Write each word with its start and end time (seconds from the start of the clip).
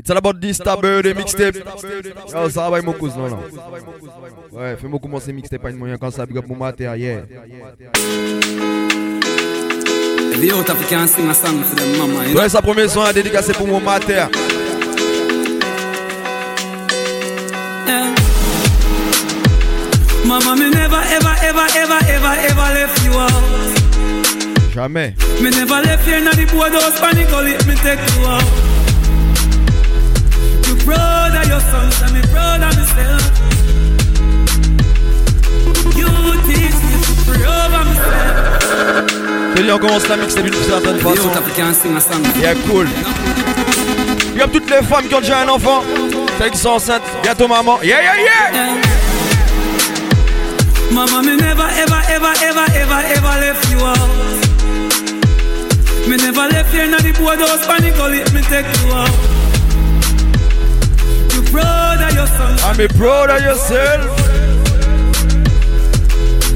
It's 0.00 0.08
all 0.08 0.16
about 0.16 0.40
this 0.40 0.56
ta 0.56 0.76
birthday 0.76 1.12
mixtape. 1.12 1.56
Yo, 2.32 2.48
ça 2.48 2.70
va 2.70 2.80
mon 2.80 2.94
cousin, 2.94 3.18
non, 3.18 3.28
non. 3.28 3.38
Ouais, 4.50 4.74
fais-moi 4.80 4.98
commencer 4.98 5.30
mixtape 5.30 5.60
pas 5.60 5.68
une 5.68 5.76
moyen 5.76 5.98
quand 5.98 6.10
ça 6.10 6.24
big 6.24 6.38
up 6.38 6.46
mon 6.48 6.56
know? 6.56 6.70
Ouais, 12.34 12.48
sa 12.48 12.62
premier 12.62 12.88
son 12.88 13.04
est 13.04 13.12
dédicacé 13.12 13.52
pour 13.52 13.66
mon 13.66 13.78
mater. 13.78 14.24
Mama, 20.24 20.54
me 20.56 20.70
never, 20.70 20.96
ever, 21.12 21.36
ever, 21.42 21.66
ever, 21.76 21.98
ever, 22.08 22.34
ever 22.48 22.72
left 22.72 23.04
you 23.04 23.12
out. 23.20 23.44
Jamais. 24.72 25.14
Me 25.42 25.50
never 25.50 25.82
left 25.82 26.08
you 26.08 26.14
in 26.14 26.24
the 26.24 26.46
board 26.50 26.72
house, 26.72 26.98
panic, 26.98 27.30
let 27.30 27.66
me 27.66 27.74
take 27.74 28.00
you 28.16 28.24
out 28.24 28.69
proud 30.84 31.34
of 31.34 31.46
your 31.48 31.60
sons 31.60 32.02
and 32.02 32.12
me 32.14 32.22
proud 32.32 32.62
of 32.62 32.76
myself. 32.76 33.22
You 35.96 36.08
teach 36.46 36.78
me 36.86 36.94
to 37.26 37.32
myself. 37.70 38.40
On 39.72 39.78
commence 39.78 40.08
la 40.08 40.16
mixtape 40.16 40.50
d'une 40.50 40.64
certaine 40.64 40.98
façon. 40.98 41.30
Yeah, 42.40 42.54
cool. 42.68 42.88
Il 44.32 44.38
y 44.38 44.42
a 44.42 44.48
toutes 44.48 44.68
les 44.68 44.82
femmes 44.82 45.06
qui 45.06 45.14
ont 45.14 45.20
déjà 45.20 45.42
un 45.42 45.48
enfant. 45.48 45.84
Celles 46.38 46.50
qui 46.50 46.58
sont 46.58 46.70
enceintes. 46.70 47.02
Bientôt 47.22 47.46
maman. 47.46 47.78
Yeah, 47.82 48.02
yeah, 48.02 48.16
yeah. 48.18 48.74
Mama, 50.90 51.22
me 51.22 51.36
never, 51.36 51.68
ever, 51.78 52.02
ever, 52.10 52.32
ever, 52.42 52.64
ever, 52.74 53.00
ever 53.14 53.40
left 53.40 53.70
you 53.70 53.78
out. 53.86 54.10
Me 56.08 56.16
never 56.16 56.48
left 56.48 56.74
you 56.74 56.80
in 56.80 56.90
the 56.90 57.12
boardhouse, 57.16 57.64
panic, 57.66 57.96
let 57.96 58.32
me 58.32 58.40
take 58.42 58.66
you 58.82 58.92
out 58.92 59.29
proud 61.50 62.00
of 62.00 62.14
your 62.14 62.26
son. 62.26 62.54
I'm 62.62 62.78
a 62.80 62.88
proud 62.94 63.30
of 63.30 63.42
yourself. 63.42 64.06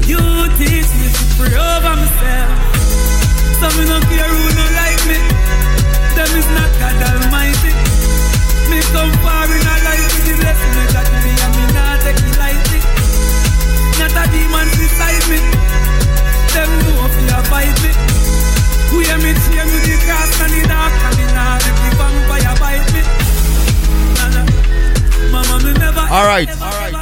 You 0.07 0.23
teach 0.55 0.89
me 0.95 1.07
to 1.11 1.23
pray 1.35 1.51
over 1.51 1.93
myself. 1.99 2.55
Some 3.59 3.75
me 3.75 3.83
no 3.91 3.99
care 4.07 4.31
who 4.31 4.45
no 4.55 4.65
like 4.79 5.03
me. 5.11 5.19
Them 6.15 6.31
is 6.39 6.47
not 6.55 6.71
God 6.79 6.95
Almighty. 7.11 7.71
Me 8.71 8.79
come 8.95 9.11
far 9.19 9.45
in 9.51 9.59
a 9.59 9.75
life 9.83 10.07
with 10.15 10.25
the 10.31 10.33
blessing 10.39 10.73
me 10.79 10.83
got 10.95 11.07
me 11.23 11.31
and 11.43 11.53
me 11.59 11.65
not 11.75 11.99
take 12.01 12.19
it 12.23 12.35
lightly. 12.39 12.79
Not 13.99 14.15
a 14.15 14.23
demon 14.31 14.67
beside 14.79 15.25
me. 15.27 15.39
Them 16.55 16.71
know 16.87 17.03
if 17.03 17.15
you 17.19 17.39
fight 17.51 17.75
me. 17.83 17.91
We 18.95 19.03
hear 19.03 19.19
me 19.19 19.35
cheer 19.43 19.65
me 19.67 19.77
the 19.83 19.95
cross 20.07 20.39
and 20.39 20.51
the 20.55 20.61
dark 20.71 20.93
and 21.03 21.15
the 21.19 21.25
not 21.35 21.61
if 21.67 21.75
the 21.83 21.89
vampire 21.99 22.55
bite 22.63 22.87
me. 22.95 23.34
Alright, 26.11 26.49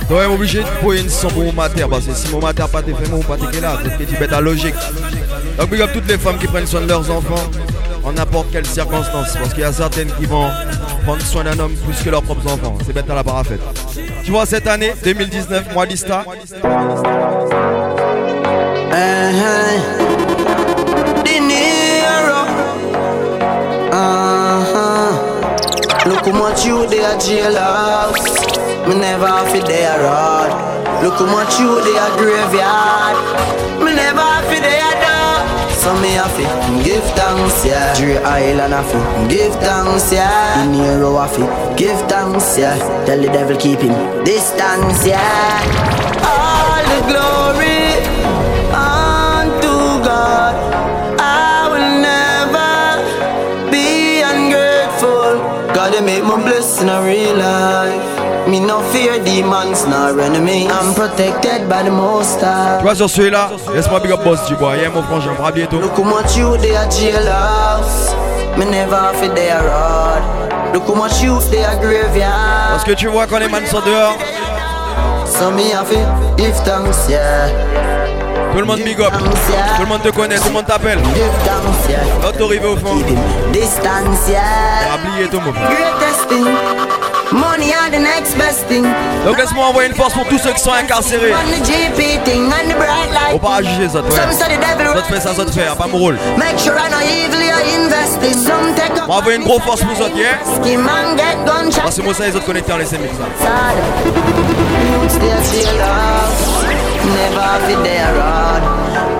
donc 0.09 0.11
on 0.11 0.21
est 0.21 0.25
obligé 0.25 0.59
de 0.59 0.67
trouver 0.79 1.01
une 1.01 1.09
son 1.09 1.27
pour 1.27 1.43
mon 1.43 1.53
mater 1.53 1.85
parce 1.89 2.05
que 2.05 2.13
si 2.13 2.29
mon 2.29 2.39
mater 2.39 2.63
pas 2.71 2.81
été 2.81 2.93
fait, 2.93 3.09
mon 3.09 3.19
pas 3.19 3.35
été 3.35 3.59
là, 3.59 3.77
c'est 3.83 4.05
tu 4.05 4.15
bête 4.17 4.33
à 4.33 4.41
logique. 4.41 4.75
Donc 5.57 5.69
big 5.69 5.81
toutes 5.91 6.07
les 6.07 6.17
femmes 6.17 6.37
qui 6.37 6.47
prennent 6.47 6.67
soin 6.67 6.81
de 6.81 6.87
leurs 6.87 7.09
enfants 7.11 7.49
en 8.03 8.11
n'importe 8.13 8.51
quelle 8.51 8.65
circonstance 8.65 9.33
parce 9.33 9.49
qu'il 9.53 9.61
y 9.61 9.65
a 9.65 9.73
certaines 9.73 10.11
qui 10.13 10.25
vont 10.25 10.49
prendre 11.03 11.21
soin 11.21 11.43
d'un 11.43 11.59
homme 11.59 11.73
plus 11.85 12.01
que 12.03 12.09
leurs 12.09 12.23
propres 12.23 12.51
enfants. 12.51 12.77
C'est 12.85 12.93
bête 12.93 13.09
à 13.09 13.15
la 13.15 13.23
parafête. 13.23 13.61
Tu 14.23 14.31
vois 14.31 14.45
cette 14.45 14.67
année 14.67 14.93
2019, 15.03 15.73
mois 15.73 15.85
d'Ista. 15.85 16.23
Look 19.33 20.02
how 26.33 26.39
much 26.39 26.65
you 26.65 26.87
they 26.87 27.03
are 27.03 27.17
jailhouse. 27.17 28.25
Me 28.87 28.95
never 28.95 29.27
have 29.27 29.53
it 29.55 29.65
there 29.65 29.99
road. 29.99 30.51
Look 31.03 31.15
how 31.19 31.25
much 31.25 31.59
you 31.59 31.81
they 31.85 31.97
are 31.97 32.17
graveyard. 32.17 33.15
Me 33.83 33.93
never 33.93 34.21
have 34.21 34.51
it 34.51 34.61
there 34.61 34.95
door. 35.03 35.37
So 35.81 35.93
me 36.01 36.13
have 36.13 36.39
it 36.39 36.83
give 36.83 37.03
thanks, 37.15 37.65
yeah. 37.65 37.93
Dre 37.95 38.17
Island 38.17 38.73
have 38.73 38.89
it 38.89 39.29
give 39.29 39.53
thanks, 39.55 40.11
yeah. 40.11 40.63
In 40.63 40.71
Nero 40.71 41.17
have 41.17 41.37
it 41.37 41.77
give 41.77 41.99
thanks, 42.09 42.57
yeah. 42.57 42.77
Tell 43.05 43.21
the 43.21 43.27
devil 43.27 43.57
keep 43.57 43.79
him 43.79 43.93
distance, 44.23 45.05
yeah. 45.05 45.61
All 46.25 46.83
the 46.91 46.99
glory 47.09 47.42
Me 58.53 58.59
no 58.59 58.81
fear 58.91 59.17
demons 59.17 59.87
nor 59.87 60.21
enemy. 60.21 60.67
I'm 60.69 60.93
protected 60.93 61.67
by 61.67 61.81
the 61.81 61.89
most 61.89 62.39
high. 62.39 62.77
Tu 62.77 62.83
vois 62.83 62.93
sur 62.93 63.09
celui-là, 63.09 63.49
laisse-moi 63.73 63.99
big 63.99 64.11
up 64.11 64.23
boss 64.23 64.45
du 64.45 64.55
bois. 64.55 64.77
Yeah, 64.77 64.89
mon 64.89 65.01
frangin, 65.01 65.31
à 65.43 65.51
bientôt. 65.51 65.79
Look 65.79 65.97
how 65.97 66.03
much 66.03 66.37
you 66.37 66.55
they 66.57 66.75
are 66.75 66.87
jailhouse. 66.87 68.13
Me 68.55 68.65
never 68.65 68.95
have 68.95 69.23
it 69.23 69.33
there 69.33 69.57
road. 69.57 70.21
Look 70.71 70.87
how 70.87 70.93
much 70.93 71.19
you 71.23 71.39
they 71.49 71.65
are 71.65 71.77
graveyard. 71.77 72.73
Parce 72.73 72.83
que 72.83 72.91
tu 72.91 73.07
vois 73.07 73.25
quand 73.25 73.39
les 73.39 73.49
man 73.49 73.65
sont 73.65 73.81
dehors. 73.81 74.19
So 75.25 75.49
me 75.49 75.73
have 75.73 75.91
it, 75.91 76.05
give 76.37 76.53
thanks, 76.63 77.09
yeah. 77.09 77.49
Tout 78.53 78.59
le 78.59 78.65
monde 78.65 78.81
big 78.85 79.01
up, 79.01 79.13
tout 79.17 79.81
le 79.81 79.87
monde 79.87 80.03
te 80.03 80.09
connaît, 80.09 80.37
tout 80.37 80.49
le 80.49 80.53
monde 80.53 80.67
t'appelle. 80.67 80.99
L'autre 82.21 82.45
arrivé 82.45 82.67
au 82.67 82.77
fond. 82.77 82.97
Distance, 83.51 84.29
yeah. 84.29 84.93
Oublié 84.93 85.27
tout 85.27 85.39
mon 85.39 85.53
thing. 85.53 86.82
Money 87.33 87.73
are 87.73 87.89
the 87.89 87.97
next 87.97 88.37
best 88.37 88.67
thing. 88.67 88.85
Donc 89.25 89.37
laisse-moi 89.37 89.65
envoyer 89.65 89.89
une 89.89 89.95
force 89.95 90.13
pour 90.13 90.27
tous 90.27 90.37
ceux 90.37 90.51
qui 90.51 90.59
sont 90.59 90.71
incarcérés. 90.71 91.33
On 93.31 93.37
va 93.37 93.49
pas 93.49 93.63
juger 93.63 93.89
ça, 93.89 94.01
toi. 94.01 94.11
Ça 94.11 94.27
te 95.01 95.13
fait 95.13 95.19
ça, 95.19 95.33
ça 95.33 95.43
te 95.43 95.51
fait, 95.51 95.65
pas 95.75 95.87
mon 95.87 95.97
rôle. 95.97 96.19
Make 96.37 96.59
sure 96.59 96.75
I 96.77 96.89
know 96.89 96.99
evil 97.01 97.41
you 97.41 97.55
investing. 97.81 98.33
Some 98.33 98.75
take 98.75 98.93
On 99.07 99.07
va 99.07 99.15
envoyer 99.15 99.37
une 99.39 99.45
grosse 99.45 99.63
force 99.63 99.81
pour 99.81 99.95
vous 99.95 100.01
autres, 100.03 100.15
yeah? 100.15 100.37
Parce 101.81 101.95
que 101.95 102.01
moi 102.03 102.13
ça, 102.13 102.25
les 102.27 102.35
autres 102.35 102.45
connectés 102.45 102.71
en 102.71 102.77
laissez 102.77 102.99
mix 102.99 103.15
ça. 103.15 103.25
Never 107.03 107.41
have 107.41 107.69
it 107.69 107.83
there 107.83 108.13
road. 108.13 108.63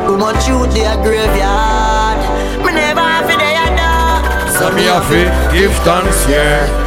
Too 0.07 0.18
much 0.18 0.47
youth 0.47 0.74
there 0.74 0.95
graveyard? 1.03 2.19
Me 2.63 2.72
never 2.72 3.01
have 3.01 3.30
it 3.30 3.38
there 3.40 3.75
dog. 3.75 4.24
So 4.57 4.72
me 4.72 4.84
have 4.84 5.12
it 5.12 5.30
give 5.51 5.74
thanks 5.84 6.25
yeah. 6.30 6.82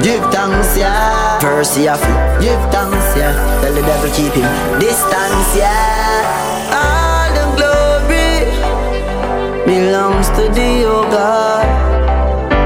Give 0.00 0.24
thanks 0.32 0.76
yeah. 0.76 1.38
Have 1.42 1.60
it 1.60 2.40
give 2.40 2.62
thanks 2.72 3.16
yeah. 3.16 3.34
Tell 3.60 3.74
the 3.74 3.82
devil 3.82 4.10
keep 4.16 4.32
him 4.32 4.48
distance 4.80 5.56
yeah. 5.56 6.72
All 6.72 7.28
the 7.36 7.44
glory 7.56 8.48
belongs 9.66 10.28
to 10.30 10.48
the 10.48 10.84
oh 10.86 11.04
God. 11.10 11.66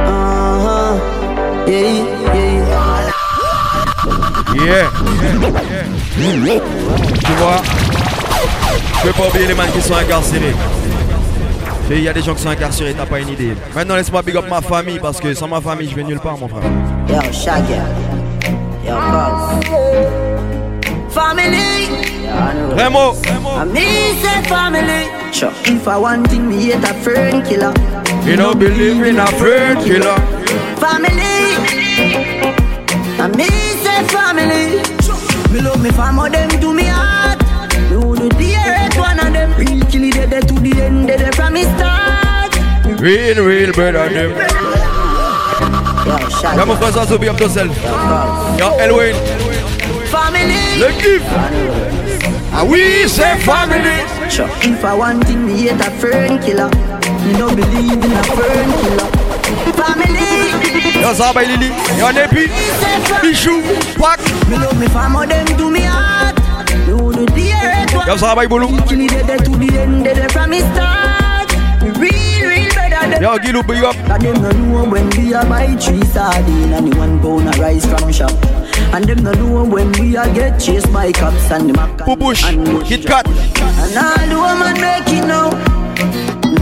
Uh 0.06 0.56
huh. 0.66 0.94
Yeah. 1.66 2.06
Yeah. 4.54 4.90
Tu 6.16 7.32
vois, 7.32 7.60
je 8.98 9.06
peux 9.06 9.12
pas 9.12 9.28
oublier 9.28 9.46
les 9.46 9.54
man 9.54 9.68
qui 9.72 9.82
sont 9.82 9.94
incarcérés. 9.94 10.54
Il 11.90 12.02
y 12.02 12.08
a 12.08 12.12
des 12.12 12.22
gens 12.22 12.34
qui 12.34 12.42
sont 12.42 12.48
incarcérés, 12.48 12.94
t'as 12.94 13.06
pas 13.06 13.20
une 13.20 13.28
idée. 13.28 13.54
Maintenant, 13.74 13.96
laisse-moi 13.96 14.22
big 14.22 14.36
up 14.36 14.46
ma 14.48 14.60
famille 14.60 14.98
parce 14.98 15.20
que 15.20 15.34
sans 15.34 15.48
ma 15.48 15.60
famille, 15.60 15.88
je 15.88 15.94
vais 15.94 16.04
nulle 16.04 16.20
part, 16.20 16.38
mon 16.38 16.48
frère. 16.48 16.62
Yo, 17.08 17.20
Shaggy. 17.32 17.80
Yo, 18.84 18.94
Boss. 18.94 19.64
Family. 21.14 21.86
Remo. 22.76 23.14
I 23.56 23.64
me 23.64 23.86
say 24.20 24.42
family. 24.50 25.32
Sure. 25.32 25.52
If 25.64 25.86
I 25.88 25.96
want 25.96 26.28
thing, 26.28 26.48
me 26.48 26.56
hate 26.64 26.84
a 26.84 26.94
friend 27.02 27.46
killer. 27.46 27.72
You 28.24 28.36
don't 28.36 28.58
believe 28.58 29.02
in 29.02 29.18
a 29.18 29.26
friend 29.38 29.78
killer. 29.84 30.18
Family. 30.82 31.36
I 33.18 33.28
me 33.28 33.66
family. 34.08 34.82
Me 35.52 35.60
love 35.60 35.82
me 35.82 35.90
family, 35.90 36.30
them 36.30 36.48
to 36.60 36.74
me 36.74 36.84
heart. 36.86 37.40
Me 37.90 37.96
would 37.96 38.18
do 38.18 38.28
the 38.30 38.56
earth 38.56 38.98
one 38.98 39.18
of 39.20 39.32
them. 39.32 39.54
Real 39.54 39.84
killy 39.86 40.10
dead 40.10 40.48
to 40.48 40.54
the 40.54 40.82
end, 40.82 41.06
dead 41.06 41.34
from 41.34 41.54
me 41.54 41.62
start. 41.62 42.54
Real, 43.00 43.44
real 43.44 43.72
better 43.72 44.08
them. 44.08 44.85
Y'a 46.56 46.64
mon 46.64 46.76
frère 46.76 46.92
Zazo, 46.92 47.18
be 47.18 47.28
up 47.28 47.40
yourself. 47.40 47.76
Y'a 48.58 48.84
Elwin. 48.84 49.14
Family. 50.06 50.78
Le 50.78 50.88
gift. 51.00 51.26
Ah 52.54 52.64
oui, 52.64 52.80
c'est 53.06 53.36
family. 53.38 54.04
Sure. 54.28 54.46
If 54.62 54.84
I 54.84 54.94
want 54.94 55.24
thing, 55.26 55.44
me 55.44 55.68
hate 55.68 55.80
a 55.80 55.90
friend 55.90 56.40
killer. 56.40 56.70
Me 57.24 57.32
no 57.38 57.48
believe 57.48 57.92
in 57.92 58.12
a 58.12 58.22
friend 58.22 58.72
killer. 58.80 59.10
Family. 59.74 61.02
Yo 61.02 61.12
Zaba 61.12 61.42
Lili, 61.46 61.70
yo 61.98 62.10
Nepi, 62.12 62.48
Bichou, 63.20 63.60
Quack. 63.98 64.20
Me 64.48 64.56
love 64.56 64.78
me 64.78 64.86
family, 64.88 65.26
them 65.26 65.56
do 65.56 65.70
me 65.70 65.80
heart. 65.80 66.38
You 66.86 67.12
do 67.12 67.26
the 67.26 67.52
earth. 67.52 68.06
Yo 68.06 68.16
Zaba 68.16 68.44
Ibulu. 68.46 68.68
Dead 69.26 69.44
to 69.44 69.50
the 69.50 69.78
end, 69.78 70.04
dead 70.04 70.32
from 70.32 70.50
me 70.50 70.60
start. 70.60 71.25
Yo, 73.20 73.38
Gilou, 73.38 73.66
big 73.66 73.82
up. 73.82 73.96
And 74.10 74.22
them 74.22 74.42
no 74.42 74.50
know 74.50 74.90
when 74.90 75.08
we 75.16 75.32
a 75.32 75.42
buy 75.46 75.74
three 75.76 76.04
sardine 76.04 76.72
and 76.74 76.92
the 76.92 76.98
one 76.98 77.18
pound 77.20 77.48
of 77.48 77.58
rice 77.58 77.86
from 77.86 78.12
shop. 78.12 78.30
And 78.92 79.04
them 79.04 79.24
no 79.24 79.32
know 79.32 79.64
when 79.64 79.90
we 79.92 80.16
a 80.16 80.26
get 80.34 80.60
chased 80.60 80.92
by 80.92 81.12
cops 81.12 81.50
and 81.50 81.70
the 81.70 81.72
mac 81.72 81.96
Pupush, 81.96 82.44
Kit 82.84 83.06
Kat. 83.06 83.26
And 83.26 83.96
all 83.96 84.28
the 84.28 84.36
woman 84.36 84.80
make 84.80 85.08
it 85.08 85.26
now. 85.26 85.48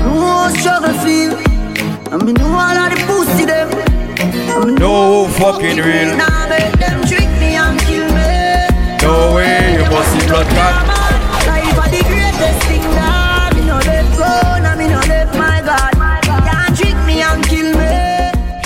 No 0.04 0.48
struggle 0.54 0.94
feel. 1.02 1.34
I 2.12 2.22
mean, 2.22 2.34
know 2.34 2.54
all 2.54 2.78
of 2.78 2.90
the 2.94 3.02
pussy 3.08 3.44
them. 3.44 3.68
I 4.54 4.64
mean, 4.64 4.76
No 4.76 5.26
fucking 5.30 5.78
real. 5.78 6.16
Now 6.16 6.48
make 6.48 6.78
them 6.78 7.02
trick 7.02 7.28
me 7.40 7.56
and 7.56 7.80
kill 7.80 8.06
me. 8.14 9.02
No 9.02 9.34
way, 9.34 9.74
you 9.74 9.90
must 9.90 10.12
see 10.12 10.26
blood 10.28 10.46
clot. 10.46 10.93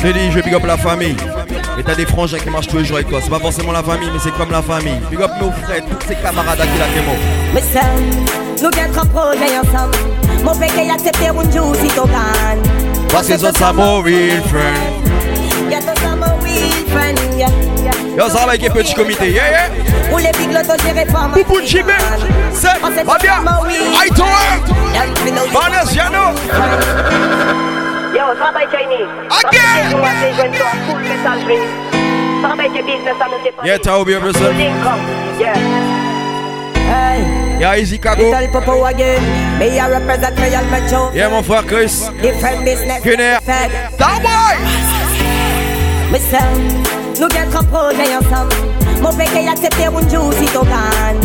Me. 0.04 0.12
Je 0.12 0.30
je 0.30 0.40
big 0.40 0.54
up 0.54 0.64
la 0.66 0.76
famille. 0.76 1.16
Et 1.78 1.82
t'as 1.82 1.94
des 1.94 2.06
frangins 2.06 2.38
qui 2.38 2.50
marchent 2.50 2.66
tous 2.66 2.78
les 2.78 2.84
jours 2.84 2.96
avec 2.96 3.08
toi. 3.08 3.20
C'est 3.22 3.30
pas 3.30 3.38
forcément 3.38 3.72
la 3.72 3.82
famille, 3.82 4.10
mais 4.12 4.18
c'est 4.22 4.32
comme 4.32 4.50
la 4.50 4.62
famille. 4.62 5.00
Big 5.10 5.20
up 5.20 5.30
nos 5.40 5.50
frères, 5.50 5.82
tous 5.84 6.08
ces 6.08 6.16
camarades 6.16 6.60
à 6.60 6.66
qui 6.66 6.78
la 6.78 6.86
démo. 6.88 7.14
Me 7.54 7.60
say, 7.60 7.80
nous 8.62 8.70
get 8.72 8.98
un 9.00 9.06
projet 9.06 9.58
ensemble. 9.58 9.96
Mon 10.42 10.54
père 10.54 10.68
qui 10.74 10.90
accepte 10.90 11.18
un 11.22 11.42
juicy 11.50 11.88
togan. 11.94 12.58
Parce 13.10 13.28
que 13.28 13.38
ça, 13.38 13.72
mon 13.72 14.02
real 14.02 14.42
friend. 14.48 14.98
Us 15.70 15.84
some 16.00 16.24
real 16.42 16.86
friend. 16.88 17.18
Yo, 18.16 18.28
ça 18.28 18.38
va 18.38 18.52
avec 18.52 18.64
un 18.64 18.70
petit 18.70 18.94
comité, 18.94 19.30
yeah, 19.30 19.50
yeah. 19.50 20.08
Pour 20.08 20.18
les 20.18 20.32
big 20.32 20.50
lotos, 20.50 20.82
j'ai 20.84 20.92
réforme. 20.92 21.32
Poupou 21.32 21.60
Chibé, 21.64 21.92
c'est 22.52 22.80
va 23.04 23.18
bien. 23.18 23.34
Aïe, 24.00 24.10
toi, 24.14 24.26
Vanessa, 25.52 25.94
Yano. 25.94 26.34
Yo, 28.14 28.34
travail 28.36 28.66
Chinese. 28.70 29.08
Again. 29.30 29.90
Travail 29.90 30.32
jeune 30.36 30.52
toi, 30.52 30.70
full 30.86 31.00
messagerie. 31.02 31.62
Travail 32.42 32.70
tes 32.72 32.82
business 32.82 33.14
à 33.20 33.26
nous 33.28 33.42
dépanner. 33.44 33.68
Yeah, 33.68 33.78
t'as 33.78 33.98
oublié 33.98 34.18
yourself. 34.18 34.54
Yeah. 35.38 35.54
Hey, 36.88 37.22
Yeah, 37.60 37.76
Easy 37.76 37.98
Cago. 37.98 38.22
little 38.30 38.48
popo 38.52 38.84
again. 38.86 39.20
Me 39.58 39.78
I 39.78 39.88
represent 39.88 40.38
real 40.38 40.64
metro. 40.70 41.10
Yeah, 41.12 41.28
mon 41.28 41.42
frère 41.42 41.66
Chris. 41.66 42.08
Different 42.22 42.64
business. 42.64 43.02
Kenner. 43.02 43.38
Fed. 43.44 43.70
That 43.98 44.22
boy. 44.22 44.56
Me 46.12 46.18
say, 46.18 46.40
nous 47.20 47.28
get 47.28 47.54
un 47.54 47.64
projet 47.64 48.16
ensemble. 48.16 48.54
Mon 49.02 49.12
père 49.12 49.26
qui 49.30 49.46
accepte 49.48 49.76
un 49.80 50.08
juicy 50.08 50.46
togan. 50.52 51.16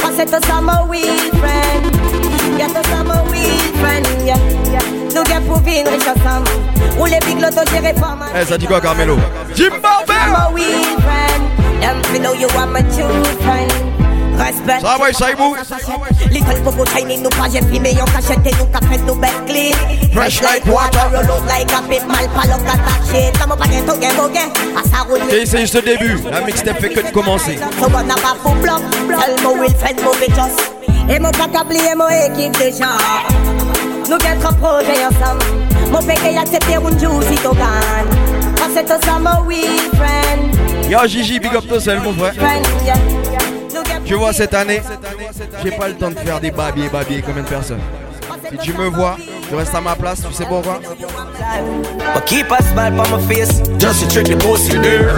Parce 0.00 0.14
que 0.14 0.28
c'est 0.28 0.44
ça 0.44 0.60
mon 0.62 0.86
weed 0.88 1.32
friend. 1.40 2.27
Get 2.58 2.74
us 2.74 2.86
some 2.88 3.06
weed 3.30 3.60
friend, 3.78 4.04
yeah. 4.26 4.36
Nous 5.14 5.24
get 5.24 5.40
prouvé 5.46 5.80
une 5.80 5.88
riche 5.88 6.08
ensemble. 6.08 6.50
Pour 6.96 7.06
les 7.06 7.20
big 7.20 7.40
lotos, 7.40 7.62
j'ai 7.72 7.78
réforme. 7.78 8.24
Eh, 8.34 8.44
ça 8.44 8.58
dit 8.58 8.66
quoi, 8.66 8.80
Carmelo? 8.80 9.16
Zimbabwe. 9.54 10.10
I'm 10.10 10.34
a 10.34 10.50
weed 10.52 11.00
friend. 11.00 11.80
Them 11.80 12.02
fi 12.12 12.18
know 12.18 12.34
you 12.34 12.48
are 12.58 12.66
my 12.66 12.82
true 12.82 13.24
friend. 13.44 13.70
Respect. 14.36 14.80
Ça 14.80 14.96
va, 14.98 15.12
Saïbou? 15.12 15.56
Little 16.32 16.62
popo 16.64 16.84
tiny 16.84 17.18
nous 17.18 17.30
pas 17.30 17.48
j'ai 17.52 17.62
filmé 17.62 17.92
yon 17.92 18.04
cachette 18.06 18.44
nous 18.58 18.66
qu'a 18.66 18.80
fait 18.88 18.98
nous 19.06 19.14
bête 19.14 19.30
clean. 19.46 19.76
Fresh 20.12 20.42
like 20.42 20.66
water. 20.66 21.08
roll 21.12 21.30
out 21.30 21.46
like 21.46 21.72
a 21.72 21.82
bit 21.88 22.06
mal 22.08 22.28
palo 22.34 22.58
kata 22.64 22.92
shit. 23.10 23.38
Come 23.38 23.52
up 23.52 23.64
again 23.64 23.86
to 23.86 23.96
get 24.00 24.18
again. 24.18 24.50
À 24.76 24.82
ça 24.82 25.04
roule. 25.08 25.20
Et 25.32 25.46
c'est 25.46 25.60
juste 25.60 25.74
le 25.74 25.82
début. 25.82 26.18
La 26.30 26.40
mixtape 26.40 26.80
fait 26.80 26.90
que 26.90 27.06
de 27.06 27.12
commencer. 27.12 27.58
So 27.80 27.88
gonna 27.88 28.14
pas 28.14 28.36
pour 28.42 28.54
bloc. 28.56 28.80
Tell 29.08 29.42
mo 29.44 29.54
will 29.60 29.74
friend 29.74 30.00
mo 30.02 30.12
bitches. 30.20 30.77
Et 31.10 31.18
mon 31.18 31.30
pas 31.30 31.46
oublier 31.64 31.94
mon 31.96 32.08
équipe 32.08 32.56
déjà. 32.58 32.96
Nous 34.08 34.14
un 34.14 34.52
projet 34.54 35.04
ensemble. 35.06 35.44
Mon 35.90 36.02
père 36.02 36.16
qui 36.16 36.36
accepte 36.36 36.66
un 36.68 36.98
juicy 36.98 37.42
togan. 37.42 37.64
Parce 38.56 38.74
que 38.74 38.80
c'est 38.86 39.04
ça 39.04 39.18
mon 39.18 39.46
weed 39.46 39.94
friend. 39.96 40.90
Yo, 40.90 40.98
Gigi, 41.06 41.38
big 41.38 41.54
up 41.54 41.64
yourself, 41.70 42.02
mon 42.02 42.12
frère. 42.12 42.34
Tu 44.04 44.14
vois, 44.14 44.32
cette 44.32 44.54
année, 44.54 44.82
j'ai 45.62 45.70
pas 45.70 45.88
le 45.88 45.94
temps 45.94 46.10
de 46.10 46.18
faire 46.18 46.40
des 46.40 46.50
babiers, 46.50 46.88
babiers 46.88 47.22
comme 47.22 47.38
une 47.38 47.44
personne. 47.44 47.80
Si 48.50 48.56
tu 48.58 48.72
me 48.72 48.88
vois, 48.88 49.16
je 49.50 49.56
reste 49.56 49.74
à 49.74 49.80
ma 49.80 49.94
place, 49.94 50.22
tu 50.26 50.32
sais 50.32 50.46
pourquoi? 50.46 50.80
But 52.14 52.24
keep 52.24 52.50
a 52.50 52.62
smile 52.62 52.94
on 52.98 53.16
my 53.16 53.22
face, 53.26 53.62
just 53.78 54.00
to 54.02 54.08
trick 54.08 54.28
the 54.28 54.36
pussy 54.42 54.78
there. 54.78 55.10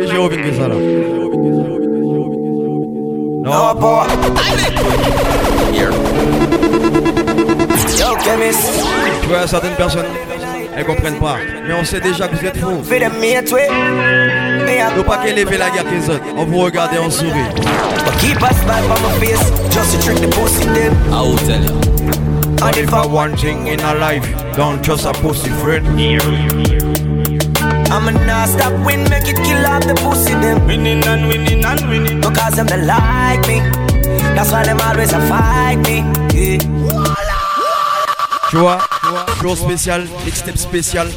Et 0.00 0.06
que 0.06 0.56
ça 0.56 0.68
là. 0.68 1.19
No 3.42 3.74
boy. 3.74 4.06
Here. 5.72 5.90
Yo, 7.98 8.18
chemist. 8.22 8.68
tu 9.22 9.28
vois, 9.28 9.46
certaines 9.46 9.76
personnes, 9.76 10.04
elles 10.76 10.84
comprennent 10.84 11.18
pas. 11.18 11.36
Mais 11.66 11.72
on 11.72 11.82
sait 11.82 12.00
déjà 12.00 12.28
que 12.28 12.36
vous 12.36 12.44
êtes 12.44 12.58
fous. 12.58 12.82
Faut 14.94 15.02
pas 15.04 15.16
qu'elle 15.18 15.38
élever 15.38 15.56
la 15.56 15.70
guerre 15.70 15.84
les 15.90 16.10
autres. 16.10 16.22
On 16.36 16.44
vous 16.44 16.58
regarde 16.58 16.92
et 16.92 16.98
on 16.98 17.08
sourit. 17.08 17.32
But 18.04 18.14
keep 18.18 18.42
a 18.42 18.52
smile 18.52 18.84
on 18.84 19.00
my 19.08 19.26
face, 19.26 19.50
just 19.70 19.92
to 19.94 20.02
trick 20.02 20.20
the 20.20 20.28
pussy 20.36 20.66
them. 20.66 20.94
I 21.10 21.22
will 21.22 21.38
tell 21.38 21.62
you. 21.62 21.80
And 22.62 22.76
if 22.76 22.92
I 22.92 23.06
one 23.06 23.34
thing 23.38 23.68
in 23.68 23.80
a 23.80 23.94
life, 23.94 24.28
don't 24.54 24.82
trust 24.82 25.06
a 25.06 25.12
pussy 25.12 25.48
friend. 25.48 25.86
I'm 27.92 28.06
a 28.06 28.12
not 28.12 28.48
stop 28.48 28.72
win, 28.86 29.02
make 29.10 29.26
it 29.26 29.36
kill 29.36 29.66
off 29.66 29.84
the 29.84 29.94
pussy 29.94 30.32
them. 30.34 30.64
Winning 30.66 31.04
and 31.06 31.26
winning 31.26 31.64
and 31.64 31.88
winning. 31.88 32.20
Because 32.20 32.54
them 32.54 32.66
they 32.66 32.80
like 32.84 33.46
me. 33.48 33.60
That's 34.34 34.52
why 34.52 34.64
them 34.64 34.78
always 34.80 35.12
a 35.12 35.20
fight 35.26 35.78
me. 35.86 36.04
Yeah. 36.32 36.58
Tu 38.50 38.56
vois, 38.56 38.78
jour 39.40 39.56
spécial, 39.56 40.06
mixtape 40.24 40.56
spécial. 40.56 41.08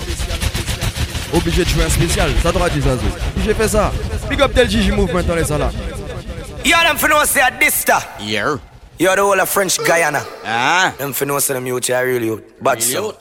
Obligé 1.33 1.63
de 1.63 1.69
jouer 1.69 1.83
un 1.83 1.89
spécial, 1.89 2.31
ça 2.41 2.51
doit 2.51 2.69
dire 2.69 2.83
ça. 2.83 2.97
J'ai 3.43 3.53
fait 3.53 3.67
ça. 3.67 3.91
Big 4.29 4.41
up 4.41 4.53
Del 4.53 4.69
Gigi 4.69 4.91
Movement 4.91 5.23
dans 5.23 5.35
les 5.35 5.45
salles. 5.45 5.69
Yo, 6.65 6.77
them 6.77 6.97
know 7.09 7.23
say 7.25 7.41
a 7.41 7.51
dista. 7.51 8.01
Yeah. 8.19 8.57
You're 8.99 9.15
the 9.15 9.21
whole 9.21 9.39
of 9.39 9.49
French 9.49 9.77
Guyana. 9.79 10.23
Ah. 10.45 10.93
Them 10.97 11.13
for 11.13 11.25
know 11.25 11.39
say 11.39 11.53
them 11.53 11.67
youth 11.67 11.89
are 11.89 12.05
really 12.05 12.27
youth. 12.27 12.43
But 12.61 12.81
so. 12.81 13.15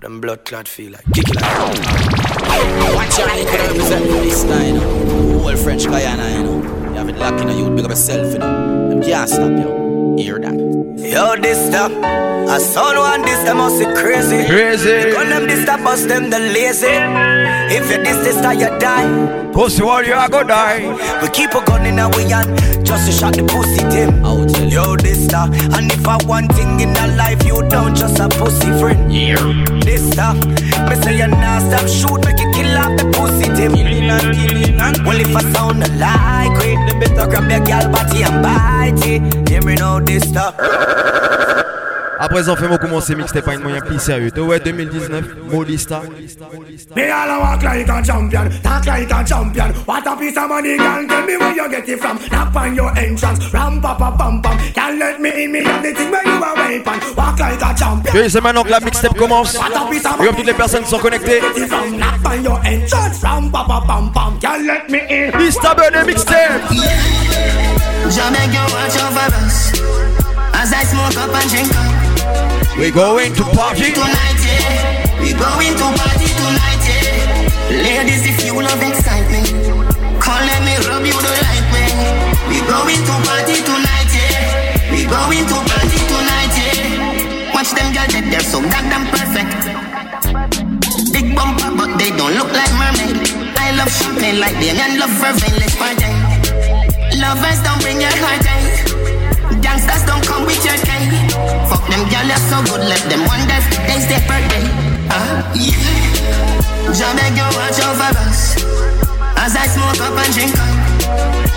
Them 0.00 0.20
blood 0.20 0.44
clot 0.44 0.68
feel 0.68 0.92
like 0.92 1.04
kick 1.14 1.28
it 1.28 1.40
like. 1.40 2.25
Watch 2.94 3.18
your 3.18 3.28
eye, 3.28 3.44
could 3.44 3.60
represent 3.60 4.06
for 4.06 4.12
this 4.12 4.44
now, 4.44 4.62
you 4.62 4.72
know. 4.74 5.38
Whole 5.40 5.56
French 5.56 5.84
Guyana, 5.86 6.28
you 6.36 6.42
know. 6.42 6.62
You 6.90 6.94
have 6.94 7.08
it 7.08 7.16
locked 7.16 7.40
in 7.40 7.48
a 7.48 7.56
youth, 7.56 7.76
big 7.76 7.84
up 7.84 7.90
yourself, 7.90 8.32
you 8.32 8.38
know. 8.38 8.88
Them 8.88 9.02
can't 9.02 9.28
stop 9.28 9.50
you. 9.50 9.85
Hear 10.16 10.38
that. 10.38 10.54
Yo, 10.96 11.36
this 11.36 11.58
dista. 11.58 11.90
A 12.48 12.58
son 12.60 12.96
one 12.96 13.22
this 13.22 13.42
them 13.44 13.58
must 13.58 13.78
be 13.78 13.84
crazy. 13.84 14.46
Crazy. 14.46 15.12
Gun 15.12 15.28
them 15.28 15.46
dista 15.46 15.82
bust 15.84 16.08
them 16.08 16.30
the 16.30 16.38
lazy. 16.38 16.86
If 17.68 17.90
you 17.90 18.02
this 18.02 18.16
dista 18.26 18.54
you 18.54 18.78
die. 18.78 19.52
Pussy 19.52 19.82
warrior, 19.82 20.26
gonna 20.30 20.48
die. 20.48 21.20
We 21.22 21.28
keep 21.30 21.50
a 21.54 21.64
gun 21.64 21.86
in 21.86 21.98
our 21.98 22.12
hand 22.20 22.86
just 22.86 23.06
to 23.06 23.12
shot 23.12 23.34
the 23.36 23.44
pussy 23.44 23.82
team. 23.90 24.24
I 24.24 24.32
will 24.32 24.46
tell 24.46 24.64
you. 24.64 24.80
Yo, 24.80 24.96
this 24.96 25.24
star. 25.26 25.48
And 25.76 25.92
if 25.92 26.06
I 26.06 26.16
one 26.24 26.48
thing 26.48 26.80
in 26.80 26.96
a 26.96 27.16
life, 27.16 27.44
you 27.44 27.62
don't 27.68 27.94
just 27.94 28.18
a 28.18 28.28
pussy 28.28 28.70
friend. 28.80 29.12
Yeah. 29.12 29.36
This 29.84 30.10
star. 30.12 30.34
Me 30.34 30.96
say 31.02 31.18
you 31.18 31.26
not 31.28 31.62
stop 31.62 31.88
shoot, 31.88 32.24
make 32.24 32.38
you 32.38 32.50
kill 32.52 32.76
off 32.78 32.96
the 32.96 33.04
pussy 33.12 33.52
team. 33.56 33.95
Killing 34.06 34.80
and 34.80 34.96
killing 35.04 35.20
if 35.20 35.34
I 35.34 35.42
sound 35.52 35.80
like 35.80 36.64
it, 36.64 36.78
then 36.86 37.00
better 37.00 37.26
grab 37.28 37.50
your 37.50 37.60
girl 37.60 37.90
body 37.90 38.22
and 38.22 38.42
bite 38.42 39.06
it. 39.06 39.48
Hear 39.48 39.62
me 39.62 39.74
now, 39.74 39.98
this 39.98 40.28
star. 40.28 40.54
À 42.18 42.28
présent, 42.28 42.56
fais-moi 42.56 42.78
commencer 42.78 43.14
mixtape 43.14 43.44
pas 43.44 43.54
une 43.54 43.62
moyen 43.62 43.80
plus 43.80 43.98
sérieux. 43.98 44.30
Ouais, 44.38 44.58
2019, 44.58 45.24
Modista. 45.50 46.02
Me 46.96 47.02
all 47.02 47.30
a 47.30 47.38
walk 47.38 47.62
like 47.62 47.88
a 47.88 48.02
champion, 48.02 48.48
talk 48.62 48.86
like 48.86 49.12
a 49.12 49.24
champion. 49.24 49.72
What 49.86 50.06
a 50.06 50.16
piece 50.16 50.36
of 50.36 50.48
money, 50.48 50.78
girl. 50.78 51.06
Tell 51.06 51.26
me 51.26 51.36
where 51.36 51.54
you 51.54 51.68
get 51.70 51.88
it 51.88 52.00
from. 52.00 52.18
Knock 52.30 52.56
on 52.56 52.74
your 52.74 52.96
entrance, 52.98 53.52
ram 53.52 53.80
pa 53.82 53.94
pa 53.94 54.10
pam 54.12 54.40
pam. 54.40 54.58
Can't 54.72 54.98
let 54.98 55.20
me 55.20 55.44
in, 55.44 55.52
me 55.52 55.62
have 55.62 55.82
the 55.82 55.92
thing 55.92 56.10
where 56.10 56.24
you 56.24 56.42
are 56.42 56.54
weapon. 56.54 57.00
Walk 57.16 57.38
like 57.38 57.62
a 57.62 57.74
champion. 57.76 58.14
Et 58.14 58.28
c'est 58.30 58.40
maintenant 58.40 58.62
que 58.62 58.70
la 58.70 58.80
mixtape 58.80 59.16
commence. 59.18 59.54
What 59.54 59.76
a 59.76 59.90
piece 59.90 60.06
of 60.06 60.20
Et 60.20 60.26
comme 60.26 60.36
toutes 60.36 60.46
les 60.46 60.54
personnes 60.54 60.84
qui 60.84 60.90
sont 60.90 60.98
connectées, 60.98 61.40
Get 61.40 61.64
it 61.64 61.68
from 61.68 61.98
knock 61.98 62.14
on 62.24 62.42
your 62.42 62.60
entrance, 62.64 63.22
ram 63.22 63.50
pa 63.50 63.64
pa 63.68 63.82
pam 63.86 64.10
pam. 64.12 64.38
Can't 64.40 64.64
let 64.66 64.88
me 64.88 65.00
in. 65.10 65.36
Mista 65.36 65.74
Burner 65.74 66.06
mixtape. 66.06 66.62
Jamaica, 68.08 68.52
you 68.52 68.60
watch 68.72 68.96
over 69.02 69.34
us 69.44 69.72
As 70.54 70.72
I 70.72 70.84
smoke 70.84 71.16
up 71.16 71.34
and 71.34 71.50
drink 71.50 71.74
up 71.74 72.05
We 72.78 72.90
going 72.90 73.32
to 73.34 73.44
party. 73.56 73.92
Tonight, 73.92 74.40
yeah. 74.44 75.22
We 75.22 75.32
going 75.32 75.74
to 75.80 75.86
party 75.96 76.28
tonight, 76.36 76.82
yeah. 76.86 77.82
Ladies, 77.86 78.26
if 78.26 78.44
you 78.46 78.54
love 78.54 78.80
excitement 78.82 79.48
Come 80.22 80.42
let 80.46 80.60
me 80.62 80.74
rub 80.86 81.04
you 81.06 81.14
the 81.16 81.32
right 81.46 81.66
way. 81.74 81.90
We 82.50 82.58
going 82.66 83.02
to 83.08 83.14
party 83.26 83.56
tonight, 83.64 84.10
yeah. 84.12 84.92
We 84.92 85.02
going 85.06 85.46
to 85.50 85.58
party 85.70 85.98
tonight, 86.10 86.54
yeah. 86.58 87.54
Watch 87.54 87.70
them 87.72 87.88
girls, 87.94 88.12
they- 88.12 88.28
they're 88.30 88.40
so 88.52 88.60
goddamn 88.60 89.06
perfect. 89.14 89.60
Big 91.12 91.34
bumper, 91.34 91.70
but 91.76 91.90
they 91.98 92.10
don't 92.10 92.34
look 92.38 92.50
like 92.52 92.72
mermaid. 92.76 93.16
I 93.56 93.72
love 93.78 93.90
champagne 93.90 94.38
like 94.38 94.54
them 94.62 94.76
and 94.78 94.98
love 95.00 95.10
vervain, 95.22 95.54
let's 95.58 95.74
party. 95.76 96.10
Lovers 97.18 97.58
don't 97.64 97.80
bring 97.82 98.00
your 98.00 98.14
heart 98.22 98.46
out. 98.46 98.85
Gangsters 99.60 100.02
don't 100.06 100.24
come 100.26 100.44
with 100.46 100.62
your 100.64 100.78
K. 100.82 100.90
Fuck 101.70 101.84
them 101.88 102.04
gyal, 102.10 102.26
you're 102.26 102.44
so 102.50 102.58
good, 102.66 102.82
let 102.88 103.02
them 103.08 103.22
wonder 103.26 103.56
if 103.56 103.66
they 103.86 103.98
stay 104.00 104.20
per 104.26 104.40
day. 104.50 104.64
Uh, 105.10 105.42
yeah. 105.54 106.92
Jah 106.92 107.12
beg 107.14 107.36
you 107.36 107.48
watch 107.58 107.78
over 107.82 108.14
us 108.26 108.56
as 109.36 109.54
I 109.54 109.66
smoke 109.66 110.00
up 110.00 110.16
and 110.16 110.32
drink 110.34 110.54
up. 110.54 110.86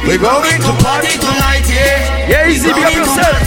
We 0.07 0.17
going 0.17 0.61
to 0.61 0.73
party 0.83 1.17
tonight, 1.17 1.65
yeah. 1.69 2.29
Yeah, 2.29 2.49
easy, 2.49 2.73
big 2.73 2.83
up 2.83 2.93
yourself. 2.93 3.37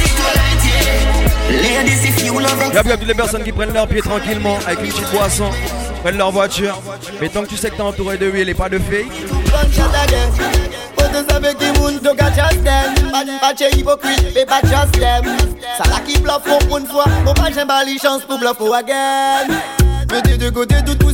Ladies, 1.51 2.05
if 2.05 2.25
you 2.25 2.41
love 2.41 2.61
it. 2.63 2.75
Y'a 2.75 2.83
bien 2.83 2.97
toutes 2.97 3.09
les 3.09 3.15
personnes 3.15 3.43
qui 3.43 3.53
prennent 3.53 3.73
leur 3.73 3.87
pied 3.87 4.01
tranquillement 4.01 4.59
avec 4.67 4.81
une 4.85 4.91
petite 4.93 5.11
boisson, 5.13 5.51
prennent 6.03 6.19
leur 6.19 6.31
voiture. 6.31 6.81
Mais 7.21 7.29
tant 7.29 7.43
que 7.43 7.49
tu 7.49 7.57
sais 7.57 7.71
que 7.71 7.77
t'es 7.77 7.83
entouré 7.83 8.19
de 8.19 8.27
huile 8.27 8.49
et 8.49 8.55
pas 8.55 8.69
de 8.69 8.79
fake, 8.79 9.07
Gunshot 9.47 9.91
again. 10.05 10.31
But 10.97 11.13
this 11.13 11.35
a 11.35 11.41
make 11.41 11.59
the 11.59 11.79
moon 11.79 12.01
to 12.01 12.15
catch 12.15 12.39
us 12.39 12.63
them. 12.63 12.95
Pas 13.41 13.55
de 13.55 13.77
hypocrite, 13.77 14.35
mais 14.35 14.45
pas 14.45 14.61
trust 14.61 14.93
them. 14.99 15.25
Ça 15.79 15.89
là 15.89 16.01
qui 16.05 16.19
bluffe 16.19 16.43
pour 16.43 16.79
une 16.79 16.87
fois. 16.87 17.05
Mon 17.25 17.35
pas 17.35 17.51
j'ai 17.55 17.65
pas 17.65 17.85
les 17.85 17.99
chances 17.99 18.23
pour 18.23 18.39
bluffer 18.39 18.75
again. 18.75 19.92
Mettez 20.13 20.37
de 20.37 20.51
côté 20.51 20.77
tout 20.85 20.95
tout 20.95 21.13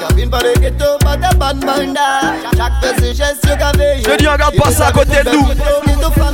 cabines 0.00 0.30
pas 0.30 0.40
de 0.40 0.58
ghetto, 0.58 0.96
pas 1.00 1.16
de 1.16 1.36
bad 1.36 1.64
manda. 1.64 2.34
Chaque 2.56 2.72
fait 2.80 3.00
ses 3.00 3.14
gestes, 3.14 3.44
y'a 3.46 3.56
qu'à 3.56 3.72
Je 3.74 4.16
dis, 4.16 4.26
regarde 4.26 4.56
pas 4.56 4.70
ça 4.70 4.86
à 4.86 4.92
côté 4.92 5.22
de 5.22 5.30
nous. 5.30 5.48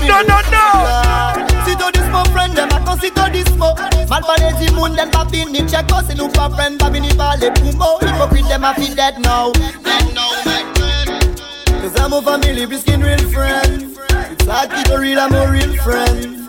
Non, 0.06 0.22
non, 0.28 0.40
non. 0.52 1.44
Si 1.66 1.76
tu 1.76 1.92
dis 1.92 2.08
mon 2.10 2.24
friend, 2.26 2.54
dem 2.54 2.68
a 2.72 2.78
kon 2.80 2.96
si 3.00 3.10
tu 3.10 3.30
dis 3.32 3.52
mo. 3.56 3.74
Mal 4.08 4.22
parler 4.22 4.52
du 4.60 4.72
monde, 4.72 4.94
dem 4.94 5.10
pas 5.10 5.26
fini 5.32 5.58
check. 5.68 5.86
Si 6.08 6.16
nous 6.16 6.28
pas 6.28 6.48
friend, 6.50 6.78
pas 6.78 6.90
vini 6.90 7.12
parler 7.14 7.50
pour 7.50 7.74
mo. 7.74 7.98
Hypocrite, 8.00 8.48
dem 8.48 8.64
a 8.64 8.72
fi 8.74 8.94
dead 8.94 9.18
now. 9.18 9.52
Dead 9.52 10.14
now, 10.14 10.30
my 10.44 10.62
friend. 10.76 11.42
Cause 11.82 12.00
I'm 12.00 12.12
a 12.12 12.22
family, 12.22 12.66
biscuit 12.66 12.98
real 12.98 13.18
friend. 13.30 13.96
It's 14.30 14.46
hard 14.46 14.70
to 14.70 14.98
real, 14.98 15.18
I'm 15.18 15.34
a 15.34 15.50
real 15.50 15.74
friend. 15.82 16.45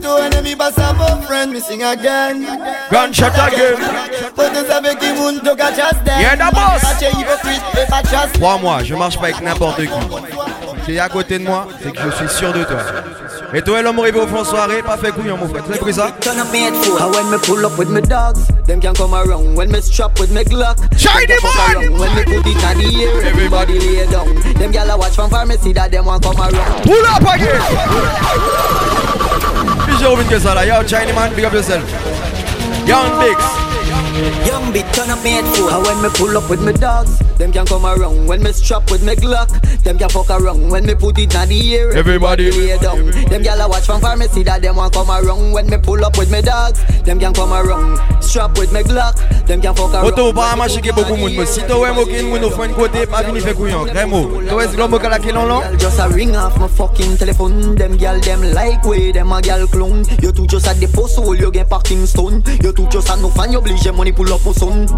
Two 0.00 0.16
enemy, 0.16 0.54
but 0.54 0.74
friend, 1.26 1.52
missing 1.52 1.82
again. 1.82 2.44
Gunshot 2.90 3.32
to 5.44 5.56
catch 5.56 5.78
us. 5.78 5.96
Yeah, 6.06 6.36
the 6.36 6.50
boss. 6.52 6.82
Crois-moi, 8.34 8.82
je 8.84 8.94
marche 8.94 9.18
pas 9.18 9.24
avec 9.28 9.40
n'importe 9.40 9.82
qui. 9.82 9.88
Tu 10.84 10.94
es 10.94 10.98
à 11.00 11.08
côté 11.08 11.38
de 11.38 11.44
moi, 11.44 11.66
c'est 11.82 11.92
que 11.92 12.00
je 12.02 12.10
suis 12.16 12.28
sûr 12.28 12.52
de 12.52 12.64
toi. 12.64 12.78
Et 13.52 13.62
toi, 13.62 13.82
l'homme 13.82 13.98
arrivé 13.98 14.20
au 14.20 14.26
fond 14.26 14.44
soirée, 14.44 14.82
pas 14.82 14.96
fait 14.96 15.10
couillon, 15.10 15.36
mon 15.36 15.48
frère. 15.48 15.64
Tu 15.66 15.74
as 15.74 15.78
pris 15.78 15.94
ça? 15.94 16.12
Turn 16.20 16.38
up 16.38 16.52
made 16.52 16.74
fool. 16.76 16.98
And 17.00 17.12
when 17.14 17.30
me 17.30 17.38
pull 17.38 17.64
up 17.64 17.76
with 17.76 17.90
me 17.90 18.00
dogs, 18.00 18.46
them 18.66 18.80
can 18.80 18.94
come 18.94 19.12
around. 19.14 19.56
When 19.56 19.70
me 19.70 19.80
strap 19.80 20.18
with 20.20 20.30
me 20.30 20.44
Glock, 20.44 20.78
Shiny 20.96 21.26
them 21.26 21.38
can 21.40 21.50
fuck 21.50 21.68
man! 21.68 21.76
around. 21.84 21.98
When 21.98 22.14
me 22.14 22.22
put 22.24 22.46
it 22.46 22.64
on 22.64 22.78
the 22.78 23.04
air, 23.04 23.26
everybody 23.26 23.78
lay 23.80 24.06
down. 24.06 24.34
Them 24.54 24.72
gyal 24.72 24.94
a 24.94 24.96
watch 24.96 25.14
from 25.16 25.30
pharmacy 25.30 25.72
that 25.72 25.90
them 25.90 26.04
want 26.06 26.22
come 26.22 26.36
around. 26.38 26.82
Pull 26.84 27.06
up 27.06 27.22
again! 27.34 27.60
Revu 30.00 30.16
que. 30.28 30.66
Yo, 30.66 30.82
China 30.84 31.12
man, 31.12 31.34
big 31.34 31.44
up 31.44 31.52
yourself. 31.52 31.84
Young 32.86 33.20
Biggs. 33.20 34.46
Young 34.46 34.72
big 34.72 34.89
turn 35.00 35.10
up 35.10 35.24
made 35.24 35.44
fool. 35.56 35.70
And 35.70 35.86
when 35.86 36.02
me 36.02 36.08
pull 36.14 36.36
up 36.36 36.48
with 36.50 36.62
me 36.64 36.72
dogs, 36.72 37.18
them 37.38 37.52
can 37.52 37.66
come 37.66 37.86
around. 37.86 38.26
When 38.26 38.42
me 38.42 38.52
strap 38.52 38.90
with 38.90 39.02
me 39.02 39.14
Glock, 39.14 39.48
them 39.82 39.98
can 39.98 40.08
fuck 40.08 40.30
around. 40.30 40.68
When 40.70 40.84
me 40.84 40.94
put 40.94 41.18
it 41.18 41.34
on 41.36 41.48
the 41.48 41.76
air, 41.76 41.90
Everybody. 41.92 42.50
lay 42.50 42.78
down. 42.78 43.06
Them 43.30 43.42
gyal 43.42 43.64
a 43.64 43.68
watch 43.68 43.86
from 43.86 44.00
pharmacy 44.00 44.42
that 44.44 44.62
them 44.62 44.76
want 44.76 44.92
come 44.92 45.10
around. 45.10 45.52
When 45.52 45.68
me 45.68 45.78
pull 45.78 46.04
up 46.04 46.18
with 46.18 46.30
me 46.30 46.42
dogs, 46.42 46.80
them 47.04 47.18
can 47.18 47.32
come 47.32 47.52
around. 47.52 47.98
Strap 48.22 48.58
with 48.58 48.72
me 48.72 48.80
Glock, 48.82 49.16
them 49.46 49.60
can 49.60 49.74
fuck 49.74 49.94
around. 49.94 50.34
Pas 50.34 50.52
à 50.52 50.56
marcher 50.56 50.80
que 50.80 50.92
beaucoup 50.92 51.16
monde. 51.16 51.32
Mais 51.36 51.46
si 51.46 51.60
tu 51.62 51.72
as 51.72 51.92
moqué 51.92 52.22
moun 52.22 52.44
au 52.44 52.50
fond 52.50 52.66
de 52.66 52.72
côté, 52.72 53.06
pas 53.06 53.22
venir 53.22 53.42
faire 53.42 53.54
couillon. 53.54 53.84
Crémo. 53.84 54.40
Tu 54.46 54.52
vois, 54.52 54.68
c'est 54.68 54.76
l'homme 54.76 54.98
qui 54.98 55.06
a 55.06 55.08
la 55.08 55.18
clé 55.18 55.32
long 55.32 55.46
long. 55.46 55.62
Just 55.78 55.98
a 55.98 56.08
ring 56.08 56.36
off 56.36 56.58
my 56.58 56.68
fucking 56.68 57.16
telephone. 57.16 57.74
Them 57.74 57.96
girl 57.96 58.20
them 58.20 58.42
like 58.52 58.84
way, 58.84 59.12
them 59.12 59.32
a 59.32 59.40
girl 59.40 59.66
clone. 59.66 60.04
You 60.22 60.32
two 60.32 60.46
just 60.46 60.66
a 60.66 60.74
depot 60.78 61.06
soul, 61.06 61.36
you 61.36 61.50
get 61.50 61.68
parking 61.68 62.06
stone. 62.06 62.42
You 62.62 62.72
two 62.72 62.86
just 62.88 63.08
a 63.08 63.16
no 63.16 63.30
fan, 63.30 63.52
you 63.52 63.58
oblige 63.58 63.90
money 63.92 64.12
pull 64.12 64.32
up 64.32 64.46
au 64.46 64.52
son. 64.52 64.89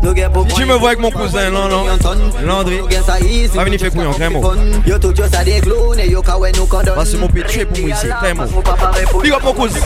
Tu 0.55 0.65
me 0.65 0.75
vois 0.75 0.91
avec 0.91 1.01
mon 1.01 1.11
cousin, 1.11 1.51
non, 1.51 1.69
non, 1.69 1.85
Landry, 2.45 2.81
va 3.55 3.65
venir 3.65 3.81
faire 3.81 3.91
couillon, 3.91 4.11
vraiment. 4.11 4.41
Parce 6.95 7.11
que 7.11 7.17
mon 7.17 7.29
père 7.29 7.47
tué 7.47 7.65
pour 7.65 7.79
moi 7.79 7.89
ici, 7.91 8.07
vraiment. 8.21 8.45
Big 9.23 9.33
up 9.33 9.43
mon 9.45 9.53
cousin. 9.53 9.79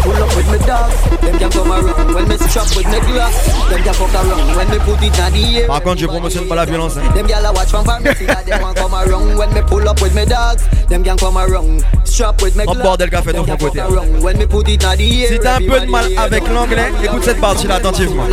Par 5.66 5.82
contre, 5.82 5.98
je 6.00 6.06
promotionne 6.06 6.46
pas 6.46 6.54
la 6.54 6.64
violence. 6.64 6.96
Hein. 6.96 7.02
En 12.66 12.72
oh, 12.72 12.82
bordel 12.82 13.10
qu'a 13.10 13.22
fait 13.22 13.32
de 13.32 13.38
mon 13.40 13.56
côté. 13.56 13.80
Si 15.28 15.38
t'as 15.38 15.56
un 15.56 15.58
peu 15.58 15.80
de 15.80 15.90
mal 15.90 16.06
avec 16.16 16.48
l'anglais, 16.48 16.92
écoute 17.04 17.24
cette 17.24 17.40
partie-là 17.40 17.76
attentivement. 17.76 18.24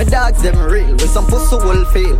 My 0.00 0.04
dogs 0.04 0.40
them 0.40 0.58
real, 0.58 0.92
with 0.92 1.10
some 1.10 1.26
pussy 1.26 1.56
will 1.56 1.84
fail. 1.92 2.16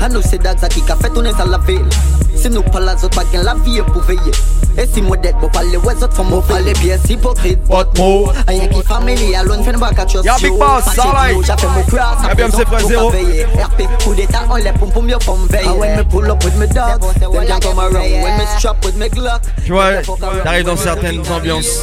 I 0.00 0.08
know 0.08 0.20
say 0.20 0.36
dogs 0.36 0.66
qui 0.68 0.80
qu'a 0.82 0.96
fait 0.96 1.10
tourner 1.10 1.30
ça 1.30 1.46
la 1.46 1.58
ville. 1.58 1.86
Si 2.34 2.48
nous 2.50 2.62
pas 2.62 2.80
la 2.80 2.96
zot 2.96 3.08
pas 3.08 3.24
gain 3.32 3.42
la 3.42 3.54
vie 3.54 3.80
pour 3.92 4.02
veiller. 4.02 4.32
Et 4.78 4.86
si 4.86 5.02
moi 5.02 5.16
dead, 5.16 5.34
bon 5.40 5.48
pas 5.48 5.62
les 5.64 5.76
ouais 5.76 5.94
autres 6.02 6.14
font 6.14 6.40
pas 6.42 6.60
les 6.60 6.72
pièces 6.72 7.00
hypocrites. 7.08 7.58
But 7.68 7.98
more. 7.98 8.32
Rien 8.46 8.68
qui 8.68 8.82
famille, 8.82 9.34
alone 9.34 9.64
fait 9.64 9.72
pas 9.72 9.90
catch 9.90 10.14
Y'a 10.24 10.36
Big 10.36 10.52
Boss, 10.52 10.84
ça 10.94 11.02
va. 11.02 11.28
J'ai 11.28 11.52
fait 11.60 11.66
mon 11.66 11.82
cross. 11.82 12.26
Y'a 12.26 12.34
BMC 12.34 12.66
frère 12.66 12.86
zéro. 12.86 13.08
RP, 13.08 14.04
coup 14.04 14.14
d'état, 14.14 14.44
on 14.48 14.54
les 14.56 14.72
pompe 14.72 14.92
pour 14.92 15.02
mieux 15.02 15.18
pour 15.24 15.36
me 15.36 15.48
veiller. 15.48 15.68
And 15.68 15.78
when 15.78 15.96
me 15.98 16.04
pull 16.04 16.30
up 16.30 16.42
with 16.44 16.56
me 16.56 16.66
dogs, 16.66 17.00
them 17.18 17.46
can 17.46 17.60
come 17.60 17.78
around. 17.78 17.94
When 17.94 18.38
me 18.38 18.46
strap 18.58 18.84
with 18.84 18.96
me 18.96 19.08
Glock, 19.08 19.42
Tu 19.64 19.72
vois, 19.72 20.02
t'arrives 20.44 20.66
dans 20.66 20.76
certaines 20.76 21.20
ambiances. 21.30 21.80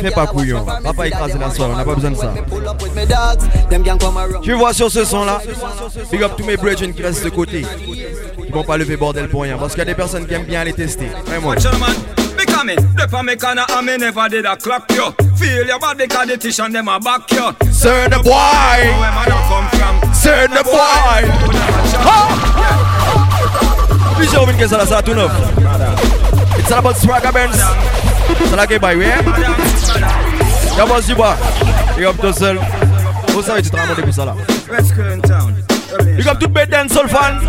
Fais 0.00 0.10
pas 0.10 0.26
couillon. 0.26 0.64
Va 0.64 0.92
pas 0.92 1.06
écraser 1.06 1.38
la 1.38 1.50
soirée, 1.50 1.72
on 1.74 1.76
n'a 1.76 1.84
pas 1.84 1.94
besoin 1.94 2.10
de 2.12 2.16
ça. 2.16 2.32
pull 2.48 2.66
up 2.66 2.80
with 2.82 2.94
me 2.94 3.04
dogs, 3.04 3.46
them 3.68 3.82
can 3.84 3.98
come 3.98 4.16
around. 4.16 4.42
Tu 4.42 4.52
vois 4.54 4.72
sur 4.72 4.90
ce 4.90 5.04
son 5.04 5.24
là, 5.24 5.40
big 6.10 6.22
up 6.22 6.32
tous 6.36 6.44
mes 6.44 6.56
brethren 6.56 6.94
qui 6.94 7.02
restent 7.02 7.24
de 7.24 7.30
côté. 7.30 7.66
Qui 8.52 8.58
vont 8.58 8.64
pas 8.64 8.76
lever 8.76 8.98
bordel 8.98 9.28
pour 9.28 9.42
rien. 9.42 9.56
Parce 9.56 9.72
qu'il 9.72 9.78
y 9.78 9.82
a 9.82 9.86
des 9.86 9.94
personnes 9.94 10.26
qui 10.26 10.34
aiment 10.34 10.44
bien 10.44 10.62
les 10.62 10.74
tester. 10.74 11.08
Vraiment. 11.24 11.54
Never 13.98 14.28
did 14.28 14.46
a 14.46 14.56
clock 14.56 14.90
you. 14.90 15.14
Feel 15.36 15.66
your 15.66 15.78
body 15.78 16.06
because 16.06 16.26
the 16.26 16.36
tish 16.36 16.58
and 16.60 16.74
them 16.74 16.88
a 16.88 16.98
back 17.00 17.30
you. 17.30 17.52
Sir 17.72 18.08
the 18.08 18.18
boy, 18.22 18.30
Where 18.30 19.12
man 19.12 19.28
come 19.48 19.68
from? 19.70 20.12
Sir 20.12 20.48
the. 20.48 20.62
It's 26.58 26.70
all 26.70 26.78
about 26.78 26.96
Swagger 26.96 27.32
Benz. 27.32 27.56
C'est 28.50 28.78
by, 28.78 28.94
hein? 29.04 29.22
Y'a 30.76 30.86
pas 30.86 31.02
si 31.02 31.14
bas. 31.14 31.36
Tout 32.20 32.32
seul. 32.32 32.60
Vous 33.28 33.42
savez, 33.42 33.62
tu 33.62 33.70
te 33.70 33.76
depuis 33.96 34.12
ça 34.12 34.24
là? 34.24 34.34
West 34.70 34.94
Current 34.94 35.22
Town. 35.22 35.71
Big 36.16 36.26
up 36.26 36.38
toutes 36.38 36.54
mes 36.54 36.66
dancehall 36.66 37.08
fans. 37.08 37.40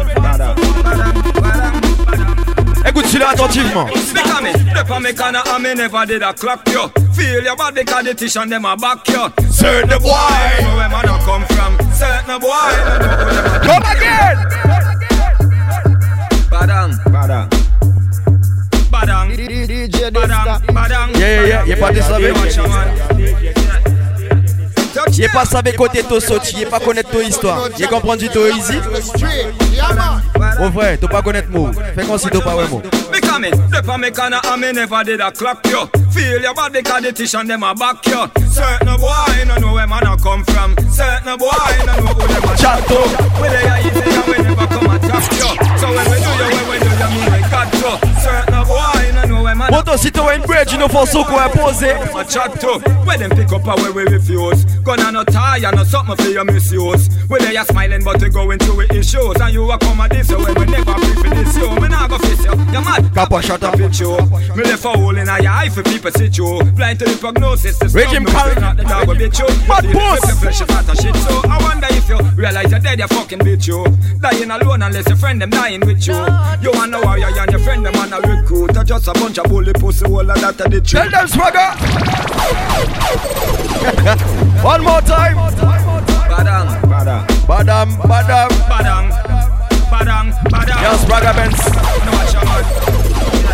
Écoute 2.85 3.05
celui-là 3.07 3.29
attentivement. 3.29 3.85
Because 3.85 4.41
me, 4.41 4.73
dep 4.73 4.91
on 4.91 4.99
me 5.01 5.13
corner 5.13 5.41
and 5.45 5.63
me 5.63 5.73
never 5.73 6.05
did 6.05 6.21
a 6.21 6.33
clock 6.33 6.67
you. 6.69 6.91
Feel 7.13 7.43
your 7.43 7.55
body 7.55 7.83
because 7.83 8.03
the 8.03 8.13
tish 8.13 8.35
and 8.35 8.51
them 8.51 8.65
a 8.65 8.75
back 8.75 9.07
you. 9.07 9.31
Sir 9.49 9.85
the 9.85 9.99
boy. 9.99 10.11
Where 10.75 10.89
man 10.89 11.05
a 11.05 11.19
come 11.23 11.45
from? 11.45 11.77
Certain 11.93 12.39
boy. 12.39 12.73
Come 13.63 13.83
again. 13.91 14.37
Badang. 16.49 16.91
Badang. 17.05 17.49
Badang. 18.91 19.29
Badang. 20.11 20.61
Badang. 20.67 21.09
Yeah, 21.13 21.19
yeah, 21.19 21.47
yeah. 21.47 21.65
Y'a 21.65 21.75
pas 21.77 21.91
de 21.91 23.62
Y'a 25.17 25.29
pas 25.29 25.45
savé 25.45 25.73
côté 25.73 26.03
to 26.03 26.19
sauti. 26.19 26.57
Y'a 26.61 26.69
pas 26.69 26.79
connaître 26.79 27.09
ton 27.09 27.21
histoire. 27.21 27.69
Y'a 27.77 27.87
comprendre 27.87 28.19
du 28.19 28.29
to 28.29 28.47
easy. 28.47 28.79
Mon 30.59 30.71
frère, 30.71 30.97
t'as 30.99 31.07
pas 31.07 31.21
connaître 31.21 31.49
mot. 31.49 31.71
Fais 31.95 32.05
comme 32.05 32.17
si 32.17 32.29
t'as 32.29 32.41
pas 32.41 32.53
mot. 32.67 32.81
Because 33.11 33.39
me, 33.39 33.49
dep 33.49 33.89
on 33.89 33.97
me 33.97 34.11
corner 34.11 34.39
and 34.45 34.57
me 34.61 34.71
never 34.71 35.03
did 35.03 35.21
a 35.21 35.31
clock 35.31 35.65
you. 35.67 35.87
Feel 36.11 36.41
your 36.41 36.53
body 36.53 36.81
because 36.81 37.01
the 37.01 37.11
tish 37.11 37.33
and 37.33 37.49
them 37.49 37.63
a 37.63 37.73
back 37.73 38.05
you. 38.05 38.29
Certain 38.49 38.97
boy, 38.97 39.45
no 39.47 39.55
know 39.57 39.73
where 39.73 39.87
man 39.87 40.05
a 40.05 40.17
come 40.17 40.43
from. 40.45 40.75
Certain 40.89 41.37
boy, 41.37 41.49
no 41.85 41.93
know 41.97 42.13
who 42.13 42.27
them 42.27 42.43
a 42.43 42.57
Chat 42.57 42.87
to. 42.87 42.99
We 43.41 43.49
they 43.49 43.67
are 43.67 43.79
easy 43.81 44.01
and 44.01 44.25
we 44.29 44.37
never 44.43 44.67
come 44.67 44.89
attack 44.93 45.31
you. 45.33 45.49
So 45.77 45.87
when 45.89 46.05
we 46.09 46.17
do 46.21 46.31
you, 46.37 46.49
when 46.53 46.65
we 46.69 46.77
do 46.79 46.89
you, 46.89 47.31
we 47.33 47.41
to. 47.71 47.99
Certain 48.19 48.63
boy, 48.67 49.11
no 49.13 49.25
know 49.25 49.43
where 49.43 49.55
man 49.55 49.69
a 49.69 49.77
Moto, 49.77 49.97
si 49.97 50.11
t'as 50.11 50.35
une 50.35 50.43
bridge, 50.43 50.71
il 50.73 50.79
nous 50.79 50.87
faut 50.87 51.05
ce 51.05 51.17
qu'on 51.23 51.37
a 51.37 51.49
posé. 51.49 51.91
a 51.91 52.23
chat 52.25 52.49
to. 52.59 52.79
When 53.05 53.19
them 53.19 53.31
pick 53.31 53.51
up 53.51 53.65
way 53.65 53.91
we 53.91 54.03
refuse. 54.11 54.65
Gonna 54.83 55.11
no 55.11 55.23
tie 55.23 55.59
and 55.63 55.75
no 55.75 55.83
something 55.83 56.15
for 56.15 56.31
your 56.31 56.45
misuse. 56.45 57.09
We 57.29 57.39
they 57.39 57.57
are 57.57 57.65
smiling 57.65 58.03
but 58.03 58.21
we 58.21 58.29
going 58.29 58.59
through 58.59 58.77
with 58.77 58.91
issues. 58.91 59.39
And 59.39 59.53
you 59.53 59.69
a 59.71 59.77
come 59.77 60.01
at 60.01 60.11
this 60.11 60.29
way 60.29 60.53
we 60.53 60.65
never 60.65 60.93
pay 60.93 61.13
for 61.13 61.29
this 61.29 61.55
you. 61.57 61.69
Me 61.79 61.87
nah 61.87 62.07
go 62.07 62.17
face 62.19 62.43
you. 62.43 62.51
You 62.51 62.81
mad? 62.81 63.11
Kappa, 63.13 63.41
shut 63.41 63.63
up. 63.63 63.77
Fit 63.77 63.99
you. 63.99 64.17
Me 64.55 64.63
left 64.63 64.85
a 64.85 64.89
hole 64.89 65.17
in 65.17 65.25
your 65.25 65.51
eye 65.51 65.69
for 65.69 65.83
people 65.83 66.11
sit 66.11 66.37
you. 66.37 66.61
Blind 66.75 66.99
to 66.99 67.05
the 67.05 67.17
prognosis. 67.17 67.75
Stuff, 67.75 67.93
no, 67.93 68.25
Pal- 68.31 68.59
not 68.59 68.77
the 68.77 68.83
dog 68.83 69.07
will 69.07 69.15
bit 69.15 69.37
you. 69.39 69.47
Bad 69.67 69.91
boss. 69.93 70.21
little 70.21 70.37
flesh 70.37 70.61
is 70.61 70.67
not 70.67 70.89
a 70.89 70.95
shit. 71.01 71.15
So 71.15 71.41
I 71.49 71.57
wonder 71.63 71.87
if 71.91 72.09
you 72.09 72.17
realize 72.35 72.71
you're 72.71 72.79
dead 72.79 72.99
you 72.99 73.07
fucking 73.07 73.39
bitch 73.39 73.67
you. 73.67 73.85
Dying 74.19 74.51
alone 74.51 74.81
unless 74.81 75.07
your 75.07 75.17
friend 75.17 75.41
them 75.41 75.49
dying 75.49 75.81
with 75.81 76.05
you. 76.07 76.15
You 76.61 76.71
wanna 76.73 77.01
warrior 77.01 77.27
and 77.27 77.52
your 77.53 77.61
friend 77.61 77.85
them 77.85 77.95
on 77.95 78.11
a 78.11 78.19
recruit. 78.19 78.75
Or 78.75 78.83
just 78.83 79.07
a 79.07 79.13
bunch 79.13 79.37
of 79.37 79.45
bully 79.45 79.73
pussy 79.73 80.05
all 80.05 80.19
of 80.19 80.41
that 80.41 80.59
are 80.59 80.69
the 80.69 80.81
truth. 80.81 80.89
Tell 80.89 81.09
them 81.09 81.27
swagger. 81.27 81.69
One 84.65 84.83
more 84.83 85.01
time. 85.01 85.37
Badam, 87.47 87.97
badam. 88.09 88.49
Benz. 91.35 91.59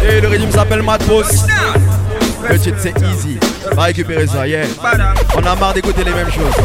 Et 0.02 0.22
le 0.22 0.28
régime 0.28 0.52
s'appelle. 0.52 0.82
Nah. 0.82 0.98
Le 2.50 2.58
titre 2.58 2.78
c'est 2.80 2.98
Easy. 3.02 3.38
Va 3.74 3.84
récupérer 3.84 4.26
ça, 4.28 4.48
yeah. 4.48 4.66
On 5.36 5.46
a 5.46 5.56
marre 5.56 5.74
d'écouter 5.74 6.04
les 6.04 6.14
mêmes 6.14 6.32
choses. 6.32 6.56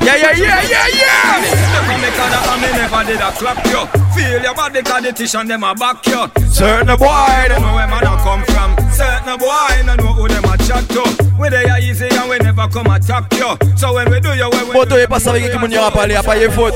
Yeah, 0.00 0.16
yeah, 0.16 0.32
yeah, 0.32 0.62
yeah, 0.62 0.88
yeah. 0.88 1.40
Never 1.72 1.96
make 2.00 2.14
a 2.14 2.24
that, 2.30 2.46
me 2.62 2.68
never 2.72 3.02
did 3.04 3.20
a 3.20 3.30
clap 3.32 3.58
you. 3.66 3.82
Feel 4.14 4.42
your 4.42 4.54
body, 4.54 4.82
cause 4.82 5.02
the 5.02 5.12
tissue 5.12 5.44
them 5.44 5.64
a 5.64 5.74
back 5.74 6.06
you. 6.06 6.26
Certain 6.48 6.96
boy. 6.96 7.48
Don't 7.48 7.60
know 7.60 7.74
where 7.74 7.88
man 7.88 8.06
a 8.06 8.16
come 8.22 8.44
from. 8.44 8.85
Certain 8.96 9.36
boy, 9.36 9.82
no 9.84 9.94
know 9.96 10.12
who 10.14 10.26
them 10.26 10.44
a 10.44 10.56
chat 10.56 10.88
to. 10.88 11.04
We 11.38 11.50
they 11.50 11.68
are 11.68 11.78
easy 11.78 12.08
and 12.08 12.30
we 12.30 12.38
never 12.38 12.66
come 12.68 12.86
attack 12.86 13.30
you. 13.34 13.76
So 13.76 13.92
when 13.92 14.10
we 14.10 14.20
do 14.20 14.32
you, 14.32 14.48
when 14.48 14.68
we 14.68 14.72
Moto 14.72 14.96
est 14.96 15.06
passé 15.06 15.28
avec 15.28 15.52
qui 15.52 15.58
mon 15.58 15.68
ira 15.68 15.90
parler, 15.90 16.14
à 16.14 16.22
pas 16.22 16.38
y 16.38 16.50
faute. 16.50 16.72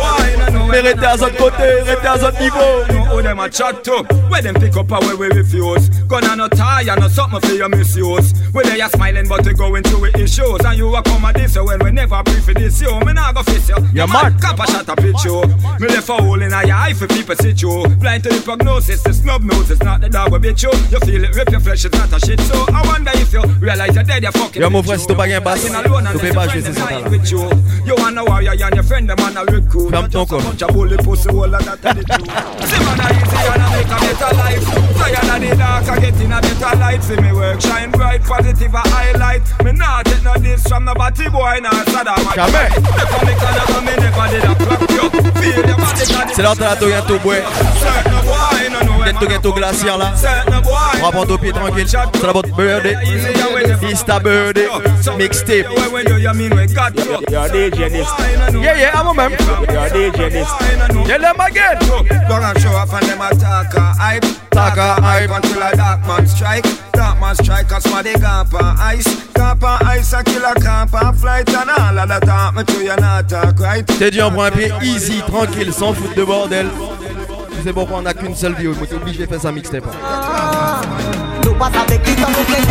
Mais 0.70 0.80
restez 0.80 1.06
à 1.06 1.16
son 1.16 1.30
côté, 1.30 1.80
restez 1.86 2.06
à 2.06 2.18
son 2.18 2.30
niveau. 2.38 3.00
who 3.10 3.22
them 3.22 3.40
a 3.40 3.50
chat 3.50 3.84
to. 3.84 4.02
Where 4.28 4.42
them 4.42 4.54
pick 4.54 4.76
up 4.76 4.90
and 4.90 5.04
where 5.04 5.16
we 5.16 5.28
refuse. 5.28 5.88
Gonna 6.06 6.36
no 6.36 6.48
tie 6.48 6.84
and 6.88 7.00
no 7.00 7.08
something 7.08 7.40
for 7.40 7.54
your 7.54 7.68
misuse. 7.68 8.32
We 8.54 8.62
they 8.64 8.80
are 8.80 8.88
smiling 8.90 9.28
but 9.28 9.44
we 9.44 9.52
going 9.54 9.82
through 9.82 10.10
the 10.10 10.20
issues. 10.22 10.60
And 10.64 10.78
you 10.78 10.94
a 10.94 11.02
come 11.02 11.24
at 11.24 11.34
this 11.34 11.54
so 11.54 11.64
when 11.64 11.78
we 11.82 11.90
never 11.90 12.22
pre 12.22 12.40
for 12.40 12.54
this 12.54 12.80
you. 12.80 12.92
Me 13.00 13.12
nah 13.12 13.32
go 13.32 13.42
face 13.42 13.68
you. 13.68 13.76
Yeah, 13.92 14.06
mad. 14.06 14.40
Cap 14.40 14.58
a 14.58 14.66
shot 14.70 14.88
a 14.88 14.94
you. 15.24 15.42
Me 15.80 15.88
left 15.88 16.08
a 16.08 16.12
hole 16.14 16.40
in 16.40 16.50
your 16.50 16.72
eye 16.72 16.94
for 16.94 17.06
people 17.08 17.36
sit 17.36 17.60
you. 17.62 17.84
Blind 17.98 18.22
to 18.24 18.28
the 18.30 18.40
prognosis, 18.40 19.02
the 19.02 19.12
snub 19.12 19.42
nose. 19.42 19.70
It's 19.70 19.82
not 19.82 20.00
the 20.00 20.08
dog 20.08 20.32
will 20.32 20.38
bit 20.38 20.62
you. 20.62 20.70
You 20.90 21.00
feel 21.00 21.24
it 21.24 21.34
rip 21.34 21.50
your 21.50 21.60
flesh, 21.60 21.84
it's 21.84 21.96
not 21.96 22.10
a 22.12 22.19
shit. 22.21 22.40
So 22.40 22.64
I 22.73 22.83
wonder 22.87 23.11
if 23.14 23.33
you 23.33 23.43
realize 23.61 23.95
you're 23.95 24.05
dead, 24.05 24.23
you're 24.23 24.33
fucking. 24.33 24.62
Yo, 24.62 24.71
mon 24.71 24.83
frère, 24.83 24.97
you. 24.97 25.00
si 25.00 25.07
t'as 25.07 25.14
pas 25.14 25.26
Lying 25.26 25.75
alone 25.75 26.09
tu 26.12 26.19
peux 26.19 26.33
pas 26.35 26.49
jouer 26.49 26.62
ces 26.62 26.73
sons-là. 26.73 27.00
you. 27.31 27.50
You 27.87 27.95
wanna 27.99 28.25
warrior 28.25 28.52
and 28.52 28.75
your 28.75 28.85
friend 28.85 29.09
them 29.09 29.19
on 29.21 29.37
a 29.37 29.45
recruit. 29.45 29.90
Ferme 29.90 30.09
ton 30.09 30.26
corps. 30.26 30.43
Bunch 30.43 30.62
of 30.62 30.73
bully 30.73 30.97
pussy 30.99 31.29
all 31.31 31.45
of 31.45 31.64
that 31.64 31.85
are 31.85 31.95
the 31.95 32.05
truth. 32.05 32.29
See 32.69 32.79
man 32.85 33.00
I 33.00 33.11
easy 33.11 33.40
and 33.50 33.62
I 33.62 33.69
make 33.75 33.90
a 33.90 33.99
better 34.00 34.37
life. 34.37 34.64
Tired 35.00 35.31
of 35.31 35.40
the 35.40 35.57
dark, 35.57 35.88
I 35.88 35.99
get 36.00 36.21
in 36.21 36.33
a 36.33 36.40
better 36.40 36.76
light. 36.79 37.02
See 37.02 37.17
me 37.17 37.33
work 37.33 37.61
shine 37.61 37.90
bright, 37.90 38.23
positive 38.23 38.75
a 38.75 38.79
highlight. 38.79 39.43
Me 39.64 39.73
nah 39.73 40.02
take 40.02 40.23
no 40.23 40.35
diss 40.35 40.62
from 40.67 40.85
no 40.85 40.95
batty 40.95 41.29
boy, 41.29 41.59
nah 41.62 41.71
Saddam. 41.90 42.21
Jamais. 42.35 42.71
Never 42.71 43.25
make 43.26 43.43
another, 43.43 43.81
me 43.83 43.95
never 43.97 44.26
did 44.31 44.45
a 44.45 44.55
clap 44.55 44.90
you. 44.90 45.11
Feel 45.40 45.67
your 45.67 45.76
body, 45.76 46.05
C'est 46.35 46.43
de 46.43 46.64
la 46.64 46.76
Togato, 46.76 47.19
boy. 47.19 47.37
certain 47.81 48.21
boy, 48.25 48.85
know 48.85 48.99
where 48.99 49.12
Get 49.12 49.21
Togato 49.21 49.52
glaciaire 49.52 49.99
là. 49.99 50.12
Certain 50.17 50.61
boy. 50.61 50.73
On 51.00 51.07
va 51.07 51.11
prendre 51.12 51.35
au 51.35 51.38
pied 51.38 51.52
tranquille. 51.52 51.87
It's 53.90 54.04
ta 54.04 54.21
birthday. 54.21 54.66
Mixtape. 55.19 55.64
You're 57.28 57.49
DJ 57.49 57.90
this. 57.90 58.09
Yeah, 58.54 58.78
yeah, 58.78 58.90
I'm 58.95 59.09
a 59.09 59.14
man. 59.14 59.30
You're 59.30 59.90
DJ 59.90 60.30
this. 60.30 60.49
Tell 61.07 61.21
them 61.21 61.40
again. 61.40 61.78
Don't 62.28 62.42
have 62.42 62.59
show 62.59 62.71
off 62.71 62.92
and 62.92 63.07
them 63.07 63.21
attack 63.21 63.75
a 63.75 63.92
hype. 63.99 64.25
Talk 64.50 64.76
a 64.76 65.00
hype. 65.00 65.30
until 65.30 65.62
a 65.62 65.76
dark 65.76 66.07
man 66.07 66.26
strike. 66.26 66.64
Dark 66.92 67.21
man 67.21 67.35
strike 67.35 67.73
us 67.73 67.87
for 67.87 68.02
the 68.02 68.14
on 68.25 68.76
ice. 68.78 69.30
Camp 69.33 69.62
on 69.62 69.87
ice 69.87 70.12
a 70.12 70.23
camp 70.23 70.95
on 70.95 71.14
flight 71.14 71.49
and 71.49 71.71
all 71.71 71.99
of 71.99 72.09
that 72.09 72.23
talk 72.23 72.54
me 72.54 72.64
to 72.64 72.85
you 72.85 72.97
not 72.97 73.28
talk 73.28 73.59
right. 73.59 73.87
T'es 73.87 74.11
dit 74.11 74.23
on 74.23 74.30
prend 74.30 74.45
un 74.45 74.50
pied 74.50 74.73
easy, 74.83 75.21
tranquille, 75.26 75.73
sans 75.73 75.95
foutre 75.95 76.14
de 76.14 76.25
bordel. 76.25 76.66
Sais 77.62 77.75
pourquoi 77.75 77.99
on 77.99 78.07
a 78.07 78.14
qu'une 78.14 78.35
seule 78.35 78.55
vie, 78.55 78.69
on 78.69 78.73
est 78.73 78.93
obligé 78.95 79.26
de 79.26 79.29
faire 79.29 79.40
sa 79.40 79.52
mixtape. 79.52 79.85
Nou 81.45 81.52
pas 81.55 81.67
avec 81.67 82.02
qui 82.02 82.14
comme 82.17 82.33
nous 82.33 82.45
play 82.45 82.62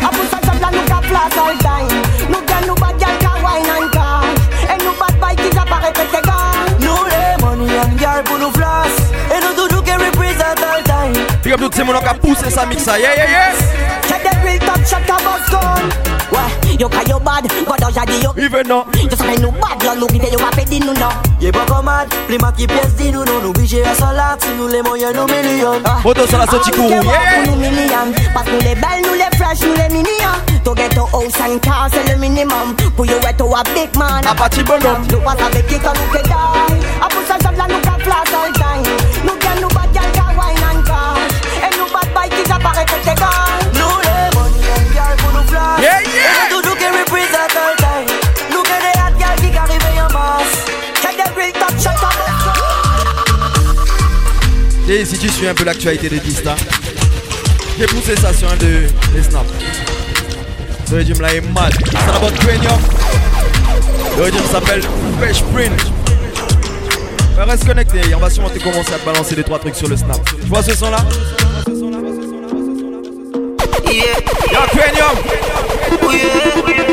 A 0.00 0.08
pour 0.08 0.24
ça 0.30 0.38
job 0.44 0.60
là 0.60 0.68
nous 0.72 0.84
ka 0.84 1.00
flash 1.02 1.36
all 1.36 1.58
time. 1.58 1.98
Nous 2.28 2.40
gagne 2.46 2.66
nous 2.68 2.74
bad 2.76 2.98
girl 3.00 3.18
ka 3.18 3.32
wine 3.42 3.66
and 3.66 3.90
cash. 3.90 4.70
Et 4.70 4.84
nous 4.84 4.92
bad 4.92 5.18
boy 5.18 5.34
qui 5.34 5.58
apparaît 5.58 5.92
que 5.92 6.02
t'es 6.02 6.22
gars. 6.24 6.52
Nous 6.80 7.04
les 7.10 7.44
money 7.44 7.78
and 7.78 7.98
girl 7.98 8.22
pour 8.24 8.38
nous 8.38 8.52
flash. 8.52 8.96
Et 9.28 9.40
nous 9.44 9.54
tout 9.56 9.74
nous 9.74 9.82
qui 9.82 9.92
represent 9.92 10.40
all 10.40 10.82
time. 10.84 11.22
Big 11.42 11.52
up 11.54 11.60
tous 11.60 11.76
ces 11.76 11.82
monos 11.82 12.00
qui 12.00 12.06
a 12.06 12.14
poussé 12.14 12.48
sa 12.48 12.64
mixa, 12.64 12.98
yeah, 12.98 13.16
yeah, 13.16 13.28
yeah. 13.28 14.08
Check 14.08 14.22
the 14.22 14.46
real 14.46 14.58
top 14.60 14.86
shot 14.86 15.00
a 15.10 15.71
but 18.04 18.22
don't 18.22 18.36
yo 18.36 18.44
Even 18.44 18.68
now. 18.68 18.86
Yo 18.94 19.16
sa 19.16 19.24
nous 19.40 19.52
bad, 19.52 19.82
yo 19.82 19.94
nous 19.94 20.06
vite 20.08 20.30
yo 20.32 20.38
a 20.44 20.50
pedi 20.50 20.80
nous 20.80 20.94
non 20.94 21.08
Y'a 21.40 21.52
pas 21.52 21.64
comme 21.66 21.84
mad, 21.84 22.08
les 22.28 22.38
ma 22.38 22.52
qui 22.52 22.66
pièce 22.66 22.94
dit 22.96 23.10
nous 23.10 23.24
non 23.24 23.40
Nous 23.42 23.52
bouger 23.52 23.84
à 23.84 23.94
salat, 23.94 24.36
si 24.40 24.48
nous 24.58 24.68
les 24.68 24.82
moyens 24.82 25.14
nous 25.14 25.26
millions 25.26 25.80
Moto 26.04 26.26
sur 26.26 26.38
la 26.38 26.46
sortie 26.46 26.70
courroux, 26.70 26.90
yeah, 26.90 27.02
yeah. 27.02 27.46
Nous 27.46 27.56
millions 27.56 28.12
Parce 28.34 28.46
que 28.46 28.52
nous 28.52 28.60
les 28.60 28.74
belles, 28.74 29.02
nous 29.04 29.14
les 29.14 29.36
fresh, 29.36 29.60
nous 29.60 29.74
les 29.74 29.88
mignons 29.88 30.38
To 30.64 30.74
get 30.74 30.90
to 30.90 31.06
house 31.06 31.40
and 31.40 31.58
car 31.60 31.88
c'est 31.92 32.12
le 32.12 32.18
minimum. 32.18 32.76
Pour 32.96 33.04
you 33.04 33.16
être 33.16 33.42
a 33.42 33.62
big 33.74 33.96
man. 33.98 34.24
A 34.24 34.32
parti 34.34 34.62
bonhomme. 34.62 35.02
Nous 35.10 35.18
pas 35.18 35.32
avec 35.32 35.66
qui 35.66 35.78
quand 35.80 35.92
nous 35.92 36.16
que 36.16 36.22
die 36.22 36.30
A 36.32 37.08
pour 37.08 37.22
ça 37.26 37.36
job 37.42 37.56
là 37.56 37.66
nous 37.68 37.80
ka 37.80 37.98
flash 37.98 38.32
all 38.32 38.52
time 38.52 38.92
Nous 39.24 39.36
gagne 39.40 39.60
nous 39.60 39.68
bad 39.68 39.92
girl 39.92 40.12
ka 40.12 40.32
wine 40.38 40.62
and 40.62 40.82
cash. 40.86 41.68
Et 41.68 41.76
nous 41.76 41.92
bad 41.92 42.08
boy 42.14 42.28
qui 42.30 42.52
apparaît 42.52 42.84
que 42.84 43.04
t'es 43.04 43.14
gars 43.16 43.51
Et 54.94 55.06
si 55.06 55.16
tu 55.16 55.26
suis 55.30 55.48
un 55.48 55.54
peu 55.54 55.64
l'actualité 55.64 56.10
de 56.10 56.18
Dista, 56.18 56.54
j'ai 57.78 57.86
poussé 57.86 58.14
ça 58.14 58.30
sur 58.34 58.46
un 58.52 58.56
de 58.56 58.82
les 59.14 59.22
snaps. 59.22 59.48
Ce 60.86 60.94
régime 60.94 61.18
là 61.22 61.32
est 61.32 61.40
mad. 61.40 61.72
Bonne 62.20 62.34
cranium. 62.34 62.78
Le 64.18 64.22
régime 64.24 64.44
s'appelle 64.50 64.82
Fresh 65.18 65.42
Print. 65.44 65.72
Reste 67.38 67.66
connecté, 67.66 68.00
on 68.14 68.18
va 68.18 68.28
sûrement 68.28 68.50
te 68.50 68.58
commencer 68.58 68.92
à 68.92 68.98
te 68.98 69.06
balancer 69.06 69.34
des 69.34 69.42
trois 69.42 69.58
trucs 69.58 69.76
sur 69.76 69.88
le 69.88 69.96
snap. 69.96 70.20
Tu 70.42 70.46
vois 70.48 70.62
ce 70.62 70.76
son 70.76 70.90
là 70.90 70.98
Y'a 73.86 74.66
cranium 74.76 75.16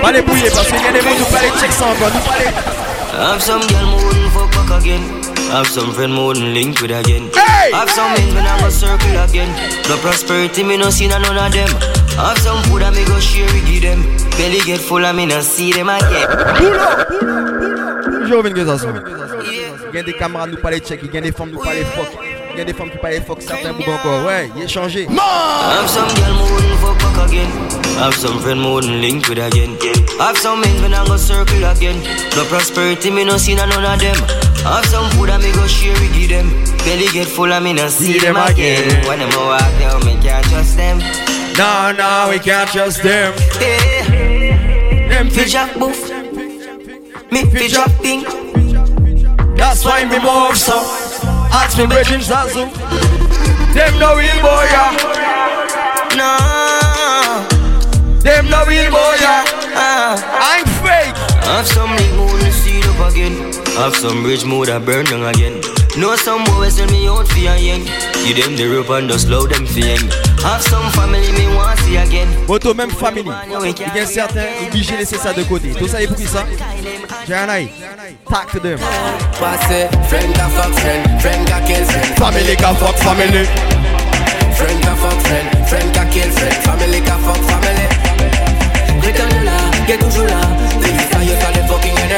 Pas 0.02 0.12
les 0.14 0.22
bouiller 0.22 0.50
parce 0.52 0.68
qu'il 0.68 0.82
y 0.82 0.88
a 0.88 0.92
des 0.94 1.02
mots, 1.02 1.16
nous 1.20 1.26
pas 1.26 1.42
les 1.42 1.60
check 1.60 1.72
ça 1.74 1.88
encore, 1.88 2.12
nous 2.14 2.22
pas 2.22 2.38
les. 2.40 2.80
Have 3.22 3.42
some 3.42 3.62
girl 3.68 3.98
wouldn't 3.98 4.32
fuck 4.32 4.70
back 4.70 4.82
again. 4.82 5.02
Have 5.52 5.68
some 5.68 5.92
friend 5.92 6.14
me 6.14 6.26
wouldn't 6.26 6.54
link 6.54 6.80
with 6.80 6.92
again. 6.92 7.30
Hey! 7.36 7.49
Have 7.74 7.90
some 7.90 8.14
men 8.14 8.34
when 8.36 8.46
I 8.46 8.60
go 8.60 8.70
circle 8.70 9.18
again. 9.20 9.50
No 9.90 9.98
prosperity 9.98 10.64
me 10.64 10.78
no 10.78 10.90
see 10.90 11.08
none 11.08 11.24
of 11.24 11.52
them. 11.52 11.70
Have 12.18 12.38
some 12.40 12.62
food 12.64 12.82
that 12.82 12.94
me 12.94 13.06
go 13.06 13.20
share 13.20 13.46
with 13.46 13.66
give 13.68 13.84
them. 13.84 14.02
Belly 14.38 14.60
get 14.66 14.80
full 14.80 15.06
and 15.06 15.18
me 15.18 15.26
no 15.26 15.42
see 15.42 15.72
them 15.74 15.90
again. 15.90 16.28
Toujours 18.22 18.46
une 18.46 18.54
que 18.54 18.66
ça 18.66 18.78
sonne. 18.78 19.04
Il 19.92 19.96
y 19.96 20.00
a 20.00 20.04
des 20.04 20.14
camarades, 20.14 20.52
nous 20.52 20.58
pas 20.58 20.72
les 20.72 20.80
check. 20.80 21.00
Il 21.04 21.14
y 21.14 21.18
a 21.18 21.22
des 21.22 21.32
femmes, 21.32 21.50
nous 21.52 21.60
pas 21.60 21.74
les 21.74 21.84
fuck. 21.84 22.29
Il 22.60 22.64
y 22.64 22.64
a 22.64 22.66
des 22.66 22.74
femmes 22.74 22.92
qui 22.92 22.98
pas 22.98 23.12
les 23.12 23.22
fuck. 23.22 23.42
Certains 23.42 23.72
bouts 23.72 23.90
encore. 23.90 24.26
Ouais, 24.26 24.50
il 24.54 24.64
est 24.64 24.68
changé. 24.68 25.08
Have 25.08 25.88
some 25.88 26.10
girl 26.10 26.34
me 26.34 26.52
wouldn't 26.52 26.80
fuck 26.82 27.00
back 27.00 27.30
again. 27.30 27.48
Have 27.98 28.14
some 28.18 28.38
friend 28.42 28.60
me 28.60 28.74
wouldn't 28.74 29.02
link 29.02 29.30
with 29.30 29.40
again. 29.40 29.78
Have 30.20 30.38
some 30.38 30.60
men 30.60 30.82
when 30.82 30.94
I 30.94 31.08
go 31.08 31.16
circle 31.16 31.64
again. 31.64 31.96
No 32.36 32.44
prosperity 32.50 33.12
me 33.12 33.24
no 33.24 33.38
see 33.38 33.56
none 33.56 33.72
of 33.72 34.00
them. 34.02 34.18
Have 34.68 34.86
some 34.88 35.10
food 35.12 35.30
that 35.30 35.42
me 35.42 35.54
go 35.54 35.66
share 35.68 35.94
with 36.02 36.14
give 36.14 36.32
them. 36.32 36.50
Belly 36.84 37.08
get 37.14 37.30
full 37.30 37.50
and 37.50 37.64
me 37.64 37.72
no 37.72 37.88
see 37.88 38.20
them 38.20 38.36
again. 38.36 39.08
When 39.08 39.20
them 39.20 39.32
a 39.32 39.40
walk 39.40 39.80
down, 39.80 40.04
me 40.04 40.22
can't 40.22 40.46
trust 40.48 40.76
them. 40.76 41.00
No, 41.58 41.94
no, 41.96 42.28
we 42.30 42.40
can't 42.40 42.70
trust 42.70 43.02
them. 43.04 43.36
Yeah. 43.62 45.08
Them 45.08 45.30
Fi 45.30 45.44
fish. 45.44 45.54
drop 45.54 45.74
boof. 45.80 46.12
Me 47.32 47.46
fi 47.46 47.70
drop 47.70 47.92
pink. 48.04 48.28
That's 49.56 49.86
why 49.86 50.04
me 50.04 50.20
move 50.20 50.58
so. 50.58 51.09
Ask 51.52 51.78
me 51.78 51.86
Virgin 51.86 52.22
Zazu. 52.22 52.70
Them 53.74 54.00
no 54.00 54.16
real 54.16 54.40
boy, 54.42 54.66
yeah. 54.74 54.92
No. 56.18 56.32
Them 58.22 58.50
no 58.50 58.66
real 58.66 58.92
boy, 58.92 59.16
yeah. 59.20 59.44
Ah. 59.76 60.16
I'm 60.54 60.66
fake. 60.84 61.16
Have 61.46 61.68
some 61.68 61.90
link 61.96 62.14
mood 62.16 62.40
to 62.42 62.52
see 62.52 62.82
up 62.84 63.12
again. 63.12 63.54
Have 63.78 63.96
some 63.96 64.24
bridge 64.24 64.46
mood 64.46 64.68
that 64.68 64.86
burn 64.86 65.06
down 65.06 65.24
again. 65.24 65.62
Know 65.98 66.16
some 66.16 66.44
boys 66.46 66.76
send 66.76 66.92
me 66.92 67.08
out 67.08 67.28
for 67.28 67.40
a 67.40 67.58
yen. 67.58 67.82
You 68.26 68.34
them 68.36 68.56
the 68.56 68.68
rope 68.68 68.90
and 68.90 69.10
just 69.10 69.28
slow 69.28 69.48
them 69.48 69.66
for 69.66 69.80
yen. 69.80 70.29
Have 70.44 70.62
some 70.62 70.90
family 70.92 71.32
me 71.32 71.48
want 71.56 71.80
see 71.80 71.98
again. 71.98 72.28
Moto, 72.48 72.74
même 72.74 72.92
family. 72.92 73.32
Il 73.50 73.56
y 73.96 74.00
a 74.00 74.06
certains 74.06 74.46
obligés 74.66 74.94
de 74.94 74.98
laisser 75.00 75.18
ça 75.18 75.34
de 75.34 75.44
côté. 75.44 75.72
Tout 75.78 75.88
ça 75.88 76.02
est 76.02 76.08
pour 76.08 76.16
qui 76.16 76.26
ça? 76.26 76.46
J'ai 77.28 77.36
un 77.36 77.50
eye. 77.50 77.70
Talk 78.30 78.52
to 78.52 78.60
them. 78.60 78.80
Passé, 79.40 79.88
friend 80.08 80.34
ka 80.34 80.48
fuck 80.50 80.74
friend, 80.80 81.22
friend 81.22 81.46
ka 81.48 81.60
kill 81.62 81.86
friend. 81.86 82.16
Family 82.18 82.56
can 82.56 82.76
fuck 82.76 82.98
family. 82.98 83.46
Friend 84.56 84.82
fuck 85.02 85.20
friend, 85.28 85.48
friend 85.68 85.92
ka 85.94 86.06
kill 86.06 86.32
friend. 86.32 86.54
Family 86.64 87.02
fuck 87.02 87.44
family. 87.50 87.88
Return 89.02 89.44
là, 89.46 89.58
qui 89.86 89.92
est 89.94 89.98
toujours 89.98 90.26
là. 90.26 90.42
Fucking 91.70 91.94
est 91.94 92.10
là, 92.10 92.18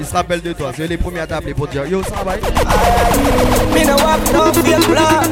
ils 0.00 0.06
se 0.06 0.12
rappellent 0.12 0.42
de 0.42 0.52
toi. 0.52 0.70
C'est 0.76 0.86
les 0.86 0.96
premiers 0.96 1.20
à 1.20 1.26
t'appeler 1.26 1.54
pour 1.54 1.66
dire 1.68 1.86
Yo, 1.86 2.02
ça 2.02 2.22
va 2.24 2.34
Me 2.36 3.84
no 3.84 3.96
have 3.98 4.32
no 4.32 4.52
fake 4.52 4.86
blood. 4.86 5.30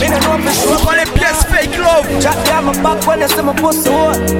Me 0.00 0.08
no 0.08 0.18
know 0.18 0.38
for 0.38 0.52
sure. 0.52 0.72
On 0.72 0.76
prend 0.84 0.96
les 0.96 1.06
pièces 1.12 1.44
fake 1.46 1.76
love. 1.78 2.06
Down 2.46 2.64
my 2.66 2.72
back 2.82 3.06
when 3.06 3.20
you 3.20 3.28
see 3.28 3.42
my 3.42 3.52
pussy. 3.54 3.90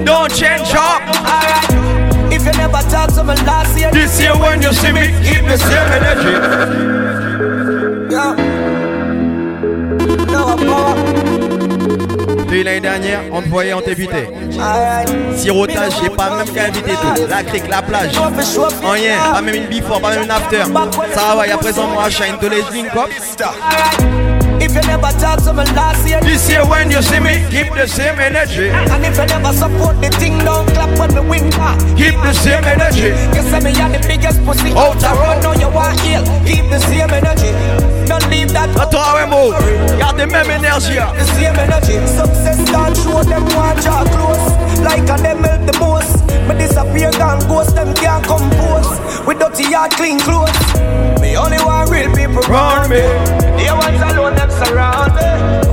Don't 0.05 0.31
change 0.35 0.75
up. 0.75 1.03
Alright. 1.09 1.71
If 2.33 2.45
you 2.45 2.53
never 2.53 2.83
talk 2.90 3.12
to 3.14 3.23
me 3.23 3.35
last 3.47 3.79
year, 3.79 3.90
This 3.93 4.19
year 4.21 4.35
when 4.37 4.61
you 4.61 4.73
see 4.73 4.90
me, 4.93 5.07
keep 5.23 5.47
the 5.47 5.57
same 5.57 5.93
energy. 5.93 6.35
No 8.11 8.35
power. 10.67 11.23
Depuis 12.55 12.62
l'année 12.62 12.79
dernière, 12.79 13.21
on 13.33 13.43
te 13.43 13.49
voyait, 13.49 13.75
on 13.75 13.81
t'évitait. 13.81 14.29
Sirotage, 15.35 15.93
j'ai 16.01 16.09
pas 16.09 16.37
même 16.37 16.49
qu'à 16.55 16.67
inviter 16.67 16.93
tout. 16.93 17.27
La 17.29 17.43
crique, 17.43 17.69
la 17.69 17.83
plage. 17.83 18.12
Rien, 18.85 19.17
pas 19.33 19.40
même 19.43 19.57
une 19.57 19.67
before, 19.67 20.01
pas 20.01 20.11
même 20.11 20.23
une 20.23 20.31
after. 20.31 20.62
Ça 21.12 21.35
va, 21.35 21.49
y 21.49 21.51
a 21.51 21.59
présent 21.59 21.88
moi, 21.88 22.09
shine 22.09 22.37
tous 22.40 22.49
les. 22.49 22.62
If 24.61 24.73
you 24.73 24.81
never 24.83 25.11
talk 25.19 25.43
to 25.45 25.53
me 25.53 25.64
last 25.75 26.09
year, 26.09 26.21
This 26.21 26.49
year 26.49 26.64
when 26.64 26.93
you 26.93 27.03
see 27.03 27.19
me, 27.19 27.45
keep 27.51 27.75
the 27.75 27.88
same 27.88 28.21
energy. 28.21 28.71
and 28.71 29.05
if 29.05 29.19
you 29.19 29.27
never 29.27 29.53
support 29.53 30.01
the 30.01 30.09
thing, 30.11 30.38
don't 30.45 30.64
clap 30.75 30.97
when 30.97 31.12
me 31.12 31.29
win 31.29 31.51
back. 31.51 31.77
Keep 31.97 32.14
the 32.23 32.33
same 32.33 32.62
energy. 32.62 33.11
You 33.35 33.43
say 33.51 33.59
me 33.61 33.75
are 33.81 33.90
the 33.90 33.99
biggest 34.07 34.45
pussy 34.45 34.71
out 34.71 35.01
the 35.01 35.11
road, 35.11 35.43
now 35.43 35.55
you 35.61 35.69
want 35.75 35.99
heal. 36.01 36.23
Keep 36.47 36.71
the 36.71 36.79
same 36.79 37.11
energy. 37.11 37.93
Leave 38.35 38.53
that 38.53 38.68
Attends, 38.75 39.14
ouais, 39.14 39.27
mo. 39.31 39.55
Gardez 39.99 40.27
même 40.27 40.51
énergie. 40.51 40.99
hein. 40.99 41.12
the 41.16 41.25
same 41.38 41.55
energy. 41.55 41.94
Success 42.07 42.59
don't 42.66 42.94
show 42.97 43.23
them 43.23 43.44
want 43.55 43.79
draw 43.81 44.03
close. 44.11 44.47
Like 44.83 45.07
a 45.09 45.16
them 45.23 45.44
help 45.44 45.62
the 45.70 45.79
most. 45.79 46.18
Me 46.49 46.55
disappear 46.59 47.12
gone 47.12 47.38
ghost, 47.47 47.77
them 47.77 47.94
can't 47.94 48.27
compose. 48.27 48.90
With 49.25 49.38
dirty 49.38 49.70
yard, 49.70 49.92
clean 49.92 50.18
clothes. 50.18 50.51
Me 51.23 51.37
only 51.37 51.59
want 51.62 51.90
real 51.90 52.11
people 52.12 52.42
Round 52.51 52.90
me. 52.90 53.01
The 53.55 53.70
ones 53.70 54.03
alone 54.03 54.35
them 54.35 54.51
surround 54.51 55.14
me. 55.14 55.31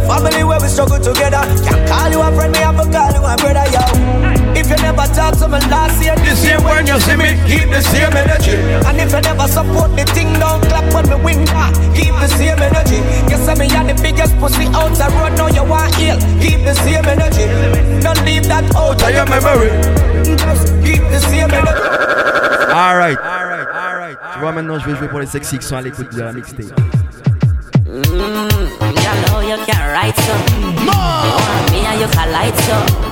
Family 0.08 0.44
where 0.44 0.62
we 0.62 0.68
struggle 0.68 1.00
together. 1.00 1.42
Can't 1.66 1.90
call 1.90 2.12
you 2.12 2.22
a 2.22 2.30
friend, 2.36 2.52
me 2.54 2.60
have 2.60 2.78
to 2.78 2.86
call 2.94 3.12
you 3.12 3.26
a 3.26 3.36
brother, 3.42 3.66
yo. 3.74 4.31
If 4.54 4.70
you 4.70 4.76
never 4.84 5.06
talk 5.16 5.38
to 5.40 5.48
me 5.48 5.60
last 5.72 6.02
year, 6.04 6.16
This 6.18 6.46
year 6.46 6.60
when 6.62 6.86
you 6.86 7.00
see 7.00 7.16
me, 7.16 7.36
keep 7.48 7.70
the 7.72 7.82
same 7.82 8.14
energy. 8.16 8.56
and 8.88 8.98
if 9.00 9.12
you 9.12 9.22
never 9.22 9.48
support 9.48 9.96
the 9.96 10.04
thing, 10.14 10.34
don't 10.40 10.62
clap 10.70 10.86
when 10.94 11.08
we 11.10 11.16
win 11.24 11.46
back. 11.46 11.74
Keep 11.96 12.14
the 12.20 12.28
same 12.28 12.60
energy. 12.60 13.00
You 13.32 13.38
say 13.38 13.56
me 13.56 13.66
are 13.76 13.86
the 13.88 13.96
biggest 14.02 14.38
pussy 14.40 14.68
out 14.76 14.92
the 14.94 15.08
road, 15.16 15.38
now 15.38 15.48
you 15.48 15.64
want 15.64 15.96
heal. 15.96 16.18
Keep 16.44 16.66
the 16.66 16.76
same 16.84 17.06
energy. 17.06 17.46
Don't 18.04 18.22
leave 18.26 18.46
that 18.48 18.66
out 18.76 19.02
of 19.02 19.10
your 19.10 19.26
memory. 19.26 19.72
Just 20.38 20.68
keep 20.84 21.02
the 21.10 21.20
same 21.20 21.50
energy. 21.52 21.88
Alright. 22.72 23.18
Alright, 23.18 23.68
alright. 23.68 24.18
Tu 24.34 24.40
vois, 24.40 24.52
maintenant, 24.52 24.80
je 24.80 24.86
vais 24.90 24.96
jouer 24.98 25.08
pour 25.08 25.20
les 25.20 25.26
sexy 25.28 25.58
qui 25.58 25.66
sont 25.66 25.76
à 25.78 25.82
l'écoute 25.82 26.14
de 26.14 26.22
la 26.22 26.32
mixtape. 26.34 26.72
Mm, 27.86 28.48
you 29.04 29.14
know 29.26 29.42
you 29.42 29.58
can 29.66 29.82
write 29.92 30.16
so. 30.16 30.34
Me 31.72 31.80
and 31.86 32.00
you 32.00 32.08
can 32.08 32.32
light 32.32 32.56
so. 32.60 33.11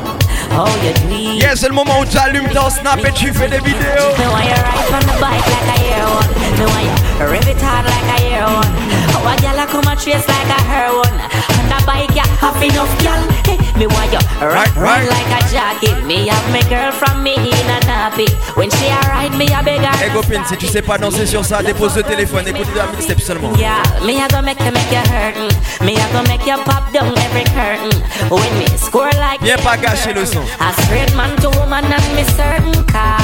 Oh, 0.51 0.65
you. 0.83 1.39
Yeah, 1.39 1.55
c'est 1.55 1.67
le 1.69 1.75
moment 1.75 1.99
où 1.99 2.05
tu 2.05 2.17
allumes 2.17 2.49
ton 2.49 2.69
snap 2.69 2.99
et 3.05 3.11
tu 3.11 3.31
fais 3.33 3.47
des 3.47 3.59
vidéos. 3.59 4.11
Me 4.17 4.27
want 4.29 4.43
you 4.43 4.55
ride 4.55 4.93
on 4.93 4.99
the 4.99 5.19
bike 5.19 5.45
like 5.47 5.69
a 5.75 5.81
year 5.83 6.03
one. 6.05 6.29
Me 6.57 6.65
want 6.65 6.83
you 6.83 7.25
rev 7.25 7.47
it 7.47 7.61
hard 7.61 7.85
like 7.85 8.19
a 8.19 8.29
year 8.29 8.45
one. 8.45 8.98
Oh, 9.21 9.27
a 9.27 9.35
gyal 9.41 9.59
a 9.59 9.65
come 9.67 9.87
a 9.91 9.95
trace 9.95 10.27
like 10.27 10.47
a 10.49 10.59
her 10.63 10.89
one. 10.95 11.19
On 11.59 11.65
the 11.69 11.79
bike, 11.85 12.15
ya 12.15 12.23
have 12.39 12.61
enough 12.63 12.91
gyal. 13.03 13.19
Hey, 13.45 13.57
me 13.77 13.85
want 13.87 14.11
you 14.11 14.19
ride, 14.41 14.75
ride 14.75 15.07
like 15.07 15.31
a 15.37 15.41
jacket. 15.51 16.05
Me 16.05 16.27
have 16.27 16.47
me 16.53 16.61
girl 16.69 16.91
from 16.91 17.21
me 17.23 17.35
in 17.35 17.69
a 17.69 17.79
nappy. 17.87 18.27
When 18.55 18.69
she 18.71 18.87
a 18.87 18.99
ride, 19.11 19.35
me 19.37 19.45
a 19.51 19.61
beg 19.63 19.81
her. 19.81 19.97
Hey 19.97 20.09
copine, 20.09 20.43
si 20.45 20.55
tu 20.57 20.67
sais 20.67 20.81
pas 20.81 20.97
danser 20.97 21.25
sur 21.25 21.43
ça, 21.45 21.61
dépose 21.61 21.95
le 21.97 22.03
téléphone, 22.03 22.47
écoute 22.47 22.67
la 22.75 22.87
mixtape 22.87 23.19
seulement. 23.21 23.53
Yeah, 23.57 23.83
me 24.05 24.21
a 24.21 24.27
go 24.27 24.41
make 24.41 24.59
you 24.59 24.71
make 24.71 24.91
you 24.91 25.03
hurtin'. 25.11 25.49
Me 25.85 25.95
a 25.95 26.05
go 26.13 26.21
make 26.27 26.45
you 26.45 26.57
pop 26.63 26.91
down 26.93 27.13
every 27.17 27.43
curtain. 27.55 27.91
When 28.29 28.57
me 28.57 28.67
score 28.77 29.11
like 29.19 29.41
Viens 29.41 29.57
pas 29.57 29.77
gâcher 29.77 30.13
le 30.13 30.25
son. 30.25 30.43
a 30.59 30.71
straight 30.81 31.13
man 31.15 31.35
to 31.37 31.49
woman 31.59 31.83
and 31.85 32.15
me 32.15 32.23
certain 32.35 32.83
car. 32.85 33.19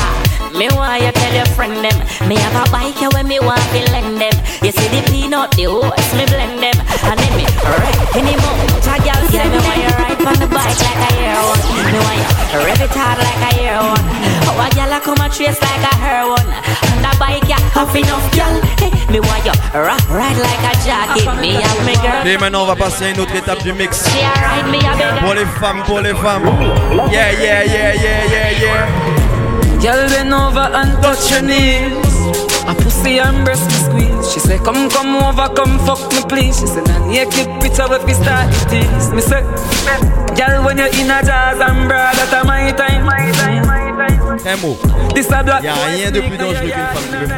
Me 0.55 0.71
want 0.71 1.03
you 1.03 1.11
tell 1.11 1.33
your 1.35 1.45
friend 1.51 1.75
them. 1.83 1.97
Me 2.29 2.35
have 2.39 2.55
a 2.55 2.63
bike 2.71 2.95
here 2.95 3.09
when 3.11 3.27
me 3.27 3.39
want 3.43 3.59
to 3.75 3.81
lend 3.91 4.15
them. 4.23 4.35
You 4.63 4.71
see 4.71 4.87
the 4.87 5.03
peanut, 5.11 5.51
the 5.51 5.67
horse, 5.67 6.11
me 6.15 6.23
blend 6.31 6.63
them. 6.63 6.77
And 7.03 7.19
then 7.19 7.33
me 7.35 7.43
wreck 7.43 8.15
any 8.15 8.39
mount. 8.39 8.63
A 8.87 8.95
girl 9.03 9.19
say 9.27 9.43
me 9.51 9.59
want 9.59 9.83
you 9.83 9.91
ride 9.99 10.21
on 10.23 10.37
the 10.39 10.47
bike 10.47 10.79
like 10.79 11.01
a 11.03 11.11
year 11.19 11.35
one. 11.43 11.59
Me 11.91 11.99
want 11.99 12.23
you 12.23 12.59
rev 12.63 12.81
it 12.87 12.95
hard 12.95 13.19
like 13.19 13.43
a 13.43 13.51
year 13.59 13.79
one. 13.83 14.05
Oh, 14.47 14.63
a 14.63 14.67
girl 14.71 14.95
a 14.95 14.99
come 15.03 15.19
a 15.19 15.27
trace 15.27 15.59
like 15.59 15.83
a 15.91 15.93
her 15.99 16.23
one. 16.31 16.47
On 16.47 16.99
the 17.03 17.11
bike, 17.19 17.43
yeah, 17.51 17.59
have 17.75 17.91
enough 17.91 18.23
girl. 18.31 18.55
Hey, 18.79 18.95
me 19.11 19.19
want 19.19 19.43
you 19.43 19.55
rock 19.75 20.07
ride 20.07 20.39
like 20.39 20.63
a 20.71 20.73
jacket. 20.87 21.27
Me 21.43 21.59
have 21.59 21.83
me 21.83 21.99
girl. 21.99 22.23
Et 22.23 22.37
maintenant, 22.39 22.63
on 22.63 22.67
va 22.71 22.79
passer 22.79 23.05
à 23.05 23.09
une 23.09 23.19
autre 23.19 23.35
étape 23.35 23.61
du 23.61 23.73
mix. 23.73 24.07
She 24.07 24.23
a 24.23 24.31
ride 24.39 24.71
me 24.71 24.79
a 24.79 24.95
beg 24.95 25.19
Pour 25.19 25.33
les 25.35 25.45
femmes, 25.59 25.83
pour 25.83 25.99
les 25.99 26.15
femmes. 26.15 26.47
Yeah, 27.11 27.31
yeah, 27.43 27.63
yeah, 27.65 27.93
yeah, 27.93 28.23
yeah, 28.31 28.51
yeah. 28.55 29.24
Girl, 29.85 30.09
bend 30.09 30.33
over 30.33 30.65
and 30.73 30.97
touch 31.03 31.29
your 31.29 31.43
knees. 31.43 31.93
A 32.65 32.73
pussy 32.73 33.19
and 33.19 33.45
breast 33.45 33.69
me 33.69 33.77
squeeze. 33.85 34.33
She 34.33 34.39
say, 34.39 34.57
Come, 34.57 34.89
come 34.89 35.15
over, 35.17 35.47
come 35.53 35.77
fuck 35.85 36.01
me, 36.11 36.23
please. 36.27 36.59
She 36.59 36.65
say, 36.65 36.81
Nah, 36.81 37.05
naked 37.05 37.45
picture 37.61 37.87
with 37.87 38.03
me 38.07 38.15
start 38.15 38.51
to 38.51 38.65
tease. 38.65 39.11
Me 39.13 39.21
say, 39.21 39.41
Girl, 40.33 40.65
when 40.65 40.79
you're 40.79 40.87
in 40.87 41.11
a 41.13 41.21
jazz 41.21 41.61
and 41.61 41.87
bra, 41.87 42.13
that's 42.17 42.33
my 42.47 42.71
time. 42.71 43.05
My 43.05 43.31
time, 43.31 43.67
my 43.67 44.09
time. 44.09 44.39
Un 44.47 44.57
mot. 44.65 45.13
This 45.13 45.29
a 45.29 45.43
black. 45.43 45.61
Y 45.61 45.67
a 45.67 45.75
rien 45.85 46.11
de 46.11 46.21
plus 46.21 46.37
dangereux 46.37 46.71
qu'une 46.71 46.87
femme 46.91 47.05
qui 47.11 47.25
veut 47.27 47.35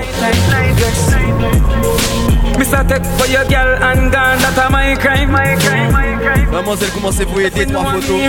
Me 2.57 2.63
say, 2.65 2.83
take 2.87 3.05
for 3.17 3.27
your 3.27 3.45
girl 3.45 3.77
and 3.83 4.11
gone, 4.11 4.39
that's 4.39 4.71
my 4.71 4.95
crime. 4.95 5.31
My 5.31 5.55
crime, 5.61 5.91
my 5.91 6.17
crime. 6.17 6.51
Mademoiselle, 6.51 6.89
commencez 6.91 7.25
vous 7.25 7.39
aider 7.39 7.65
trois 7.67 7.85
photos 7.85 8.19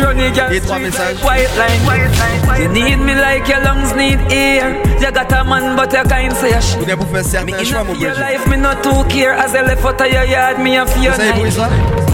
et 0.52 0.60
trois 0.60 0.78
messages. 0.78 1.16
White 1.22 1.48
line. 1.56 2.60
You 2.60 2.68
need 2.68 2.96
me 2.98 3.14
like 3.14 3.48
your 3.48 3.62
lungs 3.62 3.94
need 3.96 4.18
air. 4.30 4.76
You 5.00 5.10
got 5.12 5.32
a 5.32 5.44
man, 5.44 5.76
but 5.76 5.92
you 5.92 6.02
can't 6.04 6.34
say 6.36 6.52
a 6.52 6.60
shit. 6.60 6.78
Vous 6.78 6.96
pour 6.96 7.08
faire 7.08 7.24
certains 7.24 7.64
choix, 7.64 7.84
mon 7.84 7.94
Your 7.94 8.12
Bridget. 8.12 8.20
life, 8.20 8.46
me 8.48 8.56
not 8.56 8.82
too 8.82 9.02
care. 9.08 9.32
As 9.32 9.54
I 9.54 9.62
left 9.62 9.84
out 9.84 10.00
of 10.00 10.12
your 10.12 10.24
yard, 10.24 10.58
me 10.58 10.76
a 10.76 10.84
fear 10.86 11.12
Vous 11.12 11.16
savez 11.16 11.32
pour 11.32 11.44
night. 11.44 11.52
ça 11.54 11.68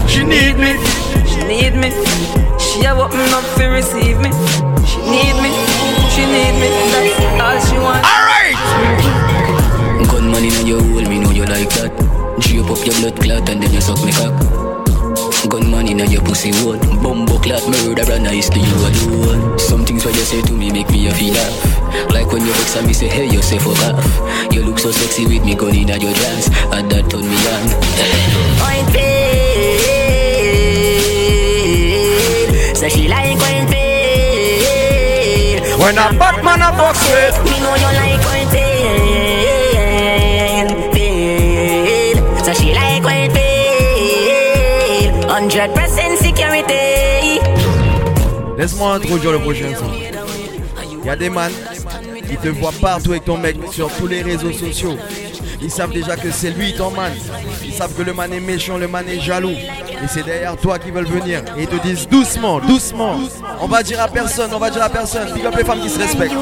She 0.07 0.23
need 0.23 0.57
me. 0.57 0.75
She 1.27 1.43
need 1.45 1.75
me. 1.75 1.91
She 2.59 2.85
a 2.85 2.93
open 2.95 3.19
up 3.33 3.43
to 3.57 3.67
receive 3.67 4.17
me. 4.19 4.29
She 4.85 4.99
need 5.09 5.35
me. 5.41 5.51
She 6.11 6.25
need 6.25 6.53
me. 6.61 6.69
That's 6.91 7.41
all 7.41 7.59
she 7.71 7.77
want. 7.77 8.05
Alright. 8.05 8.55
Gunman 10.09 10.43
in 10.45 10.67
your 10.67 10.81
hole, 10.81 11.01
me 11.09 11.19
know 11.19 11.31
you 11.31 11.45
like 11.45 11.69
that. 11.71 12.04
Drape 12.39 12.69
up 12.69 12.85
your 12.85 12.95
blood 12.99 13.15
clot 13.21 13.49
and 13.49 13.61
then 13.63 13.71
you 13.73 13.81
suck 13.81 14.03
me 14.03 14.11
cock. 14.11 14.33
Gunman 15.49 15.87
in 15.87 15.99
your 16.11 16.21
pussy 16.23 16.51
hole. 16.51 16.77
Bumbo 17.01 17.37
clot 17.39 17.63
murderer 17.69 18.19
nice 18.19 18.49
to 18.49 18.59
you 18.59 18.75
alone. 18.75 19.57
Some 19.59 19.85
things 19.85 20.03
what 20.03 20.15
you 20.15 20.21
say 20.21 20.41
to 20.41 20.53
me 20.53 20.71
make 20.71 20.89
me 20.89 21.07
a 21.07 21.13
feel 21.13 21.33
laugh. 21.33 22.11
Like 22.11 22.31
when 22.31 22.41
you 22.45 22.51
vex 22.51 22.75
and 22.75 22.87
me 22.87 22.93
say 22.93 23.07
hey 23.07 23.25
you 23.31 23.41
say 23.41 23.57
fuck 23.59 23.77
off. 23.87 24.53
You 24.53 24.63
look 24.63 24.79
so 24.79 24.91
sexy 24.91 25.25
with 25.25 25.45
me 25.45 25.55
gun 25.55 25.75
in 25.75 25.87
your 25.87 25.97
dress. 25.97 26.49
And 26.73 26.89
that 26.91 27.09
turn 27.09 27.21
me 27.21 27.37
on. 27.53 27.69
Point 28.59 28.87
paid. 28.93 29.85
So 32.75 32.89
she 32.89 33.07
like 33.07 33.37
point 33.37 33.69
paid. 33.69 35.61
When 35.79 35.97
a 35.97 36.11
bad 36.17 36.43
man 36.43 36.61
a 36.61 36.71
box 36.75 36.99
with. 37.07 37.37
Me 37.45 37.59
know 37.61 37.75
you 37.75 37.91
like 37.95 38.04
100% 45.65 46.17
sécurité. 46.17 47.41
Laisse-moi 48.55 48.93
introduire 48.93 49.31
le 49.31 49.39
prochain 49.39 49.73
son. 49.75 49.91
Il 51.01 51.07
y 51.07 51.09
a 51.09 51.15
des 51.15 51.29
man 51.29 51.51
qui 52.29 52.37
te 52.37 52.49
voient 52.49 52.71
partout 52.79 53.11
avec 53.11 53.25
ton 53.25 53.37
mec 53.37 53.57
sur 53.71 53.91
tous 53.95 54.07
les 54.07 54.21
réseaux 54.21 54.51
sociaux. 54.51 54.95
Ils 55.61 55.71
savent 55.71 55.91
déjà 55.91 56.15
que 56.17 56.29
c'est 56.29 56.51
lui 56.51 56.73
ton 56.73 56.91
man. 56.91 57.11
Ils 57.63 57.73
savent 57.73 57.95
que 57.95 58.03
le 58.03 58.13
man 58.13 58.31
est 58.31 58.39
méchant, 58.39 58.77
le 58.77 58.87
man 58.87 59.05
est 59.09 59.19
jaloux. 59.19 59.55
Et 60.03 60.07
c'est 60.07 60.23
derrière 60.23 60.55
toi 60.57 60.77
qu'ils 60.79 60.93
veulent 60.93 61.05
venir. 61.05 61.41
Et 61.57 61.63
ils 61.63 61.67
te 61.67 61.75
disent 61.85 62.07
doucement, 62.07 62.59
doucement. 62.59 63.17
On 63.61 63.67
va 63.67 63.83
dire 63.83 64.01
à 64.01 64.07
personne, 64.07 64.51
on 64.53 64.59
va 64.59 64.69
dire 64.69 64.83
à 64.83 64.89
personne. 64.89 65.31
Big 65.33 65.45
up 65.45 65.55
les 65.57 65.63
femmes 65.63 65.81
qui 65.81 65.89
se 65.89 65.99
respectent. 65.99 66.33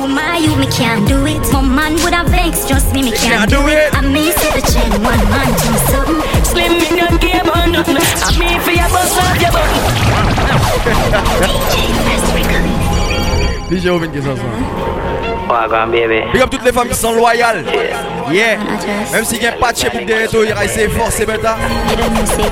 DJ 13.71 13.87
Big 16.31 16.41
up 16.41 16.49
toutes 16.49 16.63
les 16.63 16.71
femmes 16.71 16.87
qui 16.87 16.95
sont 16.95 17.13
loyales. 17.13 17.63
Yeah. 18.31 18.57
Même 19.11 19.25
si 19.25 19.35
il 19.35 19.43
y 19.43 19.47
a 19.47 19.49
un 19.49 19.53
patch 19.53 19.83
pour 19.89 20.05
des 20.05 20.23
retours, 20.25 20.45
il 20.45 20.53
va 20.53 20.65
essayer 20.65 20.87
fort, 20.87 21.09
c'est 21.11 21.25
bêta. 21.25 21.57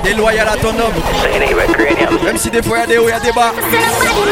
T'es 0.03 0.13
loyal 0.13 0.47
à 0.47 0.57
ton 0.57 0.69
homme. 0.69 2.23
Même 2.23 2.37
si 2.37 2.49
des 2.49 2.61
fois 2.61 2.77
il 2.77 2.81
y 2.81 2.83
a 2.83 2.87
des 2.87 2.97
hauts, 2.97 3.07
il 3.07 3.11
y 3.11 3.13
a 3.13 3.19
des 3.19 3.31
bas. 3.31 3.53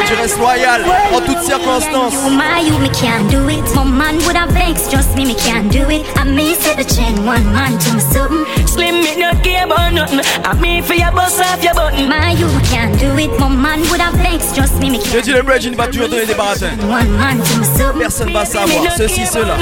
Tu 0.05 0.13
restes 0.21 0.37
loyal 0.37 0.81
en 1.13 1.21
toutes 1.21 1.41
circonstances. 1.41 2.13
You 2.13 2.31
my 2.31 2.61
you, 2.67 2.77
me 2.79 2.89
can't 2.89 3.29
do 3.29 3.47
it. 3.49 3.63
My 3.73 3.83
man 3.83 4.17
would 4.25 4.35
have 4.35 4.51
vexed, 4.51 4.91
trust 4.91 5.15
me, 5.15 5.25
me 5.25 5.35
can't 5.35 5.71
do 5.71 5.89
it. 5.89 6.05
I 6.17 6.25
may 6.25 6.53
set 6.53 6.77
the 6.77 6.83
chain, 6.83 7.25
one 7.25 7.45
man 7.53 7.77
to 7.79 7.93
me 7.93 8.01
something. 8.01 8.45
Slim, 8.67 9.01
me 9.01 9.15
no 9.17 9.31
care 9.41 9.65
about 9.65 9.93
nothing. 9.93 10.19
I 10.43 10.53
mean 10.59 10.83
for 10.83 10.95
your 10.95 11.11
bust 11.11 11.39
off 11.39 11.63
your 11.63 11.73
button. 11.73 12.09
My 12.09 12.33
you 12.33 12.47
can't 12.69 12.97
do 12.99 13.17
it. 13.17 13.31
My 13.39 13.49
man 13.49 13.81
would 13.89 14.01
have 14.01 14.15
vexed, 14.15 14.55
trust 14.55 14.79
me, 14.79 14.89
me 14.89 14.99
Je 14.99 15.19
dis 15.19 15.31
le 15.31 15.41
Bridge, 15.41 15.65
il 15.65 15.75
va 15.75 15.87
toujours 15.87 16.09
donner 16.09 16.25
des 16.25 16.35
baratins. 16.35 16.75
One 16.83 17.09
man 17.17 17.37
to 17.37 17.59
me 17.59 17.65
something. 17.65 17.99
Personne 17.99 18.33
va 18.33 18.45
savoir 18.49 18.91
ceci, 18.91 19.25
cela. 19.25 19.55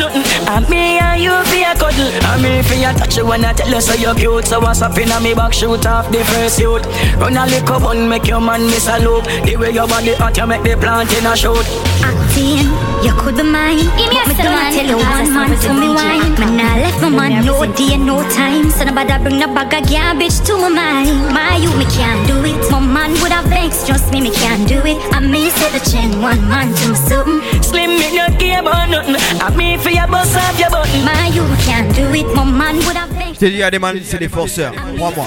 Me 0.69 1.00
and 1.00 1.21
you 1.21 1.32
for 1.43 1.56
your 1.56 1.76
cuddle. 1.76 2.12
I 2.23 2.41
me 2.41 2.63
for 2.63 2.76
your 2.76 2.93
touch 2.93 3.17
when 3.21 3.45
I 3.45 3.54
tell 3.54 3.69
you 3.69 3.82
so 3.82 3.93
you're 3.93 4.15
cute. 4.15 4.47
So 4.47 4.60
what's 4.60 4.82
up 4.82 4.97
in 4.97 5.10
me 5.21 5.34
back, 5.34 5.54
shoot 5.54 5.86
off 5.86 6.10
the 6.12 6.23
first 6.23 6.60
youth. 6.60 6.86
Run 7.19 7.38
a 7.38 7.45
little 7.45 7.80
bun, 7.80 8.10
make 8.10 8.28
your 8.28 8.41
man 8.41 8.65
miss 8.67 8.88
a 8.88 9.00
loop. 9.00 9.26
The 9.45 9.58
way 9.58 9.71
your 9.71 9.88
body 9.88 10.13
hot, 10.15 10.38
you 10.38 10.47
make 10.47 10.63
the 10.63 10.78
plant 10.78 11.13
in 11.13 11.26
a 11.26 11.36
shoot. 11.36 11.87
Acting, 12.08 12.72
you 13.04 13.12
could 13.20 13.36
be 13.36 13.43
mine. 13.43 13.84
But 14.00 14.08
me 14.08 14.36
don't 14.39 14.72
tell 14.72 14.88
you 14.88 14.96
one 14.96 15.28
man 15.34 15.52
to 15.60 15.74
me 15.74 15.89
wine. 15.91 16.32
Man, 16.39 16.60
I 16.60 16.80
left 16.84 17.02
my 17.02 17.10
man 17.10 17.46
no 17.46 17.65
day, 17.76 17.98
no 17.98 18.24
time. 18.32 18.72
So 18.72 18.86
nobody 18.86 19.12
bring 19.24 19.39
the 19.39 19.48
bag 19.48 19.74
of 19.76 19.89
garbage 19.91 20.39
to 20.48 20.56
my 20.56 20.70
mind. 20.70 21.34
My 21.36 21.58
you, 21.58 21.70
me 21.76 21.86
can't 21.91 22.26
do 22.28 22.39
it. 22.46 22.56
My 22.72 22.80
man 22.80 23.12
would 23.22 23.32
have 23.32 23.46
vexed, 23.46 23.88
trust 23.88 24.12
me, 24.13 24.22
me 24.22 24.32
can't 24.32 24.67
do 24.67 24.80
it. 24.86 24.98
I 25.13 25.20
may 25.20 25.50
set 25.50 25.74
the 25.76 25.84
chain, 25.89 26.22
one 26.22 26.39
man 26.48 26.74
to 26.74 26.89
me 26.89 26.96
something. 26.96 27.62
Slim, 27.62 27.91
me 28.00 28.08
no 28.15 28.28
care 28.39 28.62
about 28.62 28.89
nothing. 28.89 29.15
I 29.41 29.50
me 29.56 29.78
for 29.78 29.89
your 29.89 30.08
bust 30.08 30.36
off 30.38 30.58
your 30.58 30.70
button. 30.70 31.04
My 31.04 31.28
you 31.36 31.43
can't 31.67 31.93
do 31.93 32.08
it. 32.13 32.28
My 32.34 32.46
man 32.46 32.78
would 32.86 32.96
have 32.96 33.10
vexed. 33.10 33.36
Je 33.36 33.39
t'ai 33.39 33.50
dit, 33.52 33.60
il 33.60 33.70
des 33.70 33.80
man, 33.80 34.00
c'est 34.04 34.17
des 34.17 34.30
forceurs. 34.30 34.74
Crois-moi. 34.96 35.26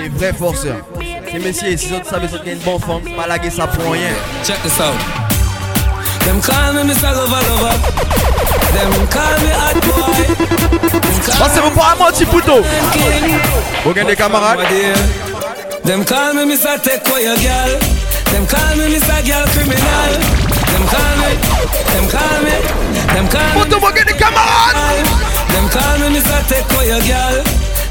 Des 0.00 0.08
vrais 0.08 0.32
forceurs. 0.32 0.80
Ces 1.30 1.38
messieurs, 1.38 1.76
si 1.76 1.92
autres 1.92 2.06
savaient 2.08 2.28
qu'il 2.28 2.46
y 2.46 2.50
a 2.50 2.52
une 2.54 2.58
bonne 2.60 2.80
femme, 2.80 3.02
pas 3.16 3.26
laguer 3.26 3.50
ça 3.50 3.66
pour 3.66 3.92
rien. 3.92 4.10
Check 4.44 4.62
this 4.62 4.80
out. 4.80 5.23
Them 6.24 6.40
call 6.40 6.72
me 6.74 6.82
Mr. 6.92 7.10
Lover 7.12 7.42
Lover. 7.48 7.76
Them 8.74 9.06
call 9.08 9.36
me 9.42 9.50
hot 9.60 9.78
boy. 9.86 10.24
Passez-vous 11.38 11.70
pour 11.70 11.86
un 11.86 11.96
petit 12.10 12.24
pouto. 12.26 12.62
Vous 13.84 13.92
gagnez 13.92 14.10
des 14.10 14.16
camarades. 14.16 14.60
Them 15.84 16.04
call 16.04 16.34
me 16.34 16.44
Mr. 16.44 16.80
Take 16.82 17.06
away 17.10 17.24
your 17.24 17.36
girl. 17.36 17.78
Them 18.32 18.46
call 18.46 18.76
me 18.76 18.96
Mr. 18.96 19.22
Girl 19.24 19.46
Criminal. 19.54 20.12
Them 20.72 20.84
call 20.90 21.14
me, 21.20 21.30
them 21.92 22.06
call 22.10 22.38
me, 22.42 22.56
them 23.14 23.28
call 23.28 23.48
me. 23.54 23.62
Pouto, 23.62 23.78
vous 23.78 23.92
gagnez 23.92 24.12
des 24.12 24.18
camarades. 24.18 25.06
Them 25.52 25.68
call 25.68 25.98
me 26.00 26.18
Mr. 26.18 26.46
Take 26.48 26.72
away 26.74 26.88
your 26.88 27.00
girl. 27.02 27.44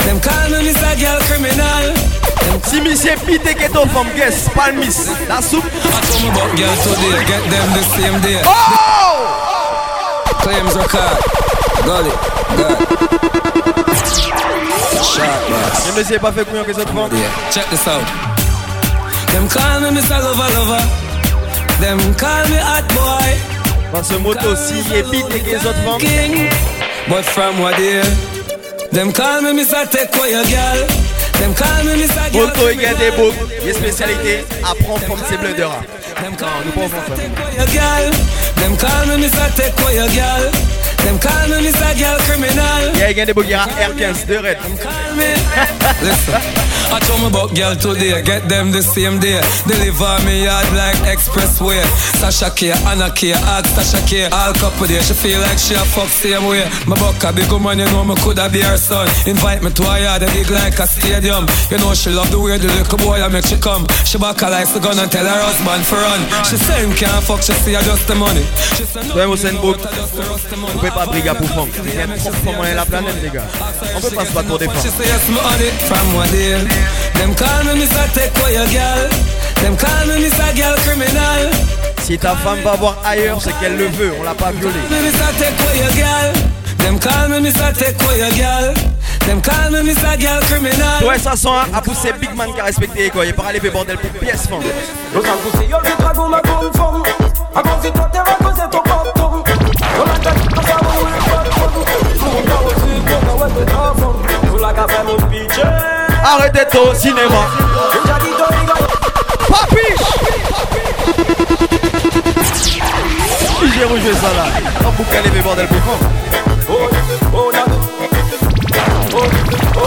Them 0.06 0.20
call 0.20 0.50
me 0.50 0.60
Mr. 0.68 0.96
Girl 1.00 1.20
Criminal. 1.28 1.94
Si 2.66 2.82
monsieur 2.82 3.16
pite 3.26 3.56
que 3.56 3.68
ton 3.72 3.88
femme, 3.88 4.10
guess, 4.16 4.50
palmis, 4.56 5.10
la 5.28 5.42
soupe. 5.42 5.66
I 5.66 5.70
told 6.08 6.22
me 6.22 6.30
about 6.30 6.56
girl 6.58 6.76
today, 6.84 7.26
get 7.26 7.44
them 7.50 7.74
the 7.74 7.84
same 7.96 8.20
day. 8.22 8.42
Oh! 8.46 9.44
Claims 10.42 10.76
record. 10.76 11.18
Got 11.86 12.06
it. 12.06 12.14
Got 12.58 12.72
it. 12.72 12.88
Sharp 15.04 15.50
boss. 15.50 15.88
Le 15.88 15.94
monsieur 16.00 16.20
pas 16.20 16.32
fait 16.32 16.46
couillon 16.46 16.64
que 16.64 16.72
autres 16.72 16.94
femmes. 16.94 17.12
Yeah, 17.14 17.52
check 17.52 17.70
this 17.70 17.88
out. 17.88 18.04
Them 19.32 19.48
call 19.48 19.80
me 19.82 19.90
Mr. 20.00 20.20
Lover 20.22 20.50
Lover. 20.56 20.84
Them 21.80 22.14
call 22.16 22.48
me 22.50 22.58
hot 22.58 22.88
boy. 22.94 23.38
Dans 23.94 24.04
ce 24.04 24.16
moto, 24.16 24.56
si 24.56 24.80
il 24.80 24.96
est 24.96 25.04
pite 25.10 25.28
que 25.30 25.50
les 25.50 25.66
autres 25.66 25.84
femmes. 25.84 26.50
But 27.08 27.26
from 27.26 27.60
what 27.60 27.78
year? 27.80 28.04
Them 28.94 29.12
call 29.12 29.42
me 29.42 29.50
Mr. 29.54 29.90
Your 30.30 30.46
girl. 30.46 30.88
Them 31.40 31.56
call 31.56 31.84
me 31.84 31.94
Mr. 32.04 32.32
Girl. 32.32 32.46
Moto, 32.46 32.70
il 32.70 32.80
y 32.80 32.86
a 32.86 32.94
des 32.94 33.10
beaux. 33.18 33.34
Il 33.62 33.68
y 33.68 33.72
a 33.72 33.74
spécialité. 33.74 34.46
Apprends 34.64 35.00
comme 36.16 36.36
call 36.36 36.50
nous 36.66 36.72
pas 36.72 36.86
enfants. 36.86 37.22
Your 37.58 37.68
girl. 37.68 38.12
Them 38.58 38.78
call 38.78 39.06
me 39.08 39.26
Mr. 39.26 39.56
Take 39.56 39.80
away 39.82 39.96
girl. 40.14 40.52
Them 41.04 41.20
call 41.20 41.48
me 41.50 41.68
Mr. 41.68 41.96
Girl 41.98 42.18
Criminal. 42.28 42.92
Il 42.94 43.00
y 43.00 43.04
a 43.04 43.12
il 43.12 43.18
y 43.18 43.22
a 43.22 43.26
des 43.26 43.34
beaux 43.34 43.44
qui 43.44 43.56
ont 43.56 43.60
R15 43.60 44.26
de 44.26 44.38
red. 44.38 44.58
Listen, 46.02 46.40
I 46.92 47.00
told 47.00 47.22
me 47.22 47.28
about 47.28 47.54
girl 47.54 47.76
today, 47.76 48.22
get 48.24 48.48
them 48.48 48.72
the 48.72 48.82
same 48.82 49.20
day. 49.20 49.40
Deliver 49.68 50.20
me 50.26 50.44
yard 50.44 50.66
like 50.74 50.98
expressway. 51.12 51.82
Sasha 52.20 52.50
K, 52.52 52.72
Anna 52.88 53.12
K, 53.12 53.34
ask 53.34 53.68
Sasha 53.76 54.00
K. 54.08 54.30
All 54.32 54.54
couple 54.54 54.88
there, 54.88 55.02
she 55.04 55.14
feel 55.14 55.40
like 55.42 55.60
she 55.60 55.76
a 55.76 55.84
fuck 55.84 56.08
same 56.08 56.46
way. 56.46 56.64
My 56.88 56.96
buck 56.96 57.22
a 57.24 57.34
big 57.34 57.52
woman, 57.52 57.80
you 57.80 57.86
know 57.92 58.04
me 58.04 58.16
coulda 58.24 58.50
be 58.50 58.62
her 58.62 58.78
son. 58.78 59.08
Invite 59.28 59.62
me 59.64 59.72
to 59.72 59.84
her 59.84 60.00
yard, 60.00 60.24
a 60.24 60.28
big 60.32 60.50
like 60.50 60.80
a 60.80 60.88
stadium. 60.88 61.46
You 61.70 61.78
know 61.80 61.94
she 61.94 62.10
love 62.12 62.32
the 62.32 62.40
way 62.40 62.58
the 62.58 62.68
little 62.68 62.98
boy 62.98 63.22
I 63.22 63.28
make 63.28 63.46
she 63.46 63.58
come. 63.58 63.86
She 64.06 64.18
back 64.18 64.40
her 64.40 64.50
like 64.50 64.72
the 64.72 64.80
gun 64.80 65.00
and 65.00 65.12
tell 65.12 65.26
her 65.26 65.42
husband 65.44 65.86
for 65.86 66.00
run. 66.04 66.22
She 66.44 66.58
say 66.58 66.84
him 66.84 66.92
can't 66.94 67.24
fuck, 67.24 67.42
she 67.42 67.54
see 67.64 67.74
her 67.74 67.82
just 67.84 68.08
the 68.08 68.16
money. 68.16 68.44
She 68.76 68.84
say 68.86 69.04
no, 69.08 69.62
boucle. 69.62 69.88
On 70.76 70.80
peut 70.80 70.92
pas 70.92 71.06
briguer 71.06 71.34
pour 71.38 71.50
femme. 71.50 71.72
Il 71.86 71.96
y 71.96 72.02
a 72.02 72.08
trop 72.18 72.32
de 72.32 72.36
femmes 72.36 72.56
dans 72.58 72.76
la 72.76 72.86
planète, 72.86 73.16
les 73.24 73.30
gars. 73.30 73.48
On 73.96 74.02
peut 74.02 74.16
pas 74.16 74.26
se 74.26 74.32
battre 74.34 74.48
pour 74.48 74.60
des 74.60 74.66
She 74.66 74.72
femmes. 74.72 74.92
say 74.98 75.08
yes, 75.08 75.22
from 75.88 76.16
what 76.16 76.28
day. 76.32 76.60
Them 77.16 77.34
call 77.36 77.64
me 77.66 77.74
Mr. 77.82 78.04
Take 78.14 78.36
away 78.42 78.54
your 78.54 78.68
girl. 78.68 79.10
Them 79.62 79.76
call 79.78 80.06
me 80.08 80.16
Mr. 80.28 80.56
Girl 80.56 80.76
Criminal. 80.86 81.50
Si 82.04 82.18
ta 82.18 82.36
femme 82.36 82.60
va 82.64 82.76
voir 82.76 82.98
ailleurs, 83.06 83.40
c'est 83.42 83.58
qu'elle 83.60 83.78
le 83.78 83.88
veut. 83.88 84.14
On 84.20 84.24
l'a 84.24 84.34
pas 84.36 84.52
violée. 84.52 84.76
Me 86.84 86.90
Mr. 86.90 87.00
Take 87.00 87.00
away 87.00 87.00
your 87.00 87.00
girl. 87.00 87.00
Them 87.00 87.00
call 87.02 87.30
me 87.30 87.40
Mr. 87.40 87.78
Take 87.78 88.02
away 88.04 88.20
your 88.20 88.32
girl. 88.32 88.74
Them 89.26 89.42
call 89.42 89.72
me 89.72 89.80
Mr. 89.82 90.20
Girl 90.20 90.42
Criminal. 90.42 91.04
Ouais, 91.06 91.18
ça 91.18 91.36
sent 91.36 91.48
un 91.48 91.74
à 91.74 91.82
pousser 91.82 92.12
Big 92.20 92.36
Man 92.36 92.54
qui 92.54 92.60
a 92.60 92.66
respecté 92.66 93.10
quoi. 93.10 93.26
Il 93.26 93.30
est 93.30 93.34
pas 93.34 93.46
allé 93.48 93.60
faire 93.60 93.72
bordel 93.72 93.98
pour 93.98 94.12
pièce 94.20 94.48
femme. 94.48 94.60
Los 95.14 95.22
angustios 95.22 95.80
que 95.82 96.02
trago 96.02 96.28
me 96.28 96.42
confond 96.42 97.04
A 97.56 97.62
cosito 97.62 98.04
te 98.12 98.18
va 98.18 98.36
cose 98.42 98.68
to 98.70 98.82
bottom 98.84 99.44
No 99.98 100.06
la 100.06 100.18
tête 100.20 100.44
no 100.56 100.62
sa 100.62 100.78
mo 100.84 100.92
we 101.04 101.12
bottom 101.30 101.86
Funda 102.20 102.56
o 102.60 102.70
si 102.80 102.92
boca 103.08 103.34
we 103.40 103.48
te 103.54 103.64
tafon 103.72 104.14
Tu 104.52 104.58
la 104.62 104.72
café 104.74 105.02
mon 105.06 105.20
piche 105.28 105.64
Arrêtez 106.26 106.66
tôt 106.72 106.90
au 106.90 106.96
cinéma. 106.96 107.44
Ya 108.08 108.18
quito 108.20 108.48
diga 108.60 108.76
Si 112.02 112.03
j'ai 113.74 113.86
rejoué 113.86 114.14
ça 114.14 114.34
là. 114.34 114.46
On 114.86 114.92
peut 114.92 115.04
qu'elle 115.12 115.32
fait 115.32 115.42
bordel 115.42 115.68
pour 115.68 115.80
femme. 115.80 116.00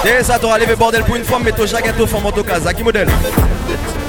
Dès 0.05 0.22
ça, 0.22 0.38
t'auras 0.38 0.59
levé 0.59 0.76
bordel 0.76 1.02
pour 1.05 1.16
une 1.16 1.24
femme, 1.24 1.42
mais 1.44 1.52
toi, 1.52 1.66
chaque 1.66 1.85
gâteau 1.85 2.07
femme 2.07 2.26
en 2.26 2.33
tout 2.33 2.44
cas. 2.44 2.61
Zaki 2.61 2.83
modèle. 2.83 3.09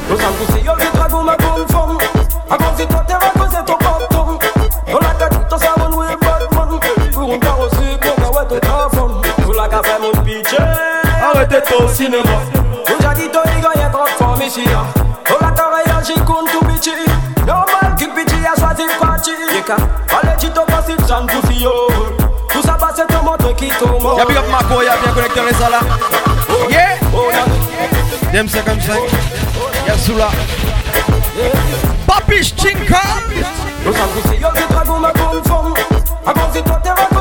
Los 0.09 0.23
angustios 0.23 0.75
que 0.75 0.87
trago 0.97 1.21
me 1.21 1.35
confond 1.35 1.97
A 2.49 2.57
cosito 2.57 3.03
te 3.05 3.13
va 3.13 3.29
cose 3.35 3.61
to 3.65 3.77
bottom 3.77 4.39
No 4.89 4.99
Y'a 23.79 24.25
big 24.25 24.37
up 24.37 24.49
Marco, 24.49 24.81
y'a 24.81 24.97
bien 24.97 25.11
connecté 25.13 25.39
les 25.41 25.59
là. 25.59 25.79
Yeah! 26.69 26.97
Dem 28.31 28.47
55. 28.47 28.97
Y'a 29.87 29.97
Soula. 29.97 30.29
Papiche 32.07 32.55
Chinka! 32.55 33.01
Los 33.85 33.95
angustios 33.95 34.53
que 34.53 34.61
trago 34.61 34.99
me 34.99 35.11
confond 35.13 35.73
A 36.25 36.33
cosito 36.33 36.77
te 36.83 36.89
va 36.89 37.07
cose 37.07 37.07
to 37.07 37.11
bottom 37.11 37.16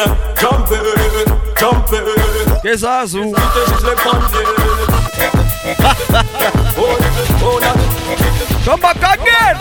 dit 0.00 0.12
de 0.40 0.40
bise 0.40 0.40
jumper, 0.40 0.80
jumper 1.58 2.00
Qu'est-ce 2.62 2.74
que 2.74 2.78
ça, 2.78 3.06
Zou? 3.06 3.24
C'était 3.24 3.66
juste 3.70 3.86
les 3.86 3.96
pompiers 3.96 4.44
Come 8.64 8.80
back 8.80 9.02
again. 9.02 9.56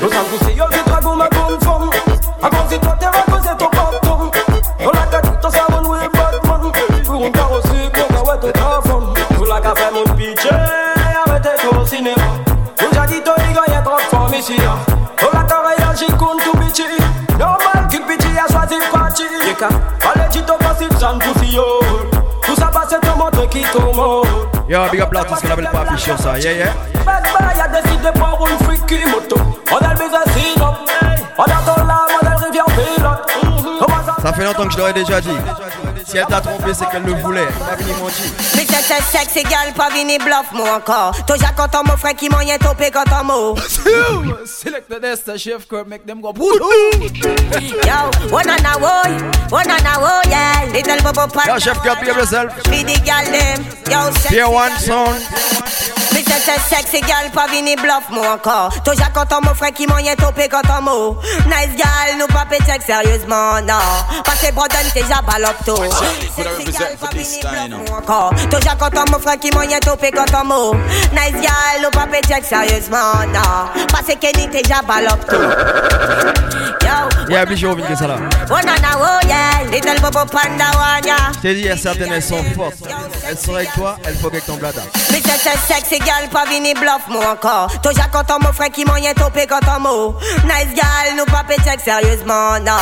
Lo 0.00 0.08
sangue 0.08 0.38
se 0.44 0.50
io 0.52 0.66
vi 0.70 0.82
trago 0.84 1.14
ma 1.14 1.28
con 1.28 1.58
fom 1.60 1.88
A 2.40 2.48
così 2.48 2.78
tutte 2.78 3.08
va 3.10 3.24
così 3.26 3.27
Yo, 24.68 24.88
big 24.90 25.00
up 25.00 25.12
l'artiste 25.12 25.42
qu'on 25.42 25.50
appelle 25.50 25.68
pas 25.70 25.80
affiché 25.80 26.12
ça, 26.16 26.38
yeah, 26.38 26.52
yeah. 26.52 26.72
Bad 27.04 27.22
boy 27.24 27.60
a 27.60 27.68
décidé 27.68 28.06
de 28.06 28.18
prendre 28.18 28.46
une 28.48 28.58
freaky 28.64 29.04
moto 29.06 29.36
Modèle 29.70 29.96
business 29.96 30.56
in 30.56 30.62
up 30.62 30.76
Modèle 31.36 31.56
dollar, 31.66 32.06
modèle 32.12 32.44
rivière 32.44 32.64
pilote 32.66 33.78
Comment 33.78 34.02
ça 34.06 34.16
Ça 34.22 34.32
fait 34.32 34.44
longtemps 34.44 34.66
que 34.66 34.72
je 34.72 34.78
l'aurais 34.78 34.92
déjà 34.92 35.20
dit. 35.20 35.36
Si 36.06 36.16
elle 36.16 36.26
t'a 36.26 36.40
trompé, 36.40 36.72
c'est 36.72 36.88
qu'elle 36.88 37.02
le 37.02 37.12
voulait. 37.14 37.46
Pas 37.46 37.76
venu 37.76 37.92
mentir. 38.00 38.24
Mais 38.56 38.66
c'est 38.66 38.82
c'est 38.82 39.18
sexy 39.18 39.42
gal, 39.42 39.72
pas 39.76 39.90
vini 39.90 40.18
bluff 40.18 40.46
moi 40.52 40.76
encore 40.76 41.12
Toujours 41.26 41.54
content 41.54 41.82
mon 41.86 41.96
frère 41.96 42.14
qui 42.14 42.28
m'en 42.28 42.38
topé 42.58 42.90
quand 42.90 43.04
on 43.20 43.24
mot 43.24 43.54
the 44.88 45.00
nest, 45.00 45.26
the 45.26 45.38
chef 45.38 45.68
curve, 45.68 45.86
make 45.86 46.04
them 46.06 46.20
go 46.20 46.32
Yo, 46.32 46.42
one 48.32 48.48
on 48.48 48.64
a 48.64 48.74
woy, 48.80 49.50
one 49.50 49.70
on 49.70 49.80
a 49.80 49.94
woy, 50.00 50.24
yeah. 50.30 50.70
Little 50.72 51.02
bubble 51.02 51.32
pan 51.32 51.48
Yo, 51.48 51.58
chef 51.58 51.76
Cup, 51.82 52.00
behave 52.00 52.16
yourself. 52.16 52.64
Be 52.64 52.82
the 52.82 53.00
gal 53.04 53.24
them. 53.24 53.64
Yo, 53.90 54.10
sexy 54.12 54.34
Pier 54.36 54.50
one 54.50 54.72
sound. 54.78 55.22
Mais 56.48 56.54
c'est 56.54 56.76
c'est 56.76 56.76
sexy 56.76 57.00
gal, 57.02 57.30
pas 57.30 57.46
vini 57.46 57.76
bluff 57.76 58.08
moi 58.10 58.32
encore. 58.32 58.72
Toujours 58.82 59.12
content 59.12 59.40
mon 59.42 59.54
frère 59.54 59.72
qui 59.72 59.86
m'en 59.86 59.96
topé 60.16 60.48
quand 60.48 60.62
on 60.78 60.82
mot. 60.82 61.16
Nice 61.44 61.76
gal, 61.76 62.16
nous 62.18 62.26
pas 62.26 62.46
péter 62.48 62.80
sérieusement, 62.86 63.60
non. 63.60 63.74
Brodon 64.54 64.76
t'es 64.94 65.02
déjà 65.02 65.20
balopto 65.20 65.76
Sexy 66.34 66.72
gal, 66.72 66.96
pas 66.98 67.08
vini 67.12 67.40
bluff 67.42 67.88
moi 67.90 67.98
encore. 67.98 68.32
Toujours 68.50 68.78
content 68.78 69.04
mon 69.12 69.18
frère 69.18 69.38
qui 69.38 69.50
m'en 69.50 69.66
topé 69.84 70.10
quand 70.10 70.24
on 70.40 70.44
mot. 70.46 70.74
Nice 71.12 71.42
gal, 71.42 71.82
nous 71.82 71.90
pas 71.90 72.06
péter 72.06 72.42
sérieusement, 72.42 73.26
non. 73.26 73.84
Que 74.08 74.14
Kenny 74.14 74.48
déjà 74.48 74.80
balopto 74.80 75.36
Yo, 75.36 76.67
Yeah, 77.28 77.42
obligé 77.42 77.66
de 77.66 77.72
revenir 77.72 77.98
ça 77.98 78.06
là. 78.06 78.16
Je 81.34 81.40
t'ai 81.40 81.54
dit, 81.54 81.60
il 81.60 81.66
y 81.66 81.70
a 81.70 81.76
certaines, 81.76 82.12
elles 82.12 82.22
sont 82.22 82.42
fortes. 82.56 82.74
Elles 83.28 83.36
sont 83.38 83.54
avec 83.54 83.72
toi, 83.74 83.96
elles 84.06 84.16
faut 84.16 84.28
avec 84.28 84.46
ton 84.46 84.56
blada. 84.56 84.82
Mais 85.10 85.20
c'est 85.38 85.72
sexy 85.72 85.98
gal, 85.98 86.28
pas 86.32 86.44
vini 86.46 86.74
bluff 86.74 87.02
moi 87.08 87.32
encore 87.32 87.70
Toujours 87.82 88.10
content 88.10 88.38
mon 88.40 88.52
frère 88.52 88.70
qui 88.70 88.84
m'en 88.84 88.94
topé 89.14 89.46
quand 89.46 89.60
on 89.76 89.80
mot 89.80 90.14
Nice 90.44 90.74
gal, 90.74 91.14
nous 91.16 91.24
pas 91.26 91.44
péter 91.46 91.78
sérieusement, 91.84 92.58
non 92.60 92.72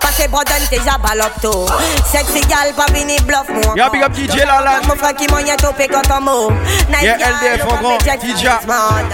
Parce 0.00 0.16
que 0.16 0.28
Brodon 0.28 0.52
t'es 0.70 0.78
déjà 0.78 0.96
balopto 0.98 1.66
Sexy 2.10 2.40
gal, 2.48 2.72
pas 2.74 2.86
vini 2.92 3.16
bluff 3.26 3.48
moi 3.48 3.74
Yeah, 3.76 3.90
big 3.90 4.02
up 4.02 4.14
DJ 4.14 4.46
Lala. 4.46 4.80
Mon 4.88 4.94
frère 4.96 5.14
qui 5.14 5.26
m'en 5.28 5.38
topé 5.56 5.88
quand 5.88 6.02
on 6.16 6.20
mot 6.20 6.50
Nice 6.88 7.02
gal, 7.02 7.34
LDF 7.42 7.64
en 7.64 7.76
grand. 7.82 7.98
DJ. 7.98 8.46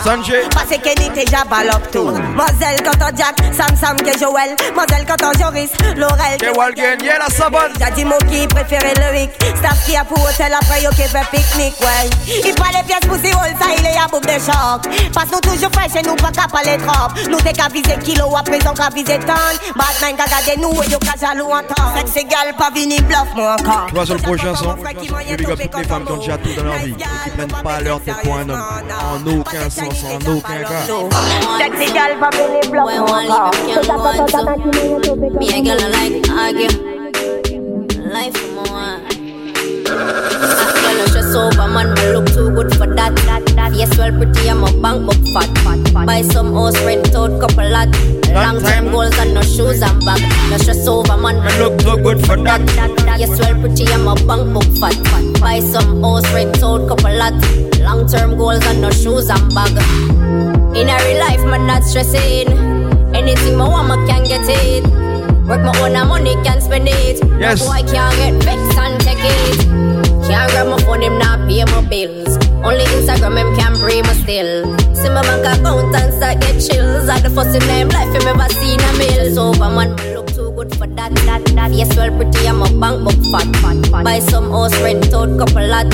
Sanjay. 0.05 0.43
Parce 0.53 0.67
que 0.67 0.77
Kenny 0.81 1.11
t'es 1.11 1.25
déjà 1.25 1.45
balopto 1.45 2.13
Moselle 2.35 2.83
quand 2.85 3.03
on 3.03 3.17
Jack, 3.17 3.37
Sam 3.53 3.77
Sam 3.77 3.97
que 3.97 4.19
Joël 4.19 4.42
Moselle 4.75 5.07
quand 5.07 5.25
on 5.25 5.39
Joris, 5.39 5.71
Laurel 5.97 6.37
Que 6.41 6.57
Walgen, 6.57 6.99
yeah, 7.03 7.19
la 7.19 7.27
sabonne. 7.27 7.73
J'ai 7.79 7.93
dit 7.95 8.05
mon 8.05 8.19
qui 8.29 8.47
préférait 8.49 8.95
le 8.97 9.19
week 9.19 9.31
Staff 9.57 9.87
qui 9.87 9.97
a 9.97 10.05
pour 10.05 10.19
hôtel 10.19 10.53
après 10.53 10.83
yo 10.83 10.91
qui 10.91 11.03
fait 11.03 11.25
pique-nique 11.31 11.79
ouais. 11.81 12.11
Il 12.45 12.55
parle 12.55 12.77
les 12.77 12.83
pièces 12.83 13.07
pour 13.07 13.17
si 13.17 13.33
roll 13.33 13.55
ça 13.61 13.67
il 13.79 13.87
est 13.87 13.97
à 13.97 14.09
bout 14.09 14.21
de 14.21 14.33
choc. 14.33 15.11
Parce 15.15 15.31
nous 15.31 15.41
toujours 15.41 15.71
fraîche 15.73 15.95
et 15.97 16.03
nous 16.07 16.17
pas 16.17 16.31
qu'à 16.33 16.49
parler 16.49 16.77
trop. 16.79 17.09
Nous 17.31 17.39
t'es 17.39 17.53
qu'à 17.53 17.69
viser 17.69 17.97
kilo 18.03 18.35
à 18.37 18.43
présent 18.43 18.75
qu'à 18.75 18.89
viser 18.93 19.19
tonne. 19.21 19.59
Batman 19.77 20.17
qu'a 20.17 20.27
gardé 20.27 20.57
nous 20.59 20.83
et 20.83 20.91
yo 20.91 20.99
qu'à 20.99 21.15
jaloux 21.21 21.51
en 21.51 21.63
temps. 21.63 21.95
Sexe 21.97 22.17
égal 22.17 22.55
pas 22.59 22.71
vini 22.75 23.01
bluff 23.03 23.29
moi 23.37 23.57
encore. 23.61 23.87
Tu 23.89 23.95
vois 23.95 24.07
sur 24.07 24.15
le 24.15 24.23
prochain 24.23 24.55
son, 24.57 24.77
je 24.77 25.37
big 25.37 25.51
up 25.51 25.61
toutes 25.63 25.79
les 25.79 25.85
femmes 25.85 26.05
qui 26.05 26.13
ont 26.13 26.17
déjà 26.17 26.39
tout 26.39 26.53
dans 26.57 26.65
leur 26.65 26.75
vie. 26.77 26.93
et 26.93 27.31
qui 27.31 27.31
prennent 27.37 27.63
pas 27.63 27.81
leur 27.81 28.01
tête 28.03 28.17
pour 28.25 28.37
un 28.37 28.49
homme. 28.49 28.65
En 29.13 29.39
aucun 29.39 29.71
sens, 29.71 30.05
en 30.05 30.31
aucun 30.31 30.63
cas. 30.63 30.87
Sexe 31.59 31.91
égal 31.91 32.19
pas 32.19 32.31
vini 32.31 32.61
bluff 32.69 32.85
moi 33.07 33.21
encore 33.23 34.32
Me 34.33 34.39
a 34.39 35.61
girl 35.61 35.77
I 35.79 36.09
like 36.09 36.25
argue. 36.31 36.73
Life 38.01 38.35
for 38.35 38.65
more. 38.65 38.97
Girl, 39.85 40.95
no 40.97 41.05
stress 41.05 41.35
over 41.35 41.69
man, 41.69 41.93
me 41.93 42.13
look 42.15 42.27
too 42.29 42.49
good 42.55 42.75
for 42.77 42.87
that. 42.95 43.13
Yes, 43.77 43.93
well 43.99 44.11
pretty, 44.11 44.49
I'm 44.49 44.65
a 44.65 44.73
bank 44.81 45.05
book 45.05 45.21
fat, 45.35 45.53
fat, 45.59 45.87
fat. 45.93 46.07
Buy 46.07 46.23
some 46.23 46.55
house, 46.55 46.81
rent 46.83 47.15
out 47.15 47.39
couple 47.43 47.69
lot. 47.69 47.89
Long 48.33 48.63
term 48.63 48.91
goals 48.91 49.19
and 49.19 49.35
no 49.35 49.43
shoes 49.43 49.83
and 49.83 50.01
bag. 50.01 50.23
No 50.49 50.57
stress 50.57 50.89
over 50.89 51.15
man, 51.19 51.45
me 51.45 51.59
look 51.59 51.79
too 51.81 52.03
good 52.03 52.25
for 52.25 52.39
that. 52.39 52.63
Yes, 53.21 53.39
well 53.39 53.61
pretty, 53.61 53.85
I'm 53.93 54.09
a 54.09 54.15
bank 54.15 54.55
book 54.55 54.65
fat, 54.81 54.97
fat. 55.13 55.41
Buy 55.43 55.61
some 55.61 56.01
house, 56.01 56.25
rent 56.33 56.63
out 56.63 56.89
couple 56.89 57.15
lot. 57.15 57.35
Long 57.81 58.09
term 58.09 58.39
goals 58.39 58.65
and 58.65 58.81
no 58.81 58.91
shoes 58.93 59.29
and 59.29 59.55
bag. 59.55 59.77
In 60.75 60.89
a 60.89 60.97
real 61.05 61.19
life, 61.21 61.45
man, 61.45 61.67
not 61.67 61.85
stressing. 61.85 62.72
Anything 63.23 63.57
my 63.57 63.67
I 63.71 63.95
can 64.05 64.25
get 64.25 64.43
it. 64.51 64.83
Work 65.47 65.63
my 65.63 65.71
own 65.79 66.09
money, 66.09 66.35
can't 66.43 66.61
spend 66.61 66.89
it. 66.89 67.23
Yes. 67.39 67.63
No 67.63 67.71
boy 67.71 67.87
can't 67.87 68.17
get 68.19 68.35
vexed 68.43 68.77
and 68.77 69.01
take 69.01 69.23
it. 69.23 69.63
Can't 70.27 70.51
grab 70.51 70.67
my 70.67 70.77
phone, 70.83 71.03
him 71.03 71.19
not 71.19 71.39
pay 71.47 71.63
my 71.67 71.87
bills. 71.87 72.35
Only 72.67 72.83
Instagram, 72.99 73.39
him 73.39 73.55
can 73.55 73.79
pray 73.79 74.03
my 74.03 74.13
still. 74.27 74.77
See 74.93 75.09
my 75.09 75.23
bank 75.23 75.47
account 75.47 75.95
and 75.95 76.13
start 76.15 76.41
get 76.41 76.59
chills. 76.59 77.09
At 77.09 77.23
the 77.23 77.31
first 77.31 77.55
in 77.55 77.63
them 77.63 77.91
life, 77.91 78.11
him 78.11 78.27
ever 78.27 78.49
seen 78.59 78.81
a 78.83 78.93
mill. 78.99 79.35
So, 79.35 79.53
man, 79.71 79.95
look 80.15 80.27
too 80.27 80.42
good 80.63 80.79
for 80.79 80.87
that, 80.87 81.15
that, 81.27 81.45
that. 81.55 81.73
Yes, 81.73 81.95
well, 81.97 82.11
pretty, 82.17 82.47
I'm 82.47 82.63
a 82.63 82.69
bank 82.81 83.05
book 83.05 83.19
fat, 83.33 83.49
fat, 83.57 83.87
fat. 83.91 84.05
Buy 84.05 84.19
some 84.21 84.51
house, 84.51 84.75
rent 84.83 85.13
out 85.13 85.39
couple 85.39 85.67
lot. 85.67 85.87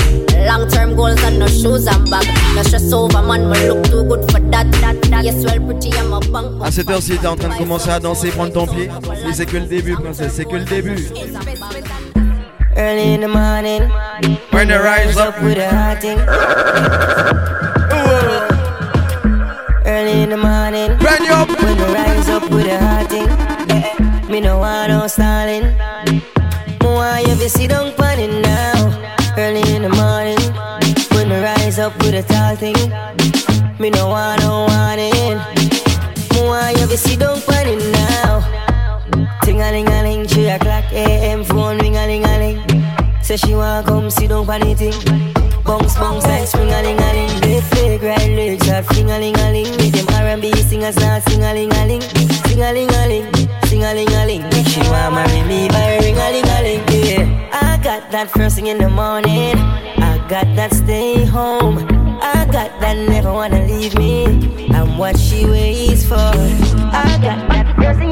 Long 0.47 0.69
term 0.69 0.95
goals 0.95 1.21
and 1.23 1.39
no 1.39 1.47
shoes 1.47 1.87
and 1.87 2.09
bag. 2.09 2.25
No 2.55 2.63
stress 2.63 2.93
over, 2.93 3.21
man, 3.21 3.49
me 3.49 3.67
look 3.67 3.83
too 3.85 4.03
good 4.03 4.29
for 4.31 4.39
that, 4.39 4.71
that, 4.81 5.01
that. 5.09 5.25
Yes, 5.25 5.43
well, 5.45 5.59
pretty, 5.65 5.91
I'm 5.93 6.13
a 6.13 6.19
bank 6.19 6.57
book 6.57 6.67
À 6.67 6.71
cette 6.71 6.89
heure-ci, 6.89 7.17
t'es 7.17 7.27
en 7.27 7.35
train 7.35 7.49
de 7.49 7.57
commencer 7.57 7.89
à 7.89 7.99
danser, 7.99 8.29
prendre 8.29 8.53
ton 8.53 8.67
pied. 8.67 8.89
C'est 9.33 9.45
que 9.45 9.57
le 9.57 9.65
début, 9.65 9.95
princesse, 9.95 10.33
c'est 10.35 10.45
que 10.45 10.55
le 10.55 10.65
début. 10.65 10.97
Early 12.77 13.15
in 13.15 13.21
the 13.21 13.27
morning, 13.27 13.89
When 14.51 14.67
the 14.67 14.79
rise 14.79 15.17
up. 15.17 15.41
with 15.41 15.57
a 15.57 15.69
hot 15.69 15.99
thing. 15.99 16.19
Early 19.85 20.23
in 20.23 20.29
the 20.29 20.37
morning, 20.37 21.58
Me 24.39 24.45
no 24.45 24.61
no 24.87 25.05
stalling. 25.07 25.65
Why 26.79 27.25
you 27.27 27.35
be 27.35 27.49
sit 27.49 27.71
down 27.71 27.91
on 27.99 28.19
it 28.19 28.41
now? 28.41 29.35
Early 29.37 29.59
in 29.75 29.81
the 29.81 29.89
morning, 29.89 30.39
when 31.11 31.27
me 31.27 31.43
rise 31.43 31.77
up 31.77 31.93
with 31.97 32.13
a 32.13 32.23
tall 32.23 32.55
thing. 32.55 32.73
Me 33.79 33.89
no 33.89 34.07
want 34.07 34.39
no 34.39 34.65
warning. 34.69 35.39
Why 36.47 36.71
you 36.71 36.87
be 36.87 36.95
sit 36.95 37.19
down 37.19 37.35
on 37.35 37.67
it 37.67 37.91
now? 37.91 39.39
Ting 39.43 39.59
a 39.59 39.71
ling 39.71 39.89
a 39.89 40.03
ling, 40.03 40.25
three 40.25 40.47
o'clock 40.47 40.85
a.m. 40.93 41.43
Phone 41.43 41.77
ring 41.79 41.97
a 41.97 42.07
ling 42.07 42.23
a 42.23 42.37
ling. 42.37 43.21
Say 43.21 43.35
she 43.35 43.55
want 43.55 43.87
come 43.87 44.09
sit 44.09 44.29
down 44.29 44.49
on 44.49 44.61
the 44.61 44.73
thing. 44.73 45.38
Bounce 45.69 45.99
bounce 45.99 46.25
like 46.25 46.51
a 46.55 46.81
ling 46.81 46.99
a 46.99 47.13
ling. 47.13 47.41
They 47.41 47.61
fake 47.61 48.01
right 48.01 48.31
legs 48.31 48.67
are 48.69 48.81
a 48.81 49.19
ling 49.19 49.37
a 49.37 49.51
ling. 49.51 49.69
With 49.77 49.93
them 49.93 50.07
R&B 50.15 50.51
singers 50.63 50.95
now 50.95 51.19
sing 51.19 51.43
a 51.43 51.53
ling 51.53 51.71
a 51.71 51.85
ling, 51.85 52.01
sing 52.01 52.59
a 52.59 52.73
ling 52.73 52.89
a 52.89 53.05
ling, 53.07 53.31
sing 53.65 53.83
a 53.83 53.93
ling 53.93 54.09
a 54.09 54.25
ling. 54.25 54.65
She 54.65 54.79
want 54.89 55.13
marry 55.13 55.43
me 55.47 55.67
by 55.67 55.99
ring 55.99 56.17
a 56.17 56.31
ling 56.33 56.49
a 56.49 56.57
ling. 56.65 56.83
Yeah, 56.89 57.49
I 57.53 57.77
got 57.83 58.09
that 58.09 58.31
first 58.31 58.55
thing 58.55 58.65
in 58.65 58.79
the 58.79 58.89
morning. 58.89 59.57
I 60.01 60.17
got 60.27 60.47
that 60.55 60.73
stay 60.73 61.23
home. 61.23 61.85
I 62.19 62.47
got 62.51 62.79
that 62.81 62.97
never 63.07 63.31
wanna 63.31 63.63
leave 63.67 63.95
me. 63.95 64.25
I'm 64.73 64.97
what 64.97 65.19
she 65.19 65.45
waits 65.45 66.03
for. 66.03 66.15
I 66.15 67.19
got 67.21 67.47
that 67.47 67.75
first 67.75 67.99
thing 67.99 68.08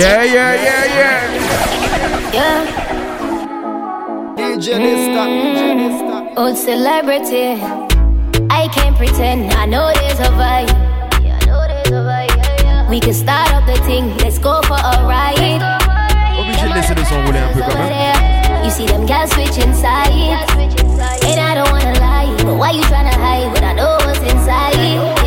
Yeah, 0.00 0.24
yeah, 0.24 0.54
yeah, 0.56 0.84
yeah. 0.96 2.32
Yeah. 2.32 2.64
DJ 4.34 4.80
Nesta, 4.80 5.28
DJ 5.28 5.60
Old 6.38 6.56
celebrity. 6.56 7.60
I 8.48 8.68
can't 8.72 8.96
pretend. 8.96 9.52
I 9.52 9.66
know 9.66 9.92
there's 9.92 10.20
a 10.20 10.32
vibe. 10.40 10.72
Yeah, 11.20 11.36
I 11.36 11.44
know 11.44 11.68
there's 11.68 11.88
a 11.88 12.00
vibe. 12.00 12.32
Yeah, 12.32 12.62
yeah. 12.62 12.88
We 12.88 12.98
can 12.98 13.12
start 13.12 13.52
up 13.52 13.66
the 13.66 13.76
thing. 13.84 14.16
Let's 14.24 14.38
go 14.38 14.62
for 14.62 14.80
a 14.80 15.04
ride. 15.04 15.60
Obligé 16.38 16.66
de 16.66 16.74
laisser 16.74 16.94
le 16.94 17.04
son 17.04 17.22
rouler 17.26 17.40
un 17.40 17.52
peu 17.52 17.60
quand 17.60 17.76
même. 17.76 18.64
You 18.64 18.70
see 18.70 18.86
them 18.86 19.04
guys 19.04 19.30
switch 19.32 19.58
inside. 19.58 20.08
And 21.28 21.38
I 21.38 21.54
don't 21.54 21.70
wanna 21.70 21.92
lie. 22.00 22.34
But 22.42 22.56
why 22.56 22.70
you 22.70 22.80
tryna 22.84 23.12
hide 23.12 23.52
when 23.52 23.64
I 23.64 23.74
know 23.74 23.98
what's 24.06 24.20
inside? 24.20 25.19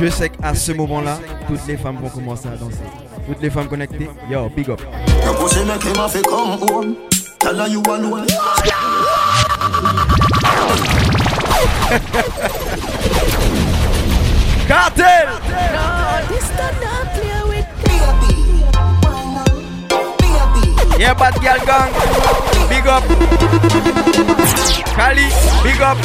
Je 0.00 0.06
sais 0.10 0.28
qu'à 0.28 0.54
ce 0.54 0.70
moment-là, 0.72 1.18
toutes 1.48 1.66
les 1.66 1.76
femmes 1.76 1.96
vont 2.00 2.08
commencer 2.08 2.46
à 2.46 2.56
danser. 2.56 2.78
Toutes 3.26 3.42
les 3.42 3.50
femmes 3.50 3.66
connectées, 3.66 4.08
yo, 4.30 4.48
big 4.48 4.70
up. 4.70 4.80
Your 5.24 5.34
pussy 5.36 5.64
make 5.64 5.82
him 5.82 5.96
have 5.96 6.12
to 6.12 6.22
come 6.22 6.60
home. 6.60 6.96
Tell 7.40 7.56
her 7.56 7.66
you 7.66 7.82
alone. 7.82 8.26
Cartel! 14.68 15.26
No, 15.26 16.20
this 16.28 16.48
does 16.50 16.76
not 16.80 17.06
play 17.14 17.42
with 17.48 17.66
Yeah, 20.98 21.14
bad 21.14 21.34
girl 21.40 21.58
gang. 21.66 21.92
Big 22.68 22.86
up. 22.86 23.02
Kali, 24.94 25.28
big 25.64 25.80
up. 25.80 25.98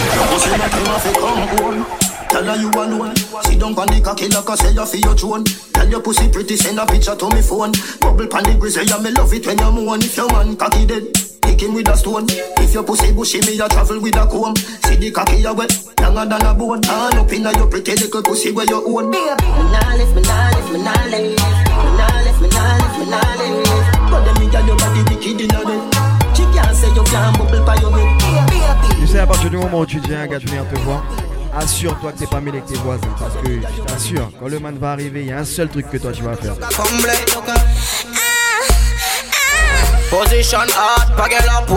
Pussy 2.33 2.45
make 2.45 2.57
him 2.57 2.73
have 2.73 2.73
to 2.73 2.73
come 2.73 2.91
home. 2.91 3.13
Tell 3.13 3.13
her 3.13 3.13
you 3.13 3.13
alone. 3.13 3.15
Sit 3.43 3.59
down 3.59 3.77
on 3.77 3.87
the 3.87 4.01
cocky 4.01 4.27
like 4.27 4.49
I 4.49 4.55
say 4.55 4.71
you 4.73 4.85
for 4.85 4.97
your 4.97 5.15
throne. 5.15 5.43
Tell 5.73 5.89
your 5.89 6.01
pussy 6.01 6.29
pretty, 6.29 6.57
send 6.57 6.79
a 6.79 6.85
picture 6.85 7.15
to 7.15 7.29
me 7.29 7.41
phone. 7.41 7.71
Bubble 7.99 8.27
pan 8.27 8.43
the 8.43 8.57
grizzly, 8.59 8.85
yeah, 8.85 8.99
me 8.99 9.11
love 9.11 9.33
it 9.33 9.45
when 9.45 9.57
you 9.57 9.71
moan. 9.71 10.01
If 10.01 10.17
your 10.17 10.27
man 10.31 10.55
cocky 10.57 10.85
dead, 10.85 11.13
pick 11.41 11.61
him 11.61 11.73
with 11.73 11.89
a 11.89 11.97
stone. 11.97 12.25
If 12.29 12.73
your 12.73 12.83
pussy 12.83 13.11
bushy, 13.13 13.39
me 13.45 13.59
a 13.59 13.67
travel 13.69 14.01
with 14.01 14.15
a 14.15 14.25
comb. 14.25 14.55
See 14.55 14.97
the 14.97 15.11
cocky 15.11 15.37
you 15.45 15.53
wet, 15.53 15.71
younger 15.99 16.25
than 16.25 16.45
a 16.45 16.53
bone. 16.53 16.81
All 16.89 17.13
up 17.13 17.31
inna 17.31 17.51
your 17.57 17.67
pretty 17.67 17.93
little 17.93 18.23
pussy 18.23 18.51
where 18.51 18.65
you 18.65 18.81
own. 18.81 19.09
Me 19.09 19.21
nah 19.21 19.93
lift, 19.93 20.15
me 20.15 20.21
nah 20.21 20.49
lift, 20.57 20.69
me 20.73 20.79
nah 20.81 21.05
lift. 21.13 21.37
Me 21.37 21.89
nah 21.93 22.25
lift, 22.25 22.41
me 22.41 22.47
nah 22.49 22.77
lift, 22.81 22.97
me 22.97 23.05
nah 23.13 23.21
lift. 23.37 23.69
But 24.09 24.21
them 24.25 24.35
me 24.41 24.49
got 24.49 24.65
your 24.65 24.77
body 24.77 25.01
wicked 25.05 25.41
inna 25.41 25.61
there. 25.61 25.81
She 26.33 26.43
can't 26.49 26.73
say 26.73 26.89
you 26.97 27.03
can't 27.05 27.37
bubble 27.37 27.61
by 27.65 27.77
your 27.77 27.93
head. 27.93 28.09
Tu 28.99 29.07
sais, 29.07 29.19
à 29.19 29.27
partir 29.27 29.49
du 29.49 29.57
moment 29.57 29.81
où 29.81 29.85
tu 29.85 29.99
dis 29.99 30.13
un 30.15 30.25
gars 30.25 30.39
de 30.39 30.45
venir 30.47 30.65
te 30.69 30.79
voir, 30.81 31.03
assure-toi 31.57 32.11
que 32.11 32.19
t'es 32.19 32.27
pas 32.27 32.39
mêlé 32.39 32.59
avec 32.59 32.69
tes 32.69 32.79
voisins. 32.79 33.01
Parce 33.19 33.35
que 33.35 33.51
je 33.61 33.81
t'assure, 33.83 34.29
quand 34.39 34.47
le 34.47 34.59
man 34.59 34.77
va 34.79 34.91
arriver, 34.91 35.21
il 35.21 35.27
y 35.27 35.31
a 35.31 35.39
un 35.39 35.45
seul 35.45 35.69
truc 35.69 35.89
que 35.89 35.97
toi 35.97 36.11
tu 36.11 36.23
vas 36.23 36.35
faire. 36.35 36.53
Position 40.09 40.59
hard, 40.59 41.15
pa 41.17 41.27
girl 41.27 41.49
up 41.49 41.69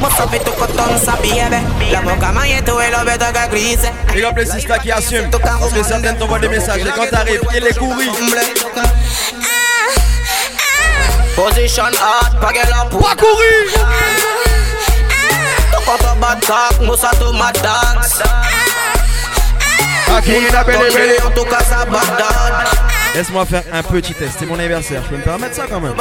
Must 0.00 0.18
have 0.18 0.34
it 0.34 0.44
to 0.44 0.52
cut 0.52 0.70
on 0.78 0.98
sa 0.98 1.16
baby 1.16 1.66
La 1.90 2.00
boca 2.02 2.30
maille 2.30 2.62
tout 2.64 2.78
et 2.78 2.90
le 2.90 3.04
beto 3.04 3.24
que 3.32 3.50
grise 3.50 3.90
Big 4.14 4.24
up 4.24 4.36
les 4.36 4.46
sisters 4.46 4.78
qui 4.80 4.92
assument. 4.92 5.30
Parce 5.30 5.72
que 5.72 5.82
certaines 5.82 6.16
t'envoient 6.18 6.38
des 6.38 6.48
messages 6.48 6.82
et 6.82 6.90
quand 6.94 7.08
t'arrives, 7.10 7.40
il 7.52 7.66
est 7.66 7.76
couru. 7.76 8.06
Position 11.34 11.84
hard, 11.84 12.40
pa 12.40 12.52
girl 12.52 12.72
up 12.80 12.90
Pas 13.00 13.16
couru 13.16 14.15
En 21.24 21.30
tout 21.30 21.44
cas 21.44 21.60
ça 21.60 21.84
dog 21.84 22.00
Laisse-moi 23.14 23.46
faire 23.46 23.62
un 23.72 23.82
petit 23.82 24.12
test. 24.14 24.36
C'est 24.38 24.46
mon 24.46 24.58
anniversaire. 24.58 25.02
Je 25.04 25.08
peux 25.10 25.16
me 25.16 25.22
permettre 25.22 25.54
ça 25.54 25.66
quand 25.68 25.80
même? 25.80 25.94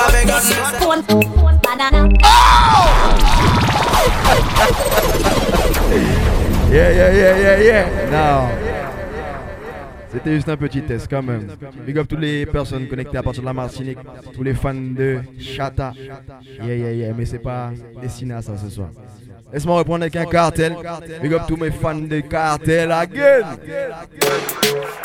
Yeah, 6.71 6.91
yeah, 6.91 7.13
yeah, 7.13 7.37
yeah, 7.37 7.59
yeah. 7.63 7.85
Non. 8.11 8.49
C'était 10.11 10.35
juste 10.35 10.49
un 10.49 10.57
petit 10.57 10.81
test 10.81 11.07
quand 11.09 11.23
même. 11.23 11.47
Big 11.85 11.97
up 11.97 12.07
toutes 12.07 12.19
les 12.19 12.45
personnes 12.45 12.87
connectées 12.87 13.17
à 13.17 13.23
partir 13.23 13.43
de 13.43 13.47
la 13.47 13.53
Martinique, 13.53 13.99
tous 14.33 14.43
les 14.43 14.53
fans 14.53 14.73
de 14.73 15.19
Chata. 15.39 15.93
Yeah, 16.61 16.75
yeah, 16.75 16.91
yeah, 16.91 17.13
mais 17.13 17.25
c'est 17.25 17.39
pas 17.39 17.71
destiné 18.01 18.33
à 18.33 18.41
ça 18.41 18.57
ce 18.57 18.69
soir. 18.69 18.89
Laisse-moi 19.53 19.77
reprendre 19.77 20.03
avec 20.03 20.15
un 20.15 20.25
cartel. 20.25 20.75
Big 21.21 21.33
up 21.33 21.43
tous 21.47 21.57
mes 21.57 21.71
fans 21.71 21.95
de 21.95 22.19
cartel 22.21 22.91
again. 22.91 23.45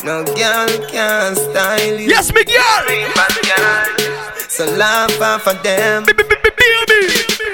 No 0.05 0.24
girl 0.24 0.68
can 0.91 1.34
style 1.34 2.01
you. 2.01 2.09
Yes, 2.09 2.32
me 2.32 2.43
girl. 2.45 2.86
So 4.49 4.64
laugh 4.76 5.47
of 5.47 5.62
them. 5.62 6.05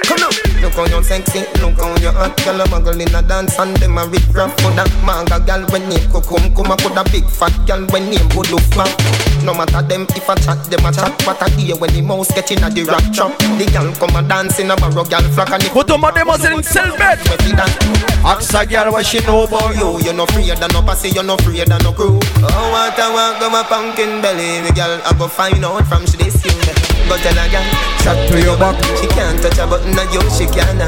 Come 0.07 0.23
on 0.23 0.56
Look 0.67 0.75
how 0.75 0.97
you 0.97 1.01
sexy, 1.01 1.47
look 1.63 1.79
how 1.79 1.95
you 1.95 2.11
hot 2.11 2.35
Girl 2.43 2.59
a 2.59 2.65
muggle 2.67 2.99
in 2.99 3.15
a 3.15 3.23
dance 3.23 3.57
and 3.57 3.71
them 3.77 3.97
a 3.97 4.03
rip 4.03 4.27
rap. 4.35 4.51
For 4.59 4.67
that 4.75 4.91
manga 4.99 5.39
girl 5.39 5.63
when 5.71 5.87
name 5.87 6.03
could 6.11 6.27
come 6.27 6.43
Come 6.51 6.67
a 6.67 6.75
put 6.75 6.91
a 6.91 7.07
big 7.07 7.23
fat 7.23 7.55
girl 7.63 7.87
when 7.87 8.11
name 8.11 8.27
would 8.35 8.51
look 8.51 8.59
flat 8.75 8.91
No 9.47 9.55
matter 9.55 9.79
them 9.79 10.03
if 10.11 10.27
a 10.27 10.35
chat, 10.35 10.59
them 10.67 10.83
a 10.83 10.91
chat. 10.91 11.15
What 11.23 11.39
I 11.39 11.47
hear 11.55 11.79
when 11.79 11.95
the 11.95 12.03
mouse 12.03 12.35
get 12.35 12.51
in 12.51 12.59
a 12.59 12.67
the 12.67 12.83
rap 12.83 12.99
trap. 13.15 13.31
The 13.55 13.63
girl 13.71 13.95
come 13.95 14.19
a 14.19 14.27
dance 14.27 14.59
in 14.59 14.67
a 14.67 14.75
barrow 14.75 15.07
girl 15.07 15.23
flock 15.31 15.55
And 15.55 15.63
the 15.63 15.71
Put 15.71 15.87
on 15.87 16.03
my 16.03 16.11
demoiselle 16.11 16.59
in 16.59 16.63
self-bed 16.67 17.23
Ask 18.27 18.51
a 18.51 18.67
girl 18.67 18.91
what 18.91 19.07
she 19.07 19.23
know 19.23 19.47
about 19.47 19.71
you. 19.71 20.03
You 20.03 20.11
no 20.11 20.27
afraid 20.27 20.51
of 20.51 20.67
no 20.75 20.83
pussy, 20.83 21.15
you 21.15 21.23
no 21.23 21.39
afraid 21.39 21.71
of 21.71 21.79
no 21.79 21.95
crew. 21.95 22.19
Oh 22.43 22.67
what 22.75 22.99
I 22.99 23.07
want, 23.07 23.39
go 23.39 23.47
my 23.47 23.63
pumpkin 23.63 24.19
belly. 24.19 24.67
The 24.67 24.75
girl 24.75 24.99
I 24.99 25.15
go 25.15 25.31
find 25.31 25.63
out 25.63 25.87
from 25.87 26.03
she 26.03 26.19
this 26.19 26.43
you 26.43 26.86
Go 27.07 27.15
tell 27.17 27.39
a 27.39 27.47
girl, 27.47 27.63
chat 28.03 28.19
to 28.29 28.35
your 28.41 28.57
back 28.57 28.75
She 28.99 29.07
can't 29.07 29.41
touch 29.41 29.57
a 29.59 29.65
button 29.65 29.97
of 29.97 30.13
you, 30.13 30.21
she 30.29 30.45
can't 30.45 30.79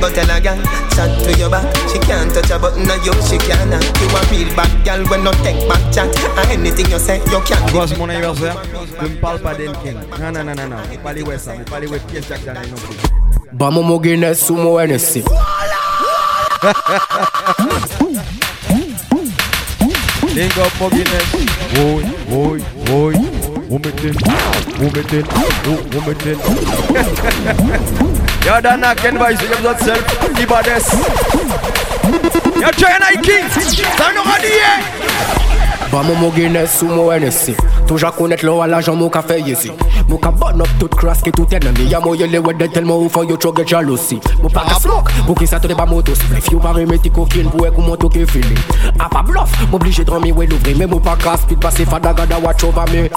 Go 0.00 0.08
tell 0.08 0.30
a 0.30 0.40
girl, 0.40 0.60
chat 0.94 1.10
to 1.24 1.30
your 1.38 1.50
back 1.50 1.66
She 1.90 1.98
can't 1.98 2.32
touch 2.32 2.50
a 2.50 2.58
button 2.58 2.88
of 2.88 3.04
you, 3.04 3.12
she 3.26 3.38
can't 3.38 3.74
You 3.98 4.08
a 4.14 4.20
real 4.30 4.50
bad 4.54 4.70
girl 4.84 5.04
when 5.10 5.24
no 5.24 5.32
take 5.42 5.68
back 5.68 5.82
chat 5.92 6.08
And 6.38 6.50
anything 6.62 6.90
you 6.90 6.98
say, 6.98 7.18
you 7.30 7.40
can't 7.42 7.68
Toi, 7.70 7.86
c'est 7.86 7.98
mon 7.98 8.08
anniversaire. 8.08 8.56
Ne 9.02 9.08
me 9.08 9.14
parle 9.20 9.40
pas 9.40 9.54
d'Enken. 9.54 9.96
Non, 10.20 10.32
non, 10.32 10.44
non, 10.44 10.54
non, 10.54 10.68
non. 10.68 10.76
Faut 10.90 10.98
pas 11.02 11.10
aller 11.10 11.22
ouais 11.22 11.38
ça. 11.38 11.52
Faut 11.52 11.70
pas 11.70 11.76
aller 11.76 11.86
ouais 11.86 12.00
Pierre 12.08 12.22
Jack 12.28 12.44
Daniel 12.44 12.70
non 12.70 12.76
plus. 12.76 12.96
Bamo 13.52 13.82
mo 13.82 13.98
Guinness 13.98 14.46
sumo 14.46 14.80
NSC 14.80 15.24
Link 20.34 20.56
up 20.58 20.70
for 20.78 20.90
Guinness. 20.90 21.34
Oi, 21.78 22.04
oi, 22.32 22.60
oi. 22.92 23.37
Wometin, 23.68 24.14
wometin, 24.80 25.24
wometin. 25.92 26.38
Yo, 28.46 28.60
Dana, 28.62 28.94
Ken 28.94 29.18
Vice, 29.18 29.42
you 29.42 29.48
have 29.48 29.62
that 29.62 29.80
self. 29.80 30.00
The 30.34 30.46
baddest. 30.48 30.92
Yo, 32.56 32.70
China 32.72 33.08
King. 33.22 33.44
T'as 33.96 34.12
nous 34.14 34.24
radié. 35.88 35.92
Bamo 35.92 36.14
mo 36.14 36.30
Guinness 36.30 36.78
sumo 36.78 37.12
NSC 37.12 37.54
Toujours 37.86 38.14
connaître 38.14 38.44
l'eau 38.44 38.60
à 38.60 38.66
l'argent 38.66 38.94
mo 38.94 39.08
ka 39.08 39.22
fait 39.22 39.40
ici 39.40 39.70
Mo 40.08 40.18
ka 40.18 40.30
burn 40.30 40.60
up 40.60 40.68
tout 40.78 40.88
qui 40.88 41.32
tout 41.32 41.46
ennemi. 41.52 41.88
Ya 41.90 42.00
mo 42.00 42.14
yele 42.14 42.38
ouais 42.38 42.54
de 42.54 42.66
tellement 42.66 42.98
ou 42.98 43.08
faut 43.08 43.24
yo 43.24 43.36
chogue 43.40 43.66
jalousie. 43.66 44.20
Mo 44.42 44.48
pa 44.48 44.64
ka 44.68 44.74
smoke 44.80 45.10
Pour 45.26 45.34
qui 45.36 45.46
ça 45.46 45.58
te 45.60 45.66
débat 45.66 45.86
moto 45.86 46.14
spliff 46.14 46.50
You 46.50 46.58
pa 46.58 46.72
remetti 46.72 47.10
coquine 47.10 47.50
pour 47.50 47.66
qu'on 47.72 47.82
monte 47.82 48.12
que 48.12 48.26
feeling 48.26 48.58
A 48.98 49.08
pas 49.08 49.22
bluff 49.22 49.50
M'obligé 49.70 50.04
de 50.04 50.10
remi 50.10 50.32
ouais 50.32 50.46
l'ouvrir. 50.46 50.76
Mais 50.78 50.86
mo 50.86 50.98
pa 50.98 51.16
ka 51.16 51.36
speed 51.36 51.60
passer 51.60 51.84
fada 51.84 52.12
gada 52.12 52.38
watch 52.38 52.64
over 52.64 52.84
me. 52.92 53.08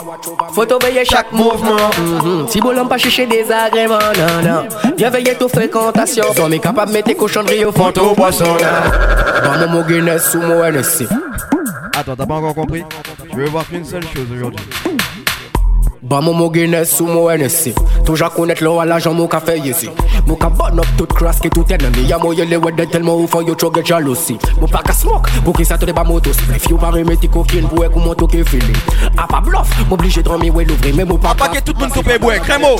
Faut 0.54 0.68
surveiller 0.68 1.06
chaque 1.06 1.32
mouvement. 1.32 1.76
Mhm. 1.98 2.48
Si 2.48 2.60
bolon 2.60 2.88
pas 2.88 2.98
chercher 2.98 3.26
des 3.26 3.46
agréments 3.52 4.00
Non 4.18 4.50
non 4.50 4.94
Bien 4.98 5.10
veiller 5.10 5.36
toute 5.36 5.52
fréquentation. 5.52 6.24
Sont 6.36 6.50
mes 6.50 6.60
capables 6.60 6.92
mettre 6.92 7.08
tes 7.08 7.16
cochonneries 7.16 7.66
au 7.66 7.72
fond 7.72 7.90
au 7.90 8.14
poisson 8.14 8.46
Bamo 9.44 9.68
mo 9.68 9.84
Guinness 9.84 10.32
sumo 10.32 10.64
NSC 10.64 11.06
Attends, 11.94 12.16
t'as 12.16 12.26
pas 12.26 12.36
encore 12.36 12.56
compris 12.56 12.84
Je 13.32 13.36
veux 13.36 13.48
voir 13.48 13.68
qu'une 13.68 13.86
seule 13.86 14.04
chose 14.08 14.32
aujourd'hui. 14.32 14.66
Bamo 16.04 16.34
mo 16.34 16.50
Guinness 16.50 16.98
sumo 16.98 17.30
NSC 17.30 17.76
Toujours 18.04 18.34
connaître 18.34 18.64
l'eau 18.64 18.80
à 18.80 18.86
l'argent 18.86 19.14
mo 19.14 19.28
ka 19.28 19.40
fait 19.40 19.60
ici 19.60 19.88
Mo 20.26 20.36
ka 20.36 20.50
burn 20.50 20.80
up 20.80 20.86
tout 20.98 21.06
crasse 21.06 21.40
qui 21.40 21.50
tout 21.52 21.64
ennemi 21.70 22.08
Ya 22.08 22.18
mo 22.18 22.34
yele 22.34 22.58
ouais 22.58 22.72
de 22.72 22.86
tellement 22.86 23.16
ou 23.16 23.28
faut 23.28 23.42
yo 23.42 23.56
chogue 23.60 23.86
jalousie 23.86 24.40
Mo 24.60 24.66
pa 24.66 24.82
ka 24.82 24.94
smoke 24.94 25.30
Pour 25.46 25.56
qui 25.56 25.64
ça 25.64 25.78
te 25.78 25.86
débat 25.86 26.04
moto 26.04 26.34
spliff 26.34 26.68
You 26.72 26.78
pa 26.78 26.90
remetti 26.90 27.30
coquine 27.30 27.68
pour 27.68 27.88
qu'on 27.92 28.00
monte 28.00 28.32
que 28.32 28.44
feeling 28.44 28.76
A 29.16 29.28
pas 29.28 29.42
bluff 29.42 29.70
M'obligé 29.92 30.24
de 30.24 30.30
remis 30.30 30.50
ouais 30.50 30.66
l'ouvrir 30.66 30.96
Mais 30.96 31.06
mo 31.06 31.20
pa 31.20 31.36
ka 31.38 31.46
Paquet 31.46 31.62
tout 31.62 31.74
le 31.78 31.82
monde 31.82 31.94
se 31.94 32.02
fait 32.02 32.18
boire. 32.18 32.40
Crémo. 32.40 32.78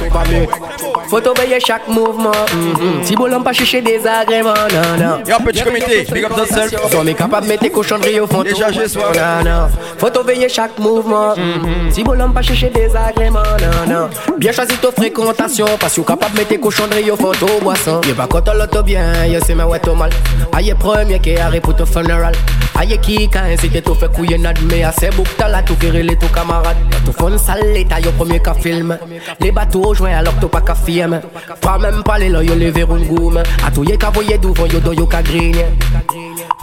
Faut 1.08 1.22
surveiller 1.22 1.60
chaque 1.60 1.88
mouvement 1.88 2.32
mhm. 2.54 3.04
Si 3.04 3.16
bolon 3.16 3.44
pas 3.44 3.54
chercher 3.54 3.82
des 3.82 4.00
agréments 4.08 4.54
Non 4.74 4.98
non 4.98 5.18
Yo, 5.28 5.36
petit 5.46 5.62
comité. 5.62 6.08
Big 6.12 6.24
up 6.24 6.32
yourself. 6.38 6.92
Sont 6.92 7.04
mes 7.04 7.14
capables 7.14 7.48
mettre 7.48 7.64
tes 7.64 7.70
cochonneries 7.70 8.20
au 8.20 8.28
fond 8.28 8.42
Déjà 8.42 8.72
chez 8.72 8.88
soi. 8.88 9.12
Non 9.14 9.44
non 9.44 9.68
Faut 10.00 10.12
surveiller 10.12 10.50
chaque 10.50 10.80
mouvement 10.80 11.36
mhm. 11.36 11.92
Si 11.92 12.04
bolon 12.04 12.32
pas 12.32 12.42
chercher 12.42 12.70
des 12.70 12.96
agréments 13.12 13.40
Non 13.88 13.94
non. 13.94 14.10
Bien 14.38 14.52
choisi 14.52 14.76
ta 14.78 14.92
fréquentation 14.92 15.66
Parce 15.80 15.96
que 15.96 16.02
capable 16.02 16.36
mettre 16.38 16.50
tes 16.50 16.60
cochonneries 16.60 17.12
au 17.12 17.16
fond 17.18 17.32
au 17.42 17.62
boisson. 17.62 18.02
Y'a 18.08 18.14
pas 18.14 18.28
quand 18.28 18.54
l'auto 18.54 18.84
bien 18.84 19.26
Y'a 19.26 19.40
c'est 19.46 19.56
ma 19.56 19.66
ouais 19.66 19.82
au 19.88 19.96
mal. 19.96 20.10
Aïe 20.54 20.74
premier 20.78 21.20
qui 21.20 21.36
arrive 21.38 21.62
pour 21.62 21.76
ton 21.76 21.86
funeral. 21.86 22.34
Aïe 22.80 22.98
qui 23.02 23.30
quand 23.30 23.40
incité 23.44 23.82
tout 23.82 23.96
fait 23.96 24.12
couiller 24.12 24.40
Mais 24.70 24.84
assez 24.84 25.10
beaucoup 25.10 25.30
t'as 25.38 25.48
là 25.48 25.62
tout 25.62 25.76
faire 25.76 25.94
les 25.94 26.16
tout 26.16 26.28
camarades. 26.34 26.78
Tout 27.06 27.14
fond 27.14 27.38
sale 27.38 27.74
l'état 27.74 28.00
Y'a 28.00 28.12
premier 28.12 28.40
qu'à 28.40 28.54
film. 28.54 28.98
Les 29.40 29.52
bateaux 29.52 29.94
joints 29.94 30.18
alors 30.18 30.36
que 30.36 30.42
t'as 30.42 30.48
pas 30.48 30.62
qu'à 30.62 30.76
film 30.76 31.22
Pas 31.62 31.78
même 31.78 32.04
pas 32.04 32.18
les 32.18 32.30
là 32.30 32.44
Y'a 32.44 32.56
levé 32.56 32.82
une 32.82 33.06
goum 33.08 33.38
A 33.38 33.72
tout 33.72 33.84
y'a 33.84 33.98
qu'à 33.98 34.10
voyer 34.10 34.38
devant 34.38 34.66
Y'a 34.66 34.80
do 34.80 34.94
y'a 34.94 35.06
qu'à 35.06 35.22
grigner. 35.22 35.66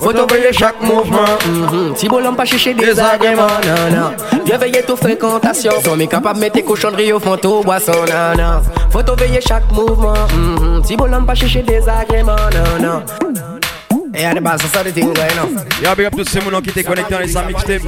Faut 0.01 0.12
surveiller 0.14 0.53
chaque 0.53 0.80
mouvement. 0.80 1.18
mhm. 1.46 1.96
Si 1.96 2.09
bolon 2.09 2.34
pas 2.34 2.44
chercher 2.44 2.72
des 2.74 2.99
agréments 3.01 3.46
Non 3.66 3.96
non. 3.96 4.44
Bien 4.44 4.57
veiller 4.59 4.82
toute 4.86 4.99
fréquentation 4.99 5.72
Sont 5.84 5.96
mes 5.96 6.07
capables 6.07 6.38
mettre 6.39 6.55
tes 6.55 6.62
cochonneries 6.62 7.12
au 7.12 7.20
fond 7.20 7.36
au 7.45 7.62
boisson 7.62 7.93
Non 7.93 8.43
non 8.43 8.62
Faut 8.91 9.05
surveiller 9.05 9.41
chaque 9.41 9.70
mouvement 9.72 10.14
mhm. 10.34 10.82
Si 10.84 10.97
bolon 10.97 11.24
pas 11.24 11.34
chercher 11.34 11.62
des 11.62 11.89
agréments 11.89 12.36
Non 12.80 12.82
non 12.86 13.03
Yeah, 14.14 14.34
the 14.34 14.41
boss, 14.41 14.61
that's 14.62 14.82
the 14.84 14.93
thing 14.93 15.12
going 15.12 15.39
on. 15.39 15.55
Yeah, 15.82 15.95
big 15.95 16.07
up 16.07 16.14
tous 16.16 16.24
ces 16.24 16.41
gens 16.41 16.61
qui 16.61 16.70
étaient 16.70 16.82
connectés 16.82 17.14
dans 17.14 17.20
les 17.20 17.28
5 17.28 17.47
mixtapes. 17.47 17.82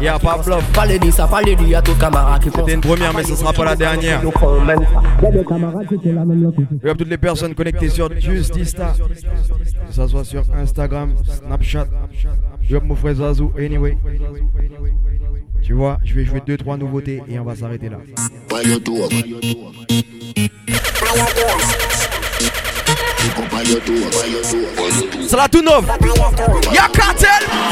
Yeah, 0.00 0.18
pas 0.18 0.38
bluff. 0.38 0.62
Parlez 0.72 0.98
de 0.98 1.10
ça, 1.10 1.26
parlez 1.26 1.56
de 1.56 1.74
à 1.74 1.82
tout 1.82 1.94
camarade 1.94 2.42
qui 2.42 2.50
C'était 2.50 2.74
une 2.74 2.80
première, 2.80 3.14
mais 3.14 3.24
ce 3.24 3.34
sera 3.34 3.52
pas 3.52 3.64
la 3.64 3.74
dernière. 3.74 4.20
Big 4.20 4.30
up 6.86 6.98
toutes 6.98 7.08
les 7.08 7.18
personnes 7.18 7.54
connectées 7.54 7.88
sur 7.88 8.08
Justista. 8.20 8.94
Que 9.88 9.94
ça 9.94 10.06
soit 10.06 10.24
sur 10.24 10.44
Instagram, 10.54 11.14
Snapchat. 11.26 11.86
Big 12.60 12.76
up 12.76 12.84
mon 12.84 12.94
frère 12.94 13.14
Zazou, 13.16 13.50
anyway. 13.58 13.96
Tu 15.64 15.72
vois, 15.72 15.98
je 16.04 16.14
vais 16.14 16.26
jouer 16.26 16.40
2-3 16.40 16.78
nouveautés 16.78 17.22
et 17.26 17.38
on 17.38 17.44
va 17.44 17.56
s'arrêter 17.56 17.88
là. 17.88 17.96
C'est 25.26 25.36
la 25.36 25.48
tout 25.48 25.62
neuve. 25.62 25.86
Y'a 26.72 26.88
cartel. 26.92 27.30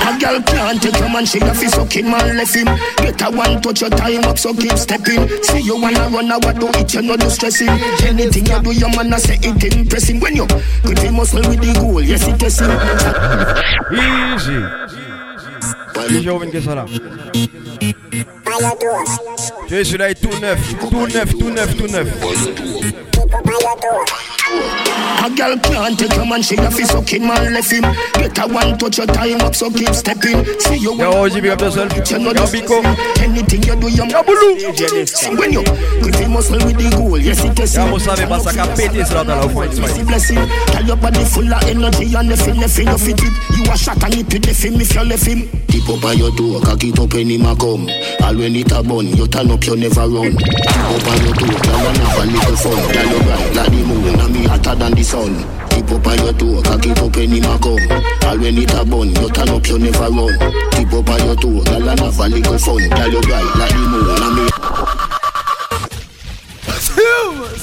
A 0.09 0.19
girl 0.19 0.43
can't 0.43 0.81
take 0.81 0.99
your 0.99 1.11
man, 1.11 1.27
she 1.27 1.39
a 1.39 1.53
fi 1.55 1.69
sucking 1.69 2.11
man 2.11 2.35
left 2.35 2.55
him. 2.55 2.67
Get 2.97 3.21
a 3.21 3.31
one 3.31 3.61
touch 3.61 3.83
your 3.83 3.91
time 3.91 4.25
up, 4.25 4.39
so 4.39 4.55
keep 4.55 4.77
stepping. 4.79 5.29
See 5.43 5.61
you 5.61 5.79
wanna 5.79 6.09
run 6.09 6.31
what 6.31 6.59
do 6.59 6.69
it, 6.81 6.95
you 6.95 7.03
know 7.03 7.17
do 7.17 7.29
stressing. 7.29 7.69
Anything 7.69 8.47
you 8.47 8.63
do, 8.63 8.73
your 8.73 8.89
man 8.97 9.13
a 9.13 9.19
say 9.19 9.39
it 9.43 9.77
impressing. 9.77 10.19
When 10.19 10.35
you 10.35 10.47
good 10.83 10.99
him 10.99 11.17
muscle 11.17 11.41
with 11.41 11.61
the 11.61 11.79
goal, 11.79 12.01
yes 12.01 12.27
it 12.27 12.43
is 12.43 12.59
him. 12.59 12.71
Easy. 13.93 15.02
DJ 16.09 16.65
ça 16.65 16.75
là 16.75 16.85
Tu 19.67 19.75
sais, 19.75 19.85
celui-là 19.85 20.15
tout 20.15 20.39
neuf, 20.41 20.59
tout 20.79 21.07
neuf, 21.07 21.39
tout 21.39 21.51
neuf, 21.51 21.77
tout 21.77 21.87
neuf. 21.87 23.12
A 25.25 25.31
girl 25.31 25.57
can't 25.59 25.99
take 25.99 26.13
your 26.17 26.27
man, 26.27 26.43
she 26.43 26.57
a 26.57 26.71
fi 26.71 26.83
sucking 26.85 27.27
man 27.27 27.55
left 27.55 27.71
him. 27.73 27.83
Get 28.15 28.37
a 28.39 28.47
one 28.53 28.77
touch 28.77 28.99
your 28.99 29.07
time 29.07 29.41
up, 29.41 29.55
so 29.55 29.71
keep 29.71 29.95
stepping. 29.95 30.45
See 30.61 30.77
you 30.79 30.95
Yo, 30.99 31.13
Oji, 31.13 31.41
big 31.41 31.53
up 31.53 31.61
yourself. 31.61 31.93
you 32.11 32.19
know 32.19 32.33
Yo, 32.33 32.35
do 32.35 32.43
Biko. 32.53 32.83
Anything 33.23 33.63
you 33.63 33.77
do, 33.77 33.89
You 33.89 34.05
your 34.05 34.07
man 34.07 35.07
See 35.07 35.35
when 35.35 35.53
you 35.53 35.63
good 35.65 36.15
him 36.17 36.33
muscle 36.33 36.59
with 36.59 36.77
the 36.77 36.91
goal, 36.97 37.17
yes 37.19 37.45
it 37.45 37.59
is 37.61 37.75
Ya, 37.75 37.85
him. 37.87 37.91
vous 37.93 37.99
savez 38.01 38.27
pas, 38.27 38.41
ça 38.41 38.53
qu'a 38.53 38.67
pété 38.67 39.05
cela 39.05 39.25
dans 39.25 39.37
la 39.37 39.49
foi. 39.49 39.67
It's 39.67 39.79
a 39.79 40.05
blessing. 40.05 40.39
Tell 40.67 40.85
your 40.87 40.97
body 40.97 41.25
full 41.25 41.53
of 41.55 41.63
energy 41.65 42.15
and 42.15 42.31
if 42.33 42.47
you 42.47 42.55
left 42.55 42.77
him, 42.79 42.89
you 42.89 42.99
fit 42.99 43.23
it. 43.23 43.33
You 43.57 43.73
a 43.73 43.77
shot 43.79 44.03
and 44.05 44.15
you 44.15 44.25
put 44.25 44.43
the 44.43 44.53
him 44.53 44.81
if 44.81 44.93
you 44.95 45.05
left 45.05 45.25
him. 45.25 45.49
Tip 45.69 45.89
up 45.89 46.05
on 46.05 46.19
your 46.19 46.31
toe, 46.37 46.61
cock 46.61 46.83
it 46.85 46.99
up 46.99 47.13
when 47.15 47.31
him 47.31 47.47
a 47.47 47.55
come. 47.57 47.89
All 48.21 48.35
when 48.37 48.57
it 48.57 48.73
a 48.73 48.83
bun, 48.83 49.07
you 49.07 49.27
turn 49.29 49.51
up, 49.51 49.65
you 49.65 49.77
never 49.77 50.07
run. 50.09 50.37
Tip 50.37 50.51
up 50.51 51.07
on 51.09 51.19
your 51.25 51.35
toe, 51.39 51.47
girl 51.63 51.87
and 51.87 51.97
have 51.97 52.19
a 52.19 52.25
little 52.27 52.57
fun. 52.59 53.22
Girl 53.23 53.39
you 53.39 53.53
bright 53.53 53.55
like 53.55 53.71
the 53.71 53.83
moon, 53.85 54.21
and 54.21 54.33
me 54.33 54.45
hotter 54.45 54.75
than 54.75 54.93
the 54.93 55.03
sun. 55.03 55.35
Tip 55.71 55.91
up 55.91 56.07
on 56.07 56.19
your 56.19 56.33
toe, 56.33 56.63
cock 56.63 56.87
it 56.87 56.99
up 56.99 57.17
when 57.17 57.31
him 57.31 57.45
a 57.45 57.59
come. 57.59 57.91
All 58.29 58.39
when 58.39 58.59
it 58.59 58.73
a 58.75 58.85
bun, 58.85 59.09
you 59.15 59.29
turn 59.31 59.49
up, 59.49 59.67
you 59.67 59.79
never 59.79 60.09
run. 60.11 60.39
Tip 60.73 60.93
up 60.93 61.09
on 61.09 61.19
your 61.25 61.37
toe, 61.37 61.63
girl 61.65 61.89
and 61.89 62.01
have 62.01 62.19
a 62.19 62.29
little 62.29 62.59
fun. 62.59 62.89
Girl 62.89 63.11
you 63.13 63.21
bright 63.23 63.57
like 63.57 63.73
the 63.73 63.85
moon, 63.89 64.23
and 64.23 64.35
me. 64.37 64.47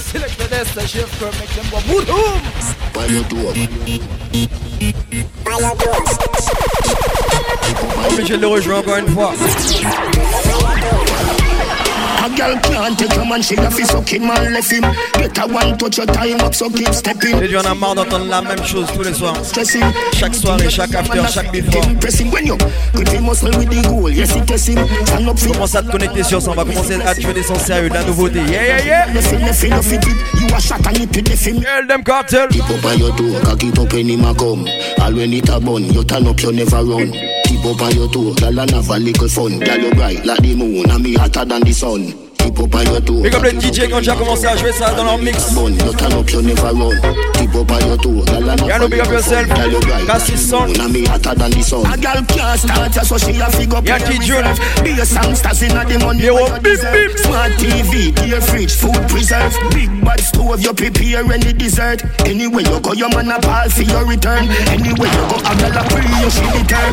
Select 0.09 0.37
the 0.37 0.45
Dysta 0.45 0.87
Chef 0.87 1.09
Crew, 1.19 1.31
make 1.39 1.51
them 1.53 1.67
go 1.69 1.79
boom 1.85 2.05
boom. 2.05 2.41
On 2.97 3.07
your 3.13 3.23
toe. 3.29 3.53
Obligé 8.11 8.37
de 8.37 8.41
le 8.41 8.47
rejoindre 8.47 8.79
encore 8.79 8.97
une 8.97 9.07
fois. 9.09 9.33
A 12.29 12.35
girl 12.37 12.59
can't 12.59 12.99
take 12.99 13.15
your 13.15 13.25
man, 13.25 13.41
she 13.41 13.55
a 13.55 13.71
fi 13.71 13.83
sucking 13.83 14.21
man 14.21 14.53
left 14.53 14.71
him. 14.71 14.83
A 14.83 15.47
one 15.47 15.77
touch 15.77 15.97
your 15.97 16.05
time 16.05 16.39
up, 16.41 16.53
so 16.53 16.69
keep 16.69 16.93
stepping. 16.93 17.41
Et 17.41 17.47
tu 17.47 17.57
en 17.57 17.61
as 17.61 17.73
marre 17.73 17.95
d'entendre 17.95 18.25
la 18.25 18.41
même 18.41 18.63
chose 18.63 18.87
tous 18.93 19.03
les 19.03 19.13
soirs. 19.13 19.35
Stressing. 19.43 19.83
Chaque 20.13 20.35
soirée, 20.35 20.69
chaque 20.69 20.93
after, 20.93 21.27
chaque 21.27 21.51
before. 21.51 21.81
Pressing 21.99 22.31
when 22.31 22.45
you 22.45 22.57
good 22.93 23.07
him 23.07 23.25
muscle 23.25 23.49
with 23.57 23.69
the 23.69 23.87
goal, 23.87 24.09
yes 24.09 24.35
it 24.35 24.49
is 24.51 24.67
him. 24.67 24.85
Stand 25.05 25.29
up 25.29 25.39
for 25.39 25.53
Commence 25.53 25.75
à 25.75 25.81
te 25.81 25.91
connecter 25.91 26.23
sur 26.23 26.41
ça, 26.41 26.51
on 26.51 26.55
va 26.55 26.65
commencer 26.65 26.99
à 27.05 27.15
tuer 27.15 27.33
des 27.33 27.43
sons 27.43 27.57
sérieux, 27.57 27.89
de 27.89 27.93
la 27.93 28.03
nouveauté. 28.03 28.39
Yeah, 28.39 28.63
yeah, 28.63 28.85
yeah. 28.85 29.13
Left 29.13 29.31
him, 29.31 29.41
left 29.71 29.91
it. 29.91 30.05
You 30.39 30.55
a 30.55 30.59
shot 30.59 30.85
and 30.87 30.97
you 30.97 31.07
put 31.07 31.25
the. 31.25 31.51
Girl, 31.51 31.87
them 31.87 32.03
cartel. 32.03 32.47
Tip 32.49 32.69
up 32.69 32.85
on 32.85 32.99
your 32.99 33.15
toe, 33.15 33.39
cock 33.43 33.63
it 33.63 33.79
up 33.79 33.93
when 33.93 34.07
him 34.09 34.23
a 34.25 34.35
come. 34.35 34.67
All 35.01 35.13
when 35.13 35.33
it 35.33 35.49
a 35.49 35.59
bun, 35.59 35.85
you 35.85 36.03
turn 36.03 36.27
up, 36.27 36.39
you 36.41 36.51
never 36.51 36.83
run. 36.83 37.11
Up 37.65 37.81
on 37.81 37.91
your 37.93 38.07
toe, 38.09 38.33
girl 38.35 38.59
and 38.59 38.71
have 38.71 38.89
a 38.89 38.97
little 38.97 39.27
fun. 39.27 39.59
Girl 39.59 39.77
you 39.77 39.91
bright 39.91 40.25
like 40.25 40.39
the 40.39 40.55
moon, 40.55 40.89
and 40.89 41.03
me 41.03 41.13
hotter 41.13 41.45
than 41.45 41.61
the 41.61 41.71
sun. 41.73 42.28
Tip 42.39 42.59
up 42.59 42.73
on 42.75 42.83
your 42.83 43.01
toe. 43.01 43.25
Et 43.25 43.29
comme 43.29 43.43
les 43.43 43.51
DJ 43.59 43.89
quand 43.89 44.01
j'ai 44.01 44.15
commencé 44.15 44.45
à 44.47 44.55
jouer 44.57 44.71
ça 44.71 44.91
dans 44.95 45.03
leur 45.03 45.17
mix. 45.17 45.53
Bun, 45.53 45.71
you 45.71 45.93
turn 45.93 46.13
up, 46.13 46.29
you 46.31 46.41
never 46.41 46.73
run. 46.73 46.95
Tip 47.33 47.55
up 47.55 47.71
on 47.71 47.79
your 47.87 47.97
toe, 47.97 48.23
girl 48.25 48.49
and 48.49 48.61
a 48.61 48.79
no 48.79 48.87
big 48.87 48.99
up 49.01 49.07
yourself. 49.11 49.47
Girl 49.49 49.71
you 49.71 49.79
bright 49.79 49.99
like 49.99 50.07
Cassis 50.07 50.49
son. 50.49 50.67
moon, 50.73 50.91
me 50.91 51.05
hotter 51.05 51.35
than 51.35 51.51
the 51.51 51.61
sun. 51.61 51.85
A 51.85 51.97
girl 51.97 52.21
can't 52.27 52.59
start 52.59 52.95
ya, 52.95 53.03
so 53.03 53.17
she 53.17 53.39
a 53.39 53.49
fig 53.51 53.73
up 53.73 53.85
Yeah, 53.85 53.97
in 53.97 54.19
T 54.19 54.25
June. 54.25 54.43
reserve. 54.43 54.83
Be 54.83 54.91
a 54.99 55.05
songsters 55.05 55.61
in 55.63 55.75
the 55.75 55.99
money 55.99 56.23
Yeah, 56.23 56.31
where 56.31 56.43
what 56.49 56.65
you 56.65 56.75
beep, 56.75 56.81
beep. 56.81 57.17
Smart 57.19 57.51
TV, 57.59 58.15
dear 58.15 58.41
fridge, 58.41 58.73
food 58.73 58.97
preserve. 59.09 59.53
Big 59.71 59.89
bad 60.03 60.19
stove, 60.19 60.61
you 60.61 60.73
prepare 60.73 61.23
any 61.31 61.53
dessert. 61.53 62.03
Anywhere 62.25 62.63
you 62.63 62.79
go, 62.79 62.93
your 62.93 63.09
man 63.09 63.29
a 63.31 63.39
ball 63.39 63.69
for 63.69 63.83
your 63.83 64.05
return. 64.05 64.47
Anywhere 64.71 65.11
you 65.11 65.23
go, 65.27 65.37
a 65.43 65.53
girl 65.59 65.75
a 65.75 65.83
you 66.23 66.29
she 66.31 66.45
return. 66.55 66.91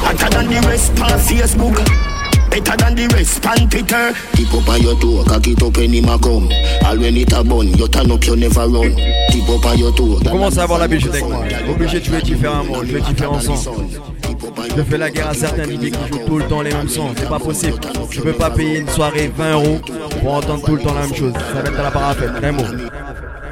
Hotter 0.00 0.30
than 0.30 0.46
the 0.48 0.60
rest 0.68 0.90
on 1.00 1.18
Facebook. 1.20 2.13
Better 2.54 2.76
than 2.76 2.94
the 2.94 3.08
rest 3.08 3.44
on 3.46 3.68
Twitter. 3.68 4.14
Tip 4.34 4.54
up 4.54 4.68
on 4.68 4.80
your 4.80 4.94
toe, 5.00 5.24
cock 5.24 5.44
it 5.48 5.60
up 5.60 5.76
when 5.76 5.92
him 5.92 6.06
a 6.06 6.16
come. 6.16 6.46
All 6.86 6.96
when 6.96 7.16
it 7.16 7.32
a 7.32 7.42
bun, 7.42 7.66
you 7.66 7.88
turn 7.88 8.12
up, 8.12 8.24
you 8.24 8.36
never 8.36 8.68
run. 8.68 8.94
Tip 8.94 9.48
up 9.50 9.66
on 9.66 9.76
your 9.76 9.90
toe, 9.90 10.20
girl 10.22 10.30
Commence 10.30 10.56
à 10.58 10.62
avoir 10.62 10.80
have 10.80 10.88
a 10.92 10.94
l'habitude 10.94 11.12
little 11.14 11.34
avec 11.34 11.50
moi. 11.50 11.66
fun. 11.66 11.72
Obligé 11.72 11.98
de 11.98 12.04
jouer 12.04 12.22
différemment, 12.22 12.84
jouer 12.84 13.00
différents 13.00 13.40
on 13.48 14.76
Je 14.76 14.82
fais 14.84 14.98
la 14.98 15.10
guerre 15.10 15.30
à 15.30 15.34
certains 15.34 15.64
DJ 15.64 15.90
qui 15.90 16.08
jouent 16.12 16.26
tout 16.28 16.38
le 16.38 16.46
temps 16.46 16.62
les 16.62 16.72
mêmes 16.72 16.88
sons. 16.88 17.10
C'est 17.16 17.28
pas 17.28 17.40
possible. 17.40 17.80
Je 18.10 18.20
peux 18.20 18.34
pas 18.34 18.50
payer 18.50 18.78
une 18.78 18.88
soirée 18.88 19.32
20 19.36 19.52
euros 19.54 19.80
pour 20.20 20.34
entendre 20.34 20.64
tout 20.64 20.76
le 20.76 20.82
temps 20.82 20.94
la 20.94 21.00
même 21.00 21.14
chose. 21.14 21.32
Ça 21.32 21.60
va 21.60 21.68
être 21.68 21.80
à 21.80 21.82
la 21.82 21.90
parafête. 21.90 22.30
Un 22.40 22.52
mot. 22.52 22.62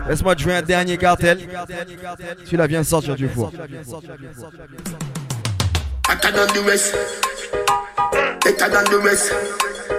Laisse-moi 0.09 0.37
jouer 0.39 0.55
un 0.55 0.63
dernier 0.63 0.97
cartel. 0.97 1.41
Celui-là 2.45 2.69
vient 2.69 2.85
sortir 2.85 3.17
du 3.17 3.29
four. 3.29 3.51
Rest. 6.65 6.95
Better 8.41 8.69
than 8.69 8.85
the 8.87 8.99
rest. 9.05 9.33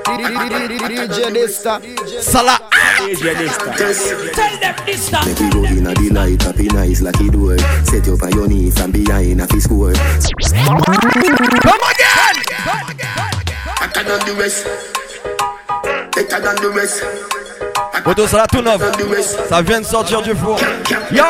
DJ 0.06 1.32
Dysta. 1.32 1.82
Salah. 2.22 2.60
DJ 3.00 3.36
Dysta. 3.36 4.34
Tell 4.34 4.60
them 4.60 4.76
this 4.86 5.10
time. 5.10 5.28
Make 5.28 5.40
we 5.40 5.50
go 5.50 5.64
in 5.64 5.88
a 5.88 5.94
the 5.94 6.10
light, 6.10 6.42
happy 6.42 6.68
nice 6.68 7.02
like 7.02 7.20
it 7.20 7.32
door. 7.32 7.58
Set 7.86 8.06
you 8.06 8.14
up 8.16 8.24
on 8.24 8.32
your 8.32 8.48
knee 8.48 8.72
from 8.72 8.92
behind 8.92 9.42
a 9.42 9.48
fi 9.48 9.60
score. 9.60 9.94
Come 9.94 11.84
again! 11.92 12.38
Hotter 13.80 14.04
than 14.04 14.20
the 14.28 14.36
rest. 14.38 14.66
Better 16.16 16.40
than 16.40 16.56
the 16.58 16.70
rest. 16.76 17.53
Neuf. 18.06 18.82
Ça 19.50 19.62
vient 19.62 19.82
de 19.82 19.86
sortir 19.86 20.22
du 20.22 20.32
four. 20.36 20.58
You 21.12 21.24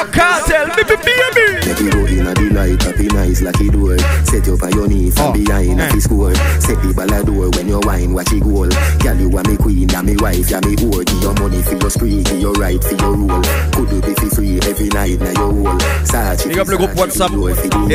your 4.76 4.88
knee 4.88 5.12
from 5.12 5.34
behind 5.34 5.80
a 5.80 5.90
fi 5.90 6.00
score. 6.00 6.34
Set 6.60 6.82
the 6.82 6.94
ball 6.94 7.14
a 7.14 7.24
door 7.24 7.50
when 7.52 7.68
you 7.68 7.80
wine, 7.84 8.14
watch 8.14 8.34
it 8.34 8.42
goal. 8.42 8.68
Girl, 9.00 9.18
you 9.18 9.38
are 9.38 9.44
me 9.44 9.58
queen, 9.58 9.90
ya 9.90 10.02
me 10.02 10.16
wife, 10.18 10.50
ya 10.50 10.60
me 10.62 10.76
whore. 10.76 11.06
Give 11.06 11.22
your 11.22 11.34
money 11.36 11.62
for 11.62 11.76
your 11.76 11.90
spree, 11.90 12.24
give 12.24 12.40
your 12.40 12.54
right 12.54 12.84
for 12.84 12.96
your 12.96 13.16
rule. 13.16 13.42
Could 13.74 13.90
do 13.90 14.02
be 14.02 14.14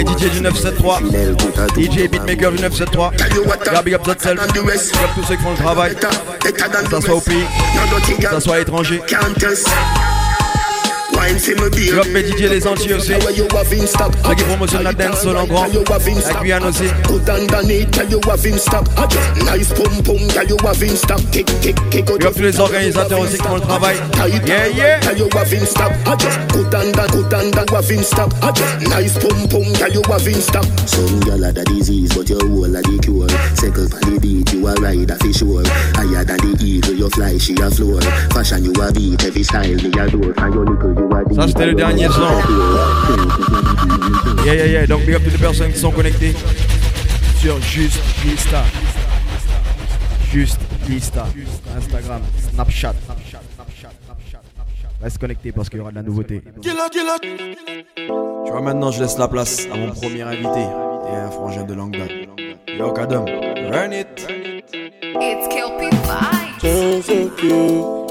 DJ 0.04 0.30
du 0.30 0.40
973. 0.40 1.00
DJ 1.76 2.08
Beatmaker 2.08 2.52
du 2.52 2.62
973. 2.62 3.10
Regarde, 3.46 3.84
big 3.84 3.94
up 3.94 4.02
tous 4.02 5.24
ceux 5.24 5.36
qui 5.36 5.42
font 5.42 5.50
le 5.50 5.56
travail. 5.56 5.94
Que 5.94 6.90
ça 6.90 7.00
soit 7.00 7.14
au 7.14 7.20
que 7.20 8.22
ça 8.22 8.40
soit 8.40 8.60
l'étranger. 8.68 9.00
Wine 11.18 11.38
for 11.38 11.54
me 11.56 11.68
beer. 11.70 11.90
Big 11.90 11.98
up 11.98 12.06
mes 12.12 12.22
DJ 12.22 12.48
les 12.48 12.66
Antilles 12.66 12.94
aussi. 12.94 13.12
Where 13.12 13.32
you 13.32 13.48
have 13.50 13.72
in 13.72 13.86
stock. 13.86 14.12
Ceux 14.24 14.34
qui 14.36 14.44
promotionnent 14.44 14.84
la 14.84 14.92
dancehall 14.92 15.36
en 15.36 15.46
grand. 15.46 15.66
You 15.66 15.82
have 15.90 16.06
in 16.08 16.14
La 16.14 16.20
stock. 16.20 16.42
Guyane 16.42 16.64
aussi. 16.64 16.84
Good 17.08 17.28
underneath, 17.28 17.90
tell 17.90 18.08
you 18.08 18.20
have 18.28 18.46
in 18.46 18.58
stock. 18.58 18.86
Ah, 18.96 19.08
Nice 19.44 19.72
pum 19.72 20.02
pum, 20.04 20.28
tell 20.28 20.46
you 20.46 20.56
have 20.64 20.82
in 20.82 20.96
stock. 20.96 21.20
Kick, 21.32 21.46
kick, 21.60 21.76
kick 21.90 22.10
out 22.10 22.20
tous 22.20 22.40
les 22.42 22.60
organisateurs 22.60 23.20
aussi 23.20 23.36
qui 23.36 23.42
font 23.42 23.56
le 23.56 23.60
travail. 23.60 23.96
Yeah, 24.46 24.68
yeah. 24.68 25.00
Tell 25.00 25.18
you 25.18 25.28
have 25.34 25.52
in 25.52 25.66
stock. 25.66 25.92
I 26.06 26.14
just 26.16 26.38
good 26.52 26.74
under, 26.74 27.06
good 27.08 27.34
under, 27.34 27.64
have 27.74 27.90
in 27.90 28.04
stock. 28.04 28.32
I 28.42 28.52
just 28.52 28.88
nice 28.88 29.18
pum 29.18 29.48
pum, 29.48 29.72
tell 29.74 29.90
you 29.90 30.02
have 30.08 30.28
in 30.28 30.40
stock. 30.40 30.64
Some 30.86 31.20
gyal 31.20 31.44
had 31.44 31.58
a 31.58 31.64
disease, 31.64 32.14
but 32.14 32.28
your 32.28 32.46
whole 32.46 32.76
a 32.76 32.80
the 32.82 32.98
cure. 33.02 33.28
Circle 33.56 33.90
on 33.94 34.14
the 34.14 34.20
beat, 34.20 34.52
you 34.52 34.66
a 34.68 34.74
ride 34.74 35.10
a 35.10 35.16
fish 35.16 35.38
sure. 35.38 35.62
Higher 35.94 36.24
than 36.24 36.38
the 36.38 36.56
eagle, 36.64 36.94
you 36.94 37.10
fly, 37.10 37.38
she 37.38 37.54
a 37.54 37.70
floor. 37.70 38.00
Fashion 38.30 38.64
you 38.64 38.72
a 38.80 38.92
beat, 38.92 39.24
every 39.24 39.42
style 39.42 39.74
me 39.74 39.90
a 39.90 40.10
door. 40.10 40.34
Find 40.34 40.54
your 40.54 40.64
little, 40.64 40.94
you 40.94 41.06
a 41.06 41.07
Ça 41.34 41.46
c'était 41.48 41.66
le 41.66 41.74
dernier 41.74 42.08
son. 42.08 42.22
Yeah, 44.44 44.54
yeah, 44.54 44.66
yeah. 44.66 44.86
Donc 44.86 45.04
big 45.04 45.14
up 45.14 45.22
toutes 45.22 45.32
les 45.32 45.38
personnes 45.38 45.72
qui 45.72 45.78
sont 45.78 45.90
connectées 45.90 46.34
sur 47.38 47.60
Juste 47.60 48.00
Lista. 48.24 48.64
Juste 50.32 50.60
Lista. 50.88 51.26
Instagram, 51.76 52.22
Snapchat. 52.52 52.94
Reste 55.00 55.18
connecté 55.18 55.52
parce 55.52 55.68
qu'il 55.68 55.78
y 55.78 55.80
aura 55.80 55.90
de 55.90 55.96
la 55.96 56.02
nouveauté. 56.02 56.42
Tu 56.60 56.70
vois, 58.50 58.60
maintenant, 58.62 58.90
je 58.90 59.00
laisse 59.00 59.16
la 59.16 59.28
place 59.28 59.68
à 59.72 59.76
mon 59.76 59.90
premier 59.90 60.22
invité 60.22 60.60
et 60.60 61.16
un 61.16 61.30
frangin 61.30 61.62
de 61.62 61.74
longue 61.74 61.96
date. 61.96 62.10
Yo, 62.76 62.92
Kadam, 62.92 63.24
run 63.24 63.92
it. 63.92 64.26
It's 65.20 65.48
Kelpie 65.48 65.90
Vibes. 66.60 68.07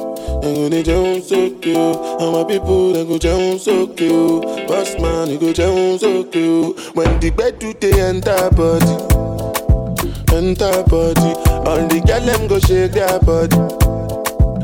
When 0.55 0.71
they 0.71 0.83
jump 0.83 1.23
so 1.23 1.49
cute, 1.59 1.75
and 1.77 2.47
people 2.47 2.93
they 2.93 3.05
go 3.05 3.17
jump 3.17 3.59
so 3.59 3.87
cute. 3.87 4.43
Boss 4.67 4.97
man, 4.99 5.29
you 5.29 5.37
go 5.39 5.51
jump 5.53 5.99
so 5.99 6.23
cute. 6.23 6.77
When 6.95 7.19
the 7.19 7.29
bed 7.31 7.59
do 7.59 7.73
they 7.73 7.99
enter 8.01 8.49
body, 8.51 8.95
enter 10.35 10.83
body. 10.83 11.33
All 11.67 11.83
the 11.87 12.01
girl 12.05 12.21
them 12.21 12.47
go 12.47 12.59
shake 12.59 12.93
their 12.93 13.19
body, 13.19 13.57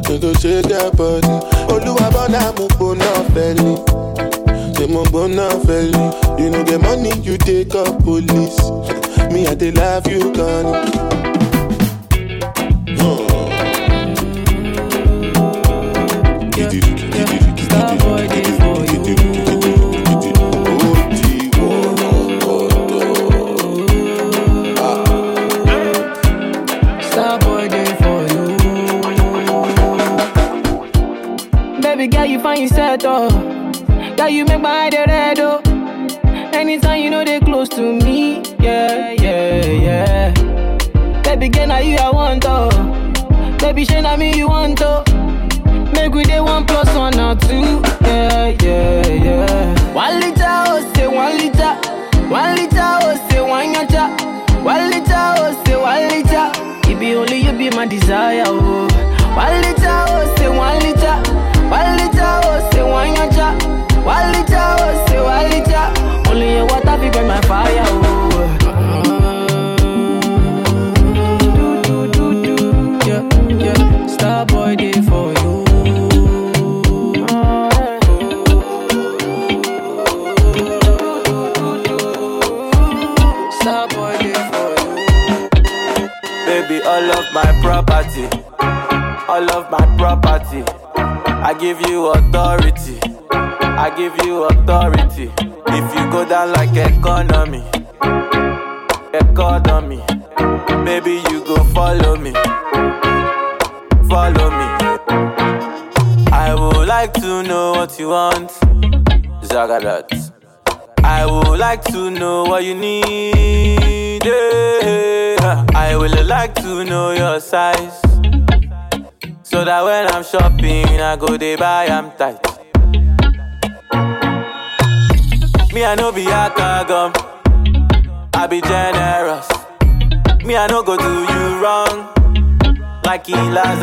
they 0.07 0.19
go 0.19 0.33
shake 0.33 0.65
their 0.67 0.91
body. 0.91 1.27
Oluwa 1.67 2.11
bona 2.11 2.53
mo 2.57 2.67
gbona 2.69 3.11
fẹli, 3.33 3.75
say 4.77 4.87
mo 4.87 5.03
gbona 5.05 5.49
fẹli. 5.65 6.39
You 6.39 6.49
know 6.49 6.63
get 6.63 6.81
money, 6.81 7.11
you 7.21 7.37
take 7.37 7.75
up 7.75 8.03
police. 8.03 8.59
Me 9.31 9.47
I 9.47 9.55
dey 9.55 9.71
love 9.71 10.07
you, 10.07 10.31
Connie. 10.33 11.12
Starboy 11.12 11.12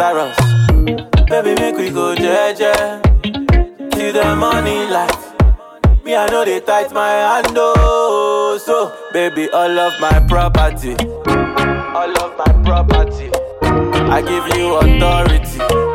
Lazarus. 0.00 0.36
Baby, 1.28 1.60
make 1.60 1.76
we 1.76 1.90
go 1.90 2.14
jeje. 2.14 2.72
See 3.94 4.10
the 4.12 4.34
money 4.34 4.86
light. 4.88 5.14
Me, 6.04 6.16
I 6.16 6.26
know 6.30 6.42
they 6.42 6.60
tight 6.60 6.90
my 6.90 7.10
hand, 7.10 7.48
oh. 7.58 8.58
So, 8.64 8.96
baby, 9.12 9.50
all 9.50 9.78
of 9.78 9.92
my 10.00 10.18
property, 10.26 10.94
all 11.94 12.16
of 12.24 12.32
my 12.38 12.50
property, 12.64 13.30
I 13.60 14.22
give 14.22 14.56
you 14.56 14.76
authority. 14.76 15.89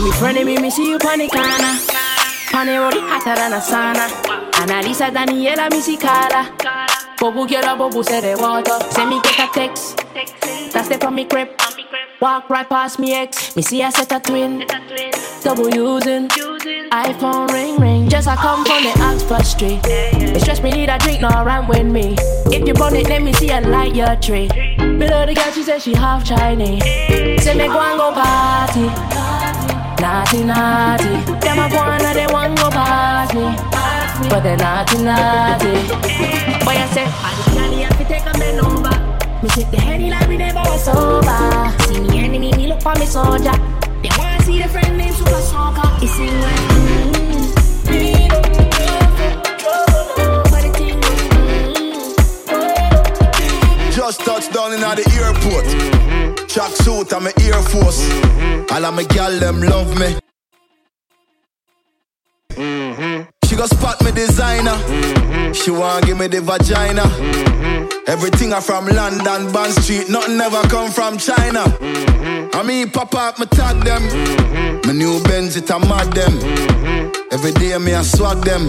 Front 0.00 0.38
of 0.38 0.46
me, 0.46 0.56
me 0.58 0.70
see 0.70 0.90
you 0.90 0.98
panic, 0.98 1.34
Anna. 1.34 1.78
Pane 2.50 2.78
road 2.78 2.94
hotter 2.94 3.34
than 3.36 3.52
a 3.52 3.56
sauna. 3.56 4.08
Analisa 4.52 5.10
Daniela, 5.10 5.70
me 5.70 5.80
see 5.80 5.96
Carla. 5.96 6.50
Bobu 7.18 7.46
quiero 7.46 7.76
bobu 7.76 8.02
se 8.02 8.34
water. 8.36 8.78
Send 8.90 9.10
me 9.10 9.20
get 9.22 9.38
a 9.38 9.52
text. 9.52 10.04
That's 10.72 10.88
the 10.88 10.98
from 10.98 11.14
me 11.14 11.24
crib. 11.26 11.48
Walk 12.20 12.48
right 12.48 12.68
past 12.68 12.98
me 12.98 13.14
ex. 13.14 13.54
Me 13.56 13.62
see 13.62 13.82
I 13.82 13.90
set 13.90 14.12
a 14.12 14.20
twin. 14.20 14.64
Double 15.42 15.68
using. 15.68 16.28
iPhone 16.28 17.48
ring 17.52 17.76
ring. 17.76 18.08
Just 18.08 18.28
I 18.28 18.36
come 18.36 18.64
from 18.64 18.82
the 18.82 18.92
Oxford 19.02 19.46
Street. 19.46 19.80
It 19.84 20.40
stress 20.40 20.62
me 20.62 20.70
need 20.70 20.88
a 20.88 20.98
drink, 20.98 21.20
no 21.20 21.28
run 21.28 21.66
with 21.66 21.86
me. 21.86 22.14
If 22.46 22.66
you 22.66 22.74
burn 22.74 22.96
it, 22.96 23.08
let 23.08 23.22
me 23.22 23.32
see 23.34 23.50
a 23.50 23.60
light 23.60 23.94
your 23.94 24.16
tree. 24.16 24.48
Below 24.78 25.26
the 25.26 25.34
girl, 25.34 25.52
she 25.52 25.62
said 25.62 25.80
she 25.80 25.94
half 25.94 26.24
Chinese. 26.24 26.82
Say 27.42 27.54
me 27.54 27.68
go 27.68 27.80
and 27.80 27.98
go 27.98 28.12
party. 28.12 29.39
Naughty, 30.00 30.44
naughty. 30.44 31.12
Them 31.44 31.58
a 31.58 31.68
go 31.68 31.76
and 31.76 32.16
they 32.16 32.26
want 32.32 32.56
go 32.56 32.70
past 32.70 33.34
me. 33.34 33.44
But 34.30 34.40
they 34.40 34.56
naughty, 34.56 34.96
naughty. 35.02 35.72
Boy, 36.64 36.72
I 36.72 36.88
say, 36.94 37.04
I 37.04 37.30
just 37.36 37.50
can't 37.52 37.74
have 37.84 37.98
to 37.98 38.04
take 38.06 38.24
a 38.24 38.38
man 38.38 38.60
over. 38.64 38.96
Me 39.42 39.48
shake 39.50 39.70
the 39.70 39.76
henny 39.78 40.08
like 40.08 40.26
we 40.26 40.38
never 40.38 40.60
was 40.60 40.84
sober. 40.84 41.70
See 41.84 42.00
me 42.00 42.18
enemy, 42.18 42.50
me 42.52 42.66
look 42.68 42.80
for 42.80 42.94
me 42.94 43.04
soldier. 43.04 43.52
They 44.02 44.08
wanna 44.16 44.42
see 44.42 44.62
the 44.62 44.68
friend 44.68 44.96
named 44.96 45.16
Super 45.16 45.42
Soccer. 45.42 45.88
It's 46.02 46.18
in 46.18 46.28
mm, 46.28 47.52
thing 47.84 48.30
Just 53.94 54.20
touched 54.20 54.52
down 54.54 54.72
in 54.72 54.80
the 54.80 55.04
airport. 55.20 56.09
Track 56.52 56.72
suit, 56.72 57.12
I'm 57.12 57.28
a 57.28 57.32
Air 57.42 57.62
Force. 57.62 58.02
Mm-hmm. 58.08 58.74
All 58.74 58.84
of 58.84 58.94
my 58.94 59.04
gal 59.04 59.30
them 59.38 59.62
love 59.62 59.96
me. 60.00 60.16
Mm-hmm. 62.50 63.30
She 63.46 63.54
go 63.54 63.66
spot 63.66 64.02
me 64.02 64.10
designer. 64.10 64.72
Mm-hmm. 64.72 65.52
She 65.52 65.70
want 65.70 66.06
give 66.06 66.18
me 66.18 66.26
the 66.26 66.40
vagina. 66.40 67.04
Everything 68.08 68.52
I 68.52 68.58
from 68.58 68.88
London, 68.88 69.52
Bond 69.52 69.72
Street. 69.74 70.08
Nothing 70.08 70.40
ever 70.40 70.62
come 70.66 70.90
from 70.90 71.18
China. 71.18 71.62
I 72.52 72.64
mean, 72.66 72.90
pop 72.90 73.14
up, 73.14 73.38
me 73.38 73.46
tag 73.46 73.84
them. 73.84 74.02
My 74.84 74.92
new 74.92 75.22
Benz, 75.22 75.56
it 75.56 75.70
a 75.70 75.78
mad 75.78 76.12
them. 76.12 76.34
Every 77.30 77.52
day 77.52 77.78
me 77.78 77.94
I 77.94 78.02
swag 78.02 78.38
them. 78.42 78.66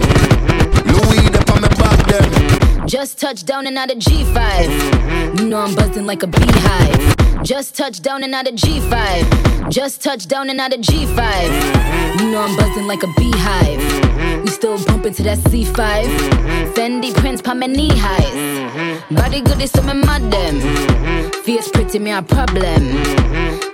Louis, 0.85 1.25
up 1.33 1.49
on 1.49 1.63
me 1.63 1.67
back 1.81 2.05
them. 2.05 2.87
Just 2.87 3.19
touched 3.19 3.47
down 3.47 3.65
and 3.65 3.75
out 3.75 3.89
of 3.89 3.97
G5. 3.97 5.39
You 5.39 5.47
know 5.47 5.61
I'm 5.61 5.73
buzzing 5.73 6.05
like 6.05 6.21
a 6.21 6.27
beehive. 6.27 7.20
Just 7.43 7.75
touched 7.75 8.03
down 8.03 8.23
of 8.23 8.29
G5. 8.29 9.69
Just 9.71 10.03
touched 10.03 10.29
down 10.29 10.49
of 10.49 10.55
G5. 10.55 12.19
You 12.19 12.31
know 12.31 12.41
I'm 12.41 12.55
buzzing 12.55 12.85
like 12.85 13.01
a 13.01 13.07
beehive. 13.17 14.43
We 14.43 14.49
still 14.49 14.77
bumping 14.85 15.15
to 15.15 15.23
that 15.23 15.39
C5. 15.39 15.73
Fendi 16.75 17.13
prints, 17.15 17.41
pa 17.41 17.55
my 17.55 17.65
knee 17.65 17.89
highs. 17.93 19.01
Body 19.09 19.41
good 19.41 19.59
is 19.59 19.71
some 19.71 19.87
madam. 19.87 20.61
Fierce 21.43 21.69
pretty, 21.69 21.97
me 21.97 22.11
a 22.11 22.21
problem. 22.21 22.83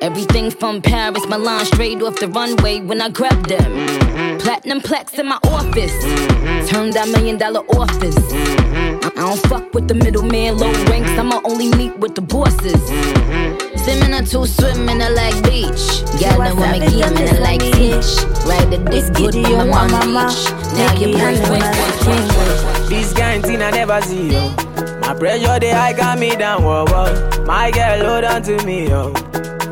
Everything 0.01 0.49
from 0.49 0.82
Paris, 0.82 1.28
Milan, 1.28 1.65
straight 1.65 2.01
off 2.01 2.18
the 2.20 2.30
runway 2.30 2.80
when 2.80 3.01
I 3.01 3.09
grab 3.09 3.47
them. 3.47 4.26
Platinum 4.47 4.79
plex 4.79 5.19
in 5.19 5.27
my 5.27 5.37
office. 5.43 5.91
Turn 6.71 6.91
that 6.91 7.09
million 7.11 7.37
dollar 7.37 7.67
office. 7.75 8.15
I 8.15 9.11
don't 9.17 9.37
fuck 9.49 9.73
with 9.73 9.89
the 9.89 9.93
middleman, 9.93 10.57
low 10.57 10.71
ranks. 10.85 11.09
I'ma 11.19 11.41
only 11.43 11.67
meet 11.75 11.99
with 11.99 12.15
the 12.15 12.21
bosses. 12.21 12.79
Swimming 13.83 14.15
a 14.15 14.23
two, 14.23 14.47
swimming 14.47 15.01
a 15.01 15.09
like 15.09 15.35
beach. 15.43 15.99
Gal 16.15 16.39
and 16.41 16.55
woman 16.55 16.79
gaming 16.79 17.27
a 17.27 17.41
like 17.43 17.59
teach. 17.75 18.07
Ride 18.47 18.71
the 18.71 18.79
dick 18.87 19.11
good 19.19 19.35
on 19.51 19.67
my 19.67 19.83
mama 19.91 20.31
beach. 20.31 20.47
Now 20.79 20.95
you 20.95 21.11
boy 21.11 22.87
This 22.87 23.11
kind 23.11 23.43
thing 23.43 23.61
I 23.61 23.71
never 23.71 24.01
see, 24.03 24.31
yo. 24.31 24.55
My 25.01 25.13
pressure, 25.13 25.59
they 25.59 25.71
high 25.71 25.91
got 25.91 26.19
me 26.19 26.37
down, 26.37 26.63
whoa, 26.63 26.85
whoa. 26.87 27.43
My 27.43 27.69
girl, 27.69 27.99
hold 27.99 28.23
on 28.23 28.43
to 28.43 28.65
me, 28.65 28.87
yo. 28.87 29.11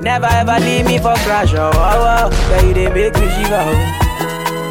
Never 0.02 0.28
ever 0.28 0.60
leave 0.60 0.86
me 0.86 0.98
for 0.98 1.16
crash, 1.24 1.54
oh, 1.54 1.72
oh, 1.74 2.28
oh. 2.28 2.50
Girl, 2.50 2.68
you 2.68 2.74
they 2.74 2.90
make 2.92 3.16
me 3.16 3.30
shiver, 3.40 3.64
oh. 3.64 4.05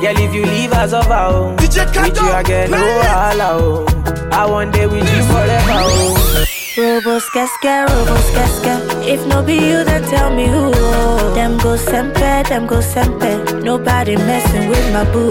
Girl, 0.04 0.20
if 0.20 0.34
you 0.34 0.44
leave 0.44 0.70
us 0.74 0.92
over, 0.92 1.14
oh. 1.14 1.56
With 1.58 1.74
you, 1.74 1.82
oh, 1.82 2.32
I 2.34 2.42
get 2.42 2.68
no 2.68 2.76
wahala, 2.76 3.48
oh. 3.56 4.28
I 4.30 4.44
want 4.44 4.74
day 4.74 4.86
with 4.86 5.00
you 5.00 5.22
forever, 5.32 5.80
oh. 5.80 6.44
Robos 6.76 7.24
casca, 7.32 7.86
robos 7.88 8.28
casca. 8.34 8.74
If 9.02 9.26
no 9.26 9.42
be 9.42 9.54
you, 9.54 9.82
then 9.82 10.02
tell 10.02 10.28
me 10.28 10.46
who. 10.46 10.72
Oh. 10.74 11.32
Them 11.34 11.56
go 11.56 11.78
sempe, 11.78 12.46
them 12.50 12.66
go 12.66 12.80
sempe. 12.82 13.64
Nobody 13.64 14.16
messing 14.16 14.68
with 14.68 14.92
my 14.92 15.10
boo. 15.10 15.30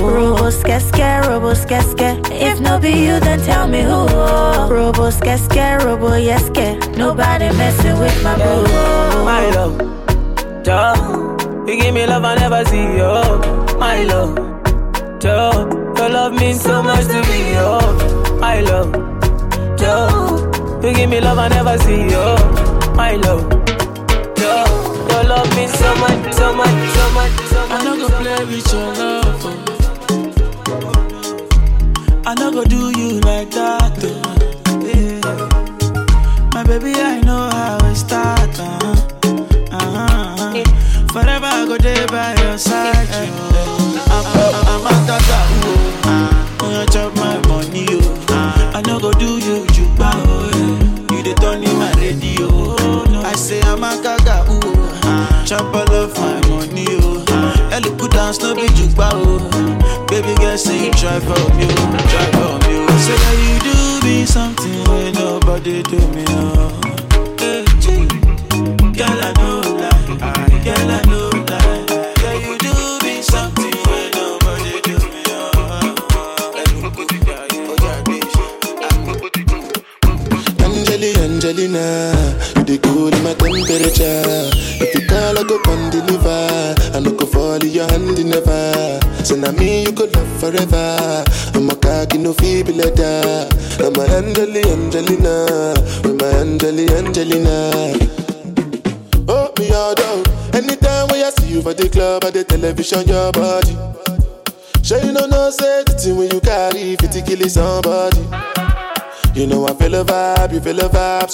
Robos 0.00 0.64
casca, 0.64 1.20
robos 1.28 1.68
casca. 1.68 2.18
If 2.32 2.60
no 2.60 2.78
be 2.78 2.92
you, 2.92 3.20
then 3.20 3.40
tell 3.40 3.68
me 3.68 3.82
who. 3.82 4.08
Oh. 4.08 4.68
Robos 4.70 5.20
casca, 5.22 5.84
robo 5.84 6.16
yeske. 6.16 6.96
Nobody 6.96 7.52
messing 7.58 7.98
with 7.98 8.24
my 8.24 8.34
boo. 8.38 8.64
My 9.22 9.50
love, 9.50 10.62
duh. 10.62 11.33
You 11.66 11.76
give 11.80 11.94
me 11.94 12.06
love 12.06 12.24
I 12.24 12.34
never 12.36 12.64
see, 12.66 13.00
oh. 13.00 13.76
My 13.78 14.02
love, 14.04 14.34
duh. 15.18 15.66
Your 15.96 16.08
love 16.10 16.32
means 16.34 16.60
so 16.60 16.82
much 16.82 17.06
to 17.06 17.20
me, 17.30 17.56
oh. 17.56 18.36
My 18.38 18.60
love, 18.60 18.92
duh. 19.76 20.80
You 20.82 20.92
give 20.94 21.08
me 21.10 21.20
love 21.20 21.38
I 21.38 21.48
never 21.48 21.78
see, 21.78 22.08
oh. 22.12 22.36
My 22.94 23.12
love, 23.16 23.48
duh. 24.34 24.66
Your 25.10 25.24
love 25.24 25.48
means 25.56 25.72
so 25.72 25.94
much, 25.96 26.32
so 26.34 26.52
much, 26.54 26.90
so 26.96 27.10
much, 27.16 27.32
so 27.52 27.66
much. 27.68 27.70
I 27.70 27.84
no 27.84 27.96
go 27.96 28.08
play 28.20 28.44
with 28.44 28.72
your 28.72 28.92
love. 29.00 29.44
Oh. 29.46 29.50
I 32.26 32.34
no 32.34 32.50
go 32.52 32.64
do 32.64 32.90
you 32.98 33.20
like 33.20 33.50
that. 33.52 33.98
Oh. 34.04 34.22
Yeah. 34.84 36.50
My 36.54 36.62
baby, 36.64 36.92
I 36.94 37.20
know 37.20 37.48
how 37.50 37.78
it 37.90 37.94
start. 37.96 38.58
Uh-huh. 38.60 38.93
I 41.44 41.66
go 41.66 41.76
there 41.76 42.06
by 42.06 42.34
your 42.42 42.58
side. 42.58 43.53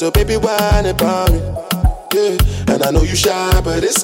So 0.01 0.11
baby 0.11 0.39
whine 0.39 0.87
about 0.87 1.31
me. 1.31 1.41
Yeah, 2.15 2.73
and 2.73 2.83
I 2.83 2.91
know 2.91 3.03
you 3.03 3.15
shy, 3.15 3.61
but 3.61 3.85
it's 3.85 4.03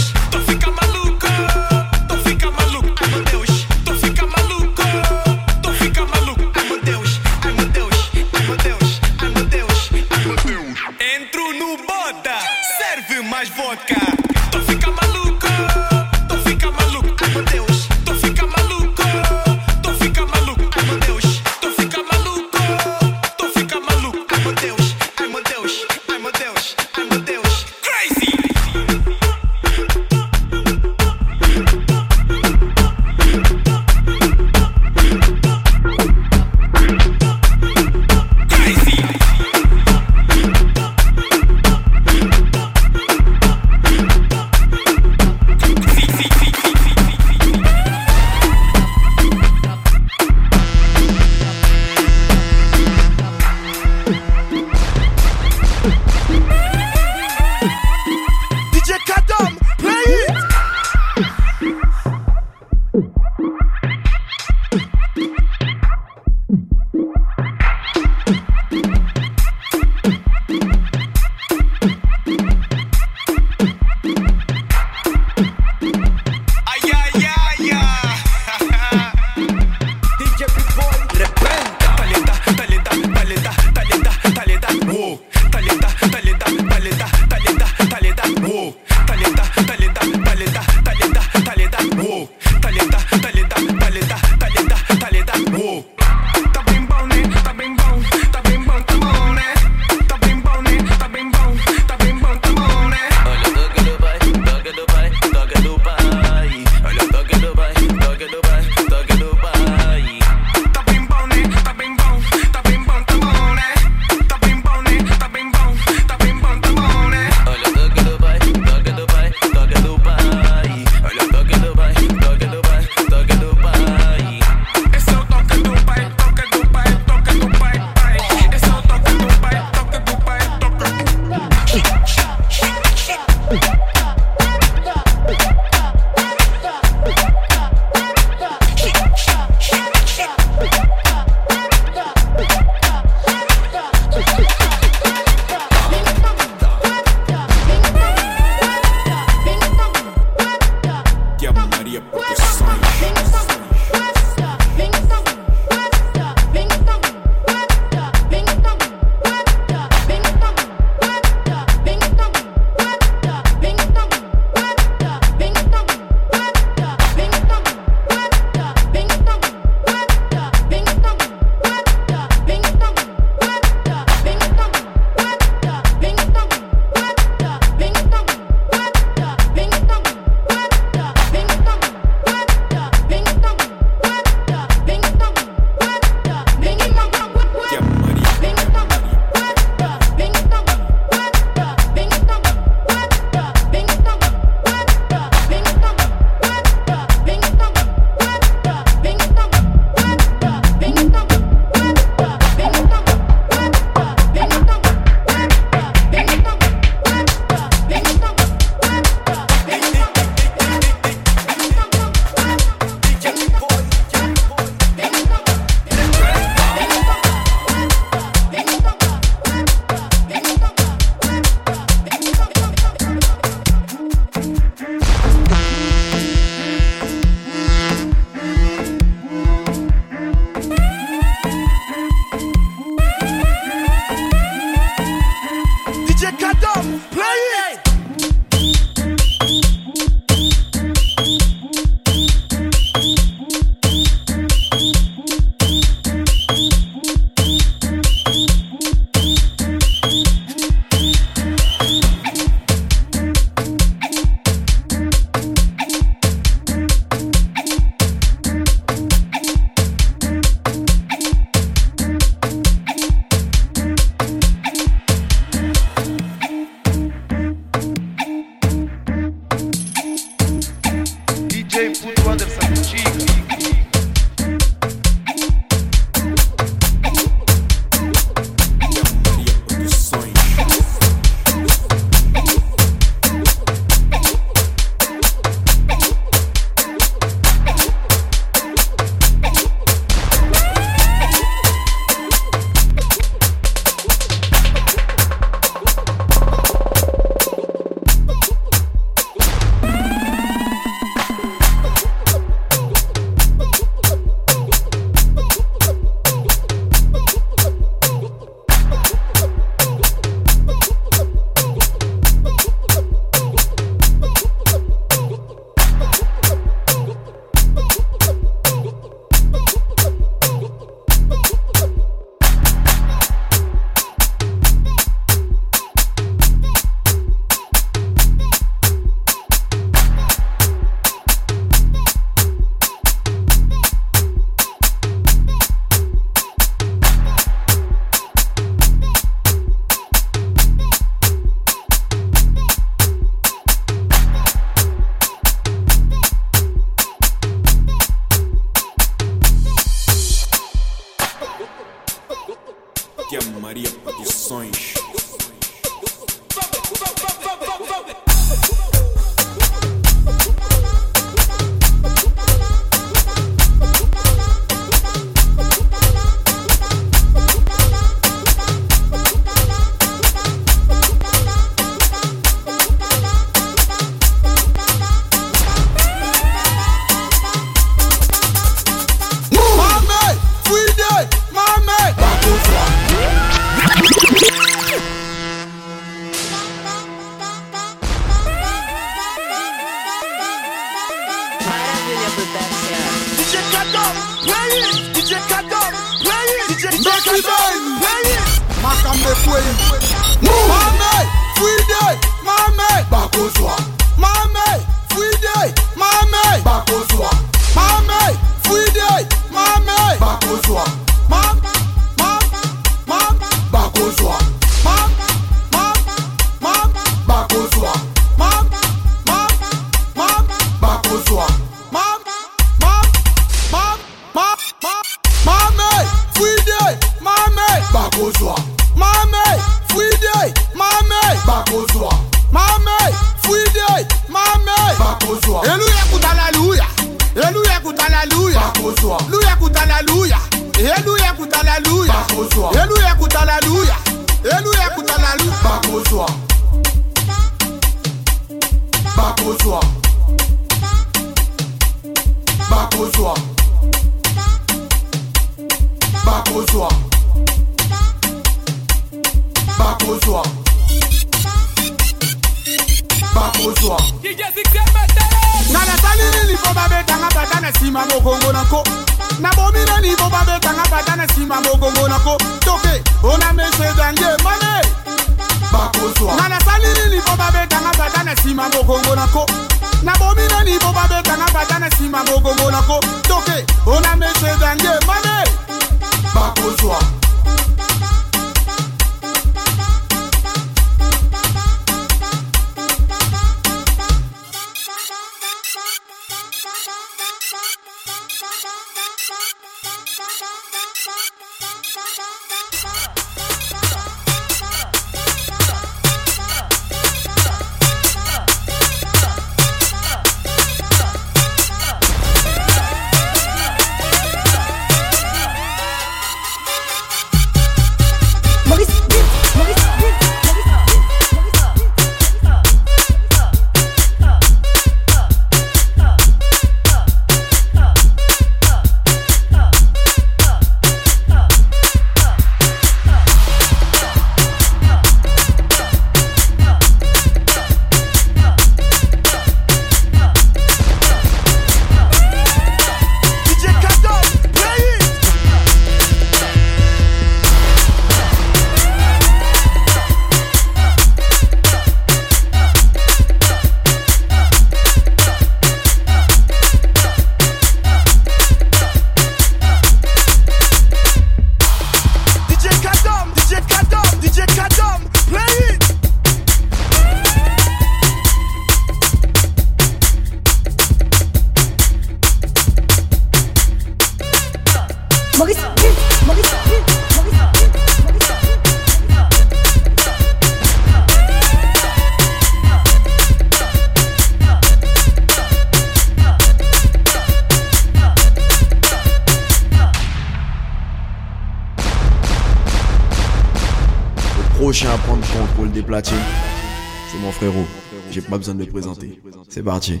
pas 598.30 598.38
besoin 598.38 598.54
de 598.54 598.64
le 598.64 598.70
présenter. 598.70 599.20
C'est 599.48 599.62
parti. 599.62 600.00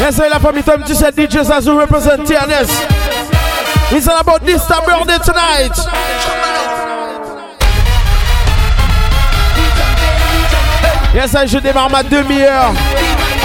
Yes, 0.00 0.16
la 0.18 0.40
famille 0.40 0.62
Tom 0.62 0.82
T-shirt 0.82 1.14
DJ 1.14 1.42
Zazu 1.42 1.70
represent 1.72 2.24
TNS. 2.24 2.68
It's 3.92 4.08
all 4.08 4.18
about 4.18 4.44
this 4.46 4.64
time 4.66 4.84
birthday 4.86 5.18
tonight. 5.18 5.76
Yes, 11.12 11.36
je 11.46 11.58
démarre 11.58 11.90
ma 11.90 12.02
demi-heure 12.02 12.72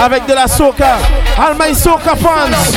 avec 0.00 0.26
de 0.26 0.32
la 0.34 0.46
soca. 0.46 0.98
All 1.36 1.56
my 1.58 1.74
soca 1.74 2.14
fans. 2.14 2.72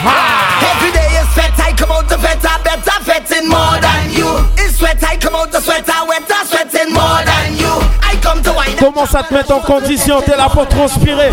Every 0.00 0.92
day 0.92 1.12
is 1.20 1.28
sweat, 1.34 1.52
I 1.60 1.72
come 1.76 1.92
out 1.92 2.08
the 2.08 2.16
sweat, 2.16 2.40
I 2.42 2.56
better 2.64 3.04
sweating 3.04 3.48
more 3.48 3.76
than 3.80 4.10
you. 4.10 4.48
It's 4.56 4.78
sweat, 4.78 5.02
I 5.04 5.16
come 5.16 5.34
out 5.34 5.52
the 5.52 5.60
sweat, 5.60 5.88
I 5.88 6.04
wetter 6.08 6.40
sweating 6.48 6.94
more 6.94 7.20
than 7.24 7.56
you. 7.60 7.68
I 8.00 8.16
come 8.22 8.42
to 8.44 8.52
wine. 8.52 8.76
Commence 8.76 9.14
à 9.14 9.22
te 9.24 9.34
mettre 9.34 9.52
en 9.54 9.60
condition, 9.60 10.22
t'es 10.22 10.36
là 10.36 10.48
pour 10.48 10.66
transpirer. 10.68 11.32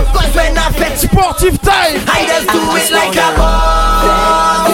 Sportive 0.97 1.57
time. 1.59 2.01
I 2.07 2.25
just 2.27 2.47
do 2.51 2.59
it 2.75 2.91
like 2.91 3.15
a 3.15 3.31
boss. 3.37 4.67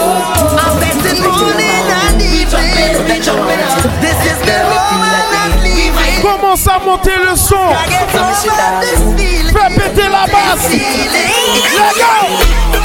I'm 0.58 0.80
betting 0.80 1.22
morning 1.22 1.86
and 2.02 2.20
evening. 2.20 2.98
This 4.00 4.18
is 4.26 4.38
the 4.42 4.58
moment 4.72 5.28
I'm 5.38 5.54
leaving. 5.62 6.20
Commence 6.20 6.66
à 6.66 6.78
monter 6.80 7.16
le 7.16 7.36
son. 7.36 7.56
Fais 9.52 9.70
péter 9.74 10.08
la 10.08 10.26
basse. 10.26 10.68
Let's 11.76 11.96
go. 11.98 12.83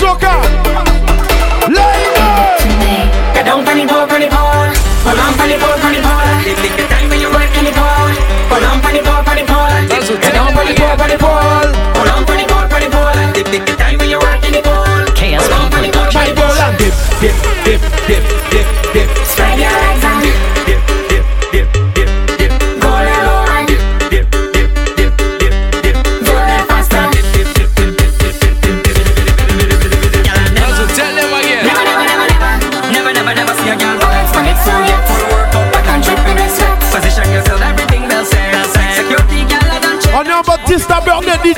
Soccer! 0.00 0.26
Light 1.76 2.16
up! 2.16 2.58
Get 3.34 3.44
down, 3.44 3.64
funny, 3.66 3.86
go, 3.86 4.06
funny, 4.06 5.89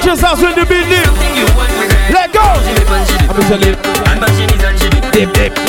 Just 0.05 0.23
house 0.23 0.43
in 0.43 0.51
the 0.57 0.67
building. 0.67 1.07
Let 2.13 2.33
go. 2.33 2.43
I'm 3.31 3.41
telling 3.43 3.69
you. 3.69 5.13
Dip, 5.13 5.33
dip. 5.33 5.62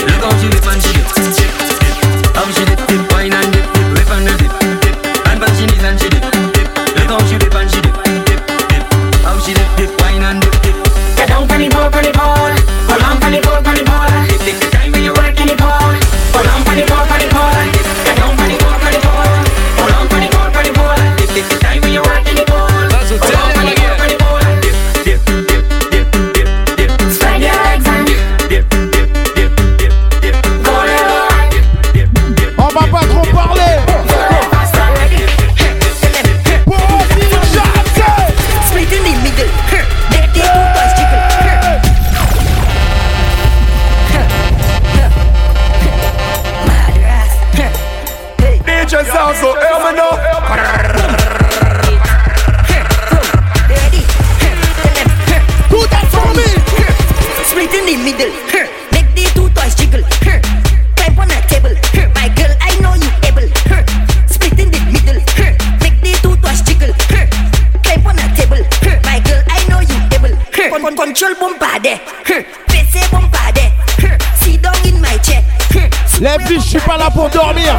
je 76.60 76.68
suis 76.68 76.80
pas 76.80 76.98
là 76.98 77.10
pour 77.10 77.30
dormir. 77.30 77.76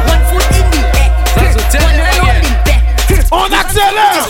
On 3.31 3.45
accélère! 3.45 4.27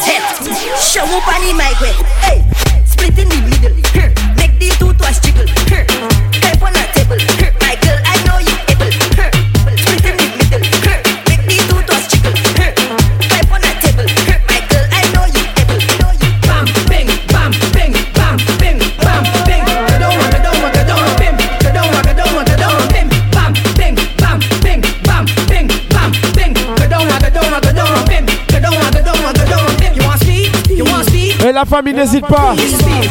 famille, 31.66 31.94
n'hésite 31.94 32.26
pas 32.28 32.54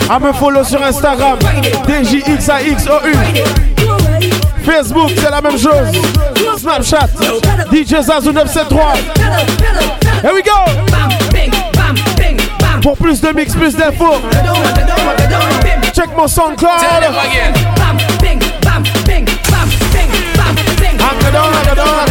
à 0.09 0.19
me 0.19 0.33
follow 0.33 0.65
sur 0.65 0.83
Instagram, 0.83 1.39
DJXAXOU. 1.87 2.91
Facebook, 4.65 5.11
c'est 5.17 5.31
la 5.31 5.41
même 5.41 5.59
chose. 5.59 5.89
Snapchat, 6.59 7.09
djzazoo973 7.73 8.77
Here 10.23 10.33
we 10.33 10.43
go! 10.43 10.53
Pour 12.81 12.97
plus 12.97 13.21
de 13.21 13.29
mix, 13.29 13.55
plus 13.55 13.75
d'infos, 13.75 14.21
check 15.93 16.11
mon 16.17 16.29
SoundCloud. 16.29 16.71
I'm 21.77 22.04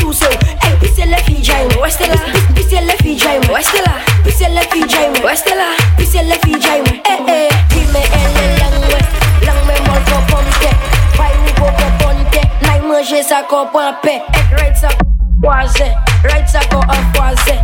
suso 0.00 0.26
Ey, 0.64 0.76
pisele 0.80 1.16
fijayme, 1.26 1.74
westela 1.80 2.16
Pisele 2.54 2.96
fijayme, 3.02 3.46
westela 3.52 3.92
Pisele 4.24 4.60
fijayme, 4.70 5.18
westela 5.24 5.64
Pisele 5.96 6.38
fijayme, 6.44 7.02
eh 7.04 7.20
eh. 7.28 7.48
Dime 7.68 8.00
ele 8.00 8.44
langwe, 8.58 9.00
langwe 9.46 9.74
molto 9.86 10.16
pomte 10.30 10.70
Vai 11.16 11.32
ou 11.46 11.54
koke 11.60 11.88
ponte, 11.98 12.40
nay 12.62 12.80
manje 12.80 13.22
sa 13.22 13.42
ko 13.42 13.66
pampe 13.72 14.20
Ek 14.34 14.50
right 14.60 14.76
sa 14.76 14.88
kwaze, 15.40 15.88
right 16.24 16.48
sa 16.48 16.60
ko 16.70 16.80
afwaze 16.88 17.58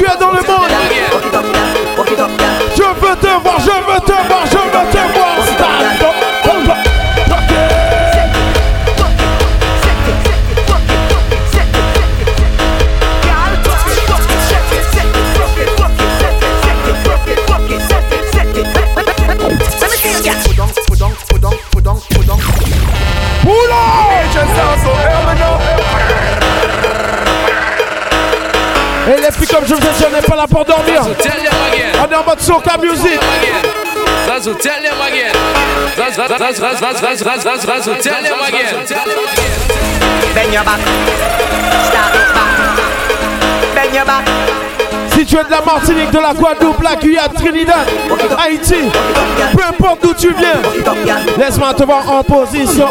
Tu 0.00 0.04
es 0.04 0.16
dans 0.18 0.30
le 0.30 0.40
monde. 0.42 1.09
te 3.20 3.42
voir, 3.42 3.60
je 3.60 3.92
veux 3.92 4.00
te 4.00 4.12
voir, 4.28 4.46
je 4.46 4.56
veux 4.56 4.90
te 4.90 5.12
voir. 5.12 5.30
Et 29.10 29.20
les 29.20 29.32
filles 29.32 29.46
comme 29.48 29.66
je 29.66 29.74
vous 29.74 29.80
ai 29.80 29.92
dit, 29.92 30.04
on 30.06 30.14
n'est 30.14 30.22
pas 30.22 30.36
là 30.36 30.46
pour 30.46 30.64
dormir. 30.64 31.02
And 32.00 32.12
about 32.12 32.38
soca 32.38 32.80
music? 32.80 33.20
Tell 34.24 34.82
them 34.82 35.00
again. 35.02 35.34
Si 45.12 45.26
tu 45.26 45.36
es 45.38 45.44
de 45.44 45.50
la 45.50 45.60
Martinique, 45.60 46.10
de 46.10 46.20
la 46.20 46.32
Guadeloupe, 46.32 46.82
la 46.82 46.96
Guyane, 46.96 47.34
Trinidad, 47.34 47.84
Haïti, 48.38 48.90
peu 49.54 49.62
importe 49.68 50.02
d'où 50.02 50.14
tu 50.14 50.32
viens, 50.32 50.62
laisse-moi 51.36 51.74
te 51.74 51.84
voir 51.84 52.10
en 52.10 52.22
position. 52.22 52.88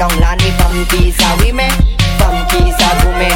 गौं 0.00 0.10
लानी 0.20 0.50
funky 0.58 1.10
sa 1.18 1.28
we 1.38 1.50
me. 1.58 1.68
Funky 2.18 2.60
sa 2.78 2.88
we 2.98 3.10
me. 3.20 3.30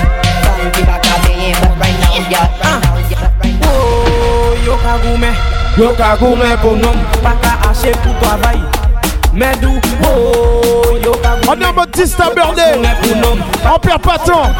Funky 0.44 0.82
baka 0.90 1.14
me. 1.24 1.50
But 1.60 1.74
right 1.80 1.96
now 2.02 2.12
yeah 2.34 2.38
right 2.38 2.68
ah. 2.68 2.78
now 2.84 2.98
yeah 3.10 3.30
right 3.42 3.56
now. 3.62 3.70
Oh 3.70 4.52
yo 4.66 4.76
kagume 4.84 5.30
yo 5.80 5.88
kagume 6.00 6.50
konom 6.62 6.98
baka 7.26 7.52
ashe 7.70 7.92
pou 8.04 8.14
travail 8.22 8.62
Medou, 9.34 9.80
oh, 10.04 10.98
yo 11.02 11.12
kagume 11.24 11.48
On 11.48 11.60
est 11.60 11.64
en 11.64 11.72
mode 11.72 11.90
Dysta 11.90 12.30
Burdel 12.36 12.80
On 13.64 13.78
perd 13.78 14.02
pas 14.02 14.18
de 14.18 14.24
temps 14.26 14.52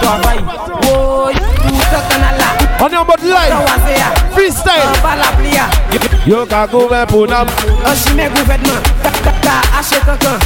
Oh, 0.89 1.29
yo, 1.31 1.47
tout 1.63 1.83
ça 1.91 2.01
t'en 2.09 2.23
a 2.29 2.39
là 2.39 2.62
On 2.85 2.89
est 2.89 2.97
en 2.97 3.05
mode 3.05 3.23
live. 3.23 3.55
Freestyle. 4.33 4.73
Yo 6.27 6.45
ka 6.47 6.67
gouven 6.67 7.07
pou 7.07 7.27
nam. 7.27 7.47
Anjime 7.87 8.29
gouvenman. 8.35 8.83
Ta 9.43 9.61
ache 9.79 10.01
kankan. 10.05 10.39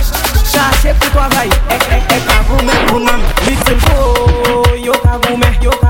Chache 0.45 0.93
pou 1.01 1.09
travay. 1.15 1.49
Ek 1.71 1.81
eh, 1.89 1.97
ek 1.97 2.03
eh, 2.03 2.03
ek 2.03 2.13
eh, 2.13 2.21
ka 2.29 2.39
gouven 2.51 2.87
pou 2.91 3.01
nam. 3.01 3.21
Little 3.47 4.77
yo 4.85 4.93
ka 5.01 5.17
gouven. 5.25 5.57
Yo 5.63 5.71
ka 5.81 5.86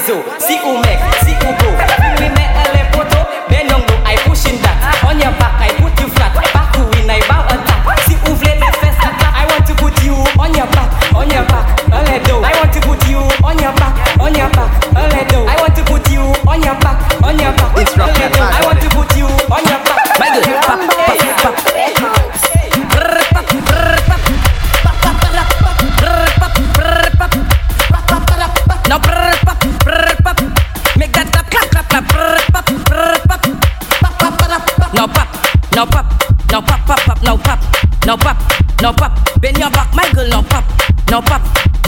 See 0.00 0.14
Si 0.38 0.58
ou 0.64 0.78
mec, 0.78 1.19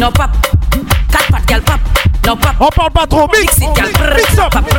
no 0.03 0.11
pop. 0.11 0.31
Cat 1.13 1.27
pat, 1.31 1.47
gal 1.47 1.63
pop. 1.63 1.81
No 2.27 2.35
pop. 2.35 2.57
On 2.59 2.69
parle 2.71 2.91
pas 2.91 3.07
trop, 3.07 3.29
mix. 3.29 3.57
Mix 3.57 3.59
it, 3.59 3.77
gal. 3.77 4.17
Mix 4.17 4.39
up. 4.39 4.72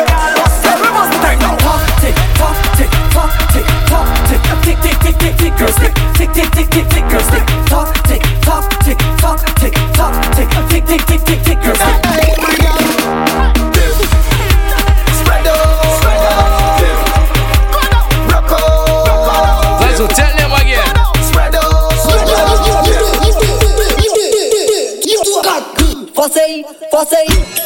girl 0.09 0.33
Tick 2.01 2.15
tock 2.39 2.57
tick 2.75 2.91
tock 3.13 3.31
tick 3.53 3.67
tock 3.85 4.07
tick 4.27 4.41
tick 4.63 4.77
tick 4.81 4.97
tick 4.99 5.15
tick 5.19 5.35
tick 5.37 5.53
girls 5.59 5.75
tick 5.75 5.93
tick 6.15 6.29
tick 6.33 6.49
tick 6.51 6.67
tick 6.71 6.85
tick 6.89 7.05
girls 7.07 7.27
tick 7.29 7.45
tock 7.67 7.93
tick 8.07 8.23
tock 8.41 8.63
tick 8.83 8.97
tock 9.19 9.39
tick 9.59 9.75
tock 9.93 10.13
tick 10.33 10.49
tick 10.69 10.83
tick 10.87 11.05
tick 11.05 11.21
tick 11.23 11.39
tick 11.43 11.61
girls 11.61 11.77
tick 11.77 12.48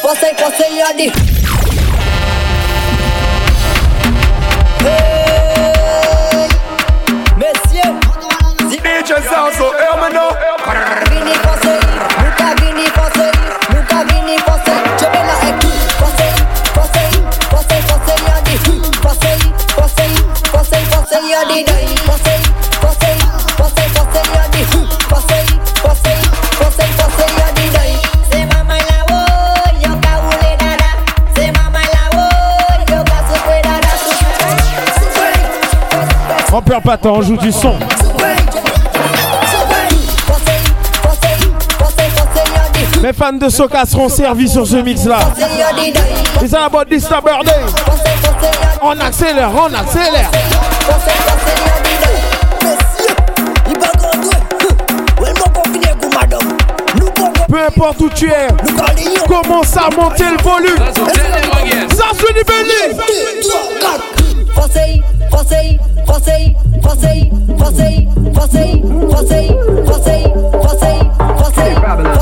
Pussy, 0.04 0.34
pussy, 0.36 0.76
you're 0.76 0.92
the 0.92 1.43
pas 36.84 36.98
on 37.04 37.22
joue 37.22 37.36
du 37.38 37.50
son. 37.50 37.74
Mes 43.02 43.12
fans 43.12 43.32
de 43.32 43.48
Soca 43.48 43.86
seront 43.86 44.08
servis 44.08 44.48
sur 44.48 44.66
ce 44.66 44.76
mix 44.76 45.04
là. 45.04 45.18
It's 46.42 46.52
about 46.52 46.84
this 46.90 47.08
birthday. 47.08 47.52
On 48.82 49.00
accélère, 49.00 49.50
on 49.54 49.72
accélère. 49.74 50.30
Peu 57.48 57.64
importe 57.66 58.00
où 58.00 58.08
tu 58.10 58.28
es, 58.28 58.48
commence 59.26 59.76
à 59.76 59.88
monter 59.96 60.24
le 60.24 60.42
volume. 60.42 60.78
Ça 61.94 62.04
Français, 64.54 65.02
français, 65.30 65.30
français, 65.30 65.78
français. 66.06 66.54
Fabulous. 71.84 72.14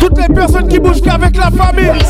Toutes 0.00 0.18
les 0.18 0.34
personnes 0.34 0.68
qui 0.68 0.78
bougent 0.78 1.00
qu'avec 1.00 1.36
la 1.36 1.50
famille. 1.50 2.01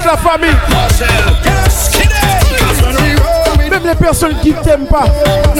La 0.00 0.16
famille. 0.16 0.56
Même 3.70 3.84
les 3.84 3.94
personnes 3.94 4.38
qui 4.40 4.54
t'aiment 4.54 4.86
pas, 4.86 5.04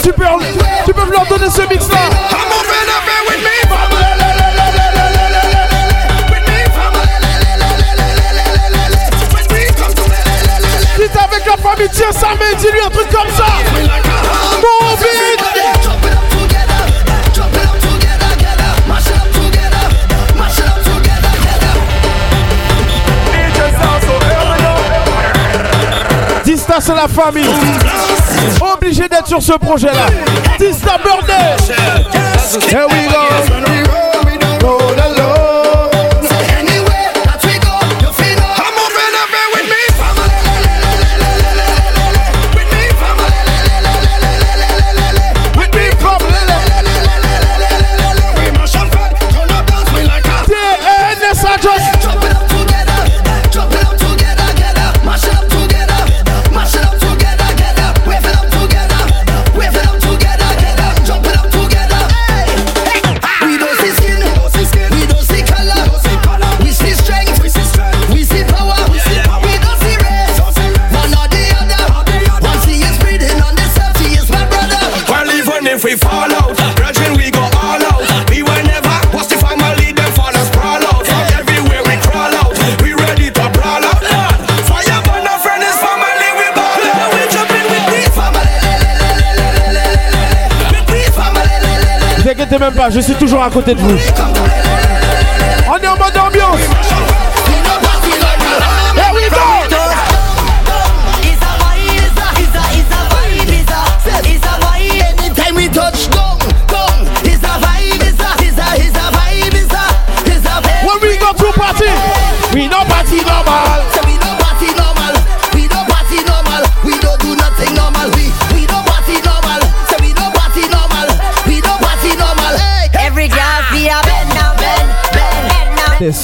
tu 0.02 0.12
peux, 0.12 0.22
leur 0.22 1.26
donner 1.26 1.50
ce 1.50 1.62
mix 1.68 1.88
là. 1.88 1.98
Si 10.94 11.08
t'es 11.08 11.18
avec 11.18 11.46
la 11.46 11.56
famille, 11.56 11.88
tiens 11.92 12.12
sa 12.12 12.28
main, 12.28 12.54
dis-lui 12.58 12.80
un 12.84 12.90
truc 12.90 13.08
comme 13.10 13.30
ça. 13.36 13.46
Dista 26.44 26.80
c'est 26.80 26.94
la 26.94 27.08
famille. 27.08 27.48
Obligé 28.74 29.08
d'être 29.08 29.26
sur 29.26 29.42
ce 29.42 29.52
projet 29.52 29.86
là. 29.92 30.06
Dista 30.58 30.98
alone. 34.98 35.41
Je 92.92 93.00
suis 93.00 93.14
toujours 93.14 93.42
à 93.42 93.50
côté 93.50 93.74
de 93.74 93.80
vous. 93.80 94.41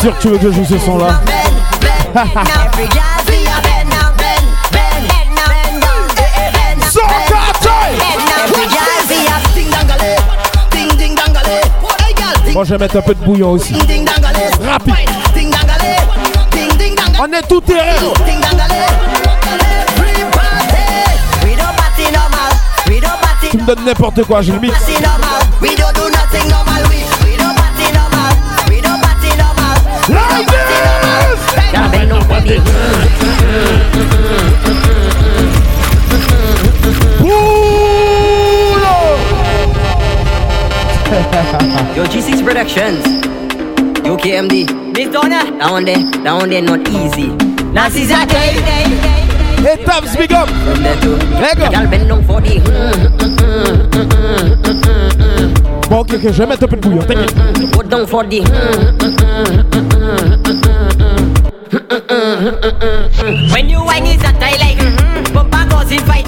sûr 0.08 0.16
que 0.16 0.22
tu 0.22 0.28
veux 0.28 0.38
que 0.38 0.50
je 0.50 0.56
joue 0.56 0.64
ce 0.64 0.78
son 0.78 0.96
là. 0.98 1.20
Moi 12.54 12.64
je 12.64 12.70
vais 12.70 12.78
mettre 12.78 12.96
un 12.96 13.02
peu 13.02 13.14
de 13.14 13.24
bouillon 13.24 13.50
aussi. 13.52 13.74
Rapide. 14.64 14.94
On 17.20 17.32
est 17.32 17.42
tout 17.48 17.60
terrain. 17.60 17.82
Tu 23.50 23.56
me 23.56 23.66
donnes 23.66 23.84
n'importe 23.84 24.24
quoi, 24.24 24.42
je. 24.42 24.52
money. 32.40 32.56
Yo, 41.96 42.04
G6 42.04 42.44
Productions. 42.44 43.04
UKMD. 44.04 44.94
Big 44.94 45.12
Donna. 45.12 45.44
Down 45.58 45.84
there, 45.84 46.10
down 46.22 46.48
there, 46.48 46.62
not 46.62 46.88
easy. 46.88 47.28
Now, 47.72 47.88
see 47.88 48.04
that 48.06 48.28
day. 48.28 48.60
Hey, 49.62 49.84
Tabs, 49.84 50.16
big 50.16 50.32
up. 50.32 50.48
Leg 50.78 51.60
up. 51.60 51.72
Mm, 51.74 51.90
mm, 51.90 52.14
mm, 55.10 55.88
bon, 55.88 55.98
ok, 55.98 56.14
ok, 56.14 56.22
je 56.22 56.28
vais 56.30 56.46
mettre 56.46 56.64
un 56.64 56.68
peu 56.68 56.76
de 56.76 56.80
bouillon, 56.82 57.02
t'inquiète. 57.02 57.34
Go 57.72 57.82
down 57.82 58.06
for 58.06 58.24
the... 58.24 58.42
When 63.58 63.68
you 63.68 63.82
whine 63.82 64.06
is 64.06 64.22
that 64.22 64.38
I 64.38 64.54
like. 64.62 64.78
Mm-hmm. 64.78 65.34
Bumper 65.34 65.66
goes 65.68 65.90
in 65.90 65.98
fight. 66.06 66.22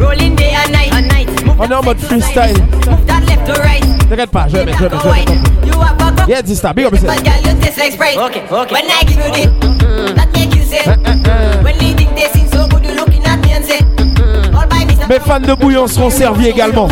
Rolling 0.00 0.34
day 0.34 0.56
and 0.56 0.72
night. 0.72 0.90
And 0.94 1.08
night. 1.08 1.28
On 1.58 1.70
est 1.70 1.74
en 1.74 1.82
mode 1.82 1.98
freestyle. 1.98 2.56
Move 2.88 3.04
that 3.04 3.22
left 3.28 3.44
to 3.44 3.52
right. 3.60 3.84
T'inquiète 4.08 4.30
pas, 4.30 4.48
je 4.48 4.56
vais 4.56 4.64
mettre, 4.64 4.78
je 4.78 4.84
vais 4.84 4.88
mettre, 4.88 5.04
je 5.04 5.08
vais 5.10 5.26
mettre. 5.26 5.66
You 5.66 5.78
have 5.78 6.00
a 6.00 6.26
Yeah, 6.26 6.40
Dysta, 6.40 6.72
big 6.72 6.86
up 6.86 6.92
yourself. 6.92 7.16
But 7.16 7.22
girl, 7.22 7.52
you 7.52 7.60
taste 7.60 7.76
like 7.76 7.92
Sprite. 7.92 8.16
Okay, 8.16 8.48
okay. 8.48 8.72
When 8.72 8.90
I 8.90 9.04
give 9.04 9.18
you 9.18 9.30
this, 9.30 9.46
mm-hmm. 9.60 10.14
that 10.14 10.32
make 10.32 10.54
you 10.56 10.62
say. 10.62 10.80
Uh, 10.86 10.96
uh, 11.04 11.12
uh. 11.28 11.62
When 11.62 11.76
they 11.76 11.92
think 11.92 12.16
they 12.16 12.28
sing 12.32 12.48
so 12.48 12.66
good, 12.66 12.82
you 12.82 12.94
looking 12.94 13.26
at 13.26 13.38
me 13.44 13.52
and 13.52 13.62
say. 13.62 13.80
Mm-hmm. 13.80 14.54
All 14.56 14.66
by 14.66 14.86
me. 14.86 14.96
Mes 15.06 15.18
fans 15.18 15.40
de 15.40 15.52
bouillon 15.52 15.86
seront 15.86 16.08
servis 16.08 16.48
également. 16.48 16.88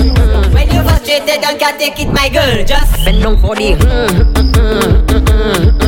When 0.53 0.69
you 0.69 0.83
frustrated, 0.83 1.41
don't 1.41 1.59
can 1.59 1.79
take 1.79 1.99
it, 1.99 2.13
my 2.13 2.29
girl. 2.29 2.63
Just 2.67 3.07
bend 3.07 3.23
down 3.23 3.39
for 3.39 3.57
the. 3.57 3.75
Go 5.81 5.88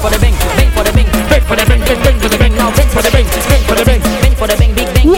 for 0.00 0.08
the 0.08 0.18
bing, 0.18 0.34
bing 0.56 0.70
for 0.70 0.82
the 0.82 0.92
bing, 0.92 1.06
bing 1.28 1.44
for 1.44 1.56
the 1.56 1.64
bing, 1.68 1.80
bing, 1.84 2.02
bing 2.02 2.18
for 2.20 2.28
the 2.28 2.38
bing, 2.38 2.54
now 2.56 2.74
bing 2.74 2.88
for 2.88 3.02
the 3.02 3.10
bing, 3.10 3.26
bing 3.26 3.62
for 3.68 3.74
the 3.74 3.84
bing, 3.84 4.00
bing 4.22 4.34
for 4.34 4.46
the 4.46 4.56
bing, 4.56 4.74
big 4.74 4.88
bing. 4.94 5.10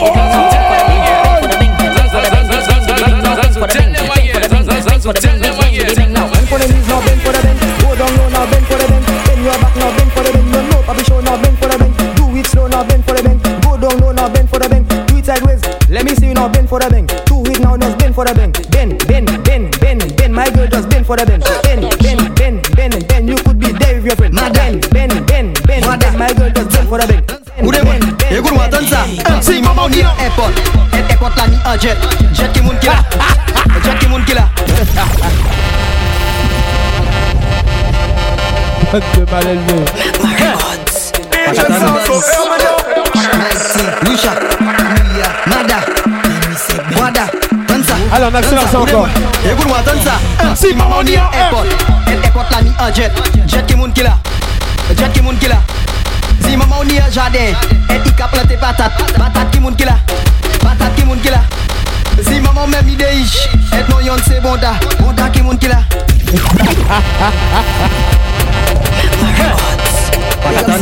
Let 15.93 16.05
me 16.05 16.15
see 16.15 16.25
you 16.25 16.33
now 16.33 16.49
bend 16.49 16.67
for 16.67 16.79
the 16.79 16.89
bend. 16.89 17.07
Two 17.27 17.37
weeks 17.43 17.59
now 17.59 17.77
just 17.77 17.99
bend 17.99 18.15
for 18.15 18.25
the 18.25 18.33
bend. 18.33 18.53
Bend, 18.71 18.97
bend, 19.07 19.27
bend, 19.43 19.79
bend, 19.79 20.17
bend. 20.17 20.33
My 20.33 20.49
girl 20.49 20.67
just 20.67 20.89
bend 20.89 21.05
for 21.05 21.15
the 21.15 21.25
bend. 21.25 21.52
Jet, 31.83 31.97
jet 32.33 32.49
qui 32.53 32.61
moun 32.61 32.77
jet 32.81 32.91
qui 33.99 34.07
moun. 34.07 34.23
De 38.93 39.25
mal 39.31 39.43
élevé. 39.47 39.85
Lucha, 44.05 44.33
Mada, 45.47 45.79
Wada. 46.95 47.25
Allez, 48.13 48.25
on 48.31 48.35
accélère 48.35 48.69
ça 48.71 48.79
encore. 48.79 49.09
Écoute-moi. 49.43 49.77
Si 50.55 50.73
maman 50.75 51.03
dit 51.03 51.13
airport, 51.15 51.65
airport 52.23 52.45
là 52.51 52.61
ni 52.61 52.71
un 52.79 52.93
jet, 52.93 53.11
jet 53.47 53.65
qui 53.65 53.75
moun 53.75 53.91
qui 53.91 54.03
là, 54.03 54.17
jet 54.97 55.11
qui 55.11 55.21
moun 55.21 55.37
qui 55.37 55.47
là. 55.47 55.55
Si 56.41 56.55
maman 56.55 56.81
un 56.81 57.11
jardin, 57.11 57.39
et 57.39 58.01
il 58.05 58.13
cap 58.13 58.31
planter 58.31 58.57
patate, 58.57 58.91
patate 59.17 59.59
moun 59.59 59.75
là, 59.79 59.97
patate 60.61 61.05
moun 61.05 61.19
là. 61.25 61.39
Si 62.33 62.39
maman 62.41 62.67
men 62.67 62.83
mi 62.83 62.95
deyish, 62.95 63.47
et 63.77 63.89
nou 63.91 64.01
yon 64.01 64.17
se 64.25 64.39
bonda 64.41 64.71
Bonda 64.97 65.27
ki 65.29 65.43
moun 65.45 65.57
ki 65.61 65.67
la. 65.69 65.83
Pakatan 70.41 70.81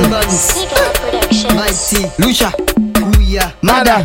Mighty, 1.52 2.08
Lucha, 2.20 2.52
Kuya, 2.96 3.52
Mada 3.62 3.98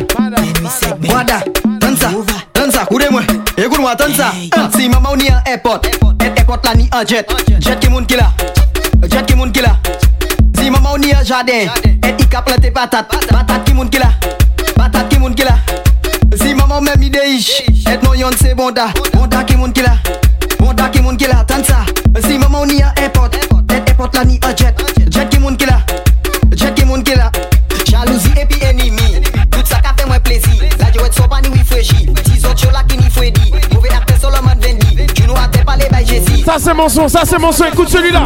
Wada, 1.07 1.39
Tansa, 1.79 2.11
Tansa, 2.51 2.85
koude 2.85 3.07
mwen 3.11 3.23
E 3.55 3.69
koun 3.69 3.81
mwa 3.81 3.95
Tansa 3.95 4.33
Si 4.75 4.89
maman 4.89 5.11
ou 5.11 5.15
ni 5.15 5.29
an 5.29 5.39
airport, 5.45 5.87
et 6.19 6.39
airport 6.39 6.59
la 6.65 6.75
ni 6.75 6.89
an 6.91 7.05
jet 7.07 7.31
Jet 7.59 7.79
ki 7.79 7.87
moun 7.87 8.05
ki 8.05 8.19
la, 8.19 8.27
jet 9.07 9.23
ki 9.25 9.35
moun 9.35 9.53
ki 9.55 9.63
la. 9.63 9.77
Si 10.59 10.69
maman 10.69 10.91
ou 10.91 10.97
ni 10.97 11.13
an 11.15 11.23
jaden, 11.23 11.71
et 12.03 12.11
i 12.11 12.27
ka 12.27 12.41
plante 12.41 12.73
patat 12.75 13.07
Patat 13.07 13.63
ki 13.63 13.73
moun 13.73 13.87
ki 13.89 14.03
la. 14.03 14.11
Yon 18.17 18.31
c'est 18.41 18.55
bon 18.55 18.71
da, 18.71 18.87
bon 19.13 19.27
da 19.27 19.43
qui 19.43 19.55
moun 19.55 19.71
qui 19.71 19.81
là, 19.81 19.93
bon 20.59 20.73
da 20.73 20.89
qui 20.89 21.01
moun 21.01 21.15
qui 21.17 21.27
là, 21.27 21.43
dansa. 21.47 21.85
Si 22.19 22.37
maman 22.39 22.65
ni 22.65 22.81
un 22.81 22.91
airport, 22.99 23.29
airport 23.69 24.09
là 24.13 24.25
ni 24.25 24.39
un 24.43 24.55
jet, 24.55 24.75
jet 25.11 25.29
qui 25.29 25.37
moun 25.37 25.55
qui 25.55 25.67
là, 25.67 25.79
jet 26.55 26.73
qui 26.73 26.83
moun 26.83 27.03
qui 27.03 27.13
là. 27.13 27.31
Jalousie 27.85 28.31
et 28.41 28.45
puis 28.45 28.59
ennemi, 28.63 29.21
tout 29.51 29.61
ça 29.65 29.77
qu'a 29.77 29.93
fait 29.95 30.07
moi 30.07 30.19
plaisir. 30.19 30.63
La 30.79 30.91
jouette 30.91 31.13
soit 31.13 31.27
pas 31.27 31.41
ni 31.41 31.49
oui 31.49 31.59
fraîchi, 31.63 32.07
dix 32.25 32.43
autres 32.45 32.59
choses 32.59 32.73
là 32.73 32.83
qui 32.87 32.97
ni 32.97 33.09
fouedi. 33.09 33.53
Mauvais 33.73 33.91
acteur 33.91 34.17
Solomon 34.19 34.55
Vendi, 34.59 35.05
tu 35.13 35.23
nous 35.27 35.33
as 35.33 35.47
pas 35.63 35.77
les 35.77 35.87
bails 35.87 36.05
Jésus. 36.05 36.43
Ça 36.43 36.55
c'est 36.59 36.73
mon 36.73 36.89
son, 36.89 37.07
ça 37.07 37.21
c'est 37.23 37.37
mon 37.37 37.51
son, 37.51 37.65
écoute 37.65 37.89
celui-là. 37.89 38.25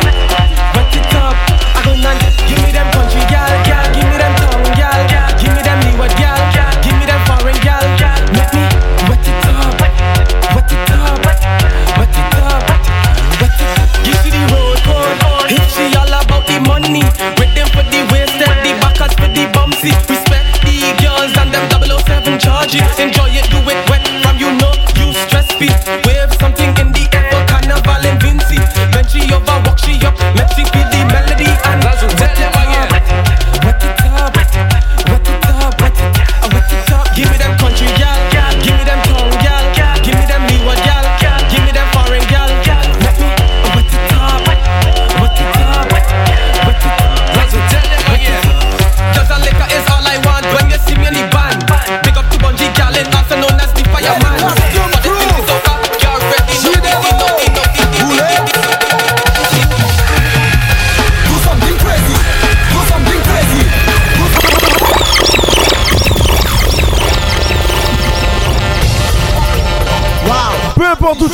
007 22.71 23.11
charges. 23.11 23.11
Enjoy 23.11 23.20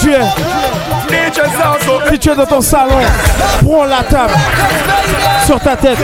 tu 0.08 0.14
es. 0.14 0.24
Si 2.12 2.20
tu 2.20 2.30
es 2.30 2.36
dans 2.36 2.46
ton 2.46 2.62
salon, 2.62 3.00
prends 3.64 3.86
la 3.86 4.04
table 4.04 4.34
sur 5.46 5.60
ta 5.60 5.76
tête. 5.76 5.98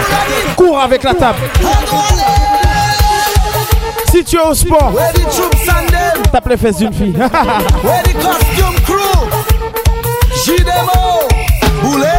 Cours 0.56 0.80
avec 0.80 1.04
la 1.04 1.14
table. 1.14 1.40
Si 4.12 4.24
tu 4.24 4.36
es 4.36 4.42
au 4.42 4.54
sport, 4.54 4.94
tape 6.32 6.50
les 6.50 6.58
fesses 6.58 6.78
d'une 6.78 6.94
fille. 6.94 7.16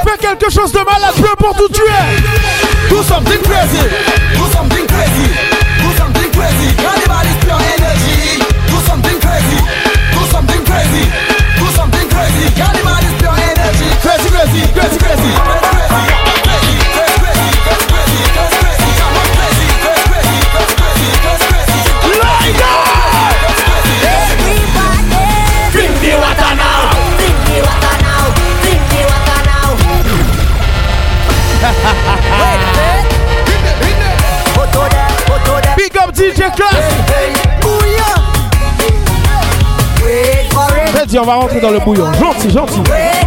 Fais 0.05 0.19
quelque 0.21 0.51
chose 0.51 0.73
de 0.73 0.79
malade, 0.79 1.15
peu 1.17 1.29
importe 1.33 1.61
où 1.61 1.69
tu 1.69 1.83
es. 1.83 2.89
Do 2.89 3.03
something 3.03 3.41
crazy. 3.43 3.89
Do 4.35 4.47
something 4.53 4.87
crazy. 4.87 5.29
Do 5.79 5.93
something 5.99 6.31
crazy. 6.31 6.75
Everybody's 6.79 7.37
pure 7.45 7.61
energy. 7.77 8.43
Do 8.69 8.81
something 8.87 9.19
crazy. 9.21 9.61
Do 10.13 10.27
something 10.31 10.65
crazy. 10.65 11.24
Crazy. 12.25 12.47
Everybody's 12.59 13.13
pure 13.21 13.37
energy. 13.37 13.85
Crazy, 14.01 14.31
crazy, 14.31 14.73
crazy, 14.73 14.99
crazy. 14.99 15.33
Big 35.77 35.97
up 35.99 36.15
DJ 36.15 36.57
Class. 36.57 37.05
Wait 37.11 38.24
for 41.05 41.13
it. 41.13 41.15
Vas-y, 41.15 41.19
on 41.19 41.25
va 41.25 41.35
rentrer 41.35 41.61
dans 41.61 41.71
le 41.71 41.81
bouillon. 41.81 42.13
Gentil, 42.15 42.51
gentil. 42.51 42.81
Wait 42.91 43.25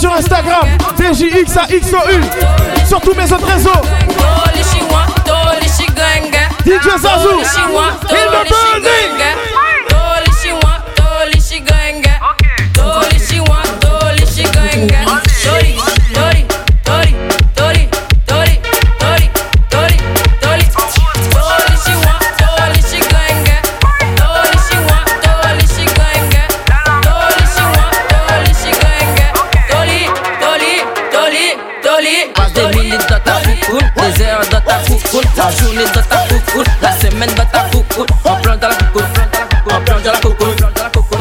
sur 0.00 0.12
Instagram, 0.14 0.66
DJXAXOU, 0.96 2.20
sur 2.88 3.00
tous 3.02 3.14
mes 3.14 3.30
autres 3.30 3.46
réseaux. 3.46 3.70
DJ 6.64 6.88
Zazou, 6.98 7.40
in 8.08 8.26
the 8.30 8.48
building. 8.48 9.29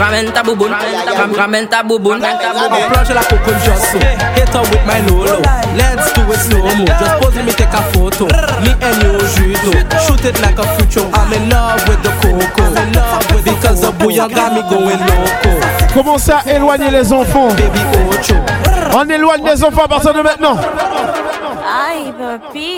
Ramène 0.10 0.32
ta 0.32 0.42
bouboune, 0.42 0.72
ram- 0.72 1.34
ramène 1.38 1.68
ta 1.68 1.84
bouboune. 1.84 2.22
On 2.24 2.92
plonge 2.92 3.10
la 3.14 3.22
cocoon 3.22 3.54
just 3.64 3.92
so 3.92 4.00
Hit 4.00 4.50
her 4.50 4.62
with 4.62 4.86
my 4.88 5.00
lolo 5.08 5.40
Let's 5.78 6.12
do 6.14 6.22
it 6.32 6.40
slow 6.40 6.64
mo 6.64 6.86
Just 6.86 7.22
pose 7.22 7.44
me 7.46 7.52
take 7.52 7.68
a 7.74 7.82
photo. 7.94 8.26
Me 8.64 8.72
and 8.82 9.04
you 9.04 9.20
judo. 9.36 9.72
Shoot 10.08 10.26
it 10.26 10.42
like 10.42 10.58
a 10.58 10.64
future. 10.78 11.06
I'm 11.14 11.32
in 11.34 11.50
love 11.50 11.88
with 11.88 12.02
the 12.02 12.10
coco. 12.22 12.64
I'm 12.64 12.88
in 12.88 12.94
love 12.94 13.32
with 13.36 13.46
Because 13.46 13.82
the 13.82 13.92
bouillon 13.92 14.30
got 14.30 14.54
me 14.54 14.62
going 14.64 14.98
loco. 15.00 15.94
Commencez 15.94 16.32
à 16.32 16.42
éloigner 16.56 16.90
les 16.90 17.14
enfants? 17.14 17.50
On 18.96 19.08
éloigne 19.10 19.44
les 19.46 19.64
enfants 19.64 19.84
à 19.84 19.88
partir 19.88 20.14
de 20.14 20.22
maintenant. 20.22 20.58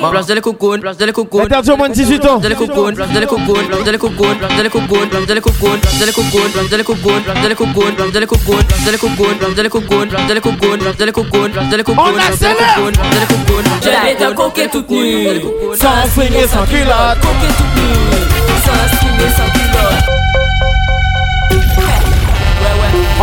Ay, 0.01 0.05
papi. 0.05 0.05
On 0.05 0.09
plonge 0.09 0.25
dans 0.25 0.35
les 0.35 0.41
coucounes, 0.41 0.81
plonge 0.81 0.97
dans 0.97 1.05
les 1.05 1.13
coucounes. 1.13 1.41
Interdit 1.41 1.71
au 1.71 1.77
moins 1.77 1.89
de 1.89 1.93
18 1.93 2.25
ans. 2.25 2.39
Plonge 2.39 2.41
dans 2.41 2.49
les 2.49 2.55
coucounes, 2.55 2.95
plonge 2.95 3.13
dans 3.13 3.19
les 3.19 3.27
coucounes, 3.27 3.45
plonge 3.45 3.85
dans 3.85 3.91
les 3.91 3.99
coucounes, 3.99 4.37
plonge 4.37 4.55
dans 4.57 4.63
les 4.63 4.69
coucounes, 4.69 5.09
plonge 5.09 5.27
dans 5.27 5.35
les 5.35 6.11
coucounes, 6.11 6.49
plonge 6.51 6.69
dans 6.69 6.77
les 6.77 6.83
coucounes, 6.83 7.01
plonge 7.01 7.41
dans 7.41 7.47
les 7.47 7.55
coucounes, 7.55 7.95
plonge 7.95 8.11
dans 8.11 8.19
les 8.19 8.35
coucounes, 8.35 8.51
plonge 8.51 8.57
dans 8.61 8.65
les 8.65 9.11
coucounes, 9.11 9.37
plonge 9.37 9.57
dans 9.57 9.63
les 9.63 9.71
coucounes, 9.71 9.99
plonge 9.99 10.17
dans 10.17 10.33
les 10.33 10.41
coucounes, 10.41 10.79
plonge 10.79 10.97
dans 10.97 11.05
les 11.05 11.11
coucounes, 11.11 11.11
plonge 11.11 11.11
dans 11.11 11.11
les 11.11 11.13
coucounes, 11.13 11.51
plonge 11.51 11.69
dans 11.69 11.77
les 11.77 11.83
coucounes, 11.83 12.11
plonge 12.11 12.25
dans 12.29 12.47
les 12.47 12.53
coucounes, 12.53 12.93
plonge 12.93 12.93
dans 12.93 13.19
les 13.19 13.27
coucounes. 13.27 13.67
Je 13.81 13.89
vais 13.89 14.15
te 14.15 14.33
coquer 14.33 14.67
toute 14.69 14.89
nue. 14.89 15.41
Sans 15.75 16.07
fringue 16.09 16.35
et 16.35 16.47
sans 16.47 16.65
culotte. 16.65 17.19
Coquer 17.21 17.51
toute 17.57 17.73
nue. 17.75 18.21
Sans 18.65 18.83
string 18.95 19.17
et 19.17 19.31
sans 19.35 19.49
culotte. 19.51 20.01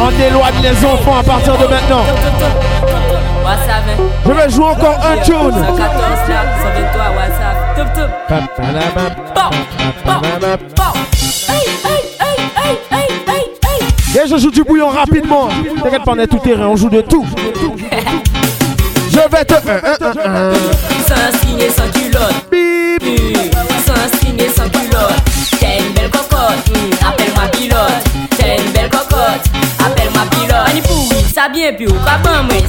On 0.00 0.10
éloigne 0.10 0.62
les 0.62 0.84
enfants 0.84 1.18
à 1.18 1.22
partir 1.22 1.56
de 1.58 1.66
maintenant. 1.66 2.04
Je 4.26 4.32
vais 4.32 4.50
jouer 4.50 4.66
encore 4.66 4.98
un 5.04 5.16
tune. 5.22 5.34
114 5.34 5.78
là, 6.28 6.42
123 6.62 7.10
WhatsApp. 7.16 7.56
Tup 7.76 7.88
tup. 7.94 8.10
Et 14.14 14.28
je 14.28 14.36
joue 14.36 14.50
du 14.50 14.64
bouillon 14.64 14.88
rapidement. 14.88 15.48
T'inquiète 15.82 16.04
pas, 16.04 16.12
on 16.12 16.18
est 16.18 16.26
tout 16.26 16.38
terrain, 16.38 16.66
on 16.66 16.76
joue 16.76 16.90
de 16.90 17.00
tout. 17.02 17.24
Je 19.10 19.18
vais 19.30 19.44
te. 19.44 19.54
Sans 21.70 21.90
culotte. 21.92 22.48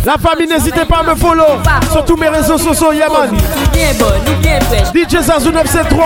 La 0.04 0.18
famille 0.18 0.48
n'hésitez 0.48 0.84
pas 0.84 1.02
à 1.02 1.04
me 1.04 1.14
follow. 1.14 1.46
Sur 1.92 2.04
tous 2.06 2.18
mes 2.18 2.28
réseaux 2.28 2.58
sociaux 2.58 2.92
Yaman. 2.92 3.38
DJ 4.96 5.14
973. 5.14 6.00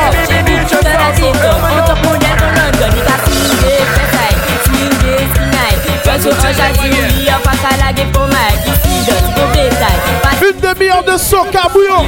Une 10.42 10.60
demi-heure 10.60 11.04
de 11.04 11.52
cabouillon 11.52 12.04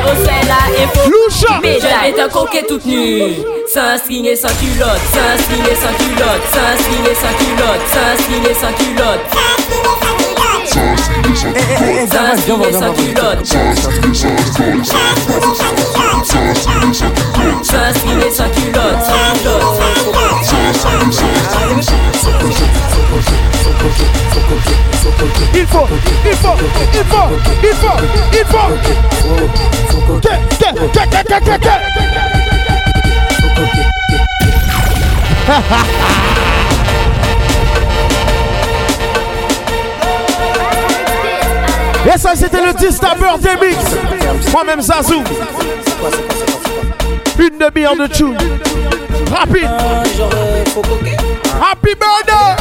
Loucha. 1.10 1.62
Sans 3.74 3.98
string 3.98 4.26
et 4.26 4.36
sans 4.36 4.48
culotte. 4.50 5.00
Sans 5.14 5.38
string 5.42 5.64
et 5.72 5.76
sans 5.76 5.94
culotte. 6.04 6.44
Sans 6.52 6.84
string 6.84 7.06
et 7.10 7.16
sans 7.16 7.34
culotte. 7.38 7.84
Sans 7.94 8.24
string 8.24 8.44
et 8.44 8.54
sans 8.54 8.74
culotte. 8.74 9.55
Ha 35.48 35.60
ha 35.62 35.84
ha! 35.86 36.55
Ça, 42.18 42.34
c'était 42.34 42.66
le 42.66 42.74
10 42.74 43.00
Birthday 43.20 43.56
Mix. 43.62 44.52
Moi-même, 44.52 44.82
Zazou. 44.82 45.22
Une 47.38 47.58
demi-heure 47.60 47.96
de 47.98 48.08
tune. 48.08 48.38
Rapide. 49.30 49.70
Happy 51.62 51.94
birthday. 51.94 52.56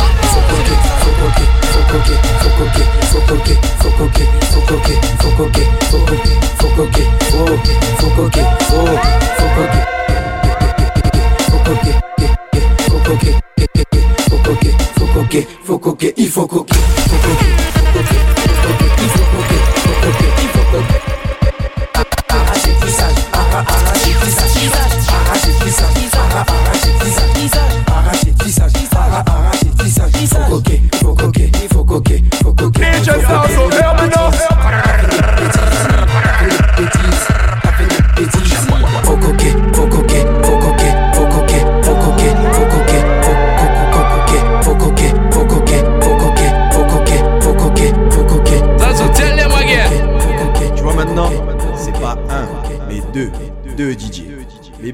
Faut 15.65 15.79
coquer, 15.79 16.15
il 16.17 16.29
faut 16.29 16.47
coquer. 16.47 16.75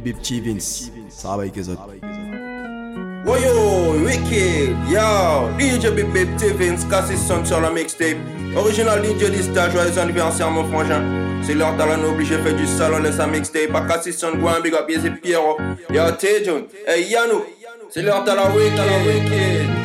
Bib 0.00 0.16
Chivins. 0.22 0.90
Sahabai 1.08 1.50
ke 1.50 1.62
zote. 1.62 2.00
Woyo, 3.26 4.02
wicked, 4.04 4.76
yo, 4.90 5.50
DJ 5.58 5.94
Bib 5.94 6.12
Bib 6.12 6.28
Chivins, 6.38 6.84
cassé 6.88 7.16
son 7.16 7.44
sur 7.44 7.60
la 7.60 7.70
mixtape. 7.70 8.16
Original 8.56 9.02
DJ 9.04 9.30
Lista, 9.30 9.70
joyeux 9.70 9.98
anniversaire 9.98 10.50
mon 10.50 10.64
frangin. 10.64 11.02
C'est 11.42 11.54
l'heure 11.54 11.76
talent 11.76 12.02
obligé, 12.04 12.38
fait 12.38 12.54
du 12.54 12.66
salon, 12.66 12.98
laisse 12.98 13.20
un 13.20 13.26
mixtape. 13.26 13.74
A 13.74 13.82
cassé 13.82 14.12
son 14.12 14.36
grand 14.36 14.60
big 14.60 14.74
up, 14.74 14.86
yes 14.88 15.04
et 15.04 15.10
Pierrot. 15.10 15.58
Yo, 15.90 16.02
Tejon, 16.18 16.66
hey 16.86 17.08
Yano, 17.10 17.44
c'est 17.90 18.02
l'heure 18.02 18.24
talent 18.24 18.54
wicked. 18.54 19.79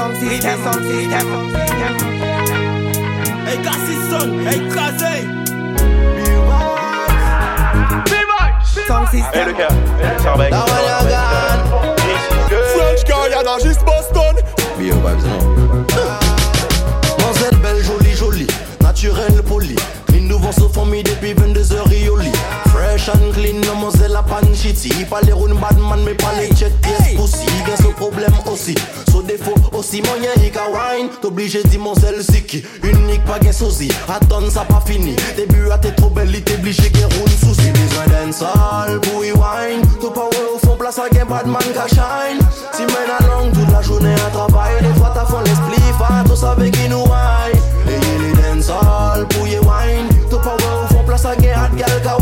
Privé 0.00 0.40
sans 0.40 0.50
système, 0.50 0.60
sans 0.62 0.72
système. 0.72 1.96
Hey, 3.46 3.58
Cassis 3.62 4.02
son, 4.08 4.28
hey, 4.46 4.60
Kazé. 4.68 5.14
Sans 8.88 9.06
système. 9.06 9.34
Hey, 9.34 9.44
look 9.44 9.56
here. 9.56 9.68
Sound 10.22 10.38
like 10.38 10.50
Now 10.50 10.64
when 10.64 10.84
you're 10.86 11.10
gone. 11.10 11.96
French 12.48 13.02
Guiana, 13.04 13.58
juste 13.62 13.84
Boston. 13.84 14.36
Be 14.78 14.84
your 14.86 14.96
vibes 14.96 15.24
now. 15.24 15.38
Mademoiselle 17.18 17.58
belle, 17.62 17.82
jolie, 17.84 18.16
jolie, 18.16 18.46
naturelle, 18.80 19.42
polie. 19.42 19.76
Clean 20.06 20.28
devant 20.28 20.52
ce 20.52 20.66
famille 20.72 21.02
depuis 21.02 21.34
22h 21.34 21.92
et 21.92 22.08
au 22.08 22.16
lit. 22.16 22.32
Fresh 23.00 23.16
and 23.16 23.32
clean, 23.32 23.60
mademoiselle 23.60 24.14
a 24.14 24.22
pas 24.22 24.42
de 24.42 24.54
shitty. 24.54 24.90
Pas 25.06 25.20
les 25.22 25.32
round 25.32 25.58
badman, 25.58 26.00
mais 26.04 26.14
pas 26.14 26.32
les 26.38 26.48
check 26.48 26.72
pièces 26.82 27.14
pussy. 27.16 27.46
Bien 27.64 27.76
ce 27.76 27.88
problème 27.94 28.32
aussi, 28.52 28.74
ce 29.10 29.22
défaut 29.22 29.54
aussi. 29.72 30.02
Moyen 30.02 30.30
hic 30.44 30.56
à 30.56 30.68
wine, 30.68 31.08
t'obligé 31.22 31.62
dit 31.64 31.78
mademoiselle 31.78 32.20
Ziki. 32.20 32.62
Unique, 32.82 33.24
pas 33.24 33.38
gain 33.38 33.52
sosie. 33.52 33.90
Attends, 34.08 34.50
ça 34.50 34.64
pas 34.64 34.82
fini. 34.84 35.16
Début 35.36 35.70
à 35.70 35.78
t'es 35.78 35.92
trop 35.92 36.10
belle, 36.10 36.30
t'es 36.42 36.54
obligé 36.54 36.90
qu'elle 36.90 37.04
roule 37.04 37.30
souci. 37.30 37.70
Besoin 37.70 38.06
d'un 38.08 38.32
sale 38.32 39.00
pour 39.00 39.24
y 39.24 39.32
wine. 39.32 39.82
Tout 40.00 40.10
pas 40.10 40.28
au 40.28 40.58
fond, 40.58 40.76
place 40.76 40.98
à 40.98 41.08
gain 41.08 41.24
badman 41.24 41.62
qu'à 41.72 41.88
shine. 41.88 42.40
Si 42.72 42.82
mène 42.82 43.10
à 43.18 43.26
longue 43.26 43.52
toute 43.52 43.72
la 43.72 43.80
journée 43.80 44.14
à 44.14 44.30
travail. 44.30 44.74
Des 44.82 44.98
fois 44.98 45.12
t'as 45.14 45.24
fond 45.24 45.40
l'esprit, 45.40 45.80
fa, 45.98 46.22
tous 46.26 46.44
avec 46.44 46.72
qui 46.72 46.88
nous 46.88 47.04
wine. 47.04 47.60
Et 47.88 47.98
il 48.16 48.24
est 48.26 48.54
dancehall 48.54 49.26
pour 49.28 49.48
y 49.48 49.58
wine. 49.58 50.08
Tout 50.28 50.38
pas 50.38 50.54
au 50.54 50.92
fond, 50.92 51.02
place 51.06 51.24
à 51.24 51.34
gain 51.36 51.54
hot 51.64 51.76
gal 51.76 52.02
qu'à 52.02 52.16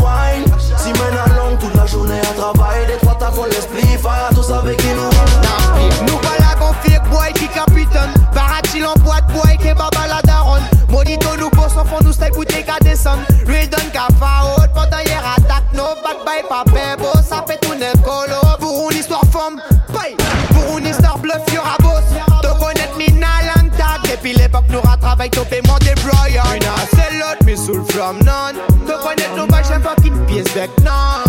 travail. 3.31 3.49
Des 3.49 3.57
fois 3.59 3.69
t'as 3.69 3.71
fond 3.71 3.75
l'esprit, 3.75 3.97
fa, 3.97 4.29
tous 4.33 4.51
avec 4.51 4.77
qui 4.77 4.87
nous 4.87 5.01
wine. 5.01 6.07
Nous 6.07 6.19
voilà 6.21 6.55
qu'on 6.55 6.73
fake 6.73 7.09
boy 7.09 7.33
qui 7.33 7.47
capitaine 7.47 8.13
Paratil 8.33 8.85
en 8.85 8.93
boîte 9.01 9.27
boy 9.27 9.57
qui 9.57 9.73
baba 9.73 10.07
la 10.07 10.21
daronne. 10.23 10.63
Maudito 10.89 11.29
nous 11.39 11.49
boss 11.51 11.75
en 11.77 11.85
fond 11.85 11.99
nous 12.03 12.13
style 12.13 12.31
bouteille 12.31 12.65
qu'à 12.65 12.77
descendre. 12.81 13.21
Lui 13.45 13.67
donne 13.67 13.89
qu'à 13.91 14.07
haute 14.07 14.71
pendant 14.73 14.99
hier 15.05 15.21
attaque 15.37 15.63
nos 15.73 15.95
bad 16.03 16.17
bye 16.25 16.43
pas 16.47 16.63
beau 16.97 17.13
Ça 17.27 17.43
fait 17.47 17.59
tout 17.61 17.75
neuf 17.75 18.01
colo 18.03 18.39
Pour 18.59 18.91
une 18.91 18.97
histoire 18.97 19.23
femme 19.31 19.61
Bye 19.93 20.15
Pour 20.49 20.77
une 20.77 20.87
histoire 20.87 21.17
bluff 21.19 21.41
y'aura 21.53 21.77
boss. 21.79 22.03
Te 22.41 22.47
connaître 22.59 22.97
mina 22.97 23.27
lang 23.45 23.69
tag 23.77 24.09
Depuis 24.09 24.33
l'époque 24.33 24.65
nous 24.69 24.81
rattravaille 24.81 25.29
ton 25.29 25.45
paiement 25.45 25.77
des 25.79 25.93
broyants 26.01 26.53
Une 26.53 26.61
c'est 26.91 27.17
l'autre 27.17 27.43
mais 27.45 27.55
sous 27.55 27.73
le 27.73 27.83
flamme 27.85 28.19
non. 28.23 28.53
Te 28.85 29.01
connaître 29.01 29.35
nous 29.37 29.47
bâches 29.47 29.71
un 29.71 29.81
fucking 29.81 30.25
pièce 30.25 30.53
bec 30.53 30.69
non 30.83 31.28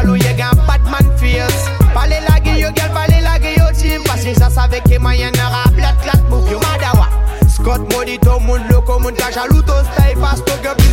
jaloux 0.00 0.16
y'a 0.16 0.48
un 0.48 0.56
Batman 0.66 1.16
fierce 1.16 1.66
Parlez 1.94 2.16
la 2.28 2.40
gueule 2.40 2.58
yo 2.58 2.68
girl 2.74 2.90
parlez 2.92 3.20
la 3.22 3.38
gueule 3.38 3.58
yo 3.58 3.64
team 3.76 4.02
Parce 4.04 4.24
que 4.24 4.34
ça 4.34 4.50
savait 4.50 4.80
que 4.80 4.98
moyen 4.98 5.30
n'aura 5.32 5.64
blood 5.74 5.96
clot 6.02 6.28
move 6.30 6.50
yo 6.50 6.58
madawa 6.58 7.08
Scott 7.48 7.80
Modito 7.92 8.40
moun 8.40 8.62
loco 8.70 8.98
moun 8.98 9.14
ka 9.14 9.30
jaloux 9.30 9.62
to 9.62 9.72
style 9.92 10.16
fast 10.20 10.46
to 10.46 10.52
get 10.62 10.89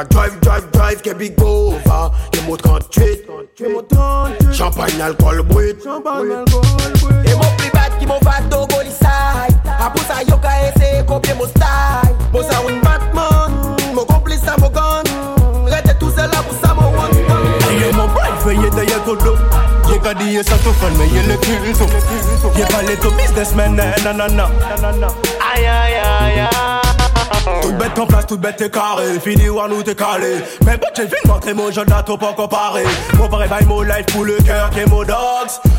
Mon 0.00 0.06
drive, 0.06 0.40
drive, 0.40 0.70
drive, 0.72 1.02
que 1.02 1.12
big 1.12 1.36
bova 1.36 2.10
Que 2.32 2.40
mon 2.46 2.56
38, 2.56 3.26
Champagne, 4.50 4.98
alcool, 4.98 5.42
brut 5.42 5.76
Et 5.84 7.34
mon 7.34 7.56
plus 7.58 7.70
bad 7.70 7.92
qui 7.98 8.06
m'en 8.06 8.18
va 8.20 8.40
do 8.50 8.66
golisai 8.68 9.52
A 9.78 9.90
pour 9.90 10.02
ça 10.04 10.22
yo 10.26 10.38
ka 10.38 10.48
essayer 10.68 11.04
copier 11.04 11.34
mon 11.34 11.44
style 11.44 12.16
Bon 12.32 12.40
ça 12.42 12.60
un 12.66 12.80
Batman, 12.80 13.76
mon 13.94 14.04
complice 14.06 14.40
à 14.48 14.56
mon 14.58 14.70
gun. 14.70 15.02
Reste 15.66 15.98
tout 15.98 16.08
seul 16.08 16.30
là 16.30 16.42
pour 16.48 16.56
ça 16.66 16.74
mon 16.74 16.88
one 16.98 17.78
Y'a 17.78 17.94
mon 17.94 18.08
bright, 18.08 18.32
veuillez 18.42 18.70
d'ailleurs 18.70 19.04
ton 19.04 19.16
dos 19.16 19.36
Y'a 19.92 19.98
qu'à 19.98 20.14
dire 20.14 20.42
ça 20.46 20.54
tout 20.64 20.72
fun, 20.72 20.88
mais 20.96 21.08
y'a 21.08 21.26
le 21.26 21.36
culto 21.36 21.84
Y'a 22.56 22.66
pas 22.68 22.82
les 22.88 22.96
to 22.96 23.10
businessmen, 23.10 23.76
nanana 24.02 24.48
Aïe 25.54 25.66
aïe 25.66 25.94
aïe 25.94 26.40
aïe 26.40 26.89
Toute 27.62 27.76
bête 27.78 27.98
en 27.98 28.06
place, 28.06 28.26
toute 28.26 28.40
bête 28.40 28.60
est 28.60 28.70
carré. 28.70 29.18
Fini 29.20 29.48
ou 29.48 29.60
nous 29.68 29.82
t'es 29.82 29.94
calé. 29.94 30.36
Mais 30.64 30.76
bête 30.76 30.92
j'ai 30.96 31.06
vu 31.06 31.16
montrer 31.26 31.54
mon 31.54 31.70
jeune 31.70 31.86
t'as 31.86 32.02
pas 32.02 32.32
comparé 32.36 32.84
Mon 33.16 33.28
pari 33.28 33.48
by 33.48 33.64
mon 33.66 33.82
life 33.82 34.06
pour 34.06 34.24
le 34.24 34.36
cœur 34.38 34.70
qui 34.70 34.80
est 34.80 34.86
mon 34.86 35.02
dogs. 35.04 35.16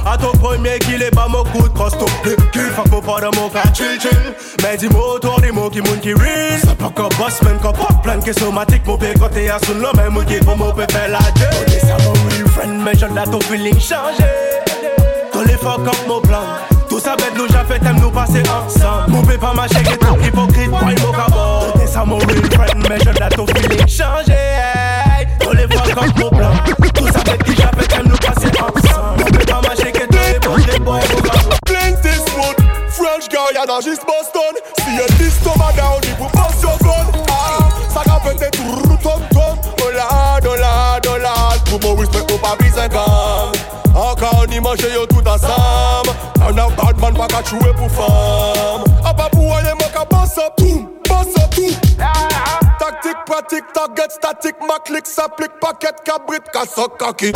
À 0.05 0.17
ton 0.17 0.31
premier 0.37 0.79
qu'il 0.79 1.01
est 1.01 1.11
pas 1.11 1.27
mon 1.27 1.43
coup 1.43 1.67
cross 1.73 1.93
Le 2.23 2.35
cul, 2.51 2.69
fuck 2.75 2.89
mon 2.89 3.01
pas 3.01 3.21
de 3.21 3.35
mon 3.37 3.49
frère 3.49 3.73
chill 3.75 4.09
Mais 4.63 4.77
dis-moi 4.77 5.15
autour 5.15 5.41
des 5.41 5.51
mots 5.51 5.69
qui 5.69 5.81
moun 5.81 5.99
qui 5.99 6.13
real. 6.13 6.59
C'est 6.61 6.77
pas 6.77 6.91
comme 6.95 7.09
boss 7.17 7.41
man, 7.43 7.57
comme 7.61 7.73
pas 7.73 7.93
plein 8.01 8.19
que 8.19 8.33
somatique 8.33 8.85
Mon 8.85 8.97
père 8.97 9.13
quand 9.19 9.29
t'es 9.29 9.49
à 9.49 9.59
son 9.65 9.75
nom, 9.75 9.91
même 9.95 10.23
qui 10.25 10.37
pour 10.37 10.57
mon 10.57 10.73
faire 10.73 11.09
la 11.09 11.19
gueule. 11.19 11.49
On 11.67 11.71
est 11.71 11.79
ça 11.79 11.95
real 11.95 12.47
friend, 12.47 12.81
mais 12.83 12.95
jeune 12.95 13.13
là 13.13 13.23
ton 13.25 13.41
feeling 13.41 13.79
changé. 13.79 14.23
Tous 15.31 15.43
les 15.43 15.57
fuck 15.57 15.87
up 15.87 15.95
mon 16.07 16.21
plan 16.21 16.39
tout 17.01 17.09
ça 17.09 17.15
bête 17.15 17.33
nous 17.35 17.47
j'ai 17.47 17.73
fait 17.73 17.79
t'aimes 17.79 17.99
nous 17.99 18.11
passer 18.11 18.43
ensemble 18.49 19.09
Mon 19.09 19.23
père 19.23 19.39
pas 19.39 19.53
marcher 19.53 19.81
qui 19.83 19.93
est 19.93 19.97
trop 19.97 20.17
hypocrite 20.19 20.69
Boy 20.69 20.95
mon 21.01 21.11
cabot 21.11 21.71
T'es 21.79 21.87
ça 21.87 22.05
mon 22.05 22.17
real 22.17 22.51
friend 22.51 22.85
je 23.03 23.09
l'ai 23.09 23.29
ton 23.29 23.47
feeling 23.47 23.87
changé 23.87 24.33
hey. 24.33 25.27
Tous 25.39 25.51
les 25.53 25.67
fois 25.67 25.83
comme 25.95 26.11
mon 26.17 26.29
plan 26.29 26.51
Tout 26.93 27.07
ça 27.07 27.23
bête 27.23 27.43
qui 27.43 27.55
j'ai 27.55 27.61
fait 27.61 27.87
t'aimes 27.87 28.07
nous 28.07 28.17
passer 28.17 28.51
ensemble 28.59 29.19
Mon 29.19 29.25
père 29.25 29.45
pas 29.45 29.67
marcher 29.67 29.91
qui 29.91 30.01
est 30.01 30.39
trop 30.39 30.57
hypocrite 30.57 30.83
Boy 30.83 31.01
mon 31.15 31.21
cabot 31.21 31.55
Clint 31.65 31.97
Eastwood, 32.03 32.57
French 32.89 33.29
Guiana, 33.29 33.79
juste 33.83 34.03
Boston. 34.05 34.53
Si 34.79 34.95
y'a 34.95 35.07
10 35.17 35.39
tomates 35.43 35.75
down, 35.75 36.01
il 36.03 36.15
faut 36.17 36.29
pas 36.29 36.49
sur 36.59 36.77
gun. 36.79 37.19
Ah, 37.29 37.69
ça 37.89 38.01
va 38.05 38.19
péter 38.19 38.51
tout, 38.51 38.97
tom 39.01 39.21
tom. 39.31 39.57
Dollar, 39.77 40.39
dollar. 41.01 41.55
Pour 41.69 41.79
mon 41.81 41.95
respect, 41.95 42.19
faut 42.29 42.37
pas 42.37 42.55
briser 42.59 42.81
un 42.81 42.87
gamme. 42.89 43.51
Encore 43.95 44.45
ni 44.49 44.59
manger 44.59 44.91
yo 44.93 45.05
tout 45.05 45.25
ensemble. 45.27 46.10
Un 46.51 46.57
a 46.57 46.67
bad 46.69 46.99
man 46.99 47.13
jouer 47.45 47.73
pour 47.77 47.89
femme. 47.89 48.83
Ah, 49.05 49.13
pas 49.13 49.29
pour 49.29 49.55
aller, 49.55 49.71
moi 49.79 49.87
qu'à 49.93 50.03
boss 50.03 50.37
up, 50.37 50.53
boom, 50.57 50.90
pratique, 53.41 53.73
target, 53.73 54.11
statique, 54.11 54.55
ma 54.67 54.79
clique, 54.79 55.07
s'applique, 55.07 55.51
paquet, 55.59 55.95
cabrit, 56.03 56.39
cassoc, 56.51 56.97
kaki. 56.99 57.31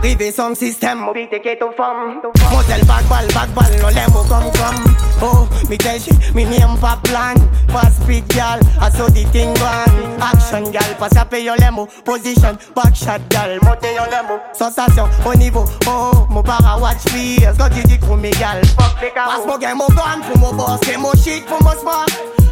Privé 0.00 0.32
sans 0.32 0.54
système, 0.54 1.00
mobilité 1.00 1.40
qui 1.40 1.48
est 1.48 1.62
aux 1.62 1.72
femmes 1.72 2.20
Modèle 2.50 2.84
back 2.86 3.04
ball, 3.08 3.26
back 3.34 3.50
ball, 3.50 3.80
no 3.80 3.88
l'aime 3.88 4.12
comme 4.28 4.50
comme 4.52 4.94
Oh, 5.22 5.48
me 5.68 5.76
tell 5.76 6.00
you, 6.00 6.14
me 6.34 6.44
name 6.44 6.78
pas 6.80 6.98
plan. 7.02 7.34
Pas 7.68 7.90
speed 7.90 8.26
gal, 8.28 8.60
I 8.80 8.90
saw 8.90 9.06
the 9.08 9.24
thing 9.32 9.52
gone. 9.54 10.20
Action 10.20 10.70
gal, 10.70 10.96
pas 10.98 11.08
à 11.18 11.24
payer 11.24 11.52
l'emo 11.58 11.86
Position, 12.04 12.56
back 12.74 12.94
shot 12.94 13.20
gal, 13.28 13.58
montez 13.62 13.94
yon 13.94 14.04
l'emo 14.10 14.38
Sensation, 14.52 15.08
au 15.26 15.34
niveau, 15.34 15.64
oh, 15.86 16.26
mon 16.30 16.42
para 16.42 16.78
watch 16.80 17.08
fears 17.08 17.56
Quand 17.58 17.68
tu 17.68 17.82
dis 17.84 17.98
crew 17.98 18.16
me 18.16 18.30
gal, 18.30 18.62
fuck 18.78 19.00
les 19.02 19.10
carreaux. 19.10 19.36
Passe 19.36 19.46
mon 19.46 19.58
game, 19.58 19.76
mon 19.76 19.86
gun, 19.88 20.20
pour 20.26 20.38
mon 20.38 20.54
boss, 20.54 20.80
et 20.92 20.96
mon 20.96 21.12
shit, 21.12 21.44
pour 21.46 21.62
mon 21.62 21.72
sport. 21.72 22.06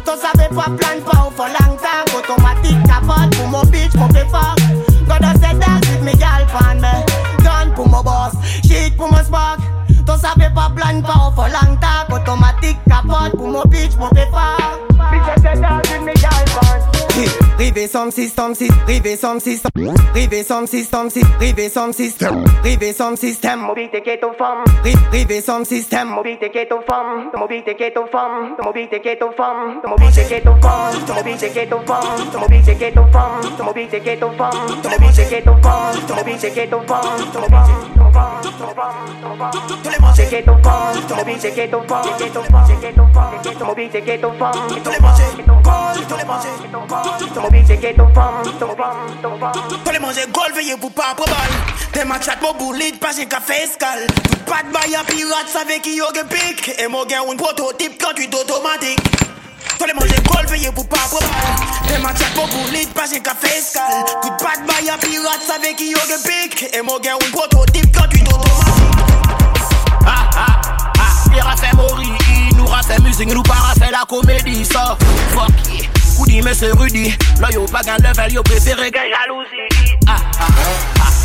Toi 0.05 0.15
savais 0.15 0.47
pas 0.49 0.63
plan, 0.63 1.01
pas 1.05 1.27
ou 1.27 1.31
for 1.35 1.47
long 1.47 1.75
time 1.77 2.17
Automatique, 2.17 2.77
capote, 2.99 3.35
pour 3.37 3.47
mon 3.47 3.63
bitch, 3.63 3.95
mon 3.95 4.07
pay 4.07 4.25
fuck. 4.31 4.57
God 5.07 5.23
I 5.23 5.33
said 5.39 5.59
dance 5.59 5.87
with 5.89 6.03
me 6.03 6.13
gal, 6.13 6.45
fan 6.47 6.81
me. 6.81 7.43
Gun 7.43 7.73
pour 7.75 7.87
mon 7.87 8.03
boss, 8.03 8.33
shit 8.63 8.95
pour 8.95 9.11
mon 9.11 9.23
spark 9.23 9.59
To 10.09 10.17
sape 10.17 10.49
pa 10.57 10.65
plan 10.73 11.05
pa 11.05 11.13
ou 11.21 11.29
fò 11.37 11.45
lang 11.53 11.77
tak 11.77 12.09
Otomatik 12.09 12.81
kapot 12.89 13.29
pou 13.37 13.45
mo 13.45 13.61
bitch 13.69 13.93
mo 14.01 14.09
pe 14.09 14.25
fa 14.33 14.57
Bitch 14.97 15.29
se 15.37 15.53
dal 15.61 15.77
with 15.85 16.01
me 16.01 16.17
gal 16.17 16.43
pan 16.49 16.81
Rive 17.59 17.85
som 17.87 18.09
system, 18.09 18.55
sis, 18.55 18.73
rive 18.87 19.15
som 19.15 19.37
system 19.39 19.69
Rive 20.15 20.41
som 20.43 20.65
system, 20.65 21.09
sis, 21.11 21.27
rive 21.39 21.69
som 21.69 21.93
system 21.93 22.47
Rive 22.63 22.93
som 22.93 23.13
system, 23.15 23.59
mo 23.67 23.75
bite 23.75 24.01
ke 24.01 24.17
to 24.17 24.33
fam 24.33 24.65
Rive 25.13 25.41
som 25.45 25.61
system, 25.65 26.09
mo 26.15 26.23
bite 26.23 26.49
ke 26.49 26.65
to 26.65 26.81
fam 26.89 27.29
Mo 27.37 27.45
bite 27.45 27.77
ke 27.77 27.93
to 27.93 28.07
fam, 28.09 28.55
mo 28.57 28.71
bite 28.73 28.97
ke 28.97 29.13
to 29.13 29.29
fam 29.37 29.77
Mo 29.85 29.95
bite 30.01 30.25
ke 30.25 30.41
to 30.41 30.57
fam, 30.57 31.05
mo 31.05 31.21
bite 31.21 31.53
ke 31.53 31.69
to 31.69 31.77
fam 31.85 32.17
Mo 32.33 32.47
bite 32.49 32.73
ke 32.73 32.89
to 32.89 33.05
fam, 33.13 33.29
mo 33.61 33.73
bite 33.77 34.01
ke 34.01 34.17
to 34.17 34.33
fam 34.33 34.53
Mo 36.09 36.23
bite 36.25 36.49
ke 36.49 36.65
to 36.65 36.79
fam, 36.81 37.13
mo 37.37 37.45
bite 37.45 37.98
Tous 49.83 49.91
les 49.91 49.99
manger 49.99 50.25
gold 50.31 50.55
veillez 50.55 50.77
pour 50.77 50.91
pas 50.91 51.13
pour 51.15 51.25
balle 51.25 51.35
Des 51.93 52.03
matchs 52.03 52.29
mon 52.41 52.53
boulit 52.53 52.93
pas 52.93 53.09
un 53.19 53.25
café 53.25 53.63
escale 53.63 54.07
Tout 54.07 54.37
pas 54.45 54.63
de 54.63 54.71
bail 54.71 54.95
pirate 55.07 55.47
savait 55.47 55.79
qui 55.79 55.95
y 55.95 56.01
a 56.01 56.05
un 56.05 56.83
Et 56.83 56.87
mon 56.87 57.05
gars 57.05 57.21
un 57.21 57.35
prototype 57.35 58.01
quand 58.01 58.13
tu 58.15 58.27
automatique 58.27 58.99
tous 59.79 59.85
les 59.85 59.93
manger 59.93 60.21
gold 60.27 60.49
veillez 60.49 60.71
pour 60.71 60.87
pas 60.87 61.07
pour 61.09 61.21
balle 61.21 61.87
Des 61.87 61.97
matchs 61.99 62.21
à 62.21 62.35
mon 62.35 62.47
boulit 62.47 62.85
pas 62.87 63.05
un 63.05 63.19
café 63.19 63.57
escale 63.57 64.03
Tout 64.21 64.31
pas 64.43 64.57
de 64.57 64.67
bail 64.67 64.89
à 64.89 64.97
pirate 64.97 65.41
savait 65.47 65.73
qui 65.73 65.91
y 65.91 65.95
a 65.95 65.97
un 65.97 66.21
pic 66.21 66.67
Et 66.73 66.81
mon 66.81 66.99
gars 66.99 67.13
un 67.15 67.31
prototype 67.31 67.95
quand 67.95 68.07
tu 68.09 68.21
automatique 68.21 68.73
Ah 70.05 70.29
ah 70.35 70.61
ah, 70.99 71.29
Pierre 71.31 71.47
a 71.47 71.55
fait 71.55 71.75
mourir, 71.75 72.17
nous 72.57 72.71
a 72.71 72.83
fait 72.83 73.01
musique, 73.01 73.33
nous 73.33 73.43
para 73.43 73.73
fait 73.79 73.91
la 73.91 74.03
comédie, 74.07 74.65
ça. 74.65 74.97
Fuck 75.33 75.49
yeah. 75.71 75.85
Koudi, 76.17 76.41
mais 76.41 76.53
c'est 76.53 76.71
Rudy. 76.71 77.15
Là, 77.39 77.49
yo 77.51 77.65
pas 77.65 77.81
gain 77.81 77.97
level, 77.97 78.33
yo 78.33 78.43
préféré 78.43 78.91
gain 78.91 79.01
jalousie. 79.21 79.95
Ah 80.07 80.15
ah 80.39 80.45
ah, 80.97 80.98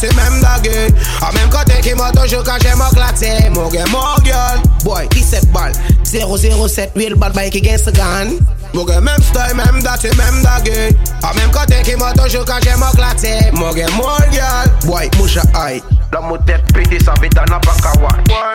style, 0.00 0.16
même 0.16 0.40
date, 0.40 0.66
et 0.66 0.70
même 0.70 0.90
dague. 0.92 0.94
En 1.22 1.32
même 1.32 1.50
côté 1.50 1.80
qui 1.82 1.94
m'a 1.94 2.10
toujours 2.12 2.44
quand 2.44 2.56
j'ai 2.60 2.74
mon 2.74 2.88
claté. 2.90 3.50
Mon 3.50 3.68
gars, 3.68 3.84
mon 3.90 4.22
gueule. 4.22 4.62
Boy, 4.84 5.08
17 5.10 5.52
balles. 5.52 5.72
007, 6.04 6.92
real 6.96 7.14
bad 7.14 7.34
bike 7.34 7.54
against 7.54 7.86
the 7.86 7.92
gun. 7.92 8.38
Mon 8.72 8.84
gars, 8.84 9.00
même 9.00 9.22
style, 9.22 9.54
même 9.54 9.82
date, 9.82 10.04
et 10.04 10.16
même 10.16 10.42
dague. 10.42 10.96
En 11.22 11.34
même 11.34 11.50
côté 11.50 11.82
qui 11.82 11.96
m'a 11.96 12.12
toujours 12.12 12.44
quand 12.44 12.58
j'ai 12.62 12.74
mon 12.76 12.90
claté. 12.92 13.50
Mon 13.52 13.72
gars, 13.72 13.86
mon 13.96 14.18
gueule. 14.30 14.70
Boy, 14.84 15.10
moucha 15.18 15.42
aïe. 15.54 15.82
La 16.12 16.20
mou 16.20 16.36
tête 16.38 16.64
pété, 16.72 16.98
ça 17.04 17.14
vite 17.22 17.38
en 17.38 17.52
a 17.52 17.60
pas. 17.60 17.76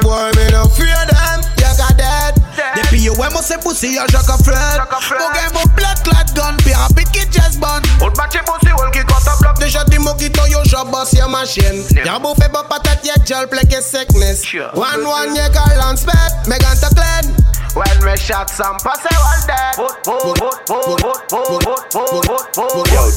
Boy, 0.02 0.32
me 0.36 0.52
no 0.52 0.68
fear 0.70 1.06
them, 1.08 1.42
got 1.78 1.96
dead. 1.98 2.36
Depuis 2.76 3.02
yo, 3.02 3.14
ouais, 3.16 3.30
moi 3.32 3.42
c'est 3.44 3.60
pussy, 3.62 3.94
y'a 3.94 4.06
Jacques 4.08 4.44
Fred. 4.44 4.82
Mon 5.20 5.30
gars, 5.34 5.50
mon 5.54 5.64
blood 5.74 6.04
clot 6.04 6.34
gun, 6.34 6.56
puis 6.58 6.74
rapide 6.74 7.10
qui 7.12 7.22
just 7.32 7.60
bun. 7.60 7.82
On 8.02 8.10
te 8.10 8.18
batche 8.18 8.40
pussy, 8.40 8.74
ou 8.74 8.92
qui 8.92 9.00
compte 9.00 9.28
à 9.28 9.36
bloc. 9.42 9.60
Déjà, 9.60 9.84
dis 9.86 10.00
moi 10.00 10.16
qui 10.18 10.32
to 10.32 10.46
yo, 10.48 10.60
je 10.66 10.92
boss 10.92 11.14
your 11.14 11.30
machine. 11.30 11.84
Y'a 12.04 12.20
bouffé 12.20 12.48
bon 12.54 12.64
patate, 12.70 13.04
y'a 13.04 13.14
gel, 13.26 13.48
plek 13.48 13.76
sickness. 13.82 14.44
One, 14.74 15.06
one, 15.06 15.36
y'a 15.36 15.50
gallant 15.50 15.96
spet, 15.96 16.48
me 16.48 16.58
ganta 16.58 16.90
clean. 17.76 17.84
When 17.84 18.12
we 18.12 18.18
shot 18.18 18.50
some 18.50 18.78
pussy, 18.78 19.16
all 19.16 19.42
dead. 19.48 19.76
Yo, 19.76 19.86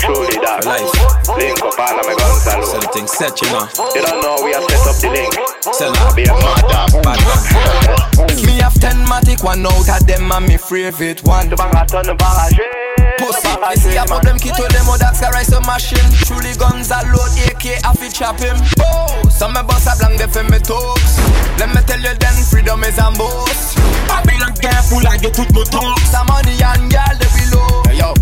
truly 0.03 0.39
that 0.43 0.65
life. 0.67 0.91
Link 1.37 1.63
up 1.63 1.79
all 1.79 1.99
of 1.99 2.07
my 2.07 2.15
guns 2.15 2.47
and 2.47 2.63
alone. 2.63 2.83
Something 2.83 3.07
set, 3.07 3.41
you 3.43 3.51
know. 3.51 3.69
You 3.95 4.03
don't 4.03 4.21
know 4.23 4.43
we 4.45 4.53
have 4.53 4.65
set 4.67 4.87
up 4.87 4.97
the 4.99 5.11
link. 5.11 5.35
Sell 5.63 5.93
Be 6.15 6.25
a 6.25 6.35
mother. 6.35 6.87
Bad 7.03 7.21
man. 7.23 8.47
Me 8.47 8.59
have 8.59 8.75
ten 8.75 9.07
matic, 9.07 9.45
one 9.45 9.65
out 9.67 9.89
of 9.89 10.07
them 10.07 10.33
and 10.33 10.47
me 10.47 10.57
favorite 10.57 11.23
one. 11.25 11.49
The 11.49 11.57
bang 11.57 11.75
a 11.75 11.87
ton 11.87 12.09
of 12.09 12.19
barrage. 12.19 12.88
Pussy, 13.19 13.51
you 13.51 13.77
see 13.77 13.97
a 13.99 14.05
problem, 14.07 14.39
kid 14.39 14.55
to 14.55 14.65
them, 14.71 14.87
oh 14.87 14.97
that's 14.97 15.21
a 15.23 15.31
rise 15.31 15.53
of 15.53 15.67
machine. 15.67 16.07
Truly 16.25 16.55
guns 16.55 16.91
a 16.91 17.03
load, 17.11 17.35
AK, 17.51 17.83
I 17.85 17.93
fi 17.99 18.09
chop 18.09 18.39
him. 18.39 18.57
Oh, 18.81 19.11
some 19.29 19.53
me 19.53 19.63
boss 19.67 19.91
a 19.91 19.99
blank, 19.99 20.19
they 20.23 20.31
fi 20.31 20.47
me 20.47 20.59
talks. 20.63 21.19
Let 21.59 21.75
me 21.75 21.83
tell 21.83 21.99
you 21.99 22.15
then, 22.15 22.37
freedom 22.47 22.85
is 22.87 22.99
a 22.99 23.11
boss. 23.19 23.75
Babylon 24.07 24.55
careful, 24.63 25.03
I 25.03 25.19
get 25.19 25.35
tout 25.35 25.51
my 25.53 25.67
talks. 25.67 26.11
Some 26.15 26.27
money 26.31 26.55
and 26.63 26.87
girl, 26.87 27.15
they 27.19 27.31
below. 27.35 27.83
Hey, 27.91 27.99
yo, 27.99 28.15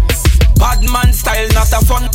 bad 0.57 0.81
man 0.89 1.13
style, 1.13 1.49
not 1.53 1.71
a 1.71 1.81
fun. 1.85 2.09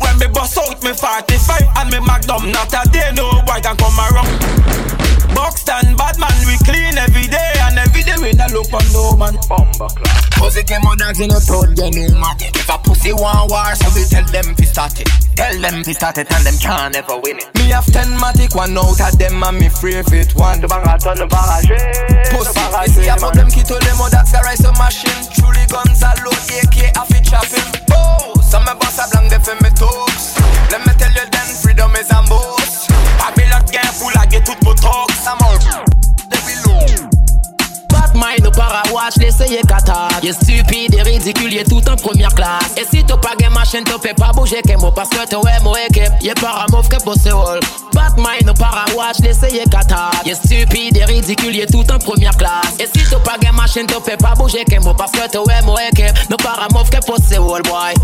When 0.00 0.18
me 0.18 0.26
bust 0.32 0.58
out 0.58 0.82
me 0.82 0.92
45 0.92 1.60
and 1.76 1.90
me 1.92 2.00
magnum, 2.00 2.50
not 2.50 2.72
a 2.72 2.88
day 2.90 3.12
no 3.14 3.30
boy 3.46 3.60
can 3.60 3.76
come 3.76 4.00
around. 4.00 5.03
Buxton, 5.32 5.96
bad 5.96 6.18
man, 6.18 6.34
we 6.44 6.58
clean 6.66 6.98
every 6.98 7.24
day 7.30 7.52
and 7.64 7.78
every 7.78 8.02
day 8.02 8.14
we 8.20 8.32
not 8.36 8.52
look 8.52 8.68
on 8.72 8.84
no 8.92 9.16
man. 9.16 9.34
Bumba 9.48 9.88
clap. 9.88 10.30
Pussy 10.36 10.62
came 10.62 10.84
on 10.84 10.98
dogs 10.98 11.20
in 11.20 11.32
the 11.32 11.40
throat, 11.40 11.72
they 11.72 11.88
no 11.88 12.12
matter. 12.20 12.52
If 12.52 12.68
a 12.68 12.76
pussy 12.76 13.12
want 13.12 13.48
war, 13.48 13.72
so 13.78 13.88
we 13.96 14.04
tell 14.04 14.26
them 14.28 14.54
fi 14.54 14.64
start 14.68 15.00
it. 15.00 15.08
Tell 15.36 15.56
them 15.56 15.84
fi 15.84 15.92
start 15.92 16.18
it 16.18 16.28
and 16.28 16.44
them 16.44 16.58
can't 16.60 16.92
never 16.92 17.16
win 17.22 17.40
it. 17.40 17.48
Me 17.56 17.72
have 17.72 17.86
ten 17.88 18.12
matic, 18.20 18.52
one 18.54 18.76
out 18.76 19.00
of 19.00 19.16
them 19.16 19.42
and 19.42 19.56
me 19.56 19.68
free 19.68 19.96
favorite 20.04 20.34
one. 20.36 20.60
The 20.60 20.68
bang 20.68 20.84
a 20.84 20.98
ton 20.98 21.22
of 21.22 21.32
barrage. 21.32 21.72
Pussy, 22.28 22.60
you 22.60 22.88
see 22.92 23.08
a 23.08 23.16
problem, 23.16 23.48
kid 23.48 23.64
to 23.72 23.80
them, 23.80 23.96
oh 24.02 24.12
that's 24.12 24.36
the 24.36 24.44
rise 24.44 24.64
of 24.66 24.76
machine. 24.76 25.16
Truly 25.32 25.64
guns 25.72 26.04
a 26.04 26.12
load, 26.20 26.36
AK 26.60 26.92
a 26.92 27.02
fi 27.08 27.18
chop 27.24 27.48
him. 27.48 27.64
Oh, 27.96 28.36
some 28.44 28.68
of 28.68 28.76
boss 28.76 29.00
a 29.00 29.08
blank, 29.08 29.32
they 29.32 29.40
fi 29.40 29.56
me 29.64 29.70
talks. 29.72 30.36
Let 30.68 30.84
me 30.84 30.92
tell 31.00 31.14
you 31.14 31.24
then, 31.30 31.48
freedom 31.62 31.94
is 31.96 32.10
a 32.12 32.20
boss. 32.28 32.86
Babylon 33.16 33.64
careful, 33.72 34.12
I 34.12 34.26
get 34.26 34.44
tout 34.44 34.60
mon 34.64 34.74
talks. 35.24 35.42
I'm 35.42 35.42
out. 35.42 35.86
They 36.30 36.38
be 36.46 36.54
parawatch, 38.54 39.16
l'essayer 39.18 39.60
qu'attaque. 39.66 40.22
Y'a 40.22 40.32
stupide 40.32 40.94
et 40.94 41.02
ridicule, 41.02 41.52
y'a 41.52 41.64
tout 41.64 41.82
en 41.88 41.96
première 41.96 42.34
classe. 42.34 42.72
Et 42.76 42.84
si 42.90 43.04
t'as 43.04 43.16
pas 43.16 43.34
game 43.36 43.52
machine, 43.52 43.84
t'as 43.84 43.98
fait 43.98 44.14
pas 44.14 44.32
bouger 44.32 44.62
qu'un 44.62 44.78
mot 44.78 44.90
parce 44.90 45.08
que 45.08 45.26
t'as 45.28 45.36
ouais, 45.36 45.60
mon 45.62 45.74
équipe. 45.76 46.12
Y'a 46.22 46.34
paramouv 46.34 46.88
que 46.88 47.02
bosse 47.04 47.26
all. 47.26 47.60
Batman 47.92 48.50
au 48.50 48.54
parawatch, 48.54 49.18
l'essayer 49.22 49.64
qu'attaque. 49.64 50.24
Y'a 50.24 50.34
stupide 50.34 50.96
et 50.96 51.04
ridicule, 51.04 51.56
y'a 51.56 51.66
tout 51.66 51.84
en 51.92 51.98
première 51.98 52.36
classe. 52.36 52.74
Et 52.78 52.86
si 52.86 53.04
t'as 53.08 53.18
pas 53.18 53.38
game 53.38 53.54
machine, 53.54 53.86
t'as 53.86 54.00
fait 54.00 54.16
pas 54.16 54.34
bouger 54.34 54.64
qu'un 54.64 54.80
mot 54.80 54.94
parce 54.94 55.12
que 55.12 55.28
t'as 55.28 55.38
ouais, 55.38 55.62
mon 55.64 55.76
équipe. 55.78 56.14
Nos 56.30 56.36
paramouv 56.36 56.88
que 56.90 57.04
bosse 57.06 57.32
all, 57.32 57.62
boy. 57.62 57.94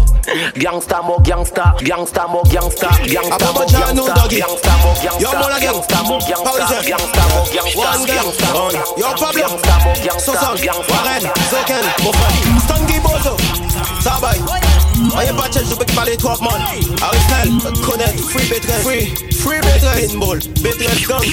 Gangsta, 0.57 1.03
mo 1.03 1.17
gangsta, 1.21 1.75
gangsta, 1.83 2.27
mo 2.29 2.43
gangsta, 2.45 2.89
gangsta, 3.07 3.53
mo 3.53 3.65
gangsta, 3.67 4.29
gangsta, 4.29 4.73
mo 4.83 4.95
gangsta, 5.03 5.41
gangsta, 5.59 6.03
mo 6.05 6.19
gangsta, 6.19 6.83
gangsta, 6.87 7.23
mo 7.23 7.45
gangsta, 7.51 7.97
gangsta, 8.07 8.53
mo 8.53 8.69
gangsta, 8.97 9.33
gangsta, 9.33 9.79
mo 9.81 9.93
gangsta, 10.05 10.40
Gangsta, 10.41 10.73
Warren, 10.89 11.21
Zoken, 11.51 11.85
mon 12.03 12.12
frère. 12.12 12.33
Stanky 12.65 12.99
Bozo, 13.01 13.37
Sabay. 14.01 14.39
Voyez 15.12 15.33
pas 15.33 15.51
Chelsea, 15.53 15.71
je 15.71 15.75
peux 15.75 15.85
parler 15.95 16.17
trop, 16.17 16.41
man. 16.41 16.61
Aristel, 17.03 17.83
connect, 17.85 18.21
free 18.21 18.49
betre, 18.49 18.73
free, 18.83 19.15
free 19.33 19.61
betre, 19.61 20.09
pinball, 20.09 20.39
betre, 20.62 20.91
skunk. 21.03 21.27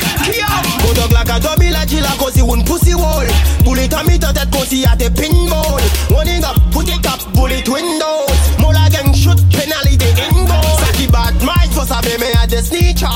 Bulldog 0.81 1.11
like 1.11 1.29
a 1.29 1.39
dummy, 1.39 1.69
la 1.69 1.85
Gila, 1.85 2.09
cause 2.19 2.35
he 2.35 2.41
won't 2.41 2.65
pussy 2.65 2.95
wall. 2.95 3.25
Bullet 3.63 3.93
a 3.93 4.03
meter, 4.03 4.33
that 4.33 4.51
cause 4.51 4.69
he 4.69 4.83
had 4.83 5.01
a 5.01 5.09
pinball. 5.09 5.79
Warning 6.09 6.43
up, 6.43 6.57
put 6.71 6.89
it 6.89 7.05
up, 7.05 7.19
bullet 7.33 7.67
windows. 7.67 8.37
Mola 8.59 8.89
gang 8.91 9.13
shoot, 9.13 9.39
penalty, 9.51 9.95
in 10.19 10.45
goal. 10.45 10.77
Saki 10.79 11.07
bad 11.07 11.35
mind, 11.43 11.71
for 11.73 11.85
saber 11.85 12.17
me 12.19 12.27
a 12.43 12.47
des 12.47 12.63
snitcher. 12.63 13.07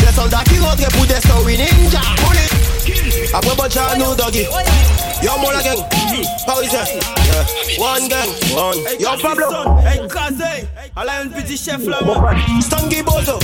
Des 0.00 0.12
soldats 0.14 0.44
qui 0.44 0.58
rentrent 0.58 0.88
pour 0.92 1.06
des 1.06 1.20
story 1.20 1.56
ninja. 1.58 2.00
Après 3.34 3.54
bon 3.56 3.70
chat 3.70 3.96
nous 3.96 4.14
doggy. 4.14 4.46
Yo 5.22 5.30
mon 5.40 5.50
la 5.50 5.62
gang 5.62 5.84
Parisien. 6.46 6.84
One 7.78 8.08
gang 8.08 8.28
One. 8.56 8.78
Yo 8.98 9.08
Pablo 9.20 9.46
Hey, 9.84 10.00
Kazé, 10.08 10.66
elle 11.00 11.08
a 11.08 11.20
un 11.22 11.28
petit 11.28 11.56
chef 11.56 11.86
là, 11.86 11.98
Stanky 12.60 13.02
Bozo. 13.02 13.38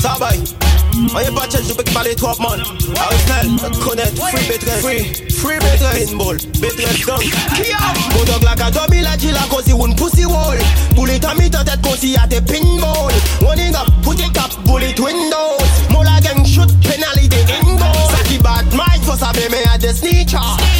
Sabay 0.00 0.38
On 1.14 1.18
est 1.18 1.34
pas 1.34 1.48
Chelsea, 1.50 1.68
je 1.68 1.74
peux 1.74 1.84
parler 1.92 2.14
trop 2.14 2.36
man. 2.40 2.60
Aristel, 2.98 3.80
connaître, 3.82 4.28
free 4.28 4.46
betre, 4.48 4.70
free. 4.80 5.12
Free 5.30 5.58
betre, 5.58 6.06
pinball, 6.06 6.36
betre, 6.60 6.88
skunk 7.00 7.24
Bulldog 8.12 8.42
like 8.42 8.60
a 8.60 9.02
la 9.02 9.16
Gila, 9.16 9.40
cause 9.50 9.66
he 9.66 9.72
won't 9.72 9.96
pussy 9.96 10.26
wall. 10.26 10.56
Bullet 10.94 11.24
a 11.24 11.34
meter, 11.34 11.64
tête, 11.64 11.82
cause 11.82 12.02
he 12.02 12.14
had 12.14 12.32
a 12.32 12.40
pinball. 12.40 13.12
Warning 13.42 13.74
up, 13.74 13.88
put 14.02 14.20
it 14.20 14.36
up, 14.36 14.52
bullet 14.64 14.98
windows. 14.98 15.62
Mola 15.90 16.20
gang 16.20 16.44
shoot, 16.44 16.68
penalty, 16.82 17.28
in 17.52 17.73
ki 18.34 18.42
bad 18.42 18.66
mind 18.72 19.02
Fos 19.04 19.20
de 19.20 19.88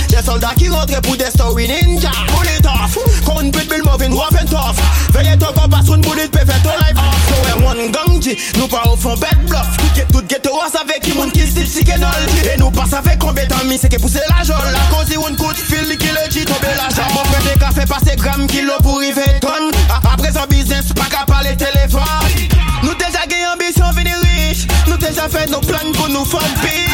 De 0.09 0.71
rentre 0.71 1.01
pou 1.03 1.17
de 1.17 1.27
story 1.31 1.69
ninja. 1.69 2.11
Bullet 2.33 2.67
off. 2.67 2.99
Kon 3.25 3.51
pit 3.51 3.69
bil 3.69 3.83
movin 3.85 4.13
rough 4.13 4.35
and 4.39 4.49
tough. 4.49 4.79
Veye 5.13 5.37
to 5.39 5.53
kon 5.55 5.69
pasoun 5.71 6.01
bullet 6.01 6.31
pe 6.31 6.45
fet 6.45 6.63
to 6.63 6.73
life. 6.83 6.99
Off 6.99 7.29
So 7.29 7.37
e 7.51 7.55
wan 7.63 7.93
gangji 7.93 8.37
Nou 8.57 8.69
pa 8.69 8.83
ou 8.91 8.97
fon 8.97 9.19
bed 9.21 9.47
bluff. 9.47 9.77
Tout 10.11 10.27
ghetto 10.29 10.55
as 10.63 10.75
ave 10.79 10.99
ki 11.03 11.15
moun 11.15 11.31
ki 11.31 11.47
stil 11.47 11.67
pas 12.75 12.97
ave 12.99 13.19
kon 13.19 13.35
betan 13.35 13.67
mi 13.69 13.79
se 13.79 13.89
la 14.31 14.43
jol 14.45 14.73
La 14.73 14.83
kozi 14.91 15.17
un 15.17 15.37
kout 15.37 15.57
fil 15.57 15.97
ki 15.97 16.11
le 16.15 16.27
ji 16.31 16.45
tobe 16.45 16.71
la 16.79 16.89
Mon 17.15 17.25
fwe 17.31 17.43
de 17.49 17.59
ka 17.59 17.71
fe 17.75 17.87
pase 17.87 18.17
gram 18.17 18.47
kilo 18.47 18.79
ton 19.41 19.71
Apre 20.03 20.33
son 20.33 20.47
biznes 20.49 20.93
pa 20.95 21.07
ka 21.11 21.25
pale 21.27 21.57
telefon 21.57 22.03
Nou 22.83 22.95
deja 22.95 23.27
ge 23.27 23.43
ambisyon 23.53 23.95
vini 23.97 24.15
rich 24.23 24.67
Nou 24.87 24.99
deja 24.99 25.29
fe 25.29 25.47
nou 25.51 25.61
plan 25.61 25.93
pou 25.95 26.09
nou 26.09 26.25
fon 26.25 26.63
pi 26.63 26.94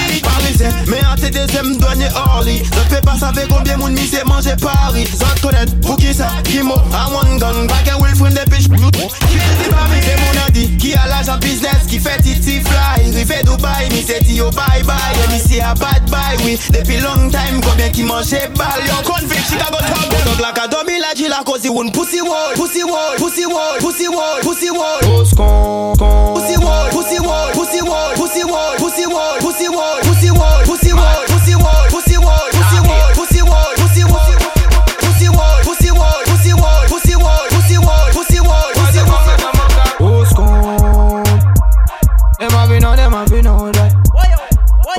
misè 0.61 0.91
Mè 0.91 0.99
a 1.05 1.15
te 1.17 1.31
dezem 1.31 1.77
dwenye 1.79 2.09
orli 2.15 2.59
Zot 2.75 2.89
pe 2.89 3.01
pa 3.05 3.17
save 3.19 3.47
konbyen 3.49 3.79
moun 3.79 3.95
misè 3.97 4.23
manje 4.29 4.55
pari 4.61 5.07
Zot 5.09 5.41
konet, 5.41 5.73
pouki 5.87 6.13
sa, 6.15 6.29
kimo, 6.49 6.77
a 6.93 7.07
one 7.15 7.39
gun. 7.39 7.67
Bake 7.71 7.95
wil 8.01 8.15
fwen 8.19 8.35
de 8.35 8.45
pich, 8.51 8.69
ki 8.69 8.91
te 8.91 9.55
ti 9.63 9.71
babi 9.73 10.01
De 10.05 10.17
moun 10.21 10.41
a 10.45 10.51
di, 10.55 10.67
ki 10.81 10.95
a 10.99 11.07
la 11.09 11.23
jan 11.27 11.41
biznes 11.41 11.87
Ki 11.89 12.01
fe 12.01 12.17
fly, 12.21 13.11
rive 13.15 13.43
Dubai 13.45 13.89
Misè 13.95 14.21
ti 14.25 14.37
yo 14.37 14.49
oh, 14.49 14.57
bye 14.57 14.85
bye, 14.85 15.17
e 15.17 15.29
misè 15.33 15.61
a 15.63 15.71
ah, 15.71 15.75
bad 15.75 16.11
bye 16.11 16.37
Oui, 16.45 16.59
depi 16.71 17.01
long 17.01 17.31
time 17.31 17.61
konbyen 17.65 17.93
ki 17.93 18.05
manje 18.05 18.43
bal 18.59 18.81
Yo 18.87 19.01
konvik, 19.09 19.45
Chicago 19.49 19.81
top 19.81 20.19
Dok 20.25 20.41
la 20.41 20.53
ka 20.53 20.67
domi 20.69 21.01
la 21.01 21.15
jila 21.17 21.43
kozi 21.45 21.71
woun 21.71 21.93
Pussy 21.93 22.21
wall, 22.21 22.55
pussy 22.57 22.85
wall, 22.85 23.17
pussy 23.19 23.47
wall, 23.47 23.79
pussy 23.81 24.09
wall, 24.09 24.41
pussy 24.43 24.71
wall 24.71 25.01
Pussy 25.01 26.57
wall, 26.59 26.91
pussy 26.91 27.21
wall, 27.21 27.53
pussy 27.53 27.83
wall, 27.83 28.15
pussy 28.15 28.45
wall, 28.45 28.77
pussy 28.77 29.07
wall, 29.07 29.39
pussy 29.41 29.69
wall 29.69 30.10
pussy 30.21 30.31
wall, 30.33 30.63
pussy 30.65 30.93
wall, 30.93 31.25
pussy 31.29 31.57
wall, 31.57 31.89
pussy 31.89 32.19
wall, 32.19 32.51
pussy 32.53 32.77
wall, 32.77 33.15
pussy 33.17 33.41
wall, 33.41 33.73
pussy 33.81 34.05
wall, 34.05 34.37
pussy 35.01 35.29
wall, 35.33 35.57
pussy 35.65 35.93
wall, 35.97 36.21
pussy 36.29 36.53
wall, 36.53 36.85
pussy 36.89 37.17
wall, 37.17 37.49
pussy 37.49 37.79
wall, 37.81 38.11
pussy 38.13 38.41
wall, 38.41 38.69
pussy 38.77 39.01
wall. 39.09 39.25
Who's 39.97 40.33
gone? 40.35 41.25
Them 42.39 42.51
have 42.51 42.69
been 42.69 42.83
know, 42.83 42.97
them 42.97 43.13
have 43.13 43.31
been 43.31 43.45
know 43.45 43.73
that. 43.73 43.93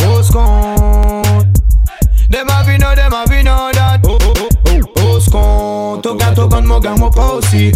Who's 0.01 0.29
gone? 0.31 1.53
Them 2.29 2.47
have 2.47 2.65
been 2.65 2.79
know, 2.81 2.95
them 2.95 3.11
have 3.11 3.29
been 3.29 3.45
know 3.45 3.71
that. 3.73 4.01
Gone? 5.31 6.01
Ton 6.01 6.17
gars, 6.17 6.35
ton 6.35 6.49
gun, 6.49 6.99
mon 7.01 7.09
pas 7.09 7.33
aussi. 7.33 7.71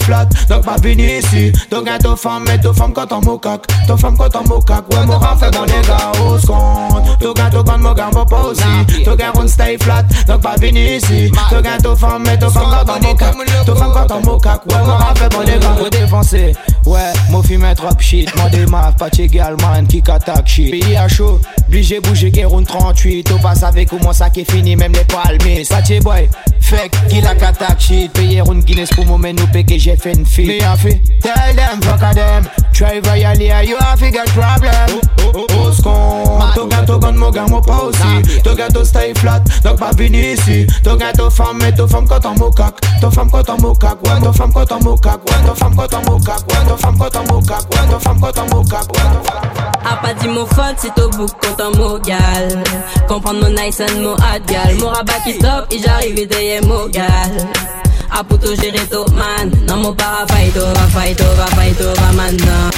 Flat, 0.00 0.26
donc 0.48 0.64
pas 0.64 0.76
venir 0.76 1.18
ici. 1.18 1.52
Ton 1.70 1.84
ton 2.02 2.16
femme, 2.16 2.44
mais 2.46 2.58
ton 2.58 2.72
femme 2.72 2.92
quand 2.92 3.10
on 3.12 3.20
mocac. 3.20 3.62
Ton 3.86 3.96
femme 3.96 4.16
quand 4.16 4.34
on 4.36 4.48
mocac, 4.48 4.84
ouais, 4.92 5.06
mon 5.06 5.18
rang 5.18 5.36
fait 5.36 5.50
dans 5.50 5.64
les 5.64 5.80
gars. 5.86 6.12
Who's 6.20 6.44
gone? 6.44 7.02
Ton 7.20 7.32
gun, 7.32 7.78
mon 7.78 7.92
gars, 7.92 8.10
mon 8.12 8.24
pas 8.24 8.42
aussi. 8.42 8.62
Ton 9.04 9.16
on 9.34 9.48
stay 9.48 9.76
flat, 9.80 10.04
donc 10.26 10.42
pas 10.42 10.56
venir 10.56 10.96
ici. 10.96 11.30
Ton 11.50 11.62
ton 11.82 11.96
femme, 11.96 12.22
mais 12.26 12.38
ton 12.38 12.50
femme 12.50 12.66
quand 12.70 12.94
on 12.96 13.08
mocac. 13.08 13.34
Ton 13.64 13.76
femme 13.76 13.92
quand 13.94 14.16
on 14.16 14.20
mocac, 14.20 14.66
ouais, 14.66 14.78
mon 14.78 15.28
dans 15.28 15.42
les 15.42 15.58
gars. 15.58 15.76
Faut 15.78 15.88
défoncer, 15.90 16.52
ouais, 16.86 17.12
mon 17.30 17.42
film 17.42 17.64
est 17.64 17.74
trop 17.74 17.88
shit. 17.98 18.30
Mon 18.36 18.48
démarre, 18.48 18.94
pas 18.96 19.08
gal, 19.10 19.56
man, 19.62 19.86
qui 19.86 20.02
shit. 20.44 20.84
Chaud, 21.08 21.40
obligé 21.68 22.00
bouger, 22.00 22.30
guerre 22.30 22.50
38. 22.50 23.32
Au 23.32 23.38
passe 23.38 23.62
avec 23.62 23.88
comment 23.88 24.12
ça 24.12 24.30
qui 24.30 24.40
est 24.40 24.50
fini, 24.50 24.76
même 24.76 24.92
les 24.92 25.04
palmiers. 25.04 25.64
Saché 25.64 26.00
boy, 26.00 26.28
fake, 26.60 26.92
qui 27.08 27.20
la 27.20 27.30
attaque 27.30 27.80
shit. 27.80 28.12
Une 28.26 28.60
Guinness 28.62 28.90
pour 28.90 29.06
moment, 29.06 29.32
nous 29.32 29.46
péquer, 29.48 29.78
j'ai 29.78 29.96
fait 29.96 30.12
une 30.12 30.26
fille. 30.26 30.60
Fait, 30.78 31.00
tell 31.22 31.56
them, 31.56 31.80
fuck 31.82 32.02
a 32.02 32.12
them. 32.12 32.44
Try 32.72 33.00
violate, 33.00 33.66
you 33.66 33.76
have 33.78 34.02
a 34.02 34.10
got 34.10 34.26
problem. 34.26 35.00
Au 35.34 35.72
scon, 35.72 36.38
ton 36.54 36.66
gars, 36.66 36.82
ton 36.86 36.98
gun, 36.98 37.12
mon 37.12 37.30
gars, 37.30 37.46
mon 37.48 37.60
pas 37.60 37.82
aussi. 37.84 38.42
Gars, 38.56 38.68
ton 38.68 38.84
stay 38.84 39.14
flat, 39.16 39.42
donc 39.64 39.78
pas 39.78 39.90
venir 39.92 40.32
ici. 40.32 40.66
Gars, 40.84 41.12
ton 41.16 41.30
femme, 41.30 41.58
mais 41.60 41.72
ton 41.72 41.86
femme 41.86 42.06
quand 42.06 42.24
on 42.26 42.34
mocac. 42.34 42.74
Ton 43.00 43.10
femme 43.10 43.30
quand 43.30 43.48
on 43.48 43.60
mocac, 43.60 43.96
ouais, 44.02 44.20
ton 44.22 44.32
femme 44.32 44.52
quand 44.52 44.72
on 44.72 44.82
mocac, 44.82 45.14
ouais, 45.14 45.46
ton 45.46 45.54
femme 45.54 45.74
quand 45.76 45.94
on 45.94 46.12
mocac, 46.12 46.40
ouais, 46.50 46.68
ton 46.68 46.76
femme 46.76 46.98
quand 46.98 47.16
on 47.16 47.32
mocac, 47.32 47.60
ouais, 47.60 47.90
ton 47.90 47.98
femme 47.98 48.20
quand 48.20 48.38
on 48.38 48.56
mocac. 48.56 48.86
A 49.84 49.96
pas 49.96 50.14
dit 50.14 50.28
mon 50.28 50.46
faute, 50.46 50.76
c'est 50.78 51.00
au 51.00 51.08
bout 51.10 51.30
quand 51.40 51.64
on 51.64 51.76
mon 51.76 51.98
gal. 51.98 52.62
Comprendre 53.08 53.40
mon 53.42 53.50
nice 53.50 53.80
and 53.80 54.00
mon 54.00 54.14
hard 54.16 54.42
gal. 54.46 54.74
Mon 54.78 54.88
rabat 54.88 55.20
qui 55.24 55.38
top, 55.38 55.66
et 55.70 55.78
j'arrive 55.78 56.18
et 56.18 56.26
derrière 56.26 56.64
mon 56.64 56.88
gal. 56.88 57.46
A 58.10 58.24
puto 58.24 58.54
gérer 58.54 58.86
tout 58.88 59.10
man. 59.14 59.50
Non, 59.66 59.76
mon 59.82 59.94
para 59.94 60.26
fight 60.28 60.56
over, 60.56 60.88
fight 60.90 61.20
over, 61.20 61.46
fight 61.56 61.80
over 61.80 62.12
man. 62.16 62.36
non. 62.36 62.70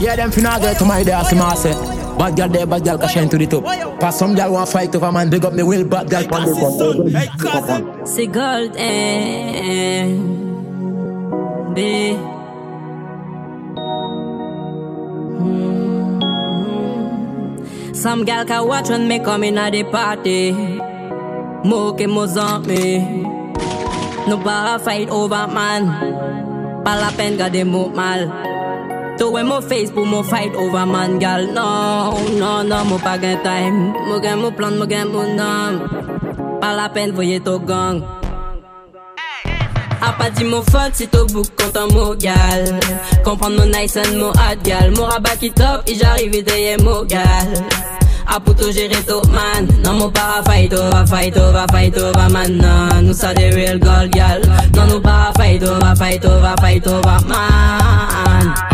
Yeah, 0.00 0.16
them 0.16 0.30
finna 0.30 0.60
get 0.60 0.78
to 0.78 0.84
my 0.84 1.02
day, 1.02 1.12
I 1.12 1.22
see 1.22 1.36
my 1.36 1.54
say. 1.54 1.72
Bad 2.18 2.36
girl 2.36 2.48
there, 2.48 2.66
bad 2.66 2.84
girl 2.84 2.98
can 2.98 3.08
shine 3.08 3.28
to 3.28 3.38
the 3.38 3.46
top. 3.46 3.64
Cause 4.00 4.18
some 4.18 4.34
girl 4.34 4.52
want 4.52 4.68
fight 4.68 4.94
over 4.94 5.10
man, 5.10 5.30
big 5.30 5.44
up 5.44 5.52
me 5.52 5.62
will, 5.62 5.84
bad 5.84 6.10
girl 6.10 6.34
on 6.34 6.44
the 6.46 6.54
gun. 7.42 8.06
C'est 8.06 8.26
gold 8.26 8.76
and 8.76 10.34
B. 11.74 12.16
Some 17.94 18.24
gal 18.24 18.44
can 18.44 18.68
watch 18.68 18.90
when 18.90 19.08
me 19.08 19.18
come 19.18 19.44
in 19.44 19.58
at 19.58 19.72
the 19.72 19.82
party. 19.84 20.52
Mo 21.64 21.94
que 21.94 22.06
mo 22.06 22.26
me. 22.66 23.33
Nou 24.24 24.40
para 24.40 24.78
fight 24.80 25.10
over 25.12 25.46
man. 25.52 25.84
Pa 26.84 26.96
la 26.96 27.10
pen 27.16 27.36
gade 27.36 27.64
mou 27.64 27.92
mal. 27.92 28.24
Touwe 29.18 29.44
mou 29.44 29.60
face 29.60 29.92
pou 29.92 30.04
mou 30.08 30.24
fight 30.24 30.56
over 30.56 30.86
man 30.86 31.18
gal 31.20 31.46
Non, 31.52 32.16
non, 32.40 32.64
non, 32.64 32.86
mou 32.88 32.98
pa 32.98 33.18
gen 33.20 33.36
time. 33.44 33.92
Mou 34.08 34.20
gen 34.24 34.40
mou 34.40 34.50
plan, 34.50 34.72
mou 34.80 34.88
gen 34.88 35.12
mou 35.12 35.28
nam 35.28 35.80
Pa 36.60 36.72
la 36.72 36.88
pen 36.88 37.12
voye 37.12 37.38
tou 37.40 37.60
gang. 37.60 38.00
A 40.00 40.12
pa 40.18 40.30
di 40.32 40.44
mou 40.44 40.64
fun 40.72 40.90
si 40.92 41.06
tou 41.06 41.28
bouk 41.28 41.52
kontan 41.60 41.92
mou 41.92 42.16
gal. 42.16 42.64
Kompran 43.24 43.56
mou 43.56 43.68
nice 43.68 44.00
and 44.00 44.16
mou 44.16 44.32
hot 44.40 44.64
gal. 44.64 44.88
Mou 44.96 45.04
raba 45.04 45.36
ki 45.36 45.52
top, 45.52 45.84
i 45.84 46.00
jarive 46.00 46.40
deye 46.48 46.76
mou 46.80 47.04
gal. 47.04 47.52
Aputo 48.26 48.72
jereto 48.72 49.22
man. 49.30 49.68
Nan 49.82 49.98
mou 49.98 50.10
para 50.10 50.42
fayto, 50.42 50.78
va 50.90 51.06
fayto, 51.06 51.52
va 51.52 51.66
fayto, 51.72 52.12
va 52.12 52.28
man. 52.28 52.58
Nan 52.58 53.06
nou 53.06 53.14
sa 53.14 53.32
de 53.32 53.50
real 53.50 53.78
girl 53.78 54.08
gal 54.10 54.40
Nan 54.74 54.88
nou 54.88 55.00
para 55.00 55.32
fayto, 55.38 55.78
va 55.80 55.94
fayto, 55.94 56.38
va 56.40 56.54
fayto, 56.60 57.00
va 57.04 57.18
man. 57.28 58.73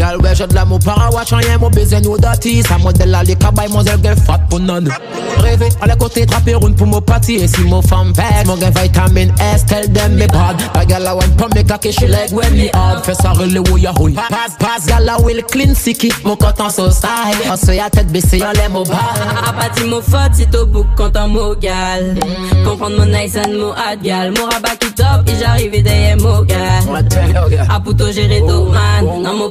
Girl, 0.00 0.18
where 0.22 0.34
shot 0.34 0.54
la 0.54 0.64
mon 0.64 0.78
para 0.78 1.10
watch 1.12 1.30
rien, 1.30 1.58
mon 1.58 1.68
besoin 1.68 2.00
nous 2.00 2.16
dati. 2.16 2.62
Ça 2.62 2.78
modèle 2.78 3.36
cabay, 3.38 3.68
mon 3.68 3.82
zèle 3.82 4.16
fat 4.26 4.40
pour 4.48 4.58
none. 4.58 4.88
Rêver 5.36 5.68
à 5.82 5.86
la 5.86 5.94
côté, 5.94 6.24
trapper 6.24 6.52
une 6.52 6.74
pour 6.74 6.86
mon 6.86 7.02
party. 7.02 7.34
Et 7.34 7.46
si 7.46 7.60
mon 7.64 7.82
femme 7.82 8.14
mon 8.46 8.56
gain 8.56 8.70
vitamine 8.70 9.30
S, 9.54 9.66
tell 9.66 9.92
them 9.92 10.14
me 10.14 10.26
bad. 10.26 10.56
La 10.74 10.86
gal 10.86 11.02
la 11.02 11.14
one 11.14 11.36
pump 11.36 11.54
me 11.54 11.92
she 11.92 12.06
like 12.06 12.32
when 12.32 12.50
me 12.54 12.70
hard. 12.72 13.04
Fais 13.04 13.12
ça 13.12 13.32
relais 13.32 13.60
où 13.70 13.76
y'a. 13.76 13.92
Pass, 13.92 14.56
pass, 14.58 14.86
gal 14.86 15.04
la 15.04 15.20
will 15.20 15.42
clean 15.42 15.74
sicky. 15.74 16.10
Mon 16.24 16.34
coton 16.34 16.70
so 16.70 16.90
style. 16.90 17.10
On 17.52 17.56
se 17.56 17.72
y'a 17.72 17.90
tête 17.90 18.10
baissée, 18.10 18.40
on 18.42 18.52
l'aime 18.52 18.76
au 18.76 18.84
bar. 18.84 19.14
A 19.46 19.52
pas 19.52 19.68
dit 19.76 19.84
mon 19.84 20.00
faute, 20.00 20.32
c'est 20.32 20.54
au 20.56 20.64
bout 20.64 20.86
quand 20.96 21.14
un 21.14 21.26
mot 21.26 21.54
gal. 21.56 22.14
Comprendre 22.64 22.96
mon 23.00 23.06
nice 23.06 23.36
and 23.36 23.52
mon 23.52 23.72
hard 23.72 24.00
gal. 24.02 24.32
Mon 24.34 24.46
rabat 24.46 24.76
qui 24.80 24.92
top, 24.92 25.28
et 25.28 25.38
j'arrive 25.38 25.74
et 25.74 25.82
derrière 25.82 26.16
mon 26.16 26.40
gal. 26.42 26.58
A 27.68 27.80
puto 27.80 28.10
gérer 28.10 28.40
tout 28.40 28.64
man. 28.64 29.22
Non, 29.22 29.36
mon 29.36 29.50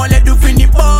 Mwen 0.00 0.10
lè 0.12 0.20
finish 0.24 0.36
fini 0.40 0.66
bon 0.66 0.99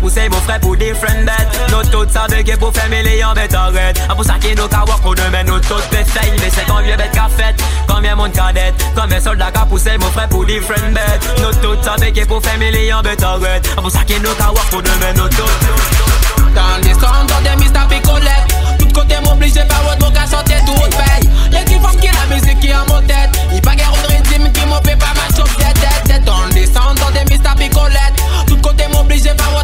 pou 0.00 0.10
sey 0.10 0.28
mou 0.32 0.40
fre 0.46 0.58
pou 0.64 0.76
different 0.80 1.28
bet 1.28 1.60
Nou 1.70 1.84
tout 1.92 2.10
sa 2.12 2.26
veke 2.32 2.56
pou 2.60 2.72
feme 2.76 3.02
le 3.06 3.18
yon 3.20 3.36
bet 3.38 3.54
arret 3.54 4.00
A 4.08 4.16
pou 4.16 4.26
sa 4.26 4.38
ki 4.42 4.54
nou 4.58 4.68
ka 4.72 4.82
wak 4.88 5.02
pou 5.04 5.14
nou 5.18 5.34
men 5.34 5.46
nou 5.48 5.60
tout 5.68 5.90
pe 5.92 6.02
fey 6.14 6.32
Me 6.40 6.50
se 6.50 6.64
konvye 6.68 6.96
bet 7.00 7.12
ka 7.16 7.28
fet, 7.36 7.64
konvye 7.90 8.16
moun 8.18 8.34
kadet 8.36 8.86
Konvye 8.98 9.20
solda 9.24 9.50
ka 9.54 9.66
pou 9.70 9.78
sey 9.82 10.00
mou 10.00 10.12
fre 10.16 10.26
pou 10.32 10.48
different 10.48 10.96
bet 10.96 11.30
Nou 11.42 11.52
tout 11.60 11.84
sa 11.86 11.98
veke 12.00 12.26
pou 12.30 12.42
feme 12.44 12.72
le 12.74 12.86
yon 12.88 13.04
bet 13.06 13.24
arret 13.26 13.72
A 13.76 13.80
pou 13.80 13.92
sa 13.92 14.06
ki 14.08 14.18
nou 14.24 14.36
ka 14.40 14.50
wak 14.56 14.72
pou 14.72 14.82
nou 14.84 15.04
men 15.04 15.20
nou 15.20 15.28
tout 15.36 16.20
Dans 16.54 16.76
les 16.82 16.94
sons, 16.94 17.42
des 17.44 17.62
mises 17.62 17.72
tapis 17.72 18.00
collecte 18.00 18.54
Tout 18.78 18.88
côté 18.92 19.14
m'oblige 19.24 19.54
par 19.68 19.82
votre 19.84 20.00
mon 20.00 20.10
cas 20.10 20.26
chanter 20.26 20.56
tout 20.66 20.72
haute 20.72 20.94
veille 20.94 21.30
Y'a 21.52 21.62
qui 21.62 21.74
forme 21.74 21.96
qui 22.00 22.08
la 22.08 22.34
musique 22.34 22.58
qui 22.60 22.68
est 22.68 22.74
en 22.74 22.86
mon 22.88 23.00
tête. 23.02 23.30
Il 23.52 23.60
pas 23.60 23.74
guère 23.76 23.92
rythme 24.08 24.50
qui 24.50 24.66
m'en 24.66 24.80
fait 24.82 24.96
pas 24.96 25.12
ma 25.14 25.36
chauffe 25.36 25.56
tête. 25.56 26.24
Dans 26.24 26.46
les 26.54 26.66
sons, 26.66 27.12
des 27.14 27.30
mises 27.30 27.42
tapis 27.42 27.70
collecte 27.70 28.20
Tout 28.48 28.56
côté 28.56 28.84
m'oblige 28.92 29.32
par 29.36 29.50
votre 29.52 29.59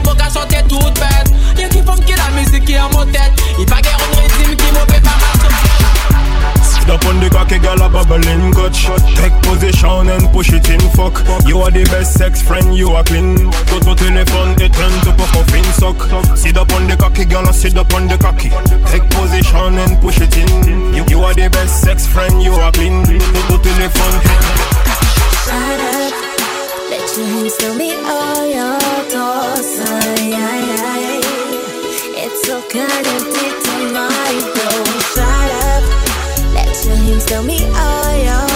tout 0.68 0.78
bête. 0.78 1.32
Y'a 1.58 1.68
qui 1.68 1.82
font 1.82 1.94
qui 2.04 2.12
la 2.14 2.30
musique 2.40 2.64
qui 2.64 2.72
est 2.74 2.80
en 2.80 2.90
mon 2.90 3.04
tête. 3.06 3.32
Il 3.58 3.66
pas 3.66 3.80
guère 3.80 3.96
de 3.96 4.20
rythme 4.20 4.56
qui 4.56 4.72
m'en 4.72 4.86
fait 4.92 5.00
pas 5.00 5.16
ma 5.16 5.32
chose 5.42 5.56
Sit 6.62 6.90
up 6.90 7.04
on 7.08 7.18
the 7.18 7.28
cocky 7.28 7.58
girl 7.58 7.82
a 7.82 7.88
bubbling 7.88 8.52
gutch 8.52 8.86
Take 9.16 9.34
position 9.42 10.08
and 10.08 10.30
push 10.32 10.52
it 10.52 10.68
in 10.68 10.78
fuck. 10.90 11.20
You 11.46 11.60
are 11.62 11.70
the 11.70 11.82
best 11.84 12.16
sex 12.16 12.42
friend, 12.42 12.76
you 12.76 12.90
are 12.90 13.02
clean. 13.02 13.34
Go 13.66 13.80
to 13.80 13.94
telephone, 13.96 14.54
it 14.60 14.72
turn 14.72 14.92
to 15.02 15.12
puff 15.16 15.34
up 15.34 15.52
in 15.52 15.64
suck 15.74 15.98
Sit 16.36 16.56
up 16.56 16.72
on 16.72 16.86
the 16.86 16.96
cocky 16.96 17.24
girl, 17.24 17.46
sit 17.52 17.76
up 17.76 17.92
on 17.92 18.06
the 18.06 18.16
cocky 18.18 18.50
Take 18.90 19.08
position 19.10 19.78
and 19.78 20.00
push 20.00 20.20
it 20.20 20.36
in. 20.36 20.94
You, 20.94 21.04
you 21.08 21.20
are 21.22 21.34
the 21.34 21.48
best 21.50 21.80
sex 21.82 22.06
friend, 22.06 22.40
you 22.42 22.52
are 22.52 22.70
clean. 22.70 23.02
Go 23.02 23.56
to 23.56 23.58
telephone 23.62 24.20
Hands 27.16 27.56
tell 27.56 27.74
me 27.76 27.94
all 27.94 28.46
your 28.46 28.78
thoughts. 29.08 29.80
Ay, 29.80 30.34
ay, 30.34 30.64
ay. 30.84 31.20
It's 32.24 32.46
so 32.46 32.60
caliente 32.68 33.46
tonight, 33.64 34.44
though. 34.54 34.84
Shut 35.14 35.50
up, 35.64 35.84
let 36.52 36.84
your 36.84 36.96
hands 36.96 37.24
tell 37.24 37.42
me 37.42 37.64
all 37.74 38.16
your 38.22 38.55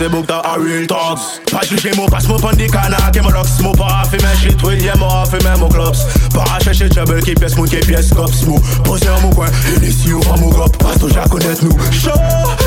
Facebook 0.00 0.26
ta 0.26 0.40
a 0.40 0.56
real 0.56 0.86
talks 0.86 1.40
Pache 1.52 1.76
li 1.76 1.92
mo, 1.94 2.06
pache 2.08 2.26
mo 2.26 2.38
pan 2.38 2.56
di 2.56 2.66
kana 2.66 2.96
ke 3.12 3.20
mo 3.20 3.28
loks 3.28 3.60
Mo 3.60 3.72
para 3.76 4.08
fe 4.08 4.16
shit 4.40 4.62
with 4.62 4.80
ye, 4.80 4.94
mo 4.96 5.04
a 5.06 5.26
fe 5.26 5.36
men 5.44 5.60
mo 5.60 5.68
Para 5.68 6.56
chèche 6.64 6.88
trouble 6.88 7.20
ki 7.20 7.34
piyes 7.36 7.54
moun 7.56 7.68
ki 7.68 7.84
piyes 7.84 8.08
kops 8.08 8.46
Mo 8.48 8.56
pose 8.86 9.04
an 9.04 9.20
mou 9.20 9.34
kwen, 9.36 9.52
inisi 9.76 10.14
ou 10.16 10.24
an 10.32 10.40
mou 10.40 10.56
gop 10.56 10.72
Pasto 10.80 11.10
ja 11.12 11.28
konet 11.28 11.60
nou, 11.60 11.76
show 11.92 12.16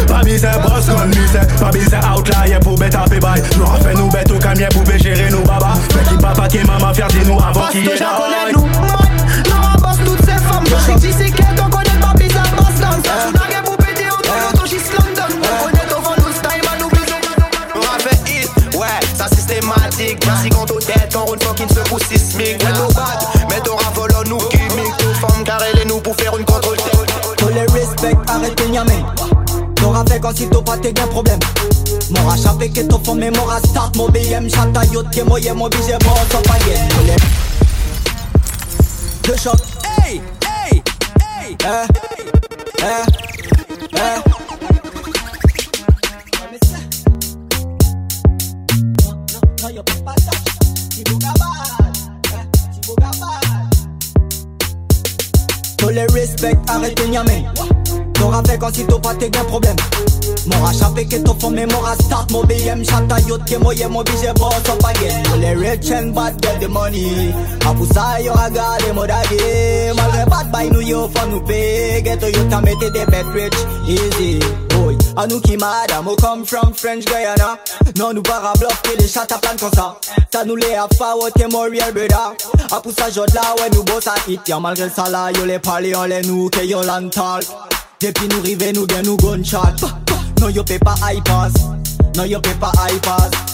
Pa 0.05 0.21
bize 0.21 0.53
boss 0.61 0.91
kon 0.93 1.09
mise, 1.09 1.41
pa 1.57 1.73
bize 1.73 2.05
outlier 2.05 2.61
pou 2.61 2.77
bet 2.77 2.93
api 2.93 3.17
bay 3.17 3.41
Nou 3.57 3.65
a 3.65 3.81
fe 3.81 3.97
nou 3.97 4.13
bet 4.13 4.29
ou 4.29 4.37
kamye 4.37 4.69
pou 4.75 4.85
be 4.85 5.01
jere 5.01 5.31
nou 5.33 5.41
baba. 5.49 5.73
Fè 5.89 6.05
ki 6.11 6.21
papa 6.21 6.45
ki 6.53 6.61
mama 6.69 6.93
fiyat 6.93 7.17
li 7.17 7.25
nou 7.31 7.41
avon 7.41 7.73
ki 7.73 7.81
ye 7.81 7.97
da 7.97 8.13
oy 8.21 8.29
Pasto 8.29 8.45
ja 8.45 8.45
konet 8.45 8.53
nou, 8.53 8.69
man, 8.77 9.09
nan 9.49 9.69
a 9.71 9.75
boss 9.81 10.05
tout 10.05 10.21
se 10.21 10.37
fam 10.45 10.69
Yo 10.69 10.85
chik 11.01 11.62
systématique. 20.23 20.27
Merci 20.27 20.49
quand 20.49 20.65
ton 20.65 20.79
tête, 20.79 21.15
on 21.15 21.25
roule 21.25 21.39
fucking 21.41 21.69
secou 21.69 21.99
sismique. 21.99 22.63
Volé 23.93 24.13
nous 24.29 24.39
chimique. 24.51 25.03
Nos 25.03 25.13
femmes 25.13 25.43
carrées 25.43 25.85
nous 25.87 25.99
pour 25.99 26.15
faire 26.15 26.37
une 26.37 26.45
contrôle 26.45 26.77
Tous 27.37 27.49
les 27.49 27.61
respect, 27.61 28.15
arrête 28.27 28.57
de 28.57 28.71
niamer 28.71 29.05
T'auras 29.75 30.03
fait 30.05 30.19
quand 30.19 30.35
si 30.35 30.47
t'as 30.49 30.61
pas 30.61 30.77
t'es 30.77 30.99
un 30.99 31.07
problème. 31.07 31.39
Mon 32.09 32.25
rachat 32.27 32.55
fait 32.59 32.69
que 32.69 32.81
t'as 32.81 32.97
fond 33.03 33.15
mais 33.15 33.31
mon 33.31 33.45
start 33.65 33.95
Mon 33.95 34.09
BM 34.09 34.47
yot 34.91 35.03
que 35.11 35.21
moi 35.21 35.39
mon 35.53 35.69
bon 35.69 35.77
sans 36.31 36.41
Le 39.27 39.37
choc 39.37 39.55
Hey, 40.01 40.21
hey, 40.43 40.83
hey. 41.19 41.57
Eh, 42.79 43.22
fait 56.43 56.57
arrêter 56.67 57.07
Niamey. 57.07 57.45
Nora 58.19 58.41
vegan 58.41 58.73
si 58.73 58.83
pas 58.83 59.13
t'es 59.15 59.29
que 61.05 61.17
ton 61.17 61.35
fond 61.39 61.51
mais 61.51 61.65
start 62.01 62.31
mon 62.31 62.43
BM 62.43 62.83
chata 62.83 63.19
yot 63.27 63.39
que 63.45 63.55
mon. 63.57 63.73
Les 65.39 65.55
rich 65.55 65.91
and 65.91 66.13
bad 66.13 66.33
get 66.41 66.59
the 66.59 66.67
money. 66.67 67.33
Apusa 67.65 68.21
yo 68.21 68.33
aga 68.33 68.77
le 68.85 68.93
modage. 68.93 69.95
Malgré 69.95 70.25
bad 70.29 70.51
by 70.51 70.69
nous 70.69 70.81
yo 70.81 71.09
for 71.13 71.27
nous 71.27 71.41
pay. 71.41 72.01
Get 72.03 72.19
to 72.19 72.27
you 72.27 72.49
ta 72.49 72.61
mette 72.61 72.79
des 72.79 73.05
rich 73.33 73.53
easy. 73.87 74.39
Boy 75.13 75.23
A 75.23 75.27
nous 75.27 75.39
qui 75.41 75.57
madame 75.57 76.07
Oh 76.07 76.15
come 76.15 76.45
from 76.45 76.73
French 76.73 77.05
Guyana. 77.05 77.57
Non 77.97 78.13
nous 78.13 78.21
para 78.21 78.53
bluff 78.59 78.81
que 78.81 78.97
les 78.97 79.07
chats 79.07 79.21
à 79.29 79.37
plan 79.37 79.51
comme 79.59 79.71
ça. 79.73 79.97
Ça 80.31 80.43
nous 80.43 80.55
les 80.55 80.73
a 80.73 80.87
forward 80.97 81.33
que 81.33 81.51
mon 81.51 81.61
real 81.63 81.93
brother 81.93 82.33
A 82.71 82.81
pour 82.81 82.91
ça 82.91 83.09
j'autre 83.09 83.33
là 83.35 83.55
ouais 83.59 83.69
nous 83.73 83.83
boss 83.83 84.07
à 84.07 84.15
hit 84.27 84.47
Y'a 84.47 84.59
malgré 84.59 84.89
ça 84.89 85.09
là 85.09 85.31
yo 85.31 85.45
les 85.45 85.59
parler 85.59 85.95
on 85.95 86.03
les 86.03 86.21
nous 86.21 86.49
que 86.49 86.65
yo 86.65 86.81
l'en 86.81 87.09
talk 87.09 87.45
Depuis 88.01 88.27
nous 88.27 88.41
rive 88.41 88.71
nous 88.73 88.85
bien 88.85 89.01
nous 89.03 89.17
gunshot 89.17 89.59
Non 90.41 90.49
yo 90.49 90.63
pay 90.63 90.79
pas 90.79 90.95
high 91.03 91.23
pass. 91.23 91.53
Non 92.15 92.25
yo 92.25 92.39
pay 92.39 92.53
pas 92.55 92.71
high 92.87 92.99
pass 93.01 93.52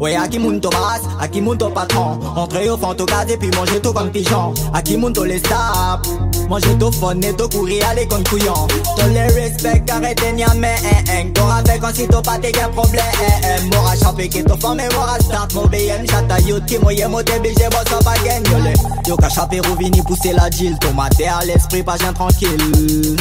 Ouais, 0.00 0.16
à 0.16 0.28
qui 0.28 0.38
monte 0.38 0.62
basse, 0.62 1.02
à 1.20 1.28
qui 1.28 1.40
monte 1.40 1.72
patron. 1.72 2.18
Entrer 2.36 2.68
au 2.68 2.76
fantocade 2.76 3.30
et 3.30 3.36
puis 3.36 3.50
manger 3.50 3.80
tout 3.80 3.92
comme 3.92 4.10
pigeon. 4.10 4.52
À 4.72 4.82
qui 4.82 4.96
monte 4.96 5.18
les 5.18 5.38
stars. 5.38 6.02
Manger 6.48 6.76
tout 6.78 6.92
fun 6.92 7.20
et 7.20 7.34
tout 7.34 7.48
courir 7.48 7.88
aller 7.88 8.06
comme 8.06 8.22
couillon. 8.24 8.66
Tout 8.96 9.08
les 9.08 9.22
respect, 9.22 9.82
arrêtez 9.90 10.32
n'y 10.32 10.44
a 10.44 10.52
mais 10.54 10.74
hein, 10.84 11.24
hein. 11.36 11.48
avec 11.58 11.82
un 11.82 11.94
si 11.94 12.06
t'as 12.06 12.20
pas 12.20 12.38
des 12.38 12.52
problème. 12.52 13.04
Hein, 13.44 13.68
mora 13.72 13.96
chapé 13.96 14.28
qui 14.28 14.44
t'en 14.44 14.58
forme, 14.58 14.82
mora 14.92 15.18
start. 15.20 15.54
Mon 15.54 15.66
BM, 15.66 16.04
j'attends 16.08 16.46
youth 16.46 16.66
qui 16.66 16.78
mouille 16.78 17.04
mon 17.08 17.22
débit, 17.22 17.54
j'ai 17.56 17.68
bossé 17.68 18.04
pas 18.04 18.16
gagnolé. 18.24 18.74
Yo, 19.06 19.16
qu'à 19.16 19.28
chapé, 19.28 19.60
rouvini, 19.60 20.02
pousser 20.02 20.32
la 20.32 20.50
deal. 20.50 20.78
Ton 20.80 20.92
mater 20.92 21.28
à 21.28 21.44
l'esprit, 21.44 21.82
pas 21.82 21.96
j'en 21.96 22.12
tranquille. 22.12 23.16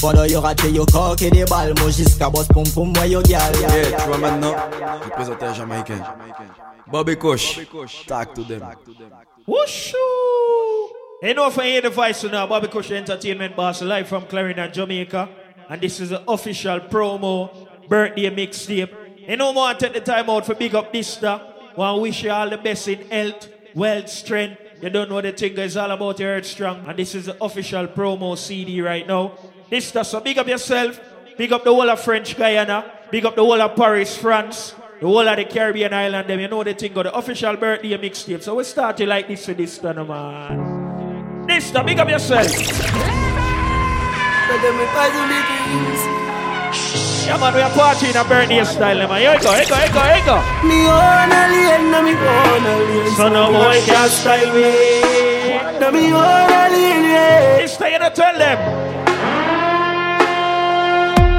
Pendant 0.00 0.24
yo 0.24 0.40
raté 0.40 0.70
yo 0.70 0.84
coq 0.86 1.22
et 1.22 1.30
des 1.30 1.44
balles 1.44 1.74
Moi 1.80 1.90
jusqu'à 1.90 2.30
boss 2.30 2.46
pom 2.48 2.64
pom 2.74 2.92
moi 2.94 3.06
yo 3.06 3.20
gal 3.22 3.52
Yeah, 3.60 3.96
tu 3.96 4.06
vois 4.06 4.18
maintenant, 4.18 4.54
représenter 5.04 5.46
un 5.46 5.54
Jamaïcain. 5.54 6.02
Bobby 6.90 7.16
Kosh, 7.16 7.60
talk 8.06 8.34
to 8.34 8.44
them. 8.44 8.62
Whooshu! 9.48 9.96
Hey, 11.20 11.34
no 11.34 11.50
for 11.50 11.62
hear 11.62 11.82
the 11.82 11.90
voice 11.90 12.22
now. 12.24 12.46
Bobby 12.46 12.68
Kush 12.68 12.90
Entertainment 12.90 13.56
Boss 13.56 13.82
live 13.82 14.06
from 14.06 14.26
Clarendon, 14.26 14.72
Jamaica. 14.72 15.28
And 15.68 15.80
this 15.80 15.98
is 15.98 16.10
the 16.10 16.22
official 16.30 16.78
promo 16.80 17.50
birthday 17.88 18.30
mixtape. 18.30 18.90
You 19.28 19.36
know, 19.36 19.50
want 19.50 19.80
to 19.80 19.86
take 19.86 19.94
the 19.94 20.00
time 20.00 20.30
out 20.30 20.46
for 20.46 20.54
big 20.54 20.74
up 20.74 20.92
this 20.92 21.08
stuff. 21.08 21.42
Want 21.76 21.96
to 21.96 22.02
wish 22.02 22.22
you 22.22 22.30
all 22.30 22.48
the 22.48 22.58
best 22.58 22.86
in 22.86 23.08
health, 23.08 23.48
wealth, 23.74 24.08
strength, 24.08 24.60
You 24.82 24.90
don't 24.90 25.08
know 25.08 25.22
the 25.22 25.32
thing 25.32 25.56
is 25.56 25.76
all 25.76 25.90
about 25.90 26.20
your 26.20 26.36
Earth 26.36 26.44
Strong. 26.44 26.84
And 26.86 26.98
this 26.98 27.14
is 27.14 27.26
the 27.26 27.42
official 27.42 27.86
promo 27.86 28.36
CD 28.36 28.82
right 28.82 29.06
now. 29.06 29.32
This 29.68 29.88
stuff, 29.88 30.06
so 30.06 30.20
big 30.20 30.38
up 30.38 30.46
yourself. 30.46 31.00
Big 31.36 31.52
up 31.52 31.64
the 31.64 31.74
whole 31.74 31.90
of 31.90 32.00
French 32.00 32.36
Guyana. 32.36 32.84
Big 33.10 33.26
up 33.26 33.34
the 33.34 33.42
whole 33.42 33.60
of 33.60 33.74
Paris, 33.74 34.16
France. 34.16 34.74
The 35.00 35.06
whole 35.06 35.28
of 35.28 35.36
the 35.36 35.44
Caribbean 35.44 35.92
island, 35.92 36.28
them, 36.28 36.40
you 36.40 36.48
know 36.48 36.64
the 36.64 36.72
thing, 36.72 36.92
got 36.92 37.02
the 37.02 37.12
official 37.14 37.56
birthday 37.56 37.98
mixtape. 37.98 38.42
So 38.42 38.54
we 38.54 38.64
start 38.64 39.00
you 39.00 39.06
like 39.06 39.28
this 39.28 39.46
with 39.46 39.58
this 39.58 39.76
time, 39.76 40.06
man. 40.06 41.46
This 41.46 41.70
time, 41.70 41.84
big 41.84 41.98
up 41.98 42.08
yourself. 42.08 42.46
Yeah, 47.26 47.36
man, 47.36 47.54
we 47.54 47.60
are 47.60 47.70
partying 47.70 48.14
a 48.14 48.24
birthday 48.26 48.64
style, 48.64 49.08
man. 49.08 49.20
Here 49.20 49.34
you 49.34 49.40
go, 49.42 49.52
here 49.52 49.62
you 49.62 49.68
go, 49.68 49.74
here 49.76 49.86
you 49.86 49.92
go, 49.92 50.00
here 50.00 50.16
you 50.16 50.24
go. 50.24 50.36
Me 50.62 50.86
own 50.86 51.32
alien, 51.32 51.90
me 51.90 52.14
own 52.14 52.64
alien. 52.64 53.10
So 53.16 53.28
no 53.28 53.52
boy 53.52 53.82
can 53.84 54.08
style 54.08 54.54
me. 54.54 54.70
Me 55.92 56.12
own 56.12 56.50
alien, 56.50 57.04
yeah. 57.04 57.58
This 57.58 57.76
time, 57.76 57.92
you 57.92 58.10
tell 58.14 58.38
them. 58.38 59.05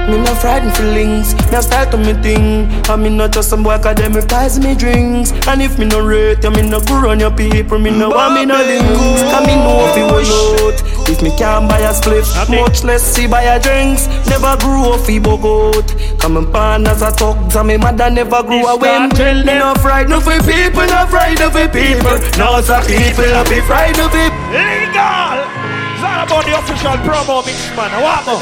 Me 0.08 0.18
no 0.18 0.34
frightened 0.36 0.74
feelings, 0.78 1.36
me 1.36 1.58
a 1.58 1.62
style 1.62 1.92
to 1.92 1.98
me 1.98 2.14
thing. 2.24 2.72
And 2.90 3.04
me 3.04 3.10
not 3.10 3.34
just 3.34 3.50
some 3.50 3.62
boy 3.62 3.78
cause 3.80 3.96
them 3.96 4.14
reprise 4.14 4.58
me 4.58 4.74
drinks. 4.74 5.34
And 5.48 5.62
if 5.62 5.78
me 5.78 5.86
no 5.86 6.00
rate 6.00 6.42
you, 6.42 6.52
me 6.52 6.62
no 6.62 6.80
go 6.80 7.10
on 7.10 7.20
your 7.20 7.32
people. 7.32 7.78
Me 7.78 7.92
no 7.92 8.10
want 8.10 8.36
me 8.36 8.46
no 8.46 8.56
links, 8.56 9.22
cause 9.28 9.46
me 9.46 9.56
know 9.56 9.92
if 9.92 10.12
was 10.12 10.32
out 10.64 11.10
If 11.10 11.22
me 11.22 11.36
can't 11.36 11.68
buy 11.68 11.80
a 11.80 11.92
spliff, 11.92 12.24
much 12.50 12.86
less 12.86 13.04
see 13.04 13.28
buy 13.28 13.42
a 13.44 13.60
drinks. 13.60 14.08
Never 14.30 14.56
grew 14.58 14.98
fi 15.04 15.20
bogot 15.20 16.20
Come 16.22 16.38
and 16.38 16.54
pan 16.54 16.88
as 16.88 17.02
a 17.02 17.12
talk, 17.12 17.38
and 17.54 17.68
me 17.68 17.76
mother 17.76 18.10
never 18.10 18.44
grew 18.44 18.66
a 18.66 18.78
win 18.78 19.10
Me. 19.10 19.60
no 19.60 19.76
frightened 19.76 20.24
for 20.24 20.40
people, 20.48 20.88
no 20.88 21.06
frightened 21.08 21.52
for 21.52 21.68
people. 21.68 22.16
No 22.40 22.62
some 22.62 22.84
people, 22.86 23.28
no 23.28 23.44
be 23.44 23.60
frightened 23.60 24.12
for 24.12 24.32
Legal! 24.56 25.57
It's 25.98 26.06
all 26.06 26.22
about 26.22 26.46
the 26.46 26.54
official 26.60 26.94
promo 27.10 27.44
mix, 27.44 27.76
man. 27.76 27.90
What 28.00 28.24
more? 28.28 28.38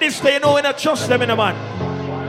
This 0.00 0.18
day, 0.18 0.34
you 0.34 0.40
know, 0.40 0.54
when 0.54 0.66
I 0.66 0.72
trust 0.72 1.08
them 1.08 1.22
in 1.22 1.30
a 1.30 1.36
man. 1.36 1.54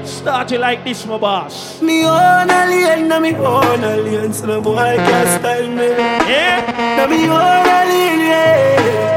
Start 0.06 0.52
it 0.52 0.60
like 0.60 0.84
this, 0.84 1.08
my 1.08 1.18
boss. 1.18 1.82
Me 1.82 2.06
own 2.06 2.52
alien, 2.52 3.08
na 3.08 3.20
me 3.20 3.34
own 3.34 3.84
alien, 3.84 4.32
so 4.32 4.46
no 4.46 4.62
boy 4.62 4.96
can 4.96 5.40
style 5.40 5.68
me. 5.68 5.88
Yeah? 6.30 6.98
Na 6.98 7.08
me 7.08 7.28
own 7.28 7.66
alien, 7.66 8.20
yeah. 8.30 9.10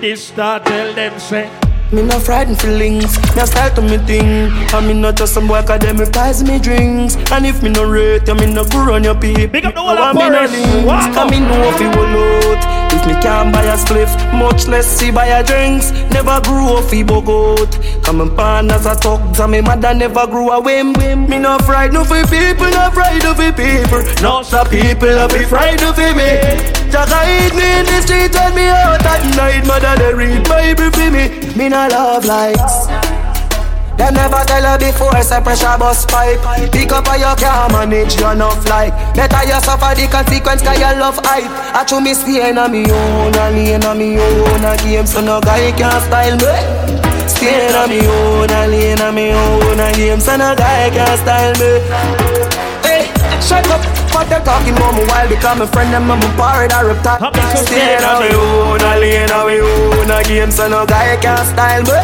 This 0.00 0.28
start 0.28 0.64
tell 0.64 0.94
them 0.94 1.20
say. 1.20 1.61
Me 1.92 2.00
no 2.00 2.18
frightened 2.18 2.58
feelings, 2.58 3.18
me 3.36 3.42
a 3.42 3.46
style 3.46 3.68
to 3.74 3.82
me 3.82 3.98
thing. 3.98 4.50
And 4.72 4.86
me 4.88 4.94
not 4.94 5.14
just 5.14 5.34
some 5.34 5.46
boy 5.46 5.62
cause 5.62 5.80
them 5.80 5.98
reprise 5.98 6.42
me 6.42 6.58
drinks. 6.58 7.16
And 7.30 7.44
if 7.44 7.62
me 7.62 7.68
no 7.68 7.84
rate 7.84 8.26
you, 8.26 8.34
me 8.34 8.46
no 8.46 8.64
go 8.64 8.82
run 8.82 9.04
your 9.04 9.14
people 9.14 9.46
Big 9.48 9.66
up 9.66 9.74
the 9.74 9.80
whole 9.80 9.98
of 9.98 10.16
me 10.16 10.30
no 10.30 10.40
links, 10.40 11.14
Cause 11.14 11.30
me 11.30 11.36
if 11.36 11.80
you 11.80 11.90
will 11.90 12.56
out 12.56 12.92
If 12.96 13.06
me 13.06 13.12
can't 13.20 13.52
buy 13.52 13.64
a 13.64 13.76
spliff, 13.76 14.08
much 14.32 14.66
less 14.68 14.86
see 14.86 15.10
buy 15.10 15.26
a 15.26 15.44
drinks. 15.44 15.92
Never 16.16 16.40
grew 16.40 16.78
up 16.78 16.88
fi 16.88 17.04
bogot 17.04 17.76
Come 18.02 18.22
and 18.22 18.34
pan 18.34 18.70
as 18.70 18.86
a 18.86 18.96
talk, 18.96 19.20
and 19.38 19.52
me 19.52 19.60
mother 19.60 19.92
never 19.92 20.26
grew 20.26 20.50
a 20.50 20.62
whim. 20.62 20.94
Me 21.28 21.38
no 21.38 21.58
frightened 21.58 22.06
for 22.06 22.24
people, 22.24 22.70
no 22.72 22.90
frightened 22.90 23.36
for 23.36 23.52
people. 23.52 24.00
No 24.22 24.42
some 24.42 24.66
people 24.68 25.12
a 25.12 25.28
be 25.28 25.44
frightened 25.44 25.94
for 25.94 26.12
me. 26.16 26.40
Jaga 26.88 27.20
hit 27.28 27.52
me 27.52 27.68
in 27.80 27.84
the 27.84 28.00
street 28.00 28.34
and 28.34 28.54
me 28.54 28.68
out 28.68 29.04
at 29.04 29.36
night. 29.36 29.66
Mother 29.66 29.94
they 30.00 30.14
read 30.14 30.48
Bible 30.48 30.90
for 30.90 31.10
me 31.10 31.41
Me 31.56 31.68
no 31.68 31.86
love 31.88 32.24
likes 32.24 32.88
them 33.96 34.14
never 34.14 34.42
tell 34.46 34.64
her 34.64 34.78
before, 34.78 35.20
say 35.22 35.40
pressure 35.42 35.76
bus 35.78 36.06
pipe. 36.06 36.40
Pick 36.72 36.90
up 36.92 37.06
or 37.06 37.16
you 37.16 37.32
can't 37.36 37.70
manage 37.72 38.18
your 38.18 38.32
enough 38.32 38.66
like. 38.68 38.92
Better 39.14 39.44
you 39.44 39.60
suffer 39.60 39.94
the 39.94 40.08
consequence 40.10 40.62
cause 40.62 40.78
you 40.78 40.98
love 40.98 41.20
hype. 41.22 41.46
I 41.76 41.84
true 41.84 42.00
me 42.00 42.14
stay 42.14 42.50
in 42.50 42.58
a 42.58 42.68
me 42.68 42.90
own, 42.90 43.34
a 43.34 43.50
lane 43.50 43.84
a 43.84 43.94
me 43.94 44.18
own 44.18 44.64
a 44.64 44.76
game. 44.78 45.06
So 45.06 45.20
no 45.20 45.40
guy 45.40 45.70
can 45.72 46.00
style 46.08 46.36
me. 46.40 47.28
Stay 47.28 47.68
in 47.68 47.74
a 47.76 47.86
me 47.86 48.00
own, 48.00 48.50
a 48.50 48.66
lane 48.66 48.98
a 48.98 49.12
me 49.12 49.30
own 49.32 49.78
a 49.78 49.92
game. 49.92 50.20
So 50.20 50.36
no 50.36 50.56
guy 50.56 50.90
can 50.90 51.18
style 51.18 51.54
me. 51.60 51.70
Hey, 52.82 53.06
shut 53.40 53.68
up 53.68 53.91
what 54.22 54.30
they 54.30 54.44
talking 54.44 54.74
about 54.74 54.94
me 54.94 55.02
while 55.10 55.28
become 55.28 55.60
a 55.62 55.66
friend 55.66 55.94
and 55.94 56.06
my 56.06 56.14
parrot 56.38 56.72
a 56.72 56.86
reptile 56.86 57.18
Stay 57.58 57.96
in 57.98 58.02
a 58.02 58.12
me 58.22 58.30
own, 58.30 58.80
a 58.80 58.92
lane 58.98 59.30
a 59.30 59.38
me 59.46 59.58
own. 59.58 60.10
A 60.10 60.22
game 60.22 60.50
So 60.50 60.68
no 60.68 60.86
guy 60.86 61.16
can 61.18 61.42
style 61.46 61.82
me 61.82 61.98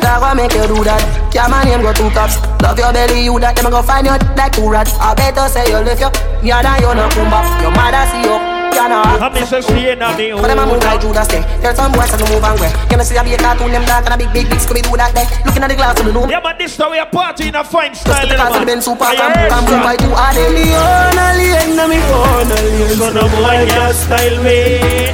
Dog 0.00 0.22
what 0.22 0.36
make 0.36 0.54
you 0.54 0.66
do 0.66 0.84
that? 0.84 1.02
Yeah, 1.34 1.48
my 1.48 1.64
name 1.64 1.82
go 1.82 1.92
two 1.92 2.10
cops 2.10 2.38
Love 2.62 2.78
your 2.78 2.92
belly, 2.92 3.24
you 3.24 3.38
that 3.40 3.56
Them 3.56 3.70
go 3.70 3.82
find 3.82 4.06
you 4.06 4.14
like 4.36 4.52
two 4.52 4.68
rats. 4.70 4.94
I 5.00 5.14
better 5.14 5.48
say 5.48 5.66
you 5.66 5.78
live 5.82 5.98
you 5.98 6.10
Yeah, 6.42 6.62
now 6.62 6.78
you 6.78 6.94
no 6.94 7.08
come 7.10 7.30
back 7.30 7.46
Your 7.62 7.72
mother 7.74 8.04
see 8.12 8.22
you 8.22 8.57
Yeah, 8.74 8.88
no 8.88 9.00
I'm 9.24 9.32
Mr. 9.32 9.62
Stay 9.62 9.92
in 9.92 10.02
a 10.02 10.08
me 10.16 10.32
But 10.32 10.48
them 10.48 10.58
a 10.58 10.66
move 10.66 10.82
like 10.82 11.00
Judas 11.00 11.28
day 11.28 11.42
Tell 11.60 11.74
some 11.74 11.92
boys 11.92 12.10
to 12.10 12.24
move 12.30 12.42
and 12.44 12.58
way 12.60 12.72
You 12.90 12.96
know 12.96 13.04
see 13.04 13.16
a 13.16 13.24
big 13.24 13.38
cartoon 13.38 13.72
Them 13.72 13.84
dark 13.84 14.04
and 14.06 14.14
a 14.14 14.18
big, 14.18 14.32
big, 14.32 14.46
big 14.50 14.58
Scooby 14.58 14.82
do 14.82 14.96
that 14.96 15.14
day 15.14 15.26
Looking 15.44 15.62
at 15.62 15.68
the 15.68 15.76
glass 15.76 15.98
of 15.98 16.06
the 16.06 16.12
room 16.12 16.28
Yeah, 16.30 16.40
but 16.40 16.58
this 16.58 16.76
time 16.76 16.92
we 16.92 16.98
are 16.98 17.08
party 17.08 17.48
in 17.48 17.56
a 17.56 17.64
fine 17.64 17.92
Just 17.92 18.02
style, 18.06 18.28
because 18.28 18.54
of 18.54 18.60
the 18.60 18.66
man. 18.66 18.78
Ben 18.78 18.80
super 18.82 19.04
Are 19.04 19.14
you 19.14 19.20
Come 19.20 19.36
move 19.40 19.52
and 19.52 19.64
move 19.66 19.82
ready? 19.84 19.88
I 19.88 19.96
do 19.96 20.08
all 20.12 20.32
day 20.34 20.48
Me 20.52 20.64
own 20.76 21.18
alien 21.18 21.68
Na 21.76 21.84
me 21.88 21.98
own 21.98 22.50
alien 22.52 22.96
So 22.98 23.08
no 23.12 23.24
boy 23.32 23.58
can 23.68 23.92
style 23.94 24.38
me. 24.42 25.12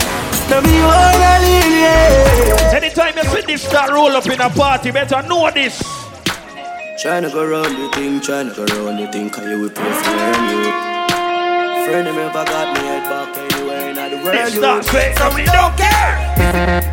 Na 0.51 0.57
me 0.61 0.75
own 0.85 1.19
alien 1.21 1.73
yeah 1.81 2.75
Anytime 2.75 3.15
you 3.17 3.25
see 3.31 3.43
this 3.47 3.63
star 3.63 3.95
roll 3.95 4.11
up 4.17 4.27
in 4.27 4.41
a 4.41 4.51
party, 4.51 4.91
better 4.91 5.23
know 5.29 5.49
this. 5.51 5.81
Tryna 7.01 7.33
go 7.33 7.47
round 7.47 7.77
the 7.77 7.89
thing, 7.95 8.21
tryna 8.21 8.55
go 8.57 8.65
round 8.85 8.99
the 8.99 9.07
thing, 9.13 9.31
cause 9.31 9.47
you 9.47 9.61
will 9.61 9.71
pay 9.71 9.93
for 9.93 10.11
your 10.11 10.63
youth. 10.65 10.94
Friend 11.85 12.09
of 12.09 12.15
never 12.17 12.45
got 12.45 12.73
me 12.73 12.81
head 12.81 13.05
back 13.05 13.37
anywhere 13.37 13.91
in 13.91 13.97
the 13.97 14.17
world. 14.25 14.33
This 14.33 14.55
star 14.55 14.77
youth. 14.79 15.19
so 15.19 15.29
we 15.37 15.45
don't 15.45 15.77
care. 15.77 16.17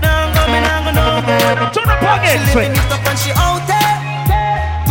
Now 0.03 0.27
I'm 0.27 0.35
coming, 0.35 0.63
I'm 0.67 0.83
gonna 0.83 1.21
nowhere. 1.23 1.71
Turn 1.71 1.87
up 1.87 2.03
again, 2.03 2.39
She 2.51 2.55
living 2.59 2.75
it 2.75 2.91
up 2.91 3.07
and 3.07 3.19
she 3.19 3.31
out 3.39 3.63
there, 3.71 3.97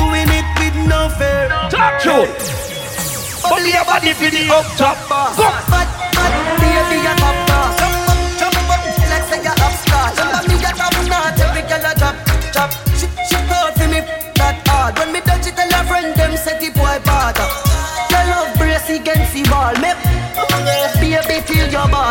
doing 0.00 0.28
it 0.32 0.46
with 0.56 0.76
no 0.88 1.12
fear. 1.20 1.52
Talk 1.68 2.00
to 2.00 3.68
your 3.68 3.84
body 3.84 4.12
for 4.14 4.30
the 4.30 4.48
up 4.48 4.64
top. 4.80 4.96
But, 5.06 5.36
but, 5.68 5.88
baby, 6.60 7.04
you're 7.04 7.20
top 7.20 7.49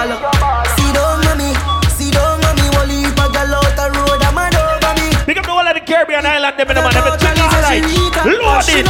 ball. 0.08 0.66
See 0.78 0.92
down, 0.96 1.20
mommy, 1.26 1.52
see 1.92 2.12
down, 2.12 2.40
mommy. 2.40 2.68
Wally, 2.76 3.04
if 3.04 3.20
a 3.20 3.28
girl 3.28 3.60
out 3.60 3.74
the 3.76 3.86
road, 3.92 4.22
a 4.24 4.30
man 4.32 4.56
over 4.56 4.94
me. 4.96 5.08
Pick 5.28 5.38
up 5.38 5.46
the 5.46 5.52
whole 5.52 5.68
of 5.68 5.74
the 5.76 5.84
Caribbean 5.84 6.26
island, 6.26 6.56
them 6.56 6.70
in 6.70 6.76
the 6.76 6.82
man, 6.82 6.94
them 6.94 7.08
in 7.08 7.20
the 7.20 7.44
alright. 7.44 7.84
Load 8.24 8.70
it. 8.72 8.86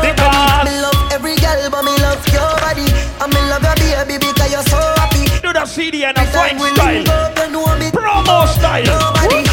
Because 0.00 0.64
Me 0.64 0.74
love 0.80 1.12
every 1.12 1.36
girl, 1.36 1.60
but 1.68 1.82
me 1.84 1.92
love 2.00 2.22
your 2.32 2.52
body. 2.64 2.86
And 3.20 3.28
me 3.32 3.40
love 3.52 3.64
your 3.64 4.04
baby 4.06 4.32
because 4.32 4.52
you're 4.52 4.68
so 4.72 4.80
happy. 4.96 5.24
do 5.44 5.52
the 5.52 5.64
CD 5.66 6.04
and 6.04 6.16
a 6.16 6.24
fine 6.26 6.58
style. 6.58 6.94
link 6.94 7.08
up, 7.08 7.38
you 7.38 7.52
know 7.52 7.66
me. 7.76 7.90
Promo 7.92 8.46
style. 8.48 8.84
Nobody 8.84 9.44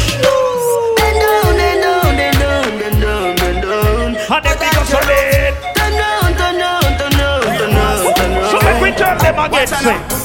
down, 3.04 3.36
then 3.36 3.60
down. 3.62 4.16
And 4.16 4.46
up 4.46 4.86
some 4.86 5.10
it. 5.10 5.54
Turn 5.76 5.92
down, 5.92 6.32
turn 6.36 6.56
down, 6.58 6.82
turn 6.98 7.12
down, 7.12 7.42
turn 7.42 7.70
down. 7.70 8.50
So 8.50 8.56
make 8.64 8.80
we 8.82 8.90
turn 8.96 9.18
them 9.18 9.38
again, 9.38 9.66
say. 9.66 10.23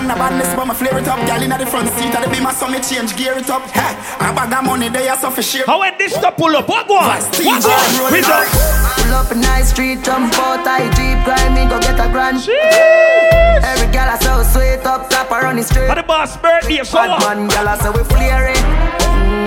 Man 0.00 0.08
grew 0.08 0.16
the 0.16 0.18
badness, 0.18 0.54
but 0.56 0.66
my 0.66 0.74
flare 0.74 0.98
it 0.98 1.08
up. 1.08 1.20
Girl 1.28 1.42
in 1.42 1.50
the 1.50 1.66
front 1.66 1.88
seat 1.92 2.14
of 2.14 2.24
the 2.24 2.30
beamer, 2.30 2.52
so 2.52 2.68
me 2.68 2.80
change 2.80 3.14
gear 3.16 3.36
it 3.36 3.50
up. 3.50 3.62
Hey, 3.68 3.92
a 4.16 4.32
bag 4.32 4.52
of 4.52 4.64
money 4.64 4.88
they 4.88 5.08
are 5.08 5.16
so 5.18 5.30
for 5.30 5.42
share. 5.42 5.64
How 5.66 5.80
when 5.80 5.96
this 5.98 6.14
to 6.14 6.32
pull 6.32 6.56
up? 6.56 6.68
What 6.68 6.88
go 6.88 6.96
on? 6.96 7.20
What 7.20 7.32
TJ 7.36 7.60
go 7.60 7.68
on? 7.68 8.12
We 8.12 8.20
up. 8.24 8.48
Pull 8.96 9.12
up 9.12 9.30
a 9.30 9.34
nice 9.34 9.70
street, 9.70 10.02
jump 10.02 10.32
out, 10.38 10.66
I 10.66 10.88
jeep, 10.96 11.20
grind 11.24 11.52
me, 11.54 11.68
go 11.68 11.78
get 11.80 12.00
a 12.00 12.08
grand. 12.08 12.38
Every 12.40 13.92
girl 13.92 14.08
I 14.08 14.16
so 14.20 14.42
sweet 14.42 14.86
up, 14.86 15.10
top 15.10 15.28
her 15.28 15.46
on 15.46 15.56
the 15.56 15.62
street. 15.62 15.88
But 15.88 15.96
the 15.96 16.02
boss 16.02 16.36
birthday, 16.38 16.82
so 16.82 16.96
Bad 16.96 17.10
what? 17.10 17.36
man, 17.36 17.48
girl 17.48 17.68
I 17.68 17.76
say 17.76 17.90
we 17.90 18.04
flaring. 18.08 18.64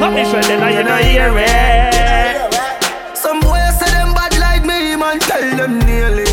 Let 0.01 0.13
me 0.13 0.23
say 0.25 0.41
that 0.53 0.69
you 0.69 0.84
know 0.84 0.97
hear 1.01 1.34
it. 1.34 3.17
Some 3.17 3.39
boys 3.39 3.73
say 3.80 3.89
them 3.89 4.13
bad 4.13 4.38
like 4.38 4.61
me, 4.65 4.95
man, 4.95 5.17
tell 5.19 5.41
them 5.57 5.80
nearly. 5.80 6.32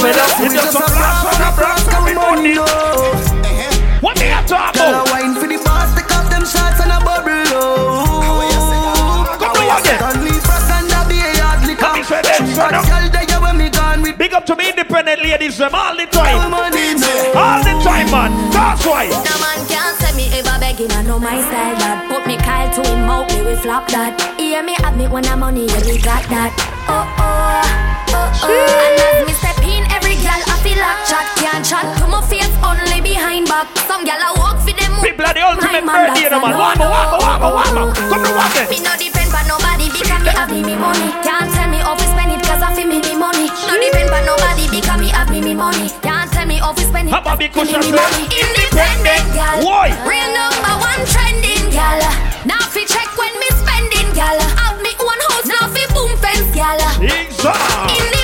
Yo, 0.00 0.06
Me 0.06 0.12
say 0.12 0.48
we 0.48 0.54
just 0.56 0.72
just 0.72 0.74
a 0.74 0.80
a 0.80 0.88
blast 0.88 0.96
blast 0.96 1.40
on 1.40 1.44
a 1.44 1.50
blast, 1.56 1.84
come 1.90 2.04
we 2.04 2.14
money. 2.14 2.56
Uh-huh. 2.58 4.00
What 4.00 4.16
me 4.18 4.32
a 4.32 4.40
talk 4.48 4.72
Girl, 4.74 4.96
about? 4.96 5.08
I 5.08 5.12
wine 5.12 5.34
for 5.36 5.46
the 5.46 5.58
boss, 5.60 5.92
take 5.94 6.08
off 6.08 6.26
them 6.32 6.44
shots 6.48 6.80
and 6.80 6.88
a 6.92 6.98
bubble 7.04 7.52
oh. 7.52 9.36
Come 9.36 9.52
do 9.52 9.62
again. 9.68 10.00
Stanley 10.00 10.36
Frost 10.40 10.72
and 10.72 10.88
a 10.88 11.00
beer 11.04 11.30
yard 11.36 11.60
liquor. 11.68 11.84
Let 11.84 11.96
me 11.96 12.02
say 12.08 12.20
that, 12.24 12.36
Shoot 12.40 12.56
son 12.56 12.72
a 12.74 12.80
of- 12.80 12.88
girl 12.88 13.06
there 13.12 13.40
when 13.44 13.56
me 13.60 13.68
gone 13.68 14.00
Big 14.16 14.32
up 14.34 14.44
to 14.46 14.56
me 14.56 14.68
independent 14.70 15.20
ladies, 15.22 15.56
them 15.58 15.74
all 15.74 15.96
the 15.96 16.04
time. 16.06 16.50
money, 16.50 16.92
no. 16.96 17.08
All 17.36 17.60
the 17.64 17.72
time, 17.84 18.08
man. 18.12 18.32
That's 18.52 18.84
why. 18.84 19.08
No 19.08 19.34
man 19.40 19.60
can't 19.68 19.96
say 20.00 20.12
me 20.16 20.28
ever 20.36 20.56
begging, 20.60 20.92
I 20.92 21.02
know 21.04 21.18
my 21.18 21.40
style 21.40 21.76
that 21.80 22.04
Put 22.08 22.26
me 22.26 22.36
Kyle 22.36 22.68
to 22.72 22.80
him 22.88 23.08
out, 23.08 23.28
me 23.32 23.40
we 23.44 23.54
flop 23.56 23.88
that 23.88 24.16
Hear 24.40 24.62
me 24.62 24.74
have 24.80 24.96
me 24.96 25.08
when 25.08 25.24
I'm 25.26 25.40
money, 25.40 25.66
yeah 25.66 25.80
we 25.88 25.96
got 26.00 26.24
that 26.28 26.52
Oh 26.88 27.04
oh, 27.16 27.64
oh 28.12 28.44
oh 28.44 28.48
And 28.48 29.00
as 29.00 29.26
me 29.28 29.32
step 29.40 29.56
in, 30.80 30.88
every 30.88 30.88
girl 30.88 30.88
have 30.88 31.00
feel 31.00 31.06
chat, 31.06 31.26
can't 31.36 31.64
chat 31.64 31.86
to 31.98 32.06
my 32.08 32.20
face 32.28 32.54
only 32.64 33.00
behind 33.00 33.48
back. 33.48 33.68
Some 33.86 34.04
gal 34.04 34.20
I 34.20 34.32
walk 34.38 34.58
for 34.64 34.72
them. 34.72 34.92
People 35.04 35.26
are 35.26 35.34
the 35.34 35.44
ultimate 35.44 35.84
birthday, 35.84 36.24
you 36.24 36.30
know, 36.30 36.40
man. 36.40 36.54
Wabba, 36.56 36.86
wabba, 36.88 37.18
wabba, 37.20 37.48
wabba. 37.52 37.82
Come 38.08 38.22
to 38.24 38.32
walk 38.32 38.56
it. 38.56 38.68
Me 38.70 38.80
no 38.80 38.92
depend 38.96 39.32
on 39.32 39.44
nobody 39.48 39.86
because 39.92 40.22
me 40.24 40.32
have 40.32 40.50
me 40.50 40.60
me 40.64 40.76
money. 40.76 41.08
Can't 41.24 41.48
tell 41.52 41.68
me 41.68 41.80
to 41.80 42.06
spend 42.08 42.32
it 42.32 42.40
cause 42.44 42.62
I 42.62 42.72
feel 42.74 42.88
me 42.88 42.98
me 43.00 43.14
money. 43.16 43.48
No 43.68 43.74
depend 43.76 44.10
on 44.10 44.24
nobody 44.24 44.64
because 44.72 45.00
me 45.00 45.08
have 45.12 45.30
me 45.30 45.40
me 45.40 45.54
money. 45.54 45.88
Can't 46.00 46.30
tell 46.32 46.46
me 46.46 46.60
to 46.60 46.70
spend 46.80 47.08
it. 47.08 47.12
How 47.12 47.20
about 47.20 47.38
big 47.38 47.52
cause 47.52 47.68
me 47.68 47.78
me 47.80 47.92
money. 47.92 48.24
Independent 48.30 49.26
gal. 49.36 49.60
Why? 49.64 49.92
Real 50.08 50.30
number 50.32 50.74
one 50.80 51.02
trending 51.08 51.68
gal. 51.72 52.00
Now 52.48 52.62
fi 52.72 52.84
check 52.88 53.08
when 53.18 53.32
me 53.36 53.48
spending 53.60 54.08
gal. 54.16 54.38
Have 54.56 54.80
me 54.80 54.92
one 55.00 55.20
house 55.28 55.48
now 55.48 55.68
fi 55.68 55.84
boom 55.92 56.12
fence 56.20 56.48
gal. 56.54 56.78
Exact. 57.00 58.19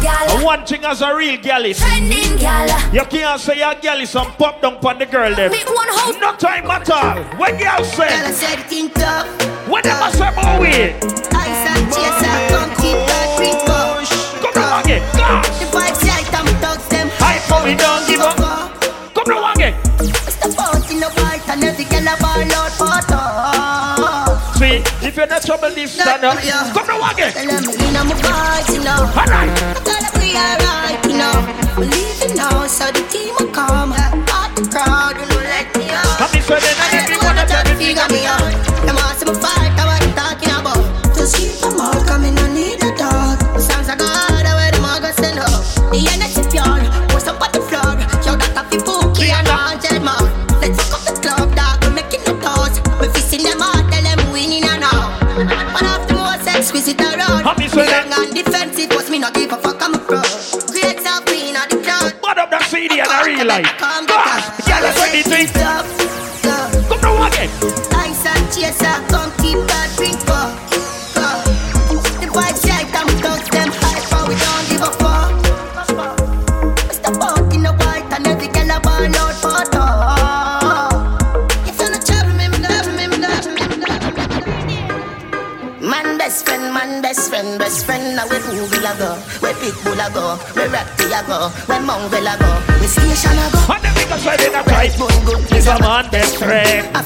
Independent 0.00 0.28
gal. 0.28 0.36
And 0.36 0.44
one 0.44 0.64
thing 0.66 0.84
as 0.84 1.02
a 1.02 1.14
real 1.14 1.36
gal 1.40 1.64
is 1.64 1.78
Trending 1.78 2.36
gal. 2.38 2.92
You 2.92 3.04
can't 3.04 3.40
say 3.40 3.58
your 3.58 3.74
gal 3.76 4.00
is 4.00 4.10
some 4.10 4.32
pop 4.32 4.60
down 4.62 4.74
on 4.84 4.98
the 4.98 5.06
girl 5.06 5.34
them. 5.34 5.52
Me 5.52 5.62
one 5.66 5.88
house. 5.88 6.16
No 6.20 6.34
time 6.36 6.70
at 6.70 6.90
all. 6.90 7.22
When 7.38 7.58
girl 7.58 7.84
say, 7.84 8.08
Girl, 8.08 8.26
I 8.26 8.30
said 8.32 8.58
think 8.68 8.94
tough. 8.94 9.26
when 9.68 9.82
them 9.82 10.02
a 10.02 10.10
say 10.12 10.28
about 10.28 10.60
we, 10.60 10.68
I 10.68 11.46
said 11.62 11.84
chaser, 11.92 12.36
come 12.52 12.70
keep 12.80 12.98
that 13.08 13.28
drink 13.36 13.58
push. 13.68 14.12
come 14.40 14.62
on 14.62 14.84
again, 14.84 15.02
gas. 15.16 15.48
The 15.60 15.66
vibes 15.66 16.02
light 16.08 16.34
and 16.34 16.48
thugs 16.60 16.88
them 16.88 17.08
Hype 17.20 17.44
but 17.48 17.64
we 17.64 17.74
don't 17.74 18.06
give 18.08 18.20
up. 18.20 18.36
Come 19.14 19.36
on 19.36 19.56
again. 19.56 19.74
Step 20.30 20.58
out 20.58 20.90
in 20.90 21.00
the 21.00 21.10
white 21.20 21.46
and 21.48 21.64
every 21.64 21.84
girl 21.84 22.08
a 22.08 22.16
ball 22.20 22.40
out 22.40 22.50
photo. 22.50 22.69
See, 22.69 22.69
if 25.10 25.16
you're 25.16 25.26
not 25.26 25.42
trouble 25.42 25.68
leave 25.70 25.90
stand 25.90 26.24
up, 26.24 26.38
come 26.38 27.02
on 27.02 27.14
again. 27.14 27.32
Tell 27.32 27.46
them 27.46 27.64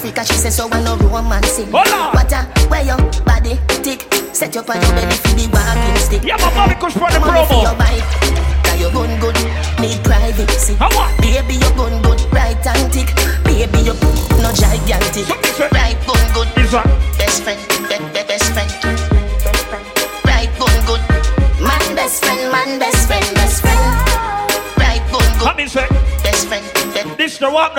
Africa, 0.05 0.23
she 0.27 0.35
says 0.35 0.57
so 0.57 0.69
when 0.69 0.85
no 0.85 0.99
romance 0.99 1.59
in. 1.59 1.94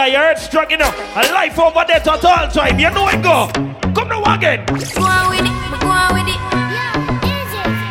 The 0.05 0.11
walk 0.11 0.21
now, 0.21 0.51
you 0.51 0.59
heard 0.59 0.71
enough. 0.71 0.95
A 1.15 1.33
life 1.33 1.57
over 1.57 1.83
there 1.87 1.97
at 1.97 2.07
all 2.07 2.47
time. 2.49 2.79
You 2.79 2.89
know 2.91 3.07
it 3.09 3.21
go. 3.23 3.49
Come 3.93 4.09
now 4.09 4.35
again. 4.35 4.65
Go 4.65 5.01
on 5.01 5.29
with 5.29 5.41
it, 5.41 5.81
go 5.81 5.89
on 5.89 6.13
with 6.13 6.29
it. 6.29 6.39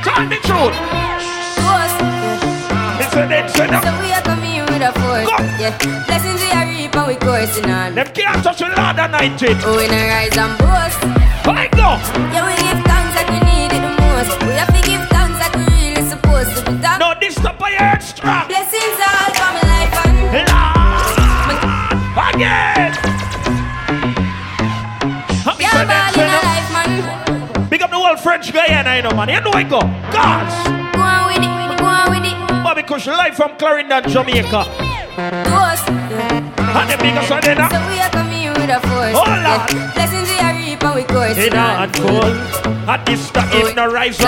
Tell 0.05 0.29
the 0.29 0.39
truth. 0.47 0.77
Ghost. 1.59 1.99
It's 3.03 3.15
a 3.15 3.27
dead 3.27 3.51
sinner. 3.51 3.81
So 3.83 3.91
we 4.01 4.13
are 4.13 4.23
coming 4.23 4.61
with 4.63 4.83
a 4.83 4.93
force. 4.95 5.29
Yeah. 5.59 5.77
Blessings 6.07 6.41
we 6.41 6.51
are 6.53 6.67
reap 6.67 6.95
and 6.95 7.07
we 7.09 7.17
coursing 7.17 7.71
on. 7.71 7.95
Them 7.95 8.07
can't 8.15 8.45
touch 8.45 8.59
the 8.59 8.67
Lord 8.67 8.99
anointed. 8.99 9.57
Oh, 9.65 9.77
we 9.77 9.89
not 9.89 10.07
rise 10.07 10.37
and 10.39 10.59
boast. 10.59 11.03
I 11.47 11.69
go. 11.75 11.99
Yeah, 12.31 12.47
we 12.47 12.64
the 28.53 28.59
whole 28.59 28.65
French 28.65 28.69
Guyana, 28.69 28.97
you 28.97 29.03
know, 29.03 29.17
man. 29.17 29.29
You 29.29 29.41
know 29.41 29.59
it 29.59 29.69
go. 29.69 29.81
Gods. 30.13 30.55
Go 30.95 31.01
on 31.01 31.27
with 31.27 31.37
it, 31.39 31.79
go 31.79 31.87
on 31.87 32.11
with 32.11 32.25
it. 32.25 32.65
Bobby 32.65 32.83
Kush 32.83 33.07
live 33.07 33.35
from 33.37 33.57
Clarendon, 33.57 34.09
Jamaica. 34.09 34.65
Ghost. 35.45 35.89
And 36.75 36.91
the 36.91 36.97
biggest 36.99 37.31
one 37.31 37.45
in 37.49 37.57
So 37.57 37.89
we 37.89 38.01
are 38.01 38.11
coming 38.11 38.49
with 38.49 38.71
a 38.71 38.81
force. 38.81 39.15
Oh, 39.15 39.25
Lord. 39.25 39.71
Yeah. 39.71 39.93
Blessings 39.95 40.29
we 40.29 40.39
are 40.39 40.55
reap 40.55 40.83
and 40.83 40.95
we 40.95 41.03
coursing 41.05 41.45
In 41.45 41.53
a 41.55 41.57
on. 41.57 41.89
handful. 41.89 42.25
And 42.85 43.07
this 43.07 43.31
the 43.31 43.41
in 43.71 43.77
the 43.77 43.89
rise 43.89 44.19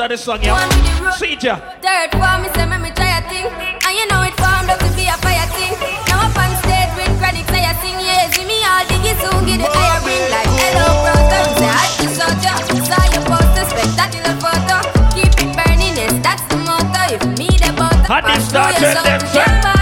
favorite 0.00 0.04
of 0.04 0.08
the 0.08 0.16
song, 0.16 0.42
yeah. 0.42 1.10
See 1.12 1.36
ya. 1.40 1.60
Dirt 1.82 2.12
for 2.12 2.34
me, 2.40 2.48
say 2.54 2.66
me 2.66 2.78
me 2.78 2.90
try 2.92 3.18
a 3.18 3.22
thing. 3.28 3.46
And 3.84 3.94
you 3.98 4.06
know 4.08 4.22
it 4.22 4.34
formed 4.40 4.70
up 4.70 4.78
to 4.80 4.88
be 4.96 5.04
a 5.08 5.16
fire 5.20 5.46
thing. 5.52 5.74
Now 6.08 6.24
up 6.24 6.36
on 6.36 6.52
stage 6.64 6.92
with 6.96 7.12
chronic 7.18 7.46
say 7.50 7.64
I 7.64 7.74
sing 7.82 7.98
Yeah, 8.00 8.30
see 8.32 8.44
me 8.44 8.56
all 8.64 8.84
diggy 8.88 9.12
soon 9.20 9.44
get 9.46 9.58
the 9.60 9.68
higher 9.68 10.00
ring 10.06 10.24
Like 10.30 10.48
hello 10.56 10.86
brother, 11.04 11.42
say 11.58 11.68
I 11.68 11.84
just 12.00 12.16
saw 12.16 12.30
ya 12.40 12.54
Saw 12.88 13.02
your 13.12 13.24
poster, 13.28 13.64
spectacular 13.68 14.34
photo. 14.40 14.76
Keep 15.12 15.34
it 15.36 15.50
burning, 15.56 15.96
yes, 15.96 16.14
that's 16.24 16.42
the 16.48 16.56
motto. 16.56 17.02
If 17.14 17.22
me 17.38 17.48
the 17.60 17.72
butter, 17.76 18.08
And 18.08 18.24
this 18.24 18.48
pass 18.52 18.72
through 18.72 18.72
started 18.72 18.80
your 18.80 18.94
soul. 18.94 19.04
To 19.04 19.26
jump 19.34 19.79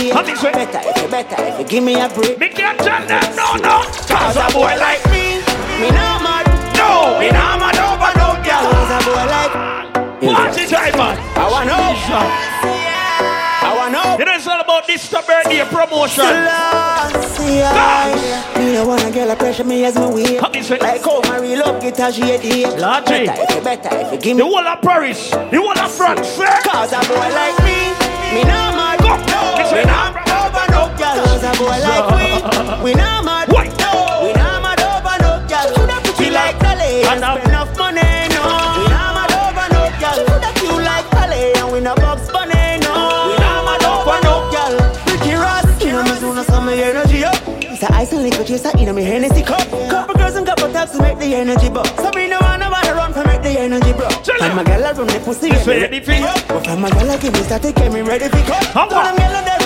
it 0.00 0.14
a 0.14 0.32
deal 0.32 0.52
Better 0.52 0.80
if 0.88 1.02
you 1.02 1.08
better 1.08 1.42
if 1.44 1.58
you 1.58 1.66
give 1.66 1.84
me 1.84 2.00
a 2.00 2.08
break 2.08 2.38
Me 2.38 2.48
can't 2.48 2.78
tell 2.78 3.06
them, 3.06 3.36
no, 3.36 3.56
no. 3.56 3.82
Cause 4.08 4.36
a 4.36 4.48
boy 4.52 4.74
like 4.78 5.04
me, 5.10 5.40
me 5.80 5.88
no 5.90 6.18
mad 6.24 6.46
No, 6.76 7.18
we 7.18 7.30
not 7.30 7.58
mad 7.60 7.76
over 7.76 8.12
no 8.16 8.28
girl. 8.44 8.64
Cause 8.70 8.92
a 8.96 9.00
boy 9.04 9.24
like 9.28 9.80
Party 10.20 10.66
time, 10.66 10.96
man. 10.98 11.16
I 11.36 11.50
wanna 11.50 11.70
know 11.70 11.96
I 13.62 13.74
wanna 13.76 13.92
know 13.92 14.18
You 14.18 14.34
it's 14.34 14.46
all 14.46 14.60
about 14.60 14.86
this. 14.86 15.08
Birthday 15.10 15.64
promotion. 15.64 16.24
See 17.30 17.62
me 18.60 18.74
no 18.74 18.86
wanna 18.86 19.10
get 19.10 19.30
a 19.30 19.36
pressure 19.36 19.64
me 19.64 19.84
as 19.84 19.96
me 19.96 20.06
weak. 20.06 20.42
Like 20.80 21.02
how 21.04 21.20
my 21.22 21.38
real 21.38 21.60
love 21.60 21.80
guitar 21.80 22.12
she 22.12 22.22
a 22.22 22.38
deep. 22.38 22.66
Largy. 22.66 23.26
Better 23.26 23.42
if 23.42 23.54
you 23.54 23.62
better 23.62 23.96
if 23.96 24.12
you 24.12 24.18
give 24.18 24.36
The 24.36 24.44
whole 24.44 24.58
of 24.58 24.82
Paris, 24.82 25.30
the 25.30 25.56
whole 25.56 25.78
of 25.78 25.90
France. 25.90 26.36
Cause 26.36 26.92
a 26.92 27.00
boy 27.08 27.28
like 27.32 27.58
me, 27.64 27.94
me 28.34 28.44
nah 28.44 28.76
mad. 28.76 29.00
No, 29.00 29.29
we 29.72 29.84
nah 29.90 30.10
mad 30.12 30.30
over 30.30 30.66
no 30.74 30.82
girl. 30.98 31.16
Cause 31.26 31.44
a 31.46 31.52
boy 31.58 31.78
like 31.78 32.06
we, 32.14 32.28
we 32.84 32.92
nah 32.94 33.22
mad. 33.22 33.48
No, 33.50 33.60
we 34.24 34.32
nah 34.34 34.58
mad 34.60 34.80
over 34.82 35.16
no 35.22 35.38
girl. 35.46 35.68
Coulda 35.74 35.96
pretty 36.02 36.30
like 36.30 36.58
Dolly 36.58 37.06
and 37.06 37.20
spend 37.22 37.46
enough 37.48 37.70
money. 37.78 38.02
No, 38.34 38.42
we 38.76 38.84
nah 38.90 39.14
mad 39.14 39.32
over 39.32 39.66
no 39.70 39.82
girl. 40.02 40.18
Coulda 40.26 40.50
cute 40.58 40.82
like 40.82 41.06
Dolly 41.10 41.54
and 41.54 41.72
we 41.72 41.80
no 41.80 41.94
Bugs 41.94 42.26
Bunny. 42.30 42.82
No, 42.82 43.30
we 43.30 43.34
nah 43.38 43.62
mad 43.62 43.84
over 43.86 44.18
no 44.26 44.34
girl. 44.50 44.74
Pretty 45.06 45.34
Ross, 45.38 45.66
you 45.82 45.92
know 45.92 46.02
me 46.02 46.14
soon 46.18 46.38
as 46.38 46.46
some 46.46 46.68
energy 46.68 47.24
up. 47.24 47.38
It's 47.62 47.82
a 47.82 47.94
ice 47.94 48.12
and 48.12 48.22
liquor 48.22 48.44
chaser 48.44 48.76
in 48.76 48.94
me 48.94 49.02
Hennessy 49.04 49.42
cup. 49.42 49.62
Couple 49.88 50.14
girls 50.14 50.34
and 50.36 50.46
couple 50.46 50.70
taps 50.72 50.92
to 50.92 51.02
make 51.02 51.18
the 51.18 51.34
energy 51.34 51.70
buck. 51.70 51.86
So 52.02 52.10
me 52.10 52.28
no 52.28 52.38
wanna 52.42 52.68
wanna 52.68 52.94
run 52.94 53.12
for 53.12 53.24
make 53.24 53.42
the 53.42 53.54
energy 53.58 53.92
bro. 53.92 54.08
And 54.42 54.56
my 54.56 54.64
girl 54.64 54.84
I 54.84 54.92
run 54.92 55.06
the 55.06 55.20
pussy. 55.24 55.50
Get 55.50 55.66
me 55.66 55.80
ready 55.80 56.00
for 56.00 56.12
you? 56.12 56.26
But 56.48 56.66
from 56.66 56.80
my 56.80 56.90
girl 56.90 57.10
I 57.10 57.16
give 57.18 57.32
me 57.32 57.40
static, 57.40 57.76
get 57.76 57.92
me 57.92 58.02
ready 58.02 58.28
for 58.28 58.42
cut. 58.44 58.64
How 58.74 58.88
But 58.88 59.14
them 59.14 59.59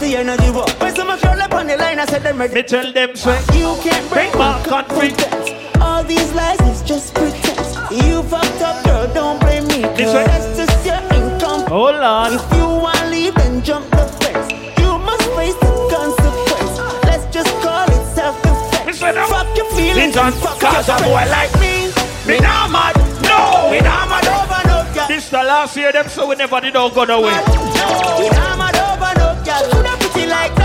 the 0.00 0.16
energy 0.16 0.50
was. 0.50 0.72
When 0.80 0.94
some 0.96 1.08
girl 1.20 1.42
up 1.42 1.52
on 1.54 1.66
the 1.66 1.76
line, 1.76 1.98
I 1.98 2.06
said 2.06 2.22
them 2.22 2.38
ready. 2.38 2.54
Me 2.54 2.62
tell 2.62 2.90
them 2.92 3.14
say 3.14 3.38
You 3.58 3.76
can't 3.82 4.10
break 4.10 4.34
my 4.34 4.60
confidence. 4.64 5.50
All 5.80 6.02
these 6.02 6.32
lies 6.32 6.60
is 6.62 6.82
just 6.82 7.14
pretense. 7.14 7.76
You 7.90 8.22
fucked 8.24 8.62
up, 8.62 8.84
girl, 8.84 9.06
don't 9.12 9.38
blame 9.40 9.66
me. 9.68 9.82
This 9.96 10.12
Girl, 10.12 10.14
way. 10.14 10.24
that's 10.26 10.56
just 10.56 10.86
your 10.86 11.00
income. 11.16 11.64
Oh 11.70 11.90
Lord. 11.92 12.32
If 12.32 12.56
you 12.56 12.66
want 12.66 12.98
to 12.98 13.06
leave, 13.08 13.34
then 13.34 13.62
jump 13.62 13.88
the 13.90 14.06
fence. 14.20 14.48
You 14.80 14.98
must 14.98 15.26
face 15.36 15.54
the 15.60 15.70
consequence. 15.92 16.74
Let's 17.04 17.26
just 17.34 17.52
call 17.62 17.84
it 17.84 18.04
self-defense. 18.14 19.00
Fuck 19.00 19.56
your 19.56 19.70
feelings 19.72 20.14
fuck 20.14 20.60
Cause 20.60 20.88
your 20.88 20.96
a 20.96 21.00
boy 21.00 21.24
like 21.28 21.52
me, 21.60 21.92
me 22.26 22.38
nah 22.40 22.68
mad. 22.68 22.96
No, 23.22 23.68
we 23.70 23.80
nah 23.80 24.06
mad 24.06 24.26
over 24.26 24.62
no 24.68 24.94
girl. 24.94 25.08
This 25.08 25.28
the 25.28 25.42
last 25.42 25.76
year 25.76 25.92
them 25.92 26.08
so 26.08 26.26
we 26.28 26.36
never 26.36 26.60
did 26.60 26.76
all 26.76 26.90
go 26.90 27.02
away. 27.02 27.36
We 28.18 28.28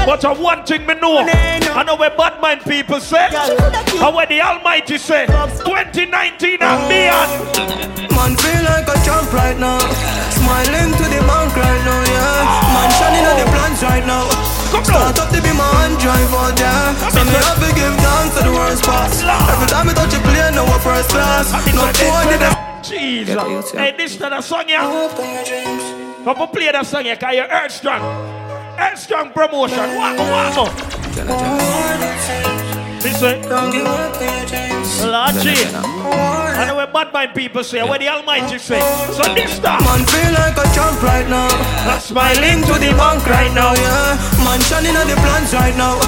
But 0.06 0.24
of 0.24 0.40
one 0.40 0.64
thing 0.66 0.86
me 0.86 0.94
know, 0.96 1.18
I 1.26 1.84
know 1.84 1.96
where 1.96 2.12
bad 2.12 2.40
mind 2.40 2.62
people 2.62 3.00
say, 3.00 3.26
and 3.26 4.14
what 4.14 4.30
the 4.30 4.40
Almighty 4.40 4.98
say, 4.98 5.26
2019 5.26 6.62
and 6.62 6.82
beyond. 6.86 7.32
Man 8.14 8.38
feel 8.38 8.64
like 8.70 8.86
a 8.86 8.96
champ 9.02 9.34
right 9.34 9.58
now. 9.58 9.82
Smiling 10.30 10.94
to 10.94 11.06
the 11.10 11.20
bank 11.26 11.58
right 11.58 11.82
now, 11.82 12.06
yeah. 12.06 12.46
Man 12.70 12.90
shining 13.02 13.26
on 13.26 13.36
the 13.42 13.46
plans 13.50 13.82
right 13.82 14.06
now. 14.06 14.30
Start 14.86 15.18
up 15.18 15.30
to 15.34 15.42
be 15.42 15.52
my 15.58 15.66
hand 15.82 15.98
drive 15.98 16.34
out 16.38 16.54
there. 16.54 17.10
So 17.10 17.26
me 17.26 17.34
have 17.42 17.58
to 17.58 17.74
give 17.74 17.96
thanks 17.98 18.38
to 18.38 18.44
the 18.46 18.54
worst 18.54 18.84
pass. 18.84 19.24
Every 19.26 19.68
time 19.68 19.90
I 19.90 19.94
touch 19.94 20.14
a 20.14 20.20
plane, 20.22 20.54
now 20.54 20.70
we're 20.70 21.04
class. 21.10 21.50
No 21.74 21.82
boy 21.82 22.30
did 22.30 22.46
I. 22.46 22.82
Jesus. 22.84 23.72
Hey, 23.72 23.96
this 23.98 24.20
not 24.20 24.38
a 24.38 24.42
song, 24.44 24.66
yeah. 24.68 24.86
Come 26.24 26.48
play 26.50 26.72
that 26.72 26.86
song, 26.86 27.06
yeah, 27.06 27.16
because 27.16 27.36
you're 27.36 27.48
Earth 27.48 27.72
Strong. 27.72 28.45
Strong 28.96 29.32
promotion. 29.32 29.96
One 29.96 30.18
one. 30.18 30.72
This 33.02 33.22
way. 33.22 33.42
Lord 35.06 35.36
G. 35.44 35.54
I 35.54 36.66
know 36.68 36.76
what 36.76 36.92
bad 36.94 37.14
mind 37.14 37.34
people 37.36 37.64
say, 37.64 37.84
what 37.84 38.00
the 38.00 38.08
Almighty 38.08 38.58
say. 38.58 38.80
So 39.14 39.24
this 39.36 39.60
time. 39.60 39.84
Man 39.84 40.04
feel 40.08 40.32
like 40.34 40.58
a 40.58 40.66
champ 40.74 41.02
right 41.04 41.28
now. 41.30 41.48
Smiling 42.00 42.64
to 42.66 42.74
the 42.80 42.92
bank 42.98 43.26
right 43.28 43.54
now, 43.54 43.74
yeah. 43.76 44.18
Man 44.44 44.60
shining 44.62 44.96
on 44.96 45.08
the 45.08 45.16
plans 45.16 45.54
right 45.54 45.76
now. 45.78 46.00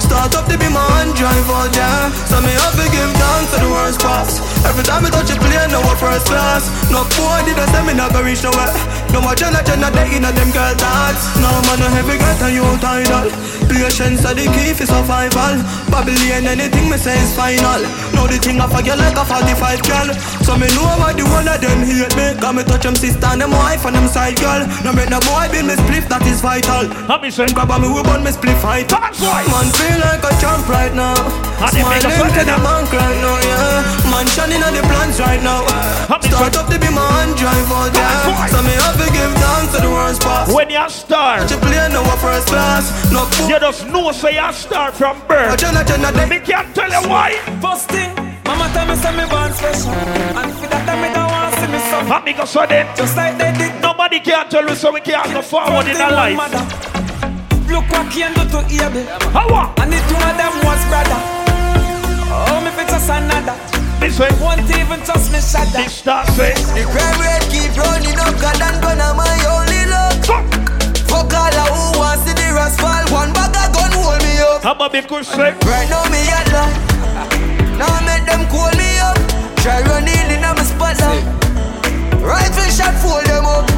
Start 0.00 0.34
up 0.34 0.50
to 0.50 0.58
be 0.58 0.66
my 0.66 0.82
hand 0.98 1.14
drive 1.14 1.46
out 1.54 1.70
there. 1.70 2.10
So 2.26 2.42
me 2.42 2.50
have 2.50 2.74
to 2.74 2.86
give 2.90 3.12
thanks 3.14 3.54
to 3.54 3.62
the 3.62 3.70
worst 3.70 4.00
pass. 4.00 4.42
Every 4.66 4.82
time 4.82 5.06
I 5.06 5.10
touch 5.10 5.30
a 5.30 5.38
plane, 5.38 5.70
now 5.70 5.86
we're 5.86 5.94
class. 6.26 6.66
No 6.90 7.06
boy 7.14 7.46
did 7.46 7.54
I 7.54 7.66
say 7.70 7.86
me 7.86 7.94
not 7.94 8.10
go 8.12 8.18
reach 8.20 8.42
nowhere. 8.42 8.74
No 9.12 9.20
more 9.20 9.34
Jenna 9.34 9.62
Jenna 9.66 9.90
they 9.90 10.16
in 10.16 10.24
a 10.24 10.30
them 10.32 10.50
girl 10.54 10.74
thoughts. 10.78 11.22
No 11.42 11.50
man 11.66 11.78
no 11.82 11.86
heavy 11.90 12.16
get 12.18 12.42
a 12.42 12.48
you 12.50 12.66
title. 12.78 13.30
Patience 13.70 14.24
are 14.26 14.34
the 14.34 14.46
key 14.50 14.74
for 14.74 14.86
survival. 14.86 15.62
Babylon 15.90 16.46
anything 16.46 16.90
me 16.90 16.96
say 16.98 17.14
is 17.18 17.34
final. 17.34 17.82
Know 18.14 18.26
the 18.26 18.38
thing 18.38 18.60
I 18.60 18.66
forget 18.66 18.98
like 18.98 19.16
a 19.18 19.24
45 19.24 19.82
girl. 19.86 20.08
So 20.42 20.58
me 20.58 20.66
know 20.74 20.86
what 20.98 21.14
the 21.16 21.24
one 21.26 21.46
of 21.46 21.58
them 21.62 21.82
hate 21.86 22.14
me. 22.18 22.34
Got 22.40 22.54
me 22.54 22.62
touch 22.64 22.82
them 22.82 22.94
sister 22.94 23.26
and 23.30 23.40
them 23.40 23.50
wife 23.50 23.84
and 23.86 23.94
them 23.94 24.06
side 24.06 24.38
girl. 24.38 24.66
No 24.82 24.92
make 24.92 25.10
no 25.10 25.18
boy 25.26 25.46
build 25.50 25.66
me 25.70 25.74
spliff 25.78 26.06
that 26.10 26.26
is 26.26 26.40
vital. 26.42 26.86
Happy 27.06 27.30
son. 27.30 27.50
Grab 27.54 27.70
me 27.82 27.88
we 27.90 28.02
burn 28.02 28.22
me 28.22 28.30
spliff 28.30 28.58
fight. 28.62 28.90
Man 28.90 29.68
feel 29.78 29.98
like 30.02 30.22
a 30.22 30.32
champ 30.42 30.66
right 30.68 30.94
now. 30.94 31.14
And 31.60 31.70
Smiling 31.70 32.32
to 32.34 32.42
the 32.46 32.56
bank 32.62 32.88
right 32.92 33.18
now, 33.20 33.36
yeah. 33.44 33.99
Man 34.10 34.26
shining 34.26 34.62
on 34.62 34.74
the 34.74 34.82
plans 34.82 35.20
right 35.20 35.42
now. 35.42 35.62
Start 36.20 36.56
up 36.56 36.66
to 36.66 36.78
be 36.78 36.90
my 36.90 37.06
hand 37.14 37.38
drive 37.38 37.70
out 37.70 37.94
there. 37.94 38.50
So 38.50 38.60
me 38.66 38.74
have 38.82 38.98
to 38.98 39.06
give 39.14 39.32
thanks 39.38 39.74
to 39.74 39.80
the 39.80 39.90
worst 39.90 40.20
pass. 40.22 40.52
When 40.52 40.68
you 40.68 40.88
start, 40.90 41.50
you 41.50 41.56
play 41.58 41.78
now 41.88 42.02
a 42.02 42.16
first 42.18 42.48
class. 42.48 42.90
No 43.12 43.22
you 43.46 43.58
just 43.60 43.86
know 43.86 44.10
say 44.10 44.34
you 44.34 44.52
start 44.52 44.94
from 44.94 45.20
birth. 45.28 45.62
Me 46.28 46.40
can't 46.40 46.74
tell 46.74 46.90
you 46.90 47.08
why. 47.08 47.38
First 47.62 47.88
thing, 47.90 48.10
mama 48.44 48.68
tell 48.74 48.86
me 48.86 48.96
say 48.96 49.14
me 49.14 49.24
born 49.30 49.52
special, 49.54 49.94
and 49.94 50.52
for 50.58 50.66
that 50.66 50.82
time 50.86 51.00
me 51.02 51.08
don't 51.14 51.30
want 51.30 51.54
see 51.54 51.70
me 51.70 51.78
suffer. 51.78 52.06
Happy 52.10 52.32
go 52.32 52.44
so 52.44 52.66
then. 52.66 52.86
Just 52.96 53.16
like 53.16 53.38
they 53.38 53.52
did. 53.56 53.80
Nobody 53.80 54.18
can 54.18 54.48
tell 54.48 54.66
you 54.68 54.74
so 54.74 54.90
we 54.92 55.00
can't 55.00 55.32
go 55.32 55.40
forward 55.42 55.86
in 55.86 56.00
our 56.00 56.10
life. 56.10 56.36
Look 57.70 57.86
what 57.90 58.10
can 58.10 58.34
do 58.34 58.42
to 58.50 58.60
Abel. 58.66 59.06
How? 59.30 59.72
And 59.78 59.94
it 59.94 60.02
one 60.10 60.26
of 60.26 60.36
them 60.36 60.54
was 60.66 60.82
brother. 60.90 61.20
Oh, 62.32 62.60
me 62.64 62.70
fit 62.74 62.88
just 62.88 63.08
another. 63.08 63.79
This 64.00 64.18
way. 64.18 64.32
Won't 64.40 64.64
even 64.64 65.00
trust 65.04 65.30
me 65.30 65.40
shut 65.44 65.68
This 65.76 65.92
start 65.92 66.26
say. 66.32 66.56
The 66.72 66.88
crime 66.88 67.20
rate 67.20 67.44
keep 67.52 67.76
running 67.76 68.16
up, 68.16 68.32
God 68.40 68.56
and 68.56 68.80
gonna 68.80 69.12
my 69.12 69.28
only 69.52 69.84
luck. 69.92 70.24
Fuck 71.04 71.32
all 71.36 71.52
of 71.52 71.68
who 71.68 72.00
wants 72.00 72.24
to 72.24 72.32
the 72.32 72.48
rascal. 72.56 73.04
One 73.12 73.32
bag 73.36 73.52
of 73.52 73.68
gun 73.76 73.92
hold 73.92 74.22
me 74.24 74.40
up. 74.40 74.62
How 74.62 74.72
about 74.72 74.92
me 74.92 75.02
good 75.02 75.24
say? 75.24 75.52
Right 75.68 75.88
now 75.92 76.04
me 76.08 76.24
at 76.32 76.48
line. 76.48 76.76
Now 77.76 77.92
make 78.08 78.24
them 78.24 78.48
call 78.48 78.72
me 78.72 78.88
up. 79.04 79.20
Try 79.60 79.84
running 79.84 80.32
in 80.32 80.40
in 80.40 80.40
my 80.40 80.64
spotlight. 80.64 81.24
Rifle 82.24 82.70
shot, 82.72 82.96
fold 83.04 83.24
them 83.28 83.44
up. 83.44 83.68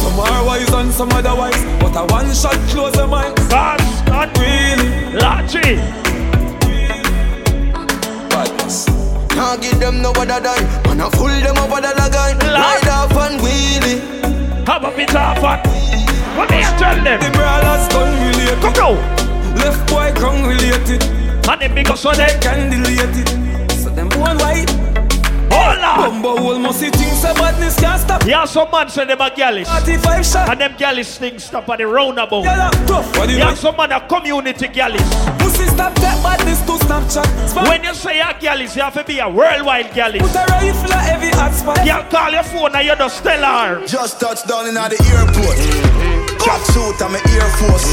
Some 0.00 0.20
are 0.20 0.44
wise 0.44 0.72
and 0.72 0.92
some 0.92 1.10
otherwise, 1.12 1.64
but 1.80 1.96
a 1.96 2.04
one 2.12 2.32
shot 2.34 2.60
close 2.68 2.92
the 2.92 3.06
mind. 3.06 3.36
That's 3.48 4.06
not 4.08 4.28
really 4.38 5.16
Lachi. 5.16 6.05
Can't 9.36 9.60
give 9.60 9.78
them 9.78 10.00
no 10.00 10.12
other 10.12 10.40
dime. 10.40 10.64
Man, 10.88 11.00
I 11.02 11.10
fool 11.10 11.28
them 11.28 11.58
up 11.60 11.68
with 11.68 11.84
a 11.84 11.92
lagan. 11.92 12.40
Ride 12.40 12.88
off 12.88 13.12
and 13.12 13.36
wheelie. 13.44 14.00
Have 14.66 14.84
a 14.84 14.90
bit 14.96 15.14
of 15.14 15.36
fun. 15.44 15.60
What 16.36 16.48
me 16.48 16.64
I 16.64 16.72
tell 16.80 16.96
them? 17.04 17.20
The 17.20 17.28
brawlers 17.36 17.86
gun 17.92 18.16
related. 18.24 18.60
Come 18.64 18.72
now. 18.80 18.96
Left 19.60 19.88
boy 19.92 20.08
gun 20.18 20.48
related. 20.48 21.02
And 21.48 21.60
them 21.60 21.74
big 21.74 21.86
so 21.98 22.12
them 22.12 22.40
can 22.40 22.70
delete 22.70 23.12
it. 23.12 23.28
So 23.76 23.90
them 23.90 24.08
born 24.08 24.38
white. 24.38 24.70
Hola. 25.52 26.08
Bumbo 26.08 26.36
hole 26.38 26.58
must 26.58 26.80
see 26.80 26.88
things 26.88 27.20
so 27.20 27.34
badness 27.34 27.78
can't 27.78 28.00
stop. 28.00 28.24
Yeah, 28.24 28.46
some 28.46 28.70
man 28.70 28.88
say 28.88 29.04
them 29.04 29.20
a 29.20 29.28
gallis. 29.28 29.66
45 29.66 30.26
shot. 30.26 30.48
And 30.48 30.60
them 30.62 30.72
gallis 30.78 31.18
things 31.18 31.44
stop 31.44 31.68
at 31.68 31.76
the 31.78 31.86
roundabout. 31.86 32.44
Yeah, 32.44 32.70
tough. 32.86 33.12
Do 33.12 33.30
you 33.30 33.38
Yeah, 33.38 33.52
some 33.52 33.76
man 33.76 33.92
a 33.92 34.00
community 34.08 34.68
gallis. 34.68 35.04
Pussy 35.38 35.66
stop 35.66 35.94
that 36.36 36.44
badness 36.44 36.60
to 36.62 36.72
Snapchat. 36.84 37.48
Spam. 37.48 37.68
When 37.68 37.84
you 37.84 37.94
say 37.94 38.20
a 38.20 38.34
gallis, 38.34 38.76
you 38.76 38.82
have 38.82 38.94
to 38.94 39.04
be 39.04 39.18
a 39.18 39.28
worldwide 39.28 39.90
gallis. 39.92 40.20
Put 40.20 40.34
a 40.34 40.44
rifle 40.50 40.92
at 40.92 41.12
every 41.12 41.30
hot 41.30 41.52
spot. 41.52 41.84
You 41.84 42.02
call 42.10 42.30
your 42.30 42.42
phone 42.42 42.74
and 42.74 42.86
you 42.86 42.96
just 42.96 43.22
tell 43.22 43.42
her. 43.42 43.86
Just 43.86 44.20
touched 44.20 44.46
down 44.48 44.68
in 44.68 44.74
the 44.74 44.98
airport. 45.12 45.58
Track 46.40 46.62
suit 46.70 47.00
and 47.02 47.12
my 47.12 47.20
Air 47.32 47.48
Force. 47.58 47.88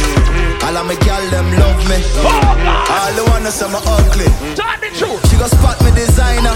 All 0.63 0.77
of 0.77 0.85
my 0.85 0.95
gal 1.05 1.23
them 1.29 1.47
love 1.57 1.81
me. 1.89 1.97
Oh, 2.21 2.87
All 2.89 3.13
the 3.13 3.23
wanna 3.31 3.51
say 3.51 3.67
me 3.67 3.79
ugly. 3.85 4.29
Tell 4.55 4.77
the 4.79 4.89
truth. 4.97 5.21
She 5.29 5.37
go 5.37 5.47
spot 5.47 5.81
me 5.83 5.91
designer. 5.91 6.55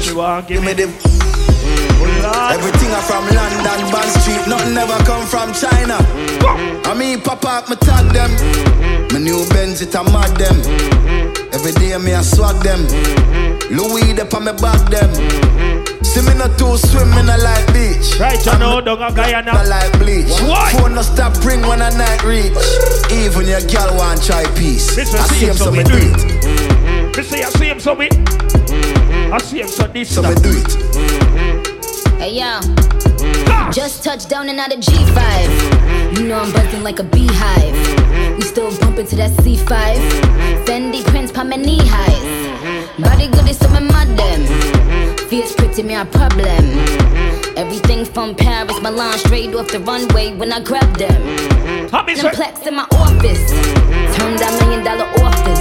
She 0.00 0.12
want 0.12 0.48
give 0.48 0.62
me 0.62 0.72
the. 0.72 1.53
Everything 2.24 2.88
I 2.88 3.00
from 3.04 3.24
London, 3.36 3.92
Bond 3.92 4.10
Street, 4.22 4.48
nothing 4.48 4.76
ever 4.76 4.96
come 5.04 5.26
from 5.26 5.52
China. 5.52 5.98
Mm-hmm. 6.00 6.88
I 6.88 6.94
mean, 6.94 7.20
pop 7.20 7.44
up, 7.44 7.68
me 7.68 7.76
tag 7.76 8.12
them. 8.12 8.30
Mm-hmm. 8.30 9.12
My 9.12 9.20
new 9.20 9.44
Benz, 9.50 9.82
it 9.82 9.94
a 9.94 10.02
mad 10.04 10.32
them. 10.36 10.56
Mm-hmm. 10.56 11.54
Every 11.54 11.72
day 11.72 11.96
me 11.98 12.14
I 12.14 12.22
swag 12.22 12.56
them. 12.64 12.80
Louis, 13.68 14.12
they 14.12 14.24
on 14.24 14.44
me 14.44 14.52
back 14.56 14.88
them. 14.88 15.12
See 16.02 16.22
me 16.24 16.34
not 16.38 16.56
too 16.58 16.76
swim, 16.78 17.10
me 17.10 17.22
not 17.22 17.40
like 17.40 17.66
beach. 17.72 18.18
Right, 18.18 18.40
you 18.40 18.58
know, 18.58 18.80
don't 18.80 18.98
go 18.98 19.10
Guyana. 19.12 19.52
Not 19.52 19.68
like 19.68 19.92
bleach. 19.98 20.30
Why? 20.48 20.72
Phone 20.78 20.94
no 20.94 21.02
stop 21.02 21.36
ring 21.44 21.60
when 21.62 21.82
I 21.82 21.90
night 21.90 22.22
reach. 22.24 22.56
Even 23.10 23.46
your 23.46 23.60
girl 23.68 23.96
want 23.96 24.22
try 24.22 24.44
peace. 24.56 24.96
Listen, 24.96 25.20
I 25.20 25.26
see 25.28 25.46
him, 25.46 25.56
so 25.56 25.70
me 25.70 25.82
do 25.82 25.94
it. 25.94 27.16
Me 27.16 27.22
say 27.22 27.42
I 27.42 27.50
see 27.50 27.68
him 27.68 27.80
so 27.80 27.94
me. 27.94 28.08
I 29.30 29.38
see 29.38 29.60
him 29.60 29.68
so 29.68 29.86
this 29.86 30.14
So 30.14 30.22
me 30.22 30.34
do 30.36 30.50
it. 30.50 31.13
Hey 32.24 32.38
yo, 32.38 32.58
just 33.70 34.02
touched 34.02 34.30
down 34.30 34.48
in 34.48 34.56
the 34.56 34.62
G5. 34.62 36.16
You 36.16 36.26
know 36.26 36.38
I'm 36.38 36.50
buzzing 36.54 36.82
like 36.82 36.98
a 36.98 37.04
beehive. 37.04 37.76
We 38.38 38.40
still 38.40 38.74
bumping 38.78 39.06
to 39.08 39.16
that 39.16 39.32
C5. 39.42 39.68
Fendi 40.64 41.04
prints 41.04 41.32
pa 41.32 41.44
my 41.44 41.56
knee 41.56 41.82
highs. 41.84 42.96
Body 42.98 43.28
good 43.28 43.46
is 43.46 43.58
so 43.58 43.68
my 43.68 43.80
madam. 43.80 44.40
Feels 45.28 45.52
pretty, 45.52 45.82
me 45.82 45.96
a 45.96 46.06
problem. 46.06 46.64
Everything 47.58 48.06
from 48.06 48.34
Paris, 48.34 48.80
Milan, 48.80 49.18
straight 49.18 49.54
off 49.54 49.68
the 49.68 49.80
runway 49.80 50.34
when 50.34 50.50
I 50.50 50.60
grab 50.60 50.96
them. 50.96 51.20
Them 51.90 52.32
plex 52.32 52.66
in 52.66 52.76
my 52.76 52.86
office. 52.92 53.50
Turn 54.16 54.36
that 54.40 54.56
million 54.62 54.82
dollar 54.82 55.04
office. 55.20 55.60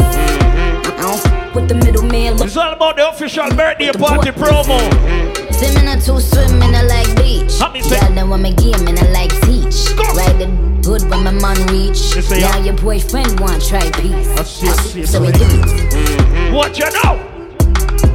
I 0.88 0.95
don't 0.95 1.56
with 1.56 1.68
the 1.68 1.76
middleman. 1.76 2.41
It's 2.41 2.56
all 2.56 2.72
about 2.72 2.95
the 2.95 3.10
official 3.10 3.49
birthday 3.49 3.91
party 3.91 4.31
promo. 4.31 5.43
Swimming 5.57 5.88
a 5.88 5.95
two 6.01 6.19
swim 6.19 6.61
in 6.61 6.75
I 6.75 6.81
like 6.84 7.15
beach. 7.15 7.59
Girl, 7.59 8.11
then 8.13 8.30
when 8.30 8.41
me 8.41 8.53
game 8.53 8.88
and 8.88 8.99
I 8.99 9.11
like 9.11 9.31
teach. 9.41 9.93
Ride 10.17 10.38
the 10.39 10.47
good 10.81 11.03
when 11.09 11.23
my 11.23 11.31
man 11.31 11.57
reach. 11.67 12.15
Now 12.30 12.38
yeah. 12.38 12.57
your 12.63 12.75
boyfriend 12.75 13.39
want 13.39 13.65
try 13.65 13.89
peace. 13.91 14.27
I 14.38 14.43
see, 14.43 14.67
I 14.67 14.73
see, 14.73 15.01
I 15.01 15.05
So 15.05 15.21
we 15.21 15.31
do 15.31 15.45
it. 15.45 15.49
Mm-hmm. 15.49 16.53
What 16.55 16.77
you 16.77 16.85
know? 16.85 17.19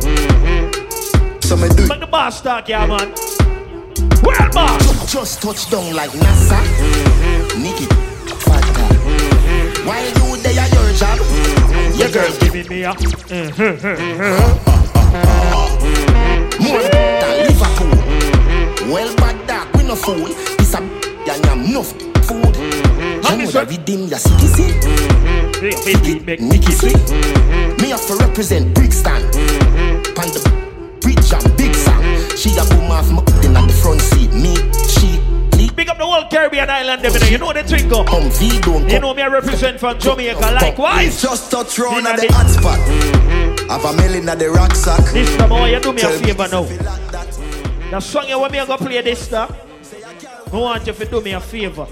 Mm-hmm. 0.02 1.40
So 1.40 1.56
me 1.56 1.68
do 1.68 1.86
Make 1.86 2.00
the 2.00 2.06
boss 2.06 2.40
talk, 2.40 2.68
yeah, 2.68 2.86
man. 2.86 3.14
Well, 4.22 4.50
boss. 4.50 5.12
Just 5.12 5.40
touch 5.40 5.70
down 5.70 5.94
like 5.94 6.10
NASA. 6.10 6.58
Mm-hmm. 6.58 7.62
Nicky, 7.62 7.86
fatta. 8.44 8.68
Why 9.86 10.02
you 10.06 10.36
there 10.42 10.58
at 10.60 10.72
your 10.72 10.92
job? 10.92 11.18
Your 11.96 12.10
girl 12.10 12.32
giving 12.40 12.68
me 12.68 12.82
a. 12.82 12.90
Uh-huh. 15.10 16.17
More 16.68 16.82
than 16.82 17.46
Liverpool. 17.46 18.92
Well, 18.92 19.14
bad 19.16 19.46
dog, 19.46 19.76
we 19.76 19.82
no 19.84 19.96
fool. 19.96 20.28
This 20.58 20.74
a 20.74 20.78
and 20.78 21.46
I'm 21.46 21.64
enough 21.64 21.92
food. 22.24 22.56
You 22.56 23.52
know 23.52 23.64
redeem 23.64 24.08
your 24.08 24.18
city, 24.18 24.48
Nicky 26.40 26.72
see. 26.72 26.94
Me 27.80 27.90
have 27.90 28.06
to 28.06 28.16
represent 28.20 28.74
Brixton. 28.74 29.22
Pan 30.14 30.28
the 30.32 30.40
bridge 31.00 31.32
and 31.32 31.56
big 31.56 31.74
song. 31.74 32.02
She 32.36 32.50
a 32.56 32.64
boom 32.68 32.90
off 32.90 33.10
my 33.10 33.22
in 33.44 33.56
at 33.56 33.66
the 33.66 33.72
front 33.82 34.00
seat. 34.00 34.32
Me, 34.32 34.54
she, 34.88 35.20
Big 35.78 35.88
up 35.88 35.96
the 35.96 36.04
whole 36.04 36.28
Caribbean 36.28 36.68
island, 36.68 37.02
them, 37.02 37.12
you 37.30 37.38
know. 37.38 37.52
The 37.52 37.62
go. 37.88 38.00
Oh? 38.00 38.04
Humvee 38.04 38.90
You 38.90 38.98
know 38.98 39.14
me, 39.14 39.22
I 39.22 39.28
represent 39.28 39.78
from 39.78 39.98
Jamaica. 39.98 40.40
Likewise. 40.60 41.22
Just 41.22 41.50
touch 41.50 41.78
round 41.78 42.06
at 42.06 42.18
the 42.18 42.26
hot 42.32 42.50
spot. 42.50 43.37
Have 43.68 43.84
a 43.84 43.92
melon 43.96 44.28
at 44.28 44.38
the 44.38 44.50
rucksack. 44.50 45.12
This 45.12 45.36
time, 45.36 45.52
I 45.52 45.60
want 45.60 45.72
you 45.72 45.80
do 45.80 45.92
me 45.92 46.02
a 46.02 46.08
favor 46.08 46.48
now. 46.48 46.62
The 47.90 48.00
song 48.00 48.28
you 48.28 48.38
want 48.38 48.52
me 48.52 48.60
to 48.60 48.66
go 48.66 48.76
play 48.78 49.02
this 49.02 49.28
time. 49.28 49.54
I 50.52 50.56
want 50.56 50.86
you 50.86 50.92
to 50.94 51.04
do 51.04 51.20
me 51.20 51.32
a 51.32 51.40
favor. 51.40 51.86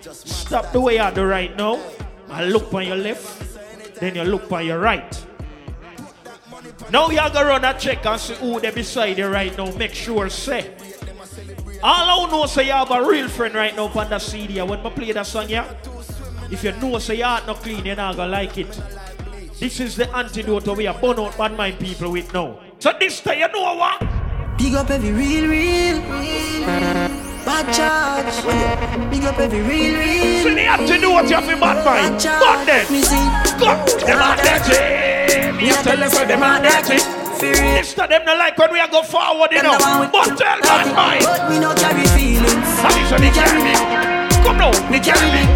Stop 0.00 0.72
the 0.72 0.80
way 0.80 0.96
you 0.96 1.14
do 1.14 1.24
right 1.24 1.56
now. 1.56 1.80
And 2.28 2.52
look 2.52 2.74
on 2.74 2.86
your 2.86 2.96
left. 2.96 4.00
Then 4.00 4.16
you 4.16 4.24
look 4.24 4.50
on 4.50 4.66
your 4.66 4.80
right. 4.80 5.26
Now 6.90 7.08
you 7.10 7.20
go 7.32 7.44
run 7.44 7.64
a 7.64 7.78
check 7.78 8.04
and 8.04 8.20
see 8.20 8.34
who 8.34 8.58
they 8.58 8.70
beside 8.70 9.18
you 9.18 9.28
right 9.28 9.56
now. 9.56 9.70
Make 9.76 9.94
sure 9.94 10.28
say. 10.28 10.74
All 11.84 12.26
I 12.26 12.30
know 12.30 12.46
say 12.46 12.66
you 12.66 12.72
have 12.72 12.90
a 12.90 13.04
real 13.08 13.28
friend 13.28 13.54
right 13.54 13.76
now 13.76 13.86
on 13.86 14.10
the 14.10 14.18
CD. 14.18 14.60
When 14.60 14.80
I 14.80 14.90
play 14.90 15.12
that 15.12 15.26
song, 15.26 15.48
yeah. 15.48 15.72
If 16.50 16.64
you 16.64 16.72
know 16.72 16.98
say 16.98 17.16
your 17.16 17.26
heart 17.26 17.46
not 17.46 17.56
clean, 17.62 17.84
you're 17.86 17.96
not 17.96 18.16
gonna 18.16 18.30
like 18.30 18.58
it. 18.58 18.80
This 19.62 19.78
is 19.78 19.94
the 19.94 20.10
antidote 20.10 20.76
we 20.76 20.88
are 20.88 20.98
burn 21.00 21.20
out 21.20 21.38
bad 21.38 21.56
mind 21.56 21.78
people 21.78 22.10
with 22.10 22.34
now. 22.34 22.58
So 22.80 22.90
this 22.98 23.20
time 23.20 23.38
you 23.38 23.46
know 23.46 23.76
what? 23.78 24.00
Big 24.58 24.74
up 24.74 24.90
every 24.90 25.12
real, 25.12 25.46
real, 25.46 26.02
real. 26.02 26.66
Bad 27.46 27.70
charge. 27.70 28.42
Oh, 28.42 29.08
Big 29.08 29.22
up 29.22 29.38
every 29.38 29.62
real, 29.62 29.94
real. 29.94 30.42
So 30.42 30.50
the 30.52 30.66
antidote 30.66 31.30
you 31.30 31.36
have 31.38 31.48
in 31.48 31.60
bad 31.60 31.78
mind. 31.86 32.18
But 32.42 32.64
then, 32.66 32.90
Me 32.90 33.02
see. 33.06 33.14
go. 33.62 33.70
Them 34.02 34.18
are 34.18 34.34
dirty. 34.42 35.54
Me 35.54 35.70
tell 35.70 35.96
them 35.96 36.10
say 36.10 36.26
them 36.26 36.42
are 36.42 36.58
dirty. 36.58 36.98
This 37.38 37.94
time 37.94 38.10
them 38.10 38.24
not 38.24 38.38
like 38.38 38.58
when 38.58 38.72
we 38.72 38.80
are 38.80 38.88
go 38.88 39.04
forward, 39.04 39.52
you 39.52 39.62
know. 39.62 39.78
But 39.78 40.34
tell 40.42 40.58
bad 40.58 40.90
mind. 40.90 41.22
But 41.22 41.48
me 41.48 41.60
no 41.62 41.72
carry 41.78 42.02
feelings. 42.18 42.66
How 42.82 42.90
you 42.98 43.06
say 43.06 43.18
me 43.22 43.30
carry 43.30 43.62
me? 43.62 43.78
Come 44.42 44.58
now, 44.58 44.74
me 44.90 44.98
carry 44.98 45.30
me. 45.30 45.46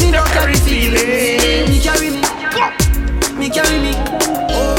Me 0.00 0.10
no 0.10 0.24
carry 0.32 0.56
feelings. 0.64 1.68
Me 1.68 1.78
carry 1.78 2.08
me. 2.08 2.19
Me 3.40 3.48
carry 3.48 3.80
me. 3.80 3.96
Oh, 4.52 4.76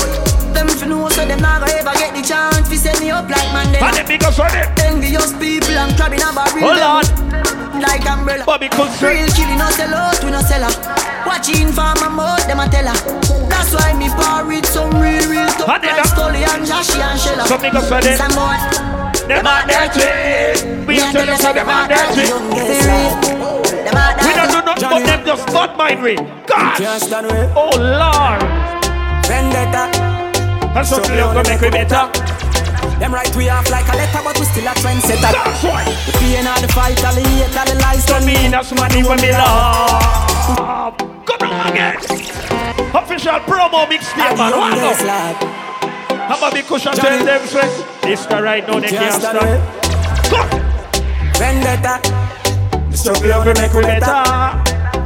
them 0.53 0.67
fi 0.69 0.85
know 0.85 1.09
so 1.09 1.25
them 1.25 1.41
not 1.41 1.61
gonna 1.65 1.73
ever 1.81 1.93
get 1.97 2.13
the 2.13 2.21
chance 2.21 2.69
fi 2.69 2.75
set 2.77 2.99
me 3.01 3.09
up 3.09 3.27
like 3.27 3.49
man. 3.57 3.73
And 3.73 3.97
the 3.97 4.05
biggest 4.07 4.37
one 4.37 4.53
it. 4.53 4.69
Envious 4.85 5.33
people 5.41 5.73
and 5.73 5.97
crabbing 5.97 6.21
a 6.21 6.29
barrel. 6.29 6.61
Hold 6.61 6.77
on. 6.77 7.81
Like 7.81 8.05
umbrella. 8.05 8.45
Bobby 8.45 8.69
Coulson. 8.69 9.09
Real 9.09 9.27
killing 9.33 9.57
no 9.57 9.65
sell 9.73 9.89
out, 9.95 10.23
we 10.23 10.29
no 10.29 10.41
sell 10.45 10.61
her. 10.61 10.73
Watching 11.25 11.73
for 11.73 11.89
my 11.97 12.09
mouth, 12.13 12.45
them 12.45 12.59
a 12.61 12.69
tell 12.69 12.85
her. 12.85 12.93
That's 13.49 13.73
why 13.73 13.97
me 13.97 14.09
par 14.13 14.45
with 14.45 14.65
some 14.69 14.93
real, 15.01 15.25
real 15.25 15.49
tough 15.57 15.67
like 15.81 16.05
Scully 16.05 16.43
and 16.45 16.61
Joshy 16.61 17.01
and 17.01 17.17
Shella. 17.17 17.47
Some 17.49 17.61
niggas 17.65 17.89
say 17.89 17.99
they- 18.05 18.17
Some 18.21 18.29
boy. 18.37 18.61
Them 19.25 19.47
are 19.47 19.65
dirty. 19.65 20.85
We 20.85 20.97
tell 21.01 21.25
them 21.25 21.37
say 21.37 21.53
them 21.53 21.67
are 21.69 21.87
dirty. 21.89 23.60
Do 24.51 24.61
nothing 24.61 24.89
but 24.89 25.05
them 25.05 25.25
just 25.25 25.47
bad 25.47 25.77
mind 25.77 26.03
we. 26.03 26.15
God. 26.45 26.75
Oh 27.55 27.71
Lord. 27.79 28.41
Vendetta. 29.25 29.87
That's 30.73 30.91
what 30.91 31.09
we 31.09 31.15
gonna 31.15 31.43
make 31.47 31.61
we 31.61 31.69
better. 31.69 32.11
Them 32.99 33.13
right 33.13 33.35
we 33.35 33.49
off 33.49 33.69
like 33.71 33.87
a 33.87 33.95
letter, 33.97 34.21
but 34.23 34.37
we 34.37 34.45
still 34.45 34.67
a 34.67 34.73
trendsetter. 34.75 35.31
That's 35.31 35.63
why. 35.63 35.85
The 36.05 36.11
pain 36.19 36.45
of 36.45 36.61
the 36.61 36.67
fight, 36.67 37.03
all 37.03 37.15
the 37.15 37.21
hate, 37.21 37.57
all 37.57 37.65
the 37.65 37.75
lies. 37.81 38.05
Don't 38.05 38.25
mean 38.25 38.51
that's 38.51 38.71
money 38.73 39.03
when 39.03 39.19
me 39.21 39.31
love. 39.31 40.97
Come 41.25 41.49
on 41.49 41.71
again. 41.71 41.95
Official 42.93 43.39
promo 43.47 43.87
mixtape, 43.87 44.37
man. 44.37 44.51
One 44.51 44.75
go. 44.75 44.93
How 46.27 46.37
about 46.37 46.53
big 46.53 46.65
cushion 46.65 46.93
tell 46.93 47.25
them 47.25 47.47
say 47.47 47.85
this 48.03 48.25
the 48.25 48.41
right 48.41 48.67
now 48.67 48.79
they 48.79 48.89
can't 48.89 49.21
stop. 49.21 49.43
Vendetta. 51.37 52.20
Struggle 53.01 53.33
over 53.33 53.57
make 53.57 53.73
we 53.73 53.81
better. 53.81 54.13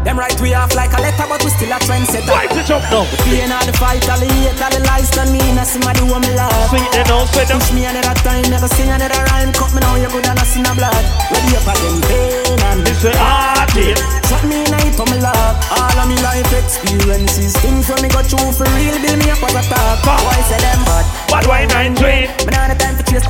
Them 0.04 0.20
right 0.20 0.36
we 0.44 0.52
off 0.52 0.76
like 0.76 0.92
a 0.92 1.00
letter, 1.00 1.24
but 1.32 1.40
we 1.48 1.50
still 1.50 1.72
a 1.72 1.80
trendsetter. 1.80 2.28
Fight 2.28 2.52
it 2.52 2.68
up 2.68 2.84
now. 2.92 3.08
Pain 3.24 3.48
of 3.48 3.64
the 3.64 3.72
fight, 3.80 4.04
all 4.12 4.20
the 4.20 4.28
hate, 4.28 4.60
all 4.60 4.68
the 4.68 4.84
lies. 4.84 5.08
Don't 5.16 5.32
mean 5.32 5.56
I 5.56 5.64
see 5.64 5.80
my 5.80 5.96
do 5.96 6.04
what 6.04 6.20
me 6.20 6.36
love. 6.36 6.52
Sweet 6.68 6.92
they 6.92 7.08
don't 7.08 7.24
say 7.32 7.48
them. 7.48 7.56
Push 7.56 7.72
me 7.72 7.88
another 7.88 8.12
time, 8.20 8.44
never 8.52 8.68
sing 8.68 8.92
another 8.92 9.16
rhyme. 9.32 9.56
Cut 9.56 9.72
me 9.72 9.80
now, 9.80 9.96
you 9.96 10.12
good 10.12 10.28
and 10.28 10.36
I 10.36 10.44
see 10.44 10.60
no 10.60 10.76
blood. 10.76 11.04
Ready 11.32 11.56
up 11.56 11.72
again, 11.72 11.98
pain 12.04 12.60
and 12.68 12.84
This 12.84 13.00
way 13.00 13.16
heartache. 13.16 14.04
Shut 14.28 14.44
me 14.44 14.68
night 14.68 14.92
for 14.92 15.08
me 15.08 15.24
love. 15.24 15.56
All 15.72 15.96
of 15.96 16.06
me 16.12 16.20
life 16.20 16.52
experiences, 16.52 17.56
things 17.64 17.88
when 17.88 18.04
me 18.04 18.12
go 18.12 18.20
through 18.28 18.52
for 18.52 18.68
real, 18.76 19.00
build 19.00 19.24
me 19.24 19.32
up 19.32 19.40
as 19.40 19.56
a 19.56 19.64
talk. 19.72 20.04
Why 20.04 20.36
say 20.52 20.60
them 20.60 20.84
bad? 20.84 21.08
Bad 21.30 21.46
wine 21.48 21.72
and 21.72 21.98
train. 21.98 22.30
Me 22.46 22.52
nah 22.54 22.68
the 22.70 22.76
time 22.76 22.96
for 22.96 23.04
chase. 23.10 23.28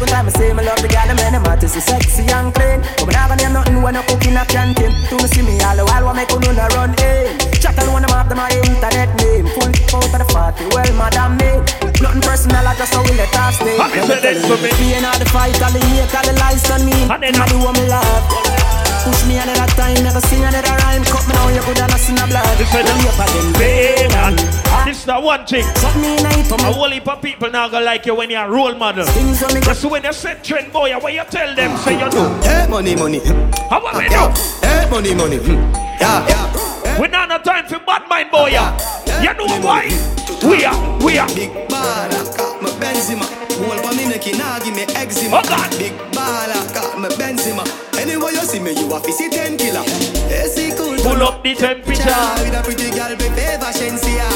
One 0.00 0.10
time 0.10 0.26
I 0.26 0.30
say 0.34 0.52
me 0.52 0.64
love 0.66 0.82
the 0.82 0.88
girl, 0.88 1.06
and 1.06 1.18
them 1.18 1.44
heart 1.46 1.62
is 1.62 1.78
sexy 1.78 2.26
and 2.26 2.50
clean. 2.54 2.82
But 2.98 3.06
me 3.06 3.14
gonna 3.14 3.36
name 3.36 3.52
nothing 3.54 3.82
when 3.82 3.96
I 3.96 4.02
cook 4.02 4.24
in 4.26 4.36
a 4.36 4.42
canteen. 4.46 4.90
To 5.10 5.14
me 5.14 5.26
see 5.30 5.42
me 5.42 5.60
all 5.62 5.76
the 5.76 5.84
while, 5.86 6.04
what 6.10 6.16
make 6.16 6.30
you 6.30 6.40
no 6.42 6.66
run 6.74 6.90
in. 6.98 7.38
Chat 7.62 7.78
alone, 7.78 8.02
them 8.02 8.10
have 8.10 8.28
them 8.28 8.38
my 8.38 8.50
internet 8.50 9.14
name. 9.22 9.46
Full 9.54 9.70
out 9.94 10.10
of 10.10 10.18
the 10.18 10.26
party, 10.26 10.66
well, 10.74 10.90
madam 10.98 11.38
me. 11.38 11.62
Nothing 12.02 12.22
personal, 12.22 12.66
I 12.66 12.74
just 12.74 12.94
how 12.94 13.02
we 13.06 13.14
let 13.14 13.30
us 13.30 13.54
stay. 13.62 13.78
Have 13.78 13.94
you 13.94 14.02
said 14.10 14.26
that 14.26 14.42
to 14.42 14.54
me? 14.58 14.70
Pain 14.74 15.04
all 15.06 15.18
the 15.18 15.26
fight, 15.30 15.54
all 15.62 15.70
the 15.70 15.78
hate, 15.78 16.10
all 16.10 16.24
the 16.26 16.34
lies 16.42 16.66
on 16.66 16.82
me. 16.82 16.98
And 17.06 17.22
then 17.22 17.36
I 17.38 17.46
do 17.46 17.58
what 17.62 17.78
me 17.78 17.86
love. 17.86 18.71
Push 19.02 19.26
me 19.26 19.36
another 19.38 19.66
time, 19.74 19.98
never 20.04 20.20
sing 20.20 20.42
another 20.44 20.74
rhyme. 20.82 21.02
Cut 21.04 21.26
me 21.26 21.34
now, 21.34 21.48
you 21.48 21.60
could 21.62 21.78
have 21.78 21.90
seen 21.98 22.18
a 22.18 22.26
blood. 22.26 22.46
This 22.58 22.72
way 22.72 22.82
Now 22.82 22.96
you 23.02 23.52
pain 23.58 24.12
and 24.12 24.38
this 24.86 24.98
is 24.98 25.04
the 25.04 25.18
one 25.18 25.44
thing. 25.46 25.64
Shut 25.80 25.96
me 25.96 26.16
night 26.22 26.46
for 26.46 26.54
A 26.54 26.58
me. 26.58 26.72
whole 26.72 26.90
heap 26.90 27.08
of 27.08 27.20
people 27.22 27.50
now 27.50 27.68
gonna 27.68 27.84
like 27.84 28.06
you 28.06 28.14
when 28.14 28.30
you're 28.30 28.44
a 28.44 28.50
role 28.50 28.74
model. 28.74 29.04
Things 29.06 29.42
when 29.42 29.54
me 29.54 29.60
go 29.60 29.74
when 29.88 30.04
you 30.04 30.12
set 30.12 30.44
trend 30.44 30.72
boy, 30.72 30.92
what 30.98 31.12
you 31.12 31.22
tell 31.30 31.54
them, 31.54 31.76
say 31.78 31.98
you 31.98 32.10
do. 32.10 32.22
Hey, 32.46 32.66
money, 32.68 32.94
money. 32.94 33.20
How 33.70 33.78
about 33.80 33.96
we 33.96 34.04
Yeah. 34.04 34.32
do? 34.32 34.66
Hey, 34.66 34.88
money, 34.90 35.14
money. 35.14 35.36
Hmm. 35.38 35.74
Yeah, 36.00 36.26
yeah. 36.28 37.00
We 37.00 37.08
not 37.08 37.28
no 37.28 37.38
time 37.38 37.66
for 37.66 37.78
bad 37.80 38.08
mind 38.08 38.30
boy, 38.30 38.50
yeah. 38.50 38.70
You 39.20 39.34
know 39.34 39.46
why? 39.66 39.86
We 40.44 40.64
are, 40.64 40.98
we 41.04 41.18
are. 41.18 41.28
Big 41.34 41.50
baller, 41.68 42.36
got 42.36 42.62
my 42.62 42.70
Benzema. 42.78 43.26
Whole 43.58 43.78
for 43.82 43.94
me 43.96 44.06
neck, 44.08 44.26
nah 44.38 44.58
give 44.60 44.74
me 44.74 44.82
eczema. 44.94 45.38
Oh, 45.38 45.48
God. 45.48 45.70
Big 45.78 45.92
baller, 46.12 46.74
got 46.74 46.98
my 46.98 47.08
Benzema. 47.08 47.64
Anywhere 48.02 48.32
you 48.32 48.40
see 48.40 48.58
me, 48.58 48.70
you 48.72 48.88
to 48.88 49.12
see 49.12 49.30
ten 49.30 49.56
killer. 49.56 49.84
See 50.50 50.74
cool. 50.76 50.96
Pull 50.98 51.22
up 51.22 51.40
the 51.44 51.54
temperature. 51.54 52.02
With 52.42 52.58
a 52.58 52.62
pretty 52.64 52.90
girl, 52.90 53.14
prepare 53.14 53.58
for 53.60 53.70
Shensia. 53.70 54.26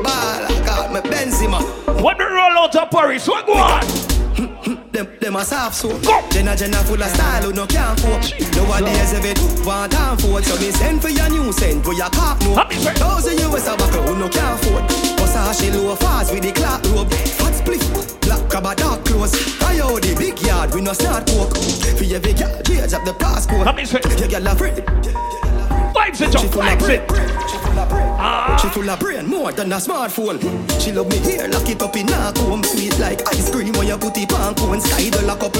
Baller, 0.00 0.64
got 0.64 0.92
my 0.92 1.00
Benzema. 1.00 1.58
When 2.00 2.16
we 2.16 2.24
roll 2.24 2.56
out 2.62 2.76
of 2.76 2.88
Paris, 2.88 3.26
what 3.26 3.46
go 3.46 3.54
on? 3.54 3.82
Them, 4.92 5.08
them 5.20 5.36
a 5.36 5.44
soft 5.44 5.76
so 5.76 5.88
Jenna 6.30 6.56
Jenna 6.56 6.78
full 6.84 7.02
of 7.02 7.08
style 7.10 7.42
who 7.42 7.52
no 7.52 7.66
can't 7.66 7.98
cope 8.00 8.22
Nowadays 8.56 9.12
if 9.12 9.24
it 9.24 9.66
want 9.66 9.94
and 9.94 10.20
forth 10.20 10.46
So 10.46 10.56
me 10.60 10.70
send 10.70 11.02
for 11.02 11.08
your 11.08 11.28
new 11.30 11.52
scent 11.52 11.84
for 11.84 11.92
your 11.92 12.08
cop 12.10 12.40
no 12.42 12.54
Thousand 12.54 13.38
US 13.40 13.68
a 13.68 13.76
buckle 13.76 14.02
who 14.02 14.18
no 14.18 14.28
can't 14.28 14.58
afford 14.60 15.19
A 15.34 15.54
she 15.54 15.70
low 15.70 15.94
fast 15.96 16.32
with 16.32 16.42
the 16.42 16.52
clock 16.52 16.82
rope 16.92 17.12
Fat 17.12 17.54
split, 17.54 18.20
black 18.20 18.48
crab 18.50 18.66
a 18.66 18.74
dark 18.74 19.04
clothes 19.04 19.34
I 19.62 19.78
owe 19.80 19.94
oh, 19.94 19.98
the 20.00 20.14
big 20.16 20.40
yard 20.42 20.74
we 20.74 20.80
no 20.80 20.92
start 20.92 21.26
coke 21.28 21.56
For 21.56 22.04
for 22.04 22.14
every 22.14 22.32
girl. 22.32 22.62
Gauge 22.64 22.92
up 22.92 23.04
the 23.04 23.14
passport. 23.14 23.66
Your 24.18 24.28
girl 24.28 24.46
afraid. 24.48 24.74
Vibes 25.94 26.20
it 26.20 26.34
up, 26.34 26.44
vibes 26.46 26.88
it. 26.88 27.69
Ah. 27.92 28.56
She 28.60 28.68
full 28.68 28.88
of 28.88 28.98
brain, 29.00 29.26
more 29.26 29.52
than 29.52 29.72
a 29.72 29.76
smartphone. 29.76 30.38
She 30.80 30.92
love 30.92 31.08
me 31.08 31.18
here, 31.18 31.48
lock 31.48 31.68
it 31.68 31.82
up 31.82 31.96
in 31.96 32.08
a 32.08 32.32
comb. 32.34 32.62
Sweet 32.64 32.98
like 32.98 33.26
ice 33.28 33.50
cream 33.50 33.72
when 33.74 33.88
you 33.88 33.96
put 33.96 34.16
it 34.18 34.32
on 34.34 34.54
cone. 34.54 34.80
Sky 34.80 35.10
the 35.10 35.22
lock 35.26 35.42
up. 35.42 35.54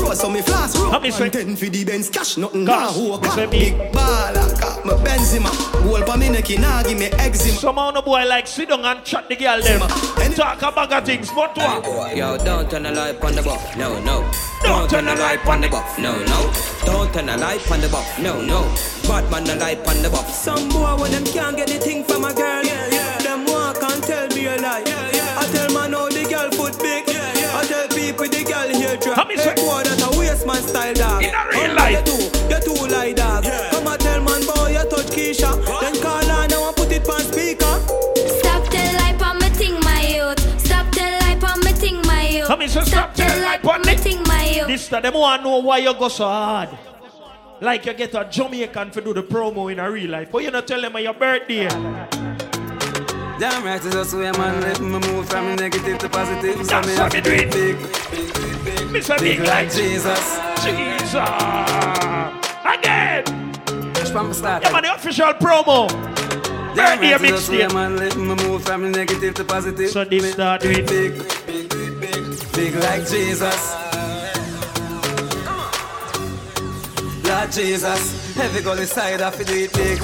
Rose 0.00 0.24
on 0.24 0.32
me 0.32 0.42
flask 0.42 0.78
rope. 0.78 1.02
And 1.04 1.32
ten 1.32 1.56
for 1.56 1.66
the 1.66 1.84
Benz 1.84 2.10
cash, 2.10 2.36
nothing 2.36 2.64
now. 2.64 2.92
Who 2.92 3.18
got 3.20 3.50
big 3.50 3.74
baller, 3.92 4.60
got 4.60 4.84
my 4.84 4.92
Benzema. 4.94 5.50
Goal 5.82 6.02
pa 6.02 6.16
me 6.16 6.28
neck, 6.28 6.48
nah 6.58 6.82
give 6.82 6.98
me 6.98 7.06
eczema. 7.06 7.58
Some 7.58 7.78
on 7.78 7.94
the 7.94 8.02
boy 8.02 8.24
like 8.26 8.46
sit 8.46 8.68
down 8.68 8.84
and 8.84 9.04
chat 9.04 9.28
the 9.28 9.36
girl 9.36 9.60
them. 9.60 9.80
Talk 10.34 10.58
about 10.58 10.92
a 10.92 11.00
things, 11.00 11.30
but 11.30 11.56
what? 11.56 12.14
Yo, 12.14 12.36
don't 12.36 12.70
turn 12.70 12.82
the 12.82 12.92
light 12.92 13.22
on 13.24 13.34
the 13.34 13.42
buff, 13.42 13.76
no, 13.76 13.98
no. 14.00 14.30
Don't 14.62 14.90
turn 14.90 15.06
the 15.06 15.14
light 15.16 15.46
on 15.46 15.60
the 15.62 15.68
buff, 15.68 15.98
no, 15.98 16.12
no. 16.24 16.52
Don't 16.84 17.12
turn 17.14 17.26
the 17.26 17.36
light 17.38 17.70
on 17.70 17.80
the 17.80 17.88
buff, 17.88 18.18
no, 18.18 18.42
no. 18.42 18.62
Bad 19.06 19.30
man 19.30 19.44
the 19.44 19.54
light 19.54 19.78
on 19.86 20.02
the 20.02 20.10
buff. 20.10 20.28
Some 20.34 20.68
boy 20.68 20.96
when 21.00 21.12
them 21.12 21.24
can't 21.24 21.56
get 21.56 21.68
the 21.68 21.78
thing 21.78 22.02
from 22.02 22.24
a 22.24 22.34
girl, 22.34 22.64
yeah, 22.64 22.88
yeah. 22.90 23.18
Them 23.18 23.44
walk 23.46 23.80
and 23.82 24.02
tell 24.02 24.26
me 24.28 24.46
a 24.46 24.56
lie. 24.58 24.82
Yeah, 24.84 25.10
yeah. 25.14 25.38
I 25.38 25.46
tell 25.52 25.72
man 25.72 25.92
how 25.92 26.08
the 26.08 26.24
girl 26.28 26.50
foot 26.50 26.76
big. 26.82 27.06
Yeah, 27.06 27.38
yeah. 27.38 27.58
I 27.58 27.64
tell 27.64 27.88
people 27.88 28.26
the 28.26 28.42
girl 28.42 28.68
here 28.68 28.96
drop. 28.96 29.16
Come 29.16 29.28
Hey 29.30 29.54
boy, 29.54 29.82
that 29.86 30.02
a 30.02 30.18
waste 30.18 30.44
man 30.46 30.60
style 30.62 30.94
dog. 30.94 31.22
In 31.22 31.30
a 31.34 31.42
real 31.54 31.74
life. 31.76 32.02
You 32.02 32.18
too, 32.18 32.24
you 32.50 32.60
too 32.66 32.86
lie 32.90 33.12
dog. 33.12 33.44
Yeah. 33.44 33.70
Come 33.70 33.86
and 33.86 34.00
tell 34.00 34.20
man 34.26 34.42
boy 34.42 34.74
you 34.74 34.84
touch 34.90 35.06
Keisha. 35.14 35.54
Then 35.80 35.94
call 36.02 36.26
her 36.26 36.48
now 36.48 36.66
and 36.66 36.76
put 36.76 36.90
it 36.90 37.08
on 37.08 37.20
speaker. 37.30 37.78
Stop 38.42 38.66
tell 38.74 38.90
life 38.98 39.22
on 39.22 39.38
me 39.38 39.48
thing, 39.54 39.78
my 39.86 40.02
youth. 40.02 40.42
Stop 40.66 40.90
tell 40.90 41.14
life 41.22 41.44
on 41.44 41.60
me 41.62 41.72
thing, 41.78 42.02
my 42.02 42.26
youth. 42.28 42.48
Come 42.48 42.62
in, 42.62 42.68
so 42.68 42.82
stop 42.82 43.14
tell 43.14 43.38
life 43.40 43.64
on 43.64 43.82
me 43.86 43.94
thing, 43.94 44.20
my 44.26 44.50
youth. 44.50 44.66
This 44.66 44.88
time, 44.88 45.02
them 45.02 45.14
want 45.14 45.44
know 45.44 45.58
why 45.58 45.78
you 45.78 45.94
go 45.94 46.08
so 46.08 46.24
hard. 46.26 46.70
Like 47.60 47.86
you 47.86 47.94
get 47.94 48.14
a 48.14 48.26
Jamaican 48.30 48.90
to 48.90 49.00
do 49.00 49.14
the 49.14 49.22
promo 49.22 49.72
in 49.72 49.78
a 49.78 49.90
real 49.90 50.10
life, 50.10 50.30
but 50.30 50.42
you 50.42 50.50
not 50.50 50.66
tell 50.66 50.80
them 50.80 50.94
on 50.94 51.02
your 51.02 51.14
birthday. 51.14 51.68
Damn 53.38 53.64
right, 53.64 53.84
it's 53.84 53.96
also 53.96 54.18
a 54.20 54.32
man 54.38 54.60
let 54.60 54.80
me 54.80 54.98
move 54.98 55.28
from 55.28 55.56
negative 55.56 55.98
to 55.98 56.08
positive. 56.08 56.56
So 56.56 56.80
That's 56.80 56.86
me 56.86 56.94
what 56.94 57.12
have 57.12 57.14
me 57.14 57.20
to 57.20 57.30
do 57.30 57.36
it. 57.36 57.52
big, 57.52 57.78
big, 58.10 58.34
big, 58.34 58.64
big, 58.64 59.02
Mr. 59.02 59.18
Big 59.18 59.38
like 59.40 59.48
like 59.48 59.72
Jesus. 59.72 60.38
Jesus. 60.64 61.14
Again. 62.64 63.24
Just 63.94 64.12
from 64.12 64.28
the 64.28 64.34
start. 64.34 64.62
Yeah, 64.62 64.72
man, 64.72 64.82
the 64.82 64.94
official 64.94 65.32
promo. 65.34 65.88
Damn 66.74 66.98
right, 67.00 67.22
it's 67.22 67.48
a 67.48 67.52
mixtape. 67.52 67.72
man 67.74 67.96
let 67.96 68.16
me 68.16 68.34
move 68.34 68.64
from 68.64 68.90
negative 68.92 69.34
to 69.34 69.44
positive. 69.44 69.90
So 69.90 70.04
this 70.04 70.32
start 70.32 70.60
big, 70.60 70.76
with 70.76 70.88
big, 70.88 71.46
big, 71.46 71.68
big, 71.70 72.00
big, 72.00 72.52
big 72.52 72.74
like 72.76 73.06
Jesus. 73.08 73.95
Lord 77.36 77.52
Jesus, 77.52 78.38
Every 78.38 78.62
go 78.62 78.72
inside, 78.72 79.20
I 79.20 79.30
feel 79.30 79.46
do 79.46 79.54
it 79.54 79.72
big. 79.74 79.98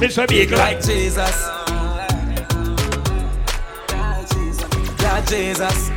Mr. 0.00 0.26
Big 0.26 0.50
like 0.52 0.82
Jesus. 0.82 1.46
Lord 5.02 5.26
Jesus. 5.26 5.90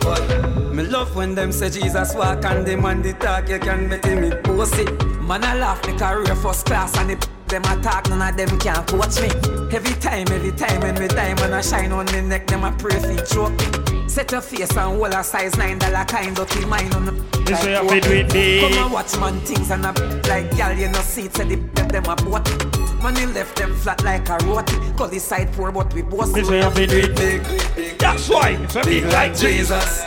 Boy, 0.00 0.72
me 0.74 0.82
love 0.82 1.16
when 1.16 1.34
them 1.34 1.50
say 1.50 1.70
Jesus 1.70 2.14
walk 2.14 2.44
and 2.44 2.66
them 2.66 2.84
on 2.84 3.00
the 3.00 3.14
talk, 3.14 3.48
you 3.48 3.58
can 3.58 3.88
bet 3.88 4.04
him 4.04 4.22
it 4.22 4.44
pussy. 4.44 4.84
Man, 5.22 5.44
I 5.44 5.54
laugh 5.54 5.86
me 5.86 5.96
career 5.96 6.36
first 6.36 6.66
class 6.66 6.94
and 6.98 7.12
it 7.12 7.26
them 7.48 7.62
attack, 7.62 8.10
none 8.10 8.20
of 8.20 8.36
them 8.36 8.58
can 8.58 8.84
coach 8.84 9.18
me. 9.22 9.28
Every 9.74 9.98
time, 9.98 10.28
every 10.28 10.52
time, 10.52 10.82
when 10.82 10.94
me 11.00 11.08
diamond 11.08 11.54
I 11.54 11.62
shine 11.62 11.92
on 11.92 12.04
me 12.06 12.20
neck, 12.20 12.48
them 12.48 12.64
I 12.64 12.70
pray 12.72 12.98
for 12.98 13.24
choke 13.24 13.52
me. 13.52 13.81
Set 14.12 14.30
your 14.30 14.42
face 14.42 14.76
and 14.76 14.98
hold 14.98 15.14
a 15.14 15.24
size 15.24 15.56
nine 15.56 15.78
dollar 15.78 16.04
kind 16.04 16.36
dirty 16.36 16.66
mind 16.66 16.92
on 16.94 17.06
the 17.06 17.12
This 17.46 17.64
way 17.64 17.76
I 17.76 17.80
like 17.80 17.90
feel 17.90 18.00
do 18.02 18.12
it 18.18 18.30
big. 18.30 18.60
Come 18.74 18.84
and 18.84 18.92
watch 18.92 19.16
man 19.18 19.40
things 19.40 19.70
and 19.70 19.86
a 19.86 19.92
like 20.28 20.54
gal 20.54 20.76
you 20.76 20.88
know 20.88 21.00
see 21.00 21.22
it 21.22 21.34
say 21.34 21.44
the 21.44 21.56
them 21.84 22.04
a 22.04 22.16
boat. 22.16 23.02
Man 23.02 23.16
you 23.16 23.28
left 23.28 23.56
them 23.56 23.74
flat 23.74 24.04
like 24.04 24.28
a 24.28 24.36
roti. 24.44 24.76
Call 24.98 25.08
the 25.08 25.18
side 25.18 25.50
poor 25.54 25.72
but 25.72 25.94
we 25.94 26.02
both 26.02 26.34
This 26.34 26.46
way 26.46 26.62
I 26.62 26.68
feel 26.68 26.86
do 26.88 26.98
it 26.98 27.16
big. 27.16 27.98
That's 27.98 28.28
why 28.28 28.56
Mr. 28.56 28.84
Big 28.84 29.04
like 29.06 29.34
Jesus. 29.34 30.02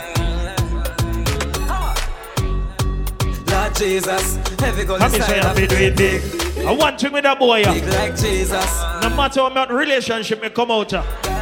Lord 3.50 3.74
Jesus, 3.74 4.36
heavy 4.60 4.84
go 4.84 4.96
Let 4.98 5.10
me 5.10 5.18
say 5.18 5.40
I 5.40 5.52
feel 5.52 5.66
do 5.66 5.74
it 5.74 5.96
big. 5.96 6.64
I 6.64 6.70
want 6.70 7.00
to 7.00 7.08
with 7.08 7.24
that 7.24 7.40
boy. 7.40 7.58
yeah. 7.58 7.74
Big 7.74 7.84
like 7.86 8.16
Jesus. 8.16 8.82
No 9.02 9.10
matter 9.10 9.40
how 9.40 9.48
much 9.48 9.70
relationship 9.70 10.40
me 10.40 10.50
come 10.50 10.70
out. 10.70 10.92
uh, 10.92 11.02
Jesus. 11.02 11.35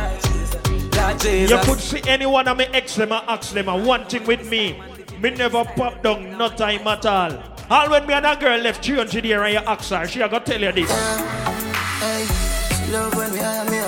You 1.04 1.58
could 1.64 1.80
see 1.80 2.00
anyone 2.08 2.48
of 2.48 2.56
me 2.56 2.64
ex 2.72 2.96
them 2.96 3.12
and 3.12 3.28
ask 3.28 3.52
them 3.52 3.68
and 3.68 3.86
one 3.86 4.06
thing 4.06 4.24
with 4.24 4.48
me. 4.50 4.80
Me 5.20 5.30
never 5.30 5.62
pop 5.62 6.02
down, 6.02 6.38
no 6.38 6.48
time 6.48 6.86
at 6.88 7.04
all. 7.04 7.42
All 7.68 7.90
when 7.90 8.06
me 8.06 8.14
and 8.14 8.24
a 8.24 8.34
girl 8.36 8.58
left 8.58 8.82
300 8.82 9.22
here 9.22 9.42
and 9.42 9.52
you 9.52 9.60
ask 9.60 9.90
her, 9.90 10.06
she 10.08 10.22
a 10.22 10.28
go 10.30 10.38
tell 10.38 10.60
you 10.60 10.72
this. 10.72 10.90
Hey, 12.00 12.24
love 12.90 13.14
when 13.14 13.30
we 13.32 13.38
have 13.38 13.70
me. 13.70 13.78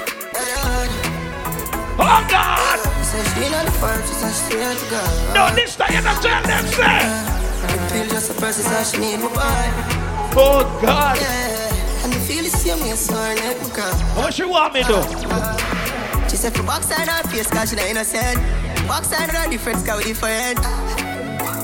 Oh 1.98 2.26
God! 2.28 2.78
Say 3.02 3.24
she 3.32 3.50
not 3.50 3.64
the 3.64 3.72
first, 3.72 4.08
she 4.08 4.14
said 4.14 4.32
she 4.32 4.52
swear 4.52 4.74
to 4.74 4.90
God. 4.90 5.34
No, 5.34 5.54
this 5.54 5.74
time 5.74 5.94
you 5.94 6.02
not 6.02 6.22
tell 6.22 6.42
them, 6.42 6.66
say. 6.66 6.84
I 6.84 7.88
feel 7.90 8.06
just 8.08 8.30
a 8.30 8.34
person, 8.34 8.62
so 8.84 8.98
need 9.00 9.20
my 9.20 9.28
boy. 9.28 10.38
Oh 10.38 10.78
God! 10.82 11.16
Yeah, 11.18 12.04
and 12.04 12.12
the 12.12 12.18
feel 12.20 12.44
the 12.44 12.50
same 12.50 12.78
way, 12.80 12.94
so 12.94 13.14
her 13.14 13.34
neck 13.34 13.58
me 13.62 13.70
come. 13.70 13.98
What 14.16 14.34
she 14.34 14.44
want 14.44 14.74
me 14.74 14.82
do? 14.82 14.96
Uh, 14.96 15.95
She 16.36 16.42
said 16.42 16.54
for 16.54 16.64
box 16.64 16.92
on 16.92 17.08
her 17.08 17.22
face, 17.32 17.48
cause 17.48 17.70
she 17.70 17.76
not 17.76 17.86
innocent. 17.86 18.36
Box 18.86 19.10
on 19.10 19.26
her 19.26 19.48
different, 19.48 19.86
cause 19.86 20.04
we 20.04 20.12
different. 20.12 20.60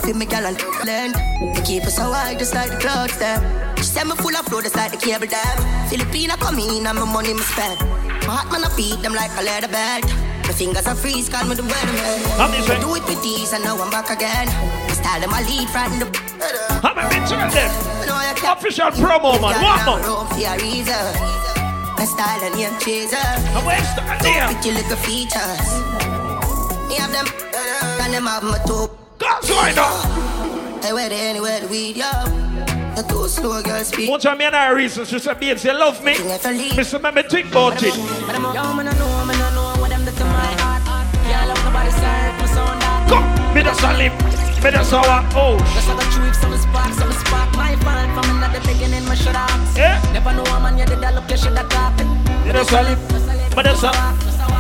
Feel 0.01 0.17
me 0.17 0.25
gal 0.25 0.47
and 0.47 0.57
blend. 0.81 1.15
They 1.55 1.61
keep 1.61 1.85
us 1.85 1.97
so 1.97 2.09
high, 2.11 2.35
just 2.37 2.55
like 2.55 2.71
the 2.71 2.79
clouds 2.79 3.19
there. 3.19 3.37
She 3.77 3.85
said 3.85 4.05
me 4.05 4.17
full 4.17 4.35
of 4.35 4.47
flow, 4.47 4.63
just 4.63 4.75
like 4.75 4.91
the 4.93 4.97
cable 4.97 5.27
dam. 5.27 5.59
Filipina 5.93 6.41
come 6.41 6.59
in 6.59 6.87
and 6.87 6.99
my 6.99 7.05
money 7.05 7.35
me 7.35 7.43
spend. 7.43 7.81
My 8.25 8.41
heart 8.41 8.51
man 8.51 8.65
I 8.65 8.75
beat 8.75 9.03
them 9.03 9.13
like 9.13 9.29
a 9.37 9.43
leather 9.45 9.69
belt. 9.69 10.09
My 10.49 10.57
fingers 10.57 10.87
are 10.87 10.97
freeze, 10.97 11.29
call 11.29 11.45
me 11.45 11.55
the 11.55 11.69
weatherman. 11.69 12.41
I 12.41 12.81
do 12.81 12.95
it 12.97 13.05
with 13.05 13.23
these 13.23 13.53
and 13.53 13.63
now 13.65 13.77
I'm 13.77 13.91
back 13.91 14.09
again. 14.09 14.49
My 14.89 14.95
style 14.97 15.21
them 15.21 15.37
I 15.37 15.45
lead 15.53 15.69
from 15.69 16.01
the. 16.01 16.09
Many 16.81 17.13
been 17.13 17.29
tell 17.29 17.45
them? 17.53 17.69
Official 18.41 18.89
promo, 18.97 19.37
man. 19.37 19.61
One 19.61 20.01
more. 22.11 22.19
Room 22.19 22.43
for 22.43 22.43
a 22.43 22.43
reason. 22.43 22.43
My 22.43 22.43
style 22.43 22.43
and 22.43 22.55
name 22.57 22.79
chaser. 22.81 23.17
And 23.17 23.67
where's 23.67 23.95
the 23.95 24.03
idea? 24.03 24.47
Pretty 24.47 24.73
little 24.73 24.97
features. 24.97 25.69
Me 26.89 26.97
have 26.97 27.13
them, 27.13 27.27
uh, 27.55 28.03
and 28.03 28.15
them 28.15 28.27
have 28.27 28.43
my 28.43 28.59
top. 28.67 28.91
God's 29.19 29.51
right 29.51 29.77
now. 29.77 30.81
Hey, 30.83 30.93
where 30.93 31.09
they 31.09 31.29
anywhere 31.31 31.61
the 31.61 31.69
weed, 31.69 31.97
yo. 31.97 32.11
The 32.97 33.03
two 33.09 33.29
slow 33.29 33.63
girls 33.63 33.89
speak. 33.89 34.11
One 34.11 34.21
time 34.21 34.39
me 34.39 34.45
and 34.45 34.55
her 34.55 34.75
reason, 34.77 35.07
she 35.07 35.19
said, 35.19 35.41
babes, 35.41 35.65
you 35.65 35.73
love 35.73 36.05
me. 36.05 36.15
Mr. 36.15 37.01
Man, 37.01 37.15
me 37.15 37.23
think 37.23 37.51
about 37.51 37.83
it. 37.83 37.95
Yo, 37.97 38.05
man, 38.05 38.89
I 38.89 38.93
know, 38.99 39.25
man, 39.25 39.41
I 39.41 39.55
know 39.55 39.81
what 39.81 39.91
them 39.91 40.05
do 40.05 40.11
to 40.11 40.25
my 40.25 40.57
heart. 40.61 40.83
Can't 41.25 41.49
love 41.49 41.65
nobody 41.65 41.91
serve 41.91 42.37
my 42.39 42.47
sound 42.47 42.83
that. 42.83 43.09
Come, 43.09 43.55
me 43.55 43.63
just 43.63 43.83
a 43.83 43.97
lip, 43.97 44.13
me 44.63 44.71
just 44.71 44.93
a 44.93 44.97
walk. 44.97 45.27
Oh, 45.35 45.59
Just 45.75 45.89
like 45.89 45.99
a 45.99 46.11
trip, 46.11 46.35
some 46.35 46.57
spark, 46.57 46.93
some 46.95 47.13
spark. 47.13 47.51
My 47.57 47.75
from 47.77 48.63
beginning, 48.63 49.05
my 49.07 49.15
shut 49.15 49.35
up. 49.35 49.51
Yeah. 49.77 50.01
Never 50.13 50.33
know 50.33 50.45
a 50.45 50.61
man, 50.61 50.79
you 50.79 50.85
did 50.85 51.01
that 51.01 51.15
look, 51.15 51.31
you 51.31 51.37
should 51.37 51.57
have 51.57 52.01
it. 52.01 52.07
me 52.47 52.53
just 52.53 52.73
a 52.73 52.83
lip, 52.83 52.99
me 53.57 53.63
just 53.63 53.85
a. 53.85 53.91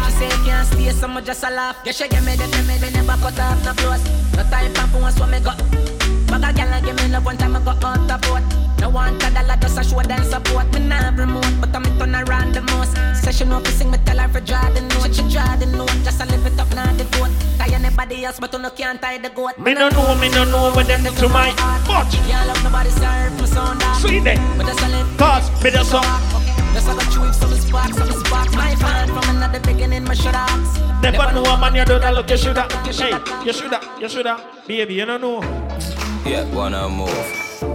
She 0.06 0.12
say 0.18 0.28
can't 0.44 0.66
stay, 0.66 0.90
so 0.90 1.08
me 1.08 1.20
just 1.22 1.44
a 1.44 1.50
laugh. 1.50 1.78
Yeah, 1.84 1.92
she 1.92 2.08
give 2.08 2.24
me 2.24 2.36
the 2.36 2.46
me, 2.66 2.78
me 2.80 2.90
never 2.90 3.16
cut 3.22 3.38
off 3.38 3.64
no 3.64 3.72
clothes. 3.74 4.02
No 4.36 4.42
time 4.50 4.74
for 4.74 4.86
phones, 4.88 5.18
what 5.20 5.30
me 5.30 5.40
got. 5.40 5.91
Bag 6.42 6.58
a 6.58 6.66
gal 6.66 6.82
give 6.82 6.96
me 6.96 7.06
love 7.08 7.24
one 7.24 7.38
time 7.38 7.54
I 7.54 7.60
got 7.64 7.84
out 7.84 8.02
the 8.08 8.18
boat. 8.26 8.42
No 8.80 8.90
one 8.90 9.14
a 9.14 9.30
dollar 9.30 9.56
just 9.62 9.78
a 9.78 9.84
show 9.84 10.02
them 10.02 10.24
support. 10.24 10.66
Me 10.74 10.80
nah 10.80 11.14
remote, 11.14 11.54
but 11.60 11.74
I'm 11.74 11.84
turn 11.98 12.14
around 12.16 12.52
the 12.54 12.62
most. 12.62 12.98
She 13.32 13.44
know 13.44 13.60
if 13.60 13.68
sing, 13.68 13.90
me 13.90 13.96
tell 14.04 14.18
her 14.18 14.28
for 14.28 14.40
draw 14.40 14.68
the 14.70 14.82
note. 14.82 15.14
She 15.14 15.22
draw 15.32 15.56
the 15.56 15.64
note, 15.64 15.88
just 16.04 16.20
a 16.20 16.26
live 16.26 16.44
it 16.44 16.60
up 16.60 16.68
now 16.74 16.92
the 16.92 17.04
goat. 17.16 17.30
Tie 17.56 17.74
anybody 17.74 18.26
else, 18.26 18.38
but 18.38 18.52
you 18.52 18.58
no 18.58 18.68
can't 18.68 19.00
tie 19.00 19.16
the 19.16 19.30
goat. 19.30 19.56
Me 19.58 19.72
no 19.72 19.88
know, 19.88 20.14
me 20.16 20.28
no 20.28 20.44
know 20.44 20.70
what 20.74 20.86
them 20.86 21.02
to 21.02 21.28
my 21.28 21.48
butt. 21.86 22.12
Can't 22.12 22.46
love 22.48 22.62
nobody 22.62 22.90
serve 22.90 23.40
me 23.40 23.46
sound 23.46 23.80
that. 23.80 24.02
See 24.02 24.18
that? 24.20 24.36
Me 24.58 24.64
just 24.66 24.84
a 24.84 24.88
live. 24.88 25.16
Cause 25.16 25.64
me 25.64 25.70
just 25.70 25.94
a. 25.94 26.00
Just 26.74 26.88
like 26.88 27.00
a 27.00 27.10
trip, 27.10 27.32
some 27.32 27.54
spark, 27.54 27.94
some 27.94 28.12
spark. 28.12 28.52
My 28.52 28.74
fault 28.76 29.08
from 29.08 29.36
another 29.36 29.60
beginning, 29.60 30.04
my 30.04 30.12
shut 30.12 30.34
ups. 30.34 30.76
Never 31.02 31.32
know 31.32 31.44
a 31.44 31.56
man 31.56 31.74
you 31.74 31.84
do 31.86 31.98
that 31.98 32.12
look, 32.12 32.28
you 32.28 32.36
shoulda. 32.36 32.68
Hey, 32.84 33.16
you 33.46 33.52
shoulda, 33.54 33.80
you 33.98 34.08
shoulda. 34.10 34.44
Baby, 34.66 34.94
you 34.94 35.06
don't 35.06 35.20
know. 35.22 35.40
Yeah, 36.24 36.44
wanna 36.54 36.88
move. 36.88 37.10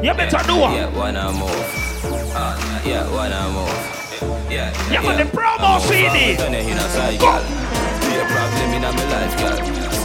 You 0.03 0.13
better 0.13 0.39
do 0.47 0.55
it. 0.55 0.71
Yeah, 0.71 0.89
wanna 0.97 1.31
move. 1.33 2.31
Uh, 2.35 2.81
yeah, 2.85 3.09
wanna 3.11 3.49
move. 3.51 4.49
Yeah, 4.49 4.71
Yeah, 4.91 5.01
but 5.01 5.17
the 5.17 5.25
promo 5.37 5.79
CD. 5.81 6.35
Done 6.37 6.53
it 6.53 6.65
in 6.65 6.77
a 6.77 6.89
side, 6.89 7.19
girl. 7.19 7.43
Be 8.01 8.15
a 8.15 8.25
problem 8.25 8.73
in 8.73 8.81
my 8.81 9.05
life, 9.11 9.37
girl. 9.37 9.96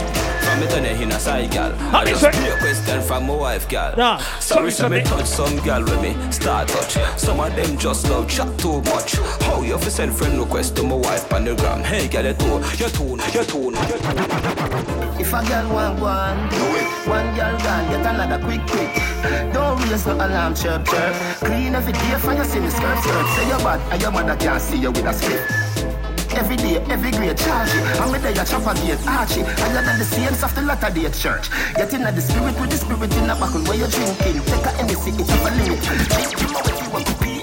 From 0.53 0.61
me 0.61 0.67
turn 0.67 0.85
in 0.85 1.11
a 1.11 1.19
side, 1.19 1.49
gal. 1.49 1.73
I 1.95 2.05
just 2.05 2.21
be 2.21 2.47
a 2.47 2.55
question 2.59 3.01
from 3.01 3.25
my 3.25 3.33
wife, 3.35 3.67
gal. 3.67 3.97
Nah, 3.97 4.19
Sorry, 4.39 4.69
sorry, 4.69 4.71
say 4.71 5.01
me 5.01 5.03
touch 5.03 5.25
some 5.25 5.57
gal 5.65 5.81
with 5.81 5.99
me 5.99 6.13
start 6.31 6.67
touch. 6.67 6.93
Some 7.19 7.39
of 7.39 7.55
them 7.55 7.75
just 7.75 8.07
love 8.07 8.29
chat 8.29 8.55
too 8.59 8.79
much. 8.83 9.15
How 9.47 9.63
you 9.63 9.79
fi 9.79 9.89
send 9.89 10.15
friend 10.15 10.37
request 10.37 10.75
to 10.75 10.83
my 10.83 10.93
wife 10.93 11.33
on 11.33 11.45
the 11.45 11.55
gram? 11.55 11.83
Hey, 11.83 12.07
gal, 12.07 12.23
you 12.23 12.33
tune, 12.33 12.61
you 12.77 12.87
tune, 12.89 13.19
you 13.33 13.43
tune, 13.49 13.73
you 13.73 13.97
tune. 13.97 15.19
If 15.19 15.33
a 15.33 15.41
girl 15.41 15.73
want 15.73 15.99
one, 15.99 16.49
do 16.49 16.63
it. 16.77 17.07
One 17.09 17.35
girl 17.35 17.57
gone, 17.57 17.89
get 17.89 18.05
another 18.05 18.45
quick, 18.45 18.61
quick. 18.67 18.93
Don't 19.53 19.81
raise 19.89 20.05
no 20.05 20.13
alarm, 20.13 20.53
chirp, 20.53 20.85
chirp. 20.85 21.15
Clean 21.37 21.73
every 21.73 21.93
day 21.93 22.15
for 22.19 22.31
you 22.31 22.43
see 22.43 22.59
me 22.59 22.69
skirt, 22.69 22.99
skirt. 22.99 23.25
Say 23.35 23.47
your 23.47 23.57
bad, 23.57 23.81
and 23.91 23.99
your 23.99 24.11
mother 24.11 24.35
can't 24.35 24.61
see 24.61 24.77
you 24.77 24.91
with 24.91 25.03
a 25.05 25.13
split. 25.13 25.62
Every 26.35 26.57
day, 26.57 26.77
every 26.89 27.11
grade 27.11 27.37
charge 27.37 27.69
it. 27.69 28.01
I'm 28.01 28.11
with 28.11 28.23
the 28.23 28.33
chopper 28.33 28.73
gate, 28.81 28.97
archie. 29.07 29.41
Higher 29.41 29.85
than 29.85 29.99
the 29.99 30.05
saints 30.05 30.43
of 30.43 30.55
the 30.55 30.61
latter 30.63 30.89
day 30.89 31.09
church. 31.11 31.49
Get 31.75 31.93
in 31.93 32.01
the 32.01 32.21
spirit 32.21 32.59
with 32.59 32.71
the 32.71 32.77
spirit 32.77 33.13
in 33.13 33.27
the 33.27 33.35
buckle 33.35 33.61
where 33.63 33.77
you're 33.77 33.87
drinking. 33.87 34.41
Take 34.41 34.65
a 34.65 34.71
Hennessy, 34.71 35.11
it's 35.11 35.29
a 35.29 35.37
limit. 35.43 35.81
Drink 35.83 36.39
him 36.39 36.55
out 36.55 36.69
if 36.69 36.81
you 36.81 36.89
want 36.89 37.05
to 37.07 37.13
pee 37.21 37.42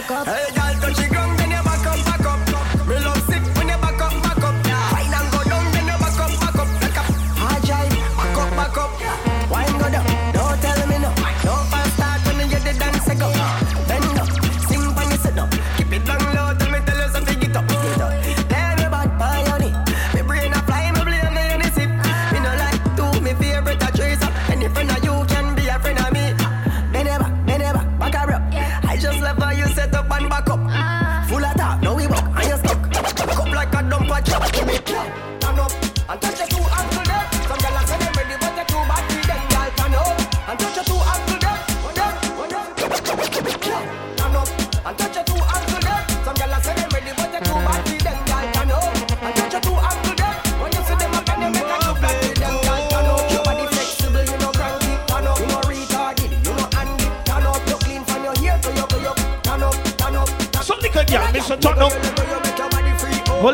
Hey, 0.00 0.59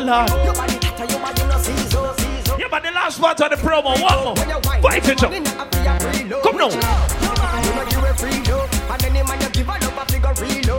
On. 0.09 0.25
Yeah, 2.57 2.67
but 2.71 2.81
the 2.81 2.91
last 2.95 3.19
part 3.19 3.41
of 3.41 3.49
the 3.49 3.57
promo, 3.57 3.99
one 4.01 4.23
more. 4.23 4.35
Fight 4.81 5.05
it 5.09 5.21
up. 5.21 5.31
Come 6.43 6.57
now. 6.57 6.69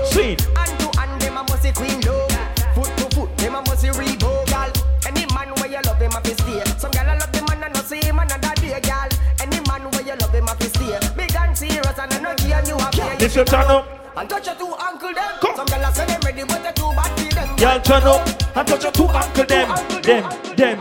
See. 0.06 0.36
Hand 0.56 0.80
to 0.80 0.98
hand, 0.98 1.20
them 1.20 1.36
a 1.36 1.42
must 1.42 1.62
see 1.62 1.72
queen 1.72 2.00
though. 2.00 2.26
Foot 2.74 2.96
to 2.96 3.14
foot, 3.14 3.36
them 3.36 3.56
a 3.56 3.60
must 3.60 3.82
see 3.82 3.88
rebo, 3.88 4.46
gal. 4.46 4.72
Any 5.06 5.26
man 5.34 5.52
where 5.56 5.68
you 5.68 5.80
love 5.84 6.00
him 6.00 6.12
a 6.12 6.24
stay. 6.24 6.64
Some 6.78 6.90
gal 6.92 7.04
a 7.04 7.20
love 7.20 7.30
the 7.30 7.44
man 7.48 7.64
and 7.64 7.74
no 7.74 7.82
see 7.82 8.00
him 8.00 8.18
another 8.18 8.54
day, 8.62 8.80
gal. 8.80 9.08
Any 9.40 9.60
man 9.68 9.90
where 9.90 10.02
you 10.02 10.16
love 10.16 10.32
him 10.32 10.48
a 10.48 10.56
stay. 10.64 10.98
Big 11.14 11.36
and 11.36 11.58
serious 11.58 11.98
and 11.98 12.14
I 12.14 12.18
no 12.20 12.34
care 12.34 12.64
you 12.66 12.76
a. 12.76 13.16
This 13.18 13.36
your 13.36 13.44
turn 13.44 13.66
up. 13.66 14.16
And 14.16 14.30
touch 14.30 14.46
your 14.46 14.54
two 14.54 14.74
ankle 14.80 15.12
them. 15.12 15.54
Some 15.54 15.66
gal 15.66 15.84
a 15.84 15.94
say 15.94 16.06
them 16.06 16.20
ready, 16.24 16.44
but 16.44 16.62
they 16.62 16.72
too 16.72 16.92
bad 16.96 17.20
for 17.20 17.34
them. 17.34 17.58
Y'all 17.58 17.80
turn 17.82 18.02
up 18.04 18.37
and 18.58 18.68
touch 18.68 18.82
your 18.82 18.92
two 18.92 19.06
uncle 19.06 19.44
them. 19.44 19.68
Them, 20.02 20.56
them. 20.56 20.78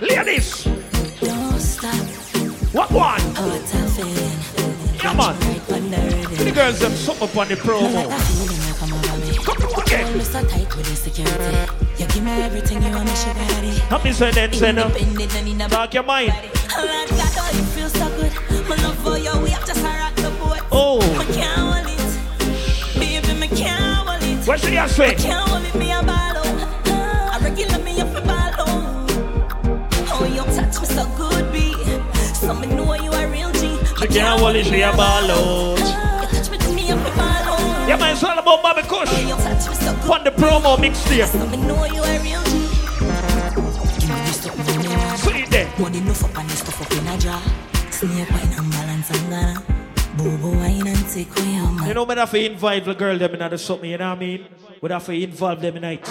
Ladies. 0.00 0.64
Don't 1.20 1.60
stop. 1.60 1.94
What 2.74 2.90
one? 2.90 3.20
Oh, 3.36 3.54
it's. 3.54 4.98
Come 4.98 5.20
on. 5.20 5.38
Right 5.38 5.60
when 5.68 5.90
they're 5.90 6.10
ready. 6.10 6.44
The 6.44 6.52
girls 6.52 6.80
them 6.80 6.92
something 6.92 7.28
up 7.28 7.36
on 7.36 7.48
the 7.48 7.54
promo. 7.54 8.08
Come 8.78 8.92
over 8.92 9.18
me. 9.18 9.36
Hold 9.36 10.16
me 10.16 10.24
so 10.24 10.44
tight 10.46 10.76
with 10.76 10.86
the 10.86 10.96
security. 10.96 11.72
You 11.98 12.06
give 12.08 12.24
me 12.24 12.32
everything 12.42 12.82
you 12.82 12.90
want 12.90 13.04
me 13.08 13.14
sugar 13.14 13.34
daddy. 13.34 13.68
Help 13.90 14.04
me 14.04 14.12
say 14.12 14.32
then, 14.32 14.52
say 14.52 14.72
no. 14.72 14.86
Independent 14.86 15.34
and 15.36 15.48
in 15.48 15.60
a 15.60 15.68
Talk 15.68 15.94
your 15.94 16.02
mind. 16.02 16.28
Like 16.28 17.08
that, 17.08 17.36
oh, 17.38 17.56
you 17.56 17.62
feel 17.76 17.88
so 17.88 18.08
good. 18.16 18.32
My 18.68 18.76
love 18.82 18.98
for 18.98 19.16
you, 19.18 19.30
we 19.42 19.50
have 19.50 19.66
just 19.66 19.80
a 19.80 19.84
rock 19.84 20.14
the 20.16 20.30
boat. 20.40 20.60
Oh. 20.72 20.98
I 21.20 21.24
can't 21.26 21.58
hold 21.60 21.86
it. 21.86 22.98
Baby, 22.98 23.38
me 23.38 23.48
can't 23.48 24.08
hold 24.08 24.22
it. 24.22 24.48
What 24.48 24.58
should 24.58 24.72
you 24.72 24.88
say? 24.88 25.10
I 25.10 25.14
can't 25.14 25.48
hold 25.48 25.50
it, 25.50 25.53
can't 34.14 34.40
hold 34.40 34.54
it, 34.54 34.66
she 34.66 34.80
a 34.80 34.92
ball 34.92 35.30
out. 35.30 35.78
Yeah, 37.88 37.96
man, 37.98 38.12
it's 38.12 38.22
all 38.22 38.38
about 38.38 38.62
Bobby 38.62 38.82
Kush. 38.82 39.10
On 40.08 40.22
the 40.22 40.30
promo 40.30 40.76
mixtape. 40.76 41.26
See 45.16 45.44
there. 45.50 45.68
Money 45.78 45.98
enough 45.98 46.24
up 46.24 46.38
and 46.38 46.50
stuff 46.50 46.80
up 46.80 46.92
in 46.92 47.08
a 47.08 47.18
jar. 47.18 47.42
Snake 47.90 48.30
wine 48.30 48.52
and 48.56 48.70
balance 48.70 49.10
and 49.10 49.30
gana. 49.30 49.62
Bobo 50.16 50.56
wine 50.56 50.86
and 50.86 51.08
take 51.08 51.36
away 51.38 51.54
your 51.54 51.72
man. 51.72 51.88
You 51.88 51.94
know, 51.94 52.06
me 52.06 52.14
have 52.14 52.30
to 52.30 52.38
invite 52.52 52.84
the 52.84 52.94
girl 52.94 53.18
them 53.18 53.34
in 53.34 53.50
the 53.50 53.58
something, 53.58 53.90
you 53.90 53.98
know 53.98 54.10
what 54.10 54.16
I 54.16 54.20
mean? 54.20 54.46
We 54.80 54.90
have 54.90 55.04
to 55.06 55.12
involve 55.12 55.60
them 55.60 55.76
in 55.76 55.84
it. 55.84 56.08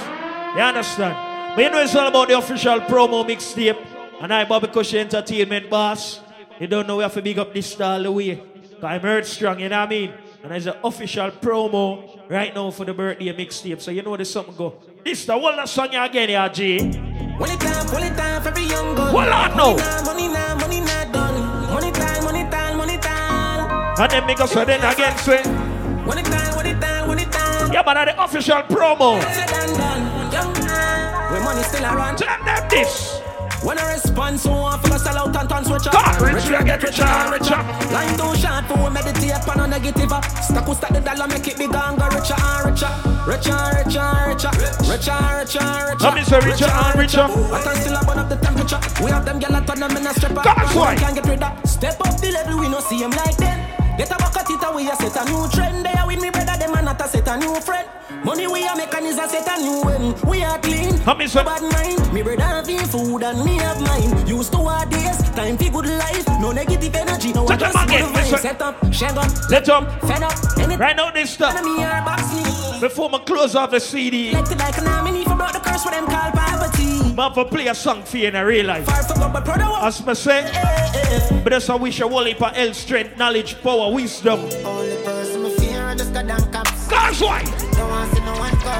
You 0.55 0.61
understand? 0.61 1.55
But 1.55 1.63
you 1.63 1.69
know 1.69 1.81
it's 1.81 1.95
all 1.95 2.07
about 2.07 2.27
the 2.27 2.37
official 2.37 2.81
promo 2.81 3.25
mixtape. 3.25 3.79
And 4.19 4.33
I, 4.33 4.43
Bobby 4.43 4.67
Kush 4.67 4.93
Entertainment 4.93 5.69
boss. 5.69 6.19
You 6.59 6.67
don't 6.67 6.87
know 6.87 6.97
we 6.97 7.03
have 7.03 7.13
to 7.13 7.21
big 7.21 7.39
up 7.39 7.53
this 7.53 7.71
style 7.71 8.03
the 8.03 8.11
way. 8.11 8.35
Cause 8.35 8.83
I'm 8.83 9.01
heard 9.01 9.25
strong, 9.25 9.59
you 9.59 9.69
know 9.69 9.79
what 9.79 9.87
I 9.87 9.89
mean? 9.89 10.13
And 10.43 10.51
there's 10.51 10.67
an 10.67 10.75
official 10.83 11.31
promo 11.31 12.29
right 12.29 12.53
now 12.53 12.69
for 12.71 12.85
the 12.85 12.93
birthday 12.93 13.33
mixtape. 13.33 13.81
So 13.81 13.91
you 13.91 14.01
know 14.01 14.15
there's 14.15 14.29
something 14.29 14.55
go. 14.55 14.75
This 15.03 15.25
the 15.25 15.37
whole 15.37 15.65
song 15.65 15.93
you 15.93 16.01
again, 16.01 16.29
yeah, 16.29 16.49
G. 16.49 16.79
Money 16.79 17.57
time, 17.57 17.87
money 17.91 18.09
time 18.15 18.41
for 18.41 18.49
every 18.49 18.63
young 18.63 18.93
girl. 18.95 19.07
Hold 19.07 19.27
on 19.27 19.57
now. 19.57 20.03
Money 20.03 20.27
now, 20.27 20.55
money 20.55 20.79
done. 21.11 21.73
Money 21.73 21.91
time, 21.91 22.23
money 22.23 22.43
time, 22.51 22.77
money 22.77 22.97
time. 22.97 23.99
And 23.99 24.11
then 24.11 24.25
make 24.27 24.39
us 24.39 24.53
then 24.53 24.69
again 24.69 25.17
say. 25.17 25.43
Money 26.05 26.23
time, 26.23 26.55
money 26.55 26.73
time, 26.73 27.07
money 27.07 27.25
time. 27.25 27.73
Yeah, 27.73 27.83
but 27.83 27.93
that's 27.95 28.11
the 28.11 28.23
official 28.23 28.61
promo. 28.63 29.15
And 29.23 29.77
done. 29.77 30.31
Young 30.31 30.53
man, 30.65 31.31
when 31.31 31.43
money 31.43 31.63
still 31.63 31.85
around. 31.85 32.17
Tell 32.17 32.43
them 32.45 32.69
this. 32.69 33.22
When 33.63 33.79
I 33.79 33.93
respond, 33.93 34.39
so 34.39 34.51
I 34.51 34.77
feel 34.79 34.99
sell 34.99 35.17
out 35.17 35.35
and 35.35 35.49
turn 35.49 35.63
switch 35.63 35.87
up. 35.87 35.93
God, 35.93 36.21
rich, 36.21 36.43
we 36.45 36.51
get 36.65 36.83
richer 36.83 37.07
richer. 37.31 37.59
Line 37.95 38.15
too 38.19 38.35
short 38.35 38.65
for 38.67 38.77
we 38.83 38.89
meditate 38.91 39.47
on 39.47 39.59
a 39.59 39.67
negative. 39.67 40.11
uh. 40.11 40.21
Stack 40.43 40.65
who 40.65 40.73
stack 40.75 40.91
the 40.93 40.99
dollar, 41.01 41.27
make 41.27 41.47
it 41.47 41.57
bigger 41.57 41.77
and 41.77 41.97
go 41.97 42.05
richer 42.11 42.35
and 42.35 42.61
richer. 42.67 42.91
Richer, 43.23 43.55
richer, 43.79 44.03
richer. 44.27 44.51
Richer, 44.83 45.19
richer, 45.39 45.63
richer. 45.79 46.03
Let 46.03 46.13
me 46.15 46.23
say 46.23 46.39
richer 46.43 46.67
and 46.67 46.95
richer. 46.99 47.25
But 47.49 47.67
I 47.67 47.73
still 47.79 47.97
burn 48.03 48.19
up 48.19 48.29
the 48.29 48.35
temperature. 48.35 48.79
We 49.03 49.11
have 49.11 49.25
them 49.25 49.39
gyal 49.39 49.65
turn 49.65 49.79
them 49.79 49.95
in 49.95 50.07
a 50.07 50.13
stripper. 50.13 50.43
That's 50.43 50.75
why. 50.75 50.95
Can't 50.95 51.15
get 51.15 51.25
rid 51.27 51.43
of. 51.43 51.53
Step 51.65 51.99
up 52.01 52.19
the 52.19 52.31
level, 52.31 52.59
we 52.59 52.67
no 52.69 52.79
see 52.81 52.99
him 52.99 53.11
like 53.11 53.37
them. 53.37 53.59
Get 53.97 54.11
a 54.11 54.17
bucket 54.17 54.49
it 54.49 54.63
away, 54.63 54.87
a 54.87 54.95
set 54.95 55.15
a 55.15 55.23
new 55.29 55.47
trend. 55.49 55.85
They 55.85 55.93
are 55.93 56.07
with 56.07 56.19
me 56.19 56.29
brother, 56.29 56.45
them 56.45 56.51
and 56.51 56.52
a 57.03 57.07
set 57.07 57.27
a 57.27 57.37
new 57.37 57.55
friend. 57.61 57.87
Money 58.23 58.47
we 58.47 58.63
are 58.65 58.75
making 58.75 59.05
is 59.05 59.17
a 59.17 59.27
set 59.27 59.47
a 59.47 59.61
new 59.61 59.81
end. 59.89 60.21
We 60.23 60.43
are 60.43 60.57
clean, 60.59 60.97
Help 60.99 61.17
me, 61.17 61.27
sir. 61.27 61.43
bad 61.43 61.61
mind. 61.61 62.13
Me 62.13 62.21
brother 62.21 62.41
have 62.43 62.67
food 62.91 63.23
and 63.23 63.43
me 63.43 63.55
have 63.57 63.81
mine. 63.81 64.27
Used 64.27 64.51
to 64.53 64.59
our 64.59 64.85
days, 64.85 65.17
time 65.31 65.57
for 65.57 65.69
good 65.81 65.87
life. 65.87 66.25
No 66.39 66.51
negative 66.51 66.95
energy, 66.95 67.33
no 67.33 67.45
Set 67.47 67.63
up 67.63 67.87
again, 67.87 68.13
listen. 68.13 68.37
Set 68.37 68.61
up, 68.61 68.93
shag 68.93 69.17
up, 69.17 69.49
Let 69.49 69.65
them. 69.65 69.85
fed 70.01 70.23
up. 70.23 70.33
Any 70.59 70.77
Right 70.77 70.95
now, 70.95 71.11
this 71.11 71.31
stuff. 71.31 71.55
enemy 71.55 71.83
are 71.83 72.03
box 72.05 72.23
me. 72.33 72.79
Before 72.79 73.09
I 73.13 73.19
close 73.19 73.55
off 73.55 73.71
the 73.71 73.79
CD. 73.79 74.31
Like 74.33 74.45
to 74.49 74.55
like 74.55 74.77
an 74.77 74.87
army, 74.87 75.23
for 75.23 75.35
brought 75.35 75.53
the 75.53 75.59
curse 75.59 75.83
for 75.83 75.91
them 75.91 76.05
call 76.05 76.31
poverty. 76.31 77.13
Man 77.15 77.33
for 77.33 77.45
play 77.45 77.67
a 77.67 77.75
song 77.75 78.03
for 78.03 78.17
you 78.17 78.27
in 78.29 78.35
a 78.35 78.45
real 78.45 78.65
life. 78.65 78.87
As 78.89 80.05
me 80.05 80.13
say, 80.15 80.39
eh, 80.39 80.49
eh, 80.53 81.19
eh. 81.31 81.41
but 81.43 81.51
that's 81.51 81.69
a 81.69 81.77
wish 81.77 81.99
a 81.99 82.07
whole 82.07 82.23
heap 82.23 82.41
of 82.41 82.55
health, 82.55 82.75
strength, 82.75 83.17
knowledge, 83.17 83.61
power, 83.61 83.91
wisdom. 83.93 84.39
Only 84.65 84.95
person 85.03 85.43
me 85.43 85.49
fear 85.57 85.89
is 85.89 85.97
just 85.97 86.13
goddamn 86.13 86.39
cops. 86.51 86.52
Gosh, 87.13 87.21
why? 87.21 87.43
Don't 87.77 87.89
want 87.91 88.11
see 88.11 88.21
no 88.21 88.33
one 88.39 88.49
come. 88.57 88.79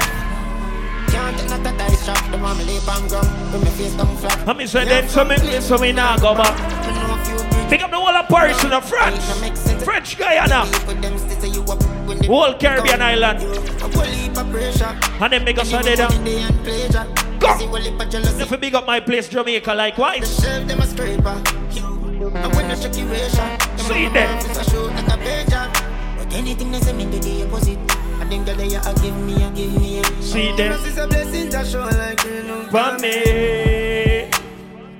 Can't 1.06 1.38
take 1.38 1.48
not 1.50 1.60
a 1.60 1.78
dice. 1.78 2.06
Don't 2.32 2.42
want 2.42 2.58
me 2.58 2.64
leap 2.64 2.88
and 2.88 3.08
gum. 3.08 3.24
When 3.52 3.60
me 3.62 3.70
face 3.70 3.94
come 3.94 4.16
flat. 4.16 4.48
I 4.48 4.52
me 4.54 4.66
say 4.66 4.84
then 4.84 5.08
so 5.08 5.24
me, 5.24 5.36
so 5.60 5.78
me 5.78 5.92
now 5.92 6.18
go 6.18 6.34
back. 6.34 6.58
Pick 7.70 7.84
up 7.84 7.90
the 7.92 7.96
whole 7.96 8.08
of 8.08 8.26
Paris 8.26 8.64
in 8.64 8.70
the 8.70 8.80
France, 8.80 9.84
French 9.84 10.18
Guyana, 10.18 10.66
whole 12.26 12.54
Caribbean 12.54 13.02
island, 13.02 13.38
and 13.38 15.32
then 15.32 15.44
make 15.44 15.58
us 15.58 15.72
a 15.72 15.80
dead. 15.84 15.98
Go. 17.38 17.56
If 17.56 18.50
you 18.50 18.56
big 18.56 18.74
up 18.74 18.84
my 18.84 18.98
place, 18.98 19.28
Jamaica, 19.28 19.74
likewise. 19.74 20.28
See 23.78 24.08
there. 24.08 24.40
Anything 26.32 26.72
they 26.72 26.80
say 26.80 26.92
me 26.94 27.04
do 27.04 27.18
the 27.20 27.46
opposite. 27.46 27.93
I 28.20 28.26
think 28.28 28.46
that 28.46 28.56
they 28.56 28.74
are 28.76 28.94
give 29.02 29.16
me, 29.16 29.34
a 29.44 29.50
give 29.50 29.72
me. 29.80 29.98
a- 30.00 30.22
See 30.22 30.52
there. 30.56 30.76
This 30.76 30.86
is 30.92 30.98
a 30.98 31.06
blessing 31.06 31.50
to 31.50 31.64
show 31.64 31.80
like 31.84 32.24
rain 32.24 32.50
on 32.50 32.66
For 32.70 32.98
me. 33.02 34.30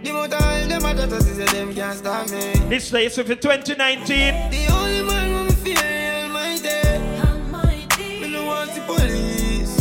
The 0.02 0.12
more 0.12 0.28
time 0.28 0.68
them 0.68 0.84
a 0.84 0.94
just 0.94 1.34
say 1.36 1.44
them 1.47 1.75
can't 1.75 1.99
stop 1.99 2.31
me. 2.31 2.52
This 2.68 2.91
place 2.91 3.15
for 3.17 3.23
2019. 3.25 4.51
The 4.51 4.67
only 4.73 5.02
man 5.02 5.31
who 5.33 5.44
me 5.44 5.51
fear 5.51 6.25
Almighty. 6.25 8.20
Me 8.20 8.28
no 8.33 8.44
want 8.47 8.70
the 8.75 8.81
police. 8.83 9.76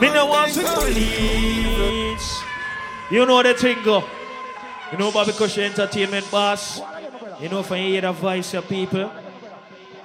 Me 0.00 0.08
no 0.12 0.26
want 0.26 0.52
the 0.52 0.62
police. 0.62 2.42
You 3.10 3.26
know 3.26 3.42
the 3.42 3.54
thing 3.54 3.78
go. 3.84 4.04
You 4.90 4.98
know 4.98 5.10
Bobby 5.10 5.32
Kush 5.32 5.58
Entertainment 5.58 6.30
boss. 6.30 6.80
You 7.40 7.48
know 7.48 7.60
if 7.60 7.72
I 7.72 7.78
hear 7.78 8.00
the 8.02 8.12
voice 8.12 8.54
of 8.54 8.68
people. 8.68 9.10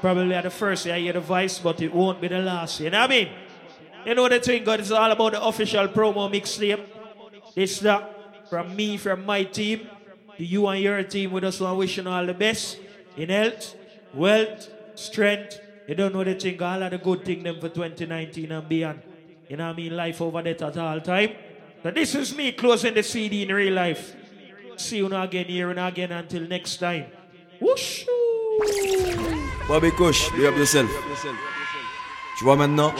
Probably 0.01 0.35
at 0.35 0.43
the 0.43 0.49
first 0.49 0.87
I 0.87 0.99
hear 0.99 1.13
the 1.13 1.19
voice, 1.19 1.59
but 1.59 1.81
it 1.81 1.93
won't 1.93 2.21
be 2.21 2.27
the 2.27 2.39
last. 2.39 2.79
You 2.79 2.89
know 2.89 2.99
what 2.99 3.11
I 3.11 3.13
mean? 3.13 3.29
You 4.05 4.15
know 4.15 4.29
the 4.29 4.39
thing, 4.39 4.63
God, 4.63 4.79
it's 4.79 4.91
all 4.91 5.11
about 5.11 5.31
the 5.33 5.43
official 5.43 5.87
promo 5.87 6.31
mixtape. 6.31 6.85
This 7.55 7.79
that 7.79 8.49
from 8.49 8.75
me, 8.75 8.97
from 8.97 9.25
my 9.25 9.43
team, 9.43 9.87
to 10.37 10.45
you 10.45 10.67
and 10.67 10.81
your 10.81 11.03
team. 11.03 11.31
We 11.31 11.41
just 11.41 11.59
want 11.59 11.73
to 11.73 11.77
wish 11.77 11.97
you 11.97 12.07
all 12.07 12.25
the 12.25 12.33
best 12.33 12.77
in 13.15 13.29
health, 13.29 13.75
wealth, 14.13 14.69
strength. 14.95 15.59
You 15.87 15.95
don't 15.95 16.13
know 16.13 16.23
the 16.23 16.35
thing, 16.35 16.61
all 16.61 16.83
of 16.83 16.91
the 16.91 16.97
good 16.97 17.25
thing 17.25 17.43
them 17.43 17.59
for 17.59 17.69
2019 17.69 18.51
and 18.51 18.69
beyond. 18.69 19.01
You 19.49 19.57
know 19.57 19.67
what 19.67 19.73
I 19.73 19.77
mean? 19.77 19.95
Life 19.95 20.21
over 20.21 20.41
that 20.41 20.61
at 20.61 20.77
all 20.77 21.01
time. 21.01 21.31
So 21.83 21.91
this 21.91 22.15
is 22.15 22.35
me 22.35 22.51
closing 22.51 22.93
the 22.93 23.03
CD 23.03 23.43
in 23.43 23.53
real 23.53 23.73
life. 23.73 24.15
See 24.75 24.97
you 24.97 25.09
now 25.09 25.23
again 25.23 25.45
here 25.45 25.69
and 25.69 25.79
again 25.79 26.11
until 26.11 26.43
next 26.43 26.77
time. 26.77 27.05
Whoosh! 27.59 28.05
Bobby. 29.67 29.91
Tu 32.37 32.43
vois 32.43 32.55
maintenant 32.55 32.93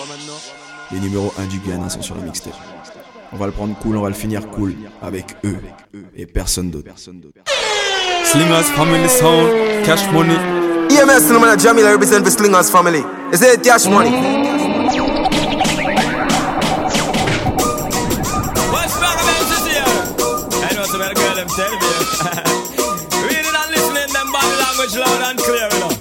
Les 0.92 1.00
numéros 1.00 1.34
1 1.38 1.45
du 1.45 1.60
Ghana 1.60 1.90
sont 1.90 2.02
sur 2.02 2.16
le 2.16 2.22
mixtape. 2.22 2.53
On 3.32 3.38
va 3.38 3.45
le 3.45 3.52
prendre 3.52 3.77
cool, 3.80 3.98
on 3.98 4.02
va 4.02 4.10
le 4.10 4.16
finir 4.16 4.50
cool 4.50 4.76
avec 5.02 5.36
eux 5.44 5.58
et 6.16 6.26
personne 6.26 6.69
d'autre. 6.72 6.92
Slingers 6.95 8.64
family 8.76 9.10
sound, 9.10 9.50
cash 9.86 10.10
money. 10.11 10.36
EMS 10.90 11.32
no 11.32 11.40
man 11.40 11.60
Jamila 11.60 11.92
represent 11.92 12.24
the 12.24 12.30
Slingers 12.30 12.69
family. 12.72 13.03
Is 13.32 13.42
it 13.42 13.61
cash 13.61 13.86
money? 13.88 15.17
Body 24.88 25.00
loud 25.00 25.22
and 25.30 25.40
clear, 25.40 25.68
you 25.72 25.80
know. 25.80 25.92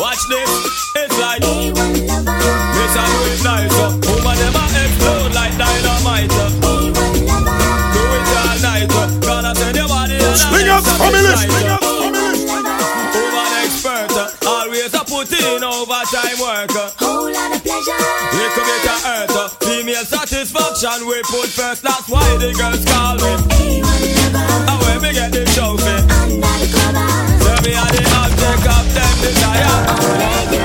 Watch 0.00 0.18
this, 0.28 0.50
it's 0.96 1.18
like 1.20 1.42
Yes, 1.42 2.96
I 2.96 3.04
do 3.12 3.18
it 3.28 3.42
nice, 3.44 3.76
uh. 3.76 3.92
Woman 4.08 4.36
them 4.40 4.56
a 4.56 4.64
explode 4.72 5.32
like 5.34 5.56
dynamite, 5.58 6.32
uh. 6.32 6.48
Do 6.60 8.02
it 8.16 8.28
all 8.40 8.58
night, 8.62 8.90
uh. 8.90 9.20
Gonna 9.20 9.54
send 9.54 9.76
your 9.76 9.88
body 9.88 10.16
and 10.16 10.36
Slingers 10.36 10.86
family, 10.96 11.20
slingers 11.36 11.80
Woman 13.12 13.52
expert, 13.60 14.12
uh. 14.16 14.48
Always 14.48 14.94
a 14.94 15.04
put 15.04 15.32
in 15.32 15.62
overtime 15.62 16.38
work, 16.40 16.72
uh. 16.72 16.90
Whole 16.98 17.30
lot 17.30 17.52
of 17.54 17.62
pleasure. 17.62 18.00
We 18.32 18.44
could 18.56 18.66
make 18.66 18.86
a 18.88 18.96
earth, 19.12 19.36
uh. 19.36 19.48
Female 19.60 20.04
satisfaction 20.04 21.06
we 21.06 21.20
put 21.28 21.48
first, 21.52 21.82
that's 21.82 22.08
why 22.08 22.24
the 22.38 22.52
girls 22.56 22.84
call 22.88 23.16
me. 23.20 23.82
And 24.32 24.78
when 24.82 24.98
we 25.02 25.12
get 25.12 25.30
the 25.32 25.44
trophy, 25.52 26.00
desire. 29.22 30.61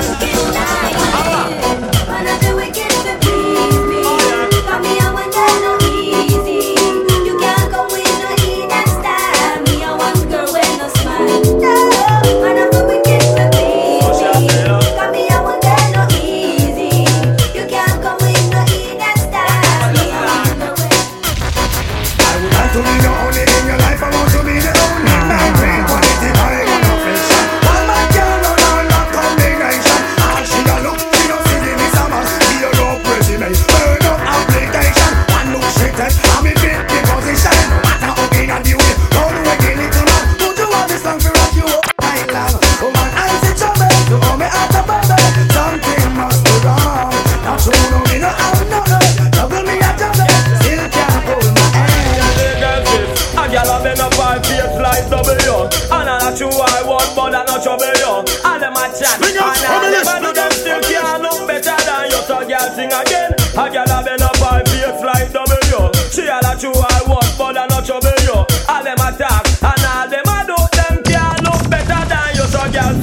Not 66.58 66.74
true 66.74 66.82
I 66.82 67.02
want 67.08 67.38
but 67.38 67.56
I 67.56 67.66
not 67.66 67.84
trouble 67.86 68.10
you 68.22 68.34
All 68.68 68.82
them 68.82 68.98
a 68.98 69.10
talk 69.16 69.46
And 69.62 69.84
all 69.86 70.08
them 70.08 70.26
a 70.26 70.38
do 70.46 70.56
them 70.76 71.02
can't 71.04 71.42
look 71.42 71.70
better 71.70 72.02
than 72.08 72.28
you 72.34 72.46
So 72.50 72.62
girl 72.70 72.94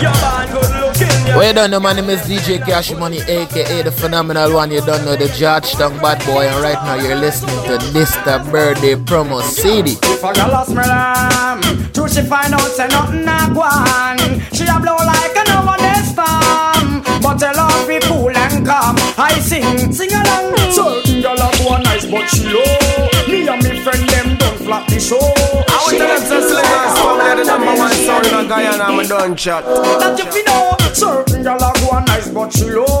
Your 0.00 0.16
man 0.22 0.48
good 0.52 0.72
looking 0.80 1.26
you 1.26 1.36
Well, 1.36 1.48
you 1.48 1.54
don't 1.54 1.70
know, 1.70 1.80
my 1.80 1.92
name 1.92 2.10
is 2.10 2.20
DJ 2.22 2.64
Cash 2.64 2.92
Money, 2.92 3.20
aka 3.20 3.82
the 3.82 3.92
phenomenal 3.92 4.54
one. 4.54 4.70
You 4.70 4.80
don't 4.80 5.04
know 5.04 5.16
the 5.16 5.28
Georgetown 5.28 5.98
bad 5.98 6.24
boy, 6.26 6.46
and 6.46 6.60
right 6.62 6.80
now 6.84 6.94
you're 6.94 7.16
listening 7.16 7.56
to 7.66 7.78
Mr. 7.92 8.50
Birthday 8.50 8.94
promo 8.94 9.42
CD. 9.42 9.92
If 10.02 10.24
a 10.24 10.32
girl 10.32 10.60
a 10.60 10.64
smell 10.66 10.90
um, 10.90 11.60
true 11.92 12.08
she 12.08 12.22
find 12.22 12.52
out 12.54 12.60
say 12.60 12.88
nothing 12.88 13.22
a 13.22 13.54
go 13.54 13.62
on. 13.62 14.18
She 14.52 14.64
a 14.64 14.76
blow 14.80 14.96
like 14.96 15.36
a 15.36 15.44
no 15.48 15.64
one 15.64 15.80
else 15.80 16.10
storm, 16.12 17.02
but 17.22 17.38
tell 17.38 17.56
her 17.56 17.86
be 17.86 18.00
cool 18.06 18.36
and 18.36 18.66
calm. 18.66 18.96
I 19.18 19.38
sing, 19.40 19.92
sing 19.92 20.12
along. 20.12 20.61
Certain 21.72 21.88
girl 21.88 21.88
a 21.88 21.88
go 21.88 21.88
nice, 21.88 22.04
but 22.04 22.28
she 22.28 22.44
low. 22.52 22.60
Me 23.28 23.48
and 23.48 23.62
me 23.64 23.80
friend 23.80 24.08
them 24.10 24.36
don't 24.36 24.58
flap 24.58 24.86
the 24.88 25.00
show. 25.00 25.16
Oh. 25.18 25.64
I 25.68 25.80
want 25.80 25.92
to 25.92 25.98
tell 25.98 26.08
them 26.08 26.20
say 26.20 26.40
Slingers 26.44 26.94
family 27.00 27.32
the 27.32 27.44
number 27.48 27.72
one 27.80 27.92
sound 27.92 28.26
in 28.26 28.48
Guyana. 28.48 28.84
I'm 28.84 29.08
done 29.08 29.36
chat. 29.36 29.64
That 29.64 30.18
you 30.20 30.44
know. 30.44 30.76
Certain 30.92 31.42
girl 31.42 31.56
a 31.56 31.72
go 31.80 31.98
nice, 32.04 32.28
but 32.28 32.52
she 32.52 32.68
low. 32.68 33.00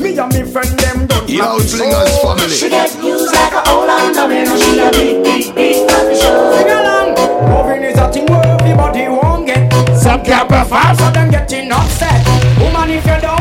Me 0.00 0.18
and 0.18 0.32
me 0.34 0.44
friend 0.44 0.68
them 0.80 1.06
don't 1.06 1.24
flap 1.24 1.56
the 1.56 1.64
show. 1.64 2.12
family. 2.20 2.52
She 2.52 2.68
get 2.68 2.92
used 3.02 3.32
like 3.32 3.56
a 3.56 3.70
old 3.72 3.88
and 3.88 4.14
dummy. 4.14 4.44
She 4.60 4.78
a 4.78 4.90
big, 4.92 5.24
big, 5.24 5.54
big 5.54 5.88
the 5.88 6.14
show. 6.20 6.52
Sing 6.52 6.68
along. 6.68 7.16
Loving 7.48 7.84
is 7.84 7.96
a 7.96 8.12
thing 8.12 8.26
where 8.26 8.44
everybody 8.44 9.08
won't 9.08 9.46
get. 9.46 9.72
Some 9.96 10.20
can't 10.22 10.46
perform, 10.46 10.92
so 10.94 11.10
them 11.10 11.30
getting 11.30 11.72
upset. 11.72 12.20
Woman, 12.60 12.90
if 12.90 13.06
you 13.06 13.16
don't 13.24 13.39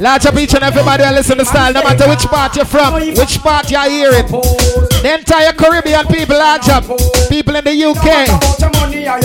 Large 0.00 0.26
up 0.26 0.36
each 0.36 0.54
and 0.54 0.62
everybody 0.62 1.02
and 1.02 1.16
listen 1.16 1.38
to 1.38 1.44
style, 1.44 1.72
no 1.72 1.82
matter 1.82 2.08
which 2.08 2.24
part 2.26 2.54
you're 2.54 2.64
from, 2.64 2.94
which 2.94 3.40
part 3.42 3.68
you're 3.70 3.90
hearing. 3.90 4.26
The 4.28 5.16
entire 5.18 5.52
Caribbean 5.52 6.06
people, 6.06 6.38
large 6.38 6.68
up. 6.68 6.84
People 7.28 7.56
in 7.56 7.64
the 7.64 7.84
UK, 7.84 8.28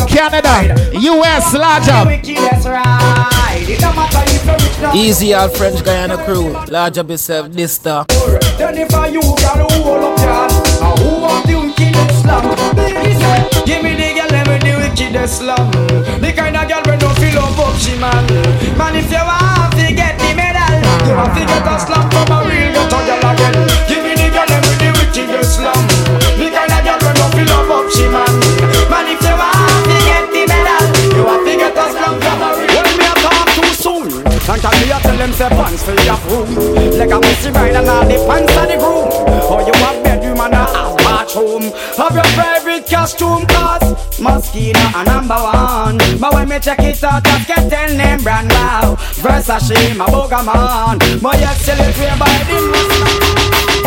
Canada, 0.10 0.90
US, 0.98 1.54
large 1.54 1.90
up. 1.90 2.08
Easy 4.96 5.36
old 5.36 5.56
French 5.56 5.84
Guyana 5.84 6.18
crew, 6.26 6.54
large 6.70 6.98
up 6.98 7.10
yourself, 7.10 7.52
this 7.52 7.78
the 7.78 8.06
kind 16.36 16.56
of 16.56 16.84
girl 16.84 16.98
don't 16.98 17.16
feel 17.20 17.40
up, 17.40 17.78
she 17.78 17.98
man. 18.00 18.26
Man, 18.78 18.96
if 18.96 19.12
you 19.12 19.18
want. 19.18 19.63
I 21.14 21.30
think 21.34 21.48
get 21.48 21.68
a 21.68 21.76
slam 21.78 22.06
from 22.10 22.32
a 22.34 22.38
real 22.48 22.74
ghetto 22.74 23.00
girl 23.06 23.26
again. 23.30 23.56
Give 23.88 24.02
me 24.04 24.14
the 24.18 24.28
girl 24.34 24.48
them 24.50 24.62
with 24.66 24.80
the 24.82 24.90
wickedest 24.98 25.62
slam. 25.62 25.84
The 26.38 26.48
kind 26.50 26.74
of 26.74 26.82
girl 26.82 27.00
when 27.06 27.16
no 27.22 27.28
feel 27.34 27.48
love 27.54 27.72
up 27.74 27.88
she 27.94 28.06
man. 28.10 28.34
Man 28.90 29.06
if 29.14 29.22
you 29.22 29.36
want 29.38 29.86
to 29.86 29.98
get 30.10 30.26
the 30.34 30.42
medal, 30.50 30.86
you 31.14 31.24
have 31.30 31.44
to 31.46 31.54
get 31.54 31.78
a 31.78 31.86
slam 31.94 32.16
from 32.18 32.42
a 32.42 32.50
real. 32.58 32.74
When 32.74 32.98
me 32.98 33.06
a 33.06 33.14
talk 33.22 33.48
too 33.54 33.72
soon, 33.78 34.10
and 34.26 34.60
can 34.62 34.74
me 34.82 34.88
a 34.90 34.98
tell 35.00 35.18
them 35.18 35.32
say 35.34 35.50
pants 35.54 35.82
for 35.86 35.96
your 36.02 36.20
room. 36.30 36.50
Like 36.98 37.14
a 37.14 37.18
pussy 37.22 37.50
ride 37.54 37.78
the 37.78 38.18
pants 38.26 38.58
on 38.58 38.68
the 38.68 38.78
groom. 38.82 39.08
Or 39.54 39.62
you 39.62 39.76
have 39.86 40.00
bedroom 40.04 40.40
and 40.42 40.54
a 40.54 40.64
half 40.66 40.98
bathroom. 41.06 41.64
Have 41.98 42.16
your 42.18 42.30
favorite 42.34 42.90
costume 42.90 43.46
cause 43.48 43.94
Moschino 44.18 44.82
a 44.98 45.02
number 45.06 45.36
one. 45.36 45.73
But 46.20 46.34
when 46.34 46.50
me 46.50 46.60
check 46.60 46.80
it 46.80 47.04
out 47.04 47.26
I 47.26 47.44
get 47.44 47.70
ten 47.70 47.98
name 47.98 48.22
brand 48.24 48.50
wow 48.52 48.96
Versace 49.24 49.96
my 49.98 50.06
booger 50.06 50.44
man 50.46 50.98
But 51.22 51.40
you 51.40 51.54
celebrate 51.64 52.18
by 52.20 52.32
the 52.48 53.34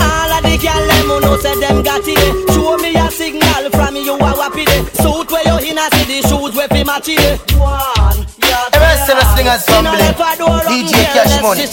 All 0.01 0.33
of 0.33 0.43
the 0.43 0.55
girl 0.59 0.87
them 0.89 1.07
who 1.09 1.21
know 1.21 1.37
say 1.39 1.55
them 1.61 1.83
got 1.83 2.07
it. 2.07 2.51
Show 2.53 2.77
me 2.79 2.95
a 2.97 3.11
signal 3.11 3.71
from 3.71 3.97
you 3.97 4.15
a 4.15 4.31
wappy 4.35 4.65
day. 4.67 4.83
Suit 5.01 5.31
where 5.31 5.45
you 5.47 5.71
in 5.71 5.79
a 5.79 5.87
see 5.95 6.07
the 6.09 6.29
shoes 6.29 6.55
where 6.57 6.69
fi 6.69 6.85
match 6.85 7.09
it. 7.09 7.41
One 7.57 8.27
The 8.73 8.79
rest 8.81 9.11
of 9.11 9.17
the 9.19 9.25
slingers 9.35 9.65
fumbling 9.65 10.15
DJ 10.67 10.95
Cash 11.15 11.43
Money. 11.43 11.65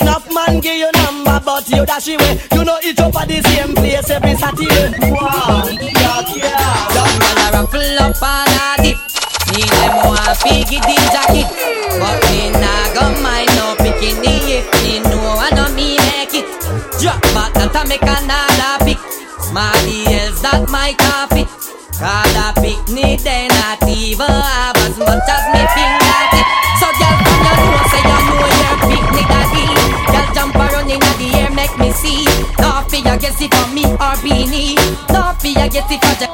Enough 0.00 0.26
eh. 0.26 0.34
man 0.34 0.60
give 0.60 0.78
you 0.78 0.90
number 1.02 1.40
but 1.44 1.68
you 1.68 1.84
dash 1.86 2.08
away. 2.08 2.40
You 2.52 2.64
know 2.64 2.78
each 2.82 2.98
up 2.98 3.14
at 3.16 3.28
the 3.28 3.42
same 3.42 3.74
place 3.74 4.10
every 4.10 4.34
Saturday. 4.34 4.90
One 5.10 5.76
yeah 5.80 6.88
Some 6.94 7.14
gyal 7.20 7.40
a 7.42 7.52
ruffle 7.52 7.98
up 8.00 8.22
and 8.22 8.54
a 8.56 8.82
dip 8.82 8.85
Me 8.85 8.85
want 10.26 10.40
piggy 10.42 10.78
the 10.80 10.96
jacket 11.14 11.46
But 12.00 12.18
me 12.30 12.50
nah 12.50 12.86
go 12.94 13.04
mind 13.22 13.50
no 13.54 13.74
bikini 13.78 14.58
If 14.58 14.66
me 14.82 14.98
know 15.00 15.38
I 15.38 15.50
know 15.54 15.70
me 15.74 15.96
make 15.98 16.34
it. 16.34 16.46
Drop 17.00 17.20
back 17.34 17.52
that 17.54 17.74
I 17.74 17.84
make 17.86 18.02
another 18.02 18.82
pick. 18.82 18.98
Smarty 19.46 20.06
else 20.10 20.42
that 20.42 20.66
my 20.68 20.94
coffee. 20.98 21.46
Cause 21.96 22.34
a 22.34 22.52
picnic 22.58 23.22
they 23.22 23.46
not 23.48 23.82
even 23.86 24.26
have 24.26 24.76
as 24.82 24.98
much 24.98 25.28
as 25.30 25.44
me 25.54 25.62
finger 25.74 26.22
tip. 26.34 26.46
So 26.80 26.88
girl 26.98 27.16
from 27.22 27.38
your 27.46 27.56
know 27.62 27.84
say 27.92 28.02
you 28.02 28.18
know 28.26 28.50
your 28.60 28.76
picnic 28.90 29.26
daddy 29.30 29.64
Girl 30.10 30.26
jump 30.34 30.56
around 30.56 30.90
inna 30.90 31.12
the 31.20 31.28
air 31.38 31.50
make 31.54 31.76
me 31.78 31.92
see. 31.92 32.26
No 32.58 32.82
fear 32.90 33.14
get 33.16 33.38
it 33.38 33.54
from 33.54 33.70
me 33.74 33.84
or 33.86 34.16
beanie. 34.24 34.74
No 35.12 35.32
fear 35.38 35.68
get 35.70 35.86
it 35.86 36.00
from 36.02 36.16
the 36.18 36.28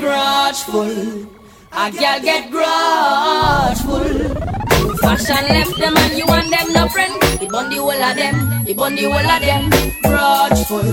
grudgeful. 0.00 1.37
A 1.80 1.92
girl 1.92 2.18
get 2.20 2.50
grudgeful. 2.50 4.02
Fashion 4.98 5.44
left 5.46 5.78
them 5.78 5.96
and 5.96 6.18
you 6.18 6.26
and 6.26 6.52
them 6.52 6.72
no 6.72 6.88
friend. 6.88 7.14
He 7.38 7.46
bun 7.46 7.70
the 7.70 7.76
whole 7.76 7.92
of 7.92 8.16
them, 8.16 8.66
he 8.66 8.74
bun 8.74 8.96
the 8.96 9.04
whole 9.04 9.30
of 9.30 9.40
them. 9.40 9.70
Grudgeful. 10.02 10.88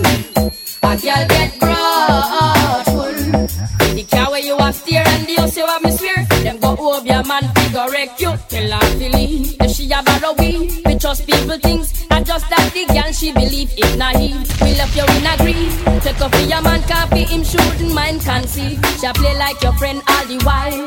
A 0.84 0.96
girl 1.02 1.26
get 1.28 1.58
grudgeful. 1.60 3.16
The 3.96 4.04
car 4.12 4.30
where 4.30 4.42
you 4.42 4.58
have 4.60 4.76
steer 4.76 5.04
go 6.76 7.02
your 7.04 7.24
man 7.24 7.44
figure 7.56 7.88
wreck 7.92 8.20
you. 8.20 8.34
Tell 8.50 8.80
to 8.80 9.10
leave. 9.18 9.56
If 9.60 9.72
she 9.72 9.92
a 9.92 10.02
borrow 10.04 10.34
we, 10.38 10.82
we 10.86 10.98
trust 10.98 11.26
people 11.26 11.58
things. 11.60 12.10
Not 12.10 12.26
just 12.26 12.50
that 12.50 12.72
the 12.74 12.86
girl 12.94 13.12
she 13.12 13.32
believe 13.32 13.72
it 13.78 13.98
naive. 13.98 14.40
We 14.62 14.76
left 14.76 14.96
you 14.96 15.04
in 15.04 15.26
a 15.26 15.38
grief. 15.38 16.04
Take 16.04 16.22
off 16.22 16.36
your 16.48 16.62
man 16.62 16.82
copy 16.84 17.24
him 17.24 17.44
shouldn't 17.44 17.94
mind 17.94 18.22
conceive. 18.22 18.80
She 19.00 19.08
play 19.14 19.38
like 19.38 19.62
your 19.62 19.74
friend 19.74 20.02
all 20.08 20.26
the 20.26 20.38
while. 20.44 20.86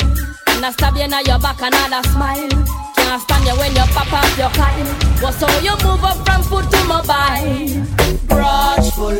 And 0.48 0.66
I 0.66 0.70
stab 0.72 0.96
you 0.96 1.08
now 1.08 1.20
your 1.20 1.38
back 1.38 1.60
another 1.60 2.06
smile. 2.08 2.48
Can't 2.96 3.22
stand 3.22 3.46
you 3.46 3.56
when 3.58 3.74
you 3.74 3.86
pop 3.94 4.12
up 4.12 4.38
your 4.38 4.50
Kyle. 4.50 4.86
What's 5.22 5.40
how 5.40 5.58
you 5.60 5.74
move 5.84 6.04
up 6.04 6.18
from 6.26 6.42
foot 6.42 6.70
to 6.70 6.84
mobile? 6.84 7.86
Grudgeful. 8.28 9.18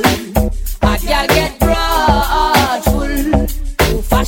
A 0.83 0.99
girl 1.07 1.27
get 1.35 1.59
grudgeful. 1.61 2.58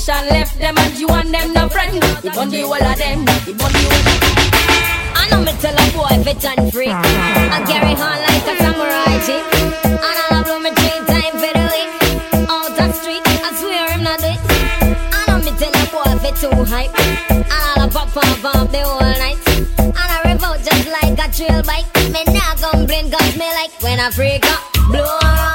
You 0.01 0.15
left 0.15 0.59
them 0.59 0.79
and 0.79 0.99
you 0.99 1.09
and 1.09 1.33
them 1.33 1.53
no 1.53 1.69
friend. 1.69 1.93
The 2.01 2.31
whole 2.31 2.73
of 2.73 2.97
them. 2.97 3.21
You 3.47 3.53
bun 3.53 3.71
the 3.71 3.85
whole 3.85 5.13
I 5.13 5.29
know 5.31 5.45
me 5.45 5.53
tell 5.61 5.77
a 5.77 5.85
boy 5.93 6.25
fit 6.25 6.43
and 6.47 6.73
free. 6.73 6.89
I 6.89 7.61
carry 7.69 7.93
on 8.01 8.19
like 8.25 8.49
a 8.49 8.57
samurai 8.57 9.21
chick. 9.29 9.45
And 9.85 10.01
I 10.01 10.27
love 10.33 10.47
blow 10.47 10.59
me 10.59 10.71
three 10.73 11.05
time 11.05 11.37
for 11.37 11.53
the 11.53 11.67
week. 11.69 11.93
Out 12.49 12.73
the 12.81 12.93
street, 12.97 13.21
I 13.45 13.53
swear 13.61 13.93
I'm 13.93 14.03
not 14.03 14.21
do 14.21 14.33
it. 14.33 14.41
I 15.13 15.21
know 15.29 15.39
me 15.45 15.53
tell 15.61 15.69
a 15.69 15.85
boy 15.93 16.19
fit 16.25 16.37
too 16.41 16.65
hype. 16.65 16.97
And 17.31 17.45
I 17.51 17.81
love 17.81 17.93
pop 17.93 18.09
pop 18.09 18.25
pop 18.41 18.73
the 18.73 18.81
whole 18.81 19.05
night. 19.05 19.37
And 19.79 19.93
I 19.95 20.33
revolt 20.33 20.65
just 20.65 20.89
like 20.89 21.21
a 21.21 21.29
trail 21.31 21.63
bike. 21.63 21.85
Me 22.09 22.25
not 22.33 22.57
complain 22.57 23.11
cause 23.11 23.37
me 23.37 23.53
like 23.53 23.71
when 23.83 24.01
I 24.01 24.11
freak 24.11 24.47
up. 24.47 24.65
Blow 24.89 25.05
around 25.05 25.50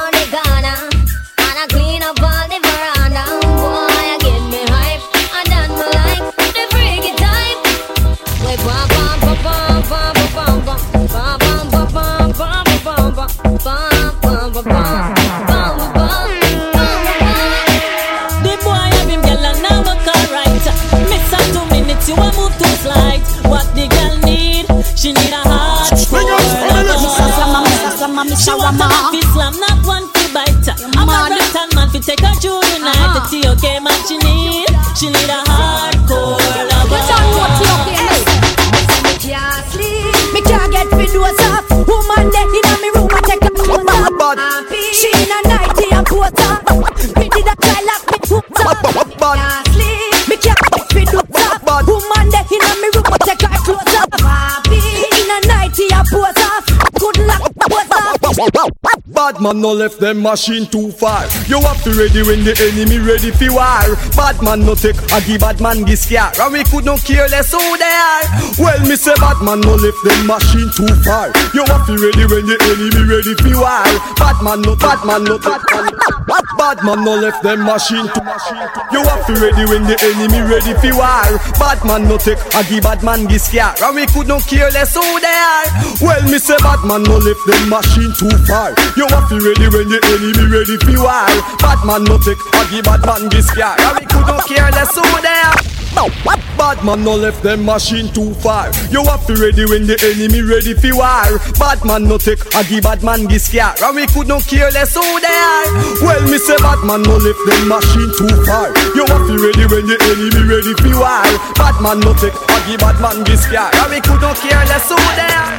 lover. 28.36 28.44
She 28.44 28.52
want 28.52 28.76
a 28.76 28.80
man 28.80 28.92
fi 29.12 29.22
slam, 29.32 29.54
not 29.60 29.86
one 29.86 30.08
fi 30.12 30.28
bite. 30.34 30.68
I'm 30.96 31.08
a 31.08 31.16
brutal 31.32 31.68
man 31.76 31.90
fi 31.90 32.00
take 32.00 32.20
her 32.20 32.36
through 32.36 32.60
the 32.60 32.80
night. 32.84 33.14
The 33.16 33.22
T.O.K. 33.30 33.80
man 33.80 34.00
she 34.08 34.18
need. 34.20 34.68
She 34.96 35.08
need 35.08 35.30
a 35.30 35.40
hardcore 35.48 36.40
lover. 36.72 37.00
Me 39.04 39.12
can't 39.20 39.66
sleep. 39.72 40.34
Me 40.34 40.42
can't 40.42 40.72
get 40.72 40.88
fi 40.92 41.06
doze 41.08 41.40
off. 41.48 41.70
Woman 41.88 42.30
dead 42.32 42.48
inna 42.52 42.76
me 42.82 42.90
room, 42.96 43.10
I 43.12 43.22
take 43.24 43.44
her 43.44 43.50
clothes 43.56 43.88
off. 43.88 44.12
She 44.92 45.10
in 45.16 45.32
a 45.32 45.40
nightie 45.48 45.92
and 45.96 46.06
pose 46.06 46.36
off. 46.44 46.64
Me 47.16 47.30
did 47.30 47.48
a 47.48 47.56
try 47.56 47.80
lock 47.88 48.04
me 48.12 48.18
foot 48.28 48.46
off. 48.66 48.84
Can't 49.36 49.68
sleep. 49.72 50.28
Me 50.28 50.36
can't 50.38 50.60
get 50.76 50.86
fi 50.92 51.04
doze 51.08 51.40
off. 51.40 51.64
Woman 51.88 52.30
dead 52.32 52.52
inna 52.52 52.72
me 52.84 52.88
room, 52.94 53.08
I 53.08 53.18
take 53.24 53.42
her 53.42 53.58
clothes 53.64 53.96
off. 53.96 54.12
In 54.68 55.32
a 55.32 55.38
nightie 55.48 55.92
and 55.94 56.08
pose 56.08 56.44
off 56.44 56.45
whoa, 58.54 58.64
whoa. 58.64 58.75
Bad 59.16 59.40
man 59.40 59.62
no 59.62 59.72
left 59.72 60.00
them 60.00 60.22
machine 60.22 60.68
too 60.68 60.92
far. 60.92 61.24
You 61.48 61.62
have 61.62 61.82
to 61.84 61.92
ready 61.96 62.22
when 62.22 62.44
the 62.44 62.52
enemy 62.60 63.00
ready 63.00 63.32
fi 63.32 63.48
war. 63.48 63.96
Bad 64.12 64.44
man 64.44 64.68
no 64.68 64.76
take 64.76 65.00
a 65.16 65.24
give 65.24 65.40
bad 65.40 65.62
man 65.62 65.88
this 65.88 66.04
scare. 66.04 66.30
And 66.36 66.52
we 66.52 66.64
could 66.68 66.84
no 66.84 66.98
care 66.98 67.28
less 67.32 67.52
who 67.52 67.64
they 67.80 67.96
are. 67.96 68.28
Well, 68.60 68.80
me 68.84 68.96
say 69.00 69.16
bad 69.16 69.40
man 69.42 69.62
no 69.64 69.80
left 69.80 70.04
them 70.04 70.28
machine 70.28 70.68
too 70.76 70.92
far. 71.08 71.32
You 71.56 71.64
have 71.64 71.88
to 71.88 71.96
ready 71.96 72.28
when 72.28 72.44
the 72.44 72.60
enemy 72.60 73.08
ready 73.08 73.34
fi 73.40 73.56
war. 73.56 73.88
Bad 74.20 74.38
man 74.44 74.62
no, 74.62 74.76
bad 74.76 75.00
man 75.08 75.24
no, 75.24 75.40
bad 75.40 75.64
man. 75.72 75.96
Bad 76.60 76.84
man 76.84 77.04
no 77.08 77.16
left 77.16 77.42
them 77.42 77.64
machine 77.64 78.12
too. 78.12 78.24
You 78.92 79.00
have 79.00 79.24
to 79.32 79.34
ready 79.40 79.64
when 79.64 79.88
the 79.88 79.96
enemy 80.12 80.44
ready 80.44 80.76
fi 80.84 80.92
war. 80.92 81.40
Bad 81.56 81.80
man 81.88 82.04
no 82.04 82.20
take 82.20 82.42
a 82.52 82.62
give 82.68 82.84
bad 82.84 83.02
man 83.02 83.26
this 83.32 83.48
scare. 83.48 83.74
And 83.80 83.96
we 83.96 84.06
could 84.12 84.28
no 84.28 84.44
care 84.44 84.70
less 84.76 84.94
who 84.94 85.08
they 85.24 85.40
are. 85.40 85.68
Well, 86.04 86.22
me 86.28 86.38
say 86.38 86.60
bad 86.60 86.84
man 86.84 87.08
no 87.08 87.16
left 87.16 87.42
them 87.48 87.72
machine 87.72 88.12
too 88.20 88.36
far. 88.46 88.76
You 89.00 89.05
have 89.10 89.30
to 89.30 89.38
ready 89.40 89.68
when 89.70 89.90
the 89.90 90.00
enemy 90.14 90.46
ready 90.50 90.78
fi 90.84 90.96
war. 90.98 91.28
Bad 91.60 91.82
man 91.86 92.04
no 92.06 92.18
take 92.18 92.40
a 92.56 92.62
give 92.72 92.86
bad 92.86 93.06
man 93.06 93.30
this 93.30 93.48
scare. 93.48 93.76
And 93.78 94.00
we 94.00 94.06
could 94.06 94.28
no 94.28 94.40
care 94.48 94.72
less 94.72 94.96
who 94.96 95.06
they 95.22 95.30
are. 95.30 95.76
Bad 96.58 96.84
man 96.84 97.04
no 97.04 97.16
left 97.16 97.44
them 97.44 97.64
machine 97.64 98.12
too 98.12 98.34
far. 98.36 98.68
You 98.92 99.04
have 99.06 99.26
to 99.28 99.36
ready 99.36 99.64
when 99.66 99.88
the 99.88 99.96
enemy 100.04 100.42
ready 100.42 100.74
fi 100.74 100.92
war. 100.92 101.40
Bad 101.56 101.86
man 101.86 102.04
no 102.04 102.18
take 102.18 102.42
a 102.52 102.64
give 102.68 102.84
bad 102.84 103.04
man 103.04 103.28
this 103.28 103.48
scare. 103.48 103.72
And 103.80 103.96
we 103.96 104.08
could 104.08 104.28
no 104.28 104.40
care 104.42 104.72
less 104.72 104.96
who 104.96 105.04
they 105.22 105.30
are. 105.30 105.68
Well, 106.04 106.22
me 106.28 106.38
say 106.38 106.58
bad 106.58 106.84
man 106.84 107.04
no 107.04 107.16
left 107.16 107.40
them 107.48 107.68
machine 107.70 108.12
too 108.18 108.34
far. 108.44 108.76
You 108.92 109.08
have 109.08 109.24
to 109.30 109.36
ready 109.40 109.66
when 109.70 109.88
the 109.88 109.98
enemy 110.10 110.42
ready 110.44 110.74
fi 110.82 110.92
war. 110.98 111.28
Bad 111.56 111.80
man 111.80 112.00
no 112.02 112.12
take 112.18 112.36
a 112.36 112.58
give 112.68 112.82
bad 112.82 113.00
man 113.00 113.24
this 113.24 113.44
scare. 113.48 113.72
And 113.80 113.92
we 113.92 114.02
could 114.02 114.20
no 114.20 114.34
care 114.36 114.66
less 114.68 114.90
who 114.90 115.00
they 115.16 115.32
are. 115.32 115.54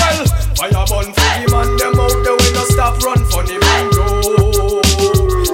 Well, 0.00 0.22
fire 0.56 0.84
burn 0.86 1.08
for 1.12 1.32
the 1.34 1.46
man 1.50 1.68
them 1.76 1.98
out 2.00 2.16
no 2.24 2.37
stop 2.78 3.02
run 3.02 3.24
funny 3.24 3.58
man 3.58 3.90
go. 3.90 4.04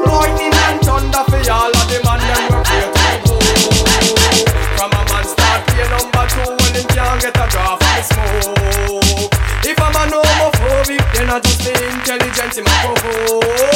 Lightning 0.04 0.52
and 0.68 0.78
thunder 0.84 1.24
for 1.24 1.40
all 1.50 1.72
of 1.72 1.86
the 1.88 1.98
man 2.04 2.20
them 2.28 2.44
we 2.52 2.58
pray 2.68 2.84
to 2.84 3.08
go. 3.24 3.36
From 4.76 4.92
a 4.92 5.02
man 5.08 5.24
start 5.24 5.60
pay 5.68 5.88
number 5.88 6.24
two, 6.28 6.44
well 6.44 6.74
him 6.76 6.86
can't 6.92 7.20
get 7.22 7.36
a 7.40 7.46
draw 7.48 7.80
from 7.80 7.92
the 7.96 8.02
smoke. 8.12 9.32
If 9.64 9.80
I'm 9.80 9.96
a 9.96 10.16
homophobic, 10.20 11.04
then 11.14 11.30
I 11.30 11.40
just 11.40 11.64
be 11.64 11.72
intelligent 11.72 12.58
him 12.58 12.66
a 12.66 12.74
provoke. 12.84 13.73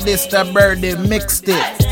This 0.00 0.26
the 0.26 0.50
birthday 0.52 0.94
mixed 0.94 1.44
it. 1.48 1.82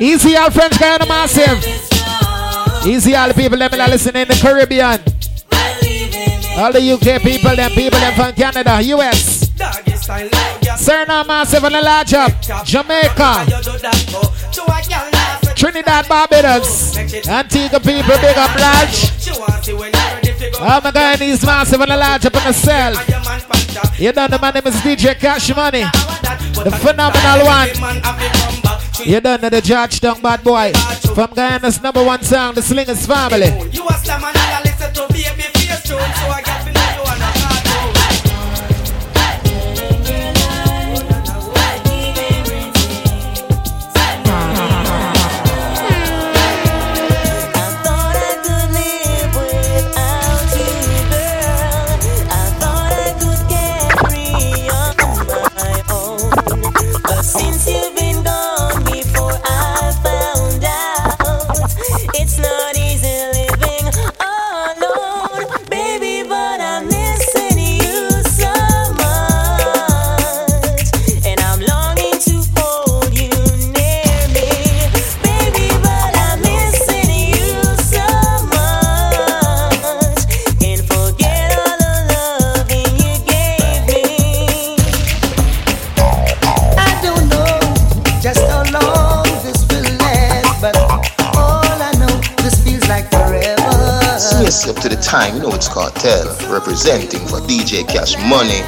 Easy 0.00 0.36
all 0.36 0.50
French 0.50 0.78
Guyana 0.80 1.06
massive. 1.06 1.64
Easy 2.84 3.14
all 3.14 3.28
the 3.28 3.34
people 3.34 3.56
them 3.56 3.70
that 3.70 3.88
listen 3.88 4.16
in 4.16 4.26
the 4.26 4.34
Caribbean. 4.34 4.98
All 6.58 6.72
the 6.72 6.82
UK 6.82 7.22
people, 7.22 7.54
them 7.54 7.70
people 7.70 8.00
them 8.00 8.14
from 8.14 8.32
Canada, 8.34 8.82
US. 8.82 9.48
Suriname 10.76 11.26
massive 11.26 11.64
on 11.64 11.72
the 11.72 11.80
large 11.80 12.14
up. 12.14 12.32
Jamaica. 12.64 13.46
Trinidad, 15.54 16.08
Barbados. 16.08 16.96
Antigua 17.28 17.78
people, 17.80 18.16
big 18.18 18.36
up 18.36 18.54
large. 18.58 19.12
Oh 20.60 20.80
my 20.82 20.90
God, 20.90 21.18
he's 21.18 21.44
massive 21.44 21.80
on 21.80 21.88
the 21.88 21.96
large 21.96 22.26
up 22.26 22.36
on 22.36 22.44
the 22.44 22.52
cell. 22.52 22.92
You 23.98 24.12
know 24.12 24.26
the 24.26 24.38
man 24.40 24.54
name 24.54 24.66
is 24.66 24.74
DJ 24.76 25.14
Cash 25.18 25.54
Money. 25.54 25.84
The 26.64 26.70
phenomenal 26.70 27.46
one. 27.46 27.68
You 29.06 29.20
don't 29.20 29.42
know 29.42 29.48
the 29.48 29.60
Georgetown 29.60 30.20
bad 30.20 30.44
boy. 30.44 30.72
From 31.14 31.30
Guyana's 31.34 31.82
number 31.82 32.04
one 32.04 32.22
song, 32.22 32.54
the 32.54 32.62
Slingers 32.62 33.06
family. 33.06 33.46
You 33.72 33.86
a 33.88 33.92
slam 33.94 34.22
I 34.24 34.62
listen 34.64 34.92
to 34.94 35.12
baby 35.12 35.42
face 35.54 35.82
tune, 35.82 35.98
so 35.98 36.28
I 36.28 36.51
time, 95.12 95.34
you 95.34 95.42
know 95.42 95.52
it's 95.54 95.68
cartel. 95.68 96.24
Representing 96.50 97.20
for 97.28 97.36
DJ 97.40 97.86
Cash 97.86 98.16
Money. 98.30 98.62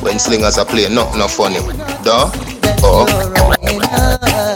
When 0.00 0.18
slingers 0.18 0.56
are 0.56 0.64
playing, 0.64 0.94
not 0.94 1.14
no 1.14 1.28
funny. 1.28 1.60
Duh? 2.02 2.30
Oh. 2.82 4.53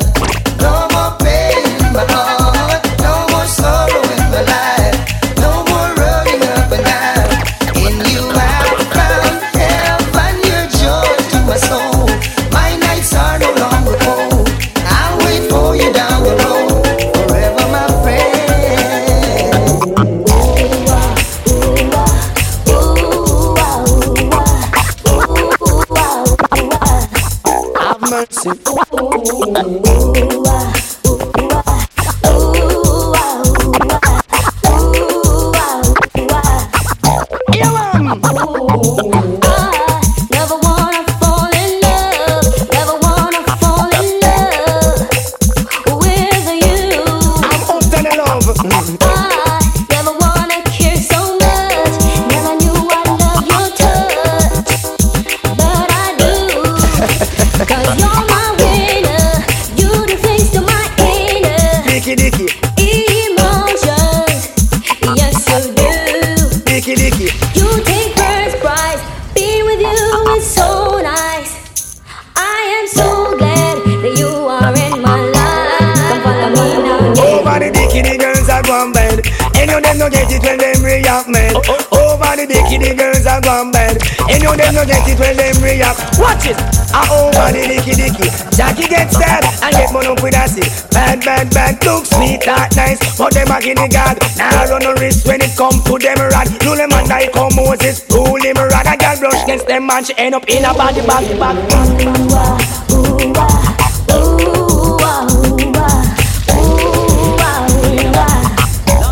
Watch 86.19 86.51
it. 86.51 86.59
Ah, 86.91 87.07
over 87.15 87.55
the 87.55 87.63
dicky 87.63 87.95
dicky. 87.95 88.27
Jackie 88.51 88.91
gets 88.91 89.15
stabbed 89.15 89.47
and 89.63 89.71
get 89.71 89.93
money 89.93 90.09
up 90.11 90.21
with 90.21 90.35
a 90.35 90.49
stick. 90.51 90.67
Bad, 90.91 91.23
bad, 91.23 91.49
bad. 91.55 91.79
Look 91.87 92.07
sweet, 92.07 92.43
that 92.43 92.75
nice. 92.75 92.99
But 93.17 93.33
them 93.35 93.47
a 93.55 93.61
guinea 93.63 93.87
god. 93.87 94.19
Now 94.37 94.67
run 94.67 94.83
no 94.83 94.93
risk 94.99 95.27
when 95.27 95.41
it 95.41 95.55
come 95.57 95.79
to 95.87 95.95
them 95.95 96.19
rod. 96.19 96.51
Rule 96.67 96.75
them 96.75 96.91
and 96.91 97.13
I 97.13 97.31
come 97.31 97.55
Moses. 97.55 98.03
Rule 98.11 98.43
him 98.43 98.59
rod. 98.59 98.87
A 98.87 98.99
girl 98.99 99.17
brush 99.23 99.43
against 99.47 99.67
them 99.71 99.87
man. 99.87 100.03
She 100.05 100.15
end 100.19 100.35
up 100.35 100.43
in 100.51 100.65
a 100.67 100.75
body 100.75 101.07
bag, 101.07 101.39
bag. 101.39 101.57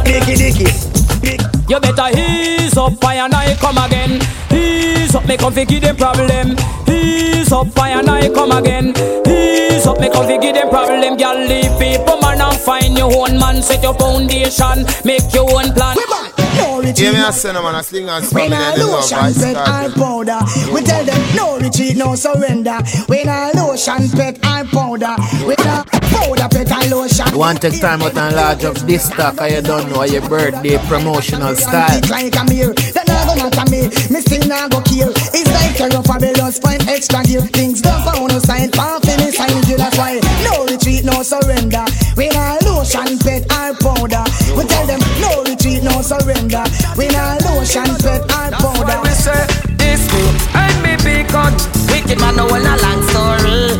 Dicky 0.04 0.34
dicky. 0.34 0.68
You 1.68 1.80
better 1.80 2.10
ease 2.18 2.76
up, 2.76 2.98
fire 3.00 3.22
and 3.22 3.34
I 3.34 3.54
come 3.56 3.78
again. 3.78 4.22
Ease 4.50 5.14
up, 5.14 5.26
make 5.26 5.40
comfy 5.40 5.64
give 5.64 5.82
them 5.82 5.96
problem. 5.96 6.56
Ease 7.56 7.68
up, 7.68 7.74
fire 7.74 7.98
and 8.00 8.10
I 8.10 8.28
come 8.28 8.52
again. 8.52 8.88
Ease 9.26 9.86
up, 9.86 9.98
make 9.98 10.12
comfy 10.12 10.38
give 10.38 10.54
them 10.54 10.68
problem. 10.68 11.16
Girl, 11.16 11.38
leave 11.38 11.72
people 11.78 12.18
man 12.20 12.40
and 12.40 12.58
find 12.58 12.96
your 12.98 13.10
own 13.16 13.38
man. 13.38 13.62
Set 13.62 13.82
your 13.82 13.94
foundation, 13.94 14.84
make 15.04 15.32
your 15.32 15.48
own 15.56 15.72
plan. 15.72 15.96
No 16.58 16.78
retreat, 16.80 16.98
Yeah, 16.98 17.12
me 17.12 17.18
no- 17.18 17.28
a 17.28 17.32
send 17.32 17.56
them 17.56 17.64
and 17.66 17.76
a 17.76 17.82
slingers 17.82 18.32
When 18.32 18.50
family 18.50 18.56
I 18.56 18.70
and 18.72 18.80
them 18.80 18.88
love 18.88 19.00
lotion 19.00 19.18
vice 19.18 19.42
pet 19.42 19.56
I 19.56 19.88
powder. 19.92 20.40
We 20.72 20.80
tell 20.82 21.04
them 21.04 21.36
no 21.36 21.58
retreat, 21.58 21.96
no 21.96 22.14
surrender. 22.14 22.78
When 23.08 23.28
I 23.28 23.52
lotion 23.52 24.08
pet 24.10 24.38
I 24.42 24.64
powder. 24.64 25.16
When 25.44 25.60
I 25.60 25.84
powder 26.12 26.48
pet 26.48 26.72
I 26.72 26.88
lotion. 26.88 27.28
You 27.32 27.38
want 27.38 27.60
to 27.62 27.70
take 27.70 27.80
time 27.80 28.02
out 28.02 28.16
and 28.16 28.36
large 28.36 28.64
up 28.64 28.76
this 28.88 29.04
stock, 29.04 29.40
or 29.40 29.48
you 29.48 29.60
don't 29.62 29.90
know 29.92 30.02
your 30.04 30.26
birthday 30.28 30.78
promotional 30.88 31.54
style. 31.56 31.98
It's 31.98 32.10
like 32.10 32.36
a 32.36 32.44
mirror, 32.44 32.72
then 32.72 33.04
I 33.08 33.26
go 33.26 33.34
not 33.34 33.56
a 33.56 33.70
me 33.70 33.88
Me 34.08 34.20
still 34.20 34.46
not 34.48 34.70
go 34.70 34.80
kill. 34.80 35.12
It's 35.36 35.50
like 35.52 35.80
a 35.80 35.94
rough 35.94 36.06
fabulous 36.06 36.58
find 36.58 36.82
extra 37.06 37.22
gear 37.22 37.46
Things 37.52 37.80
don't 37.80 38.02
found 38.02 38.30
no 38.30 38.38
sign, 38.38 38.70
palm 38.70 39.00
me 39.06 39.30
sign 39.30 39.54
you 39.68 39.76
That's 39.76 39.96
why 39.96 40.20
no 40.42 40.66
retreat, 40.66 41.04
no 41.04 41.22
surrender 41.22 41.84
When 42.14 42.34
I 42.34 42.58
lotion 42.66 43.18
pet 43.18 43.46
I 43.50 43.74
powder 43.78 44.24
We 44.56 44.64
tell 44.66 44.86
them 44.86 45.00
no 45.20 45.44
retreat, 45.44 45.82
no 45.82 46.02
surrender 46.02 46.64
When 46.96 47.14
I 47.14 47.38
lotion 47.46 47.86
pet 48.02 48.22
I 48.30 48.50
powder 48.50 48.98
we 49.02 49.10
say 49.10 49.46
this 49.78 50.02
me 50.12 50.24
and 50.54 50.76
me 50.82 50.92
be 51.04 51.22
cut. 51.30 51.54
Wicked 51.88 52.18
man 52.18 52.36
no 52.36 52.44
want 52.46 52.66
a 52.66 52.74
long 52.82 53.00
story. 53.08 53.78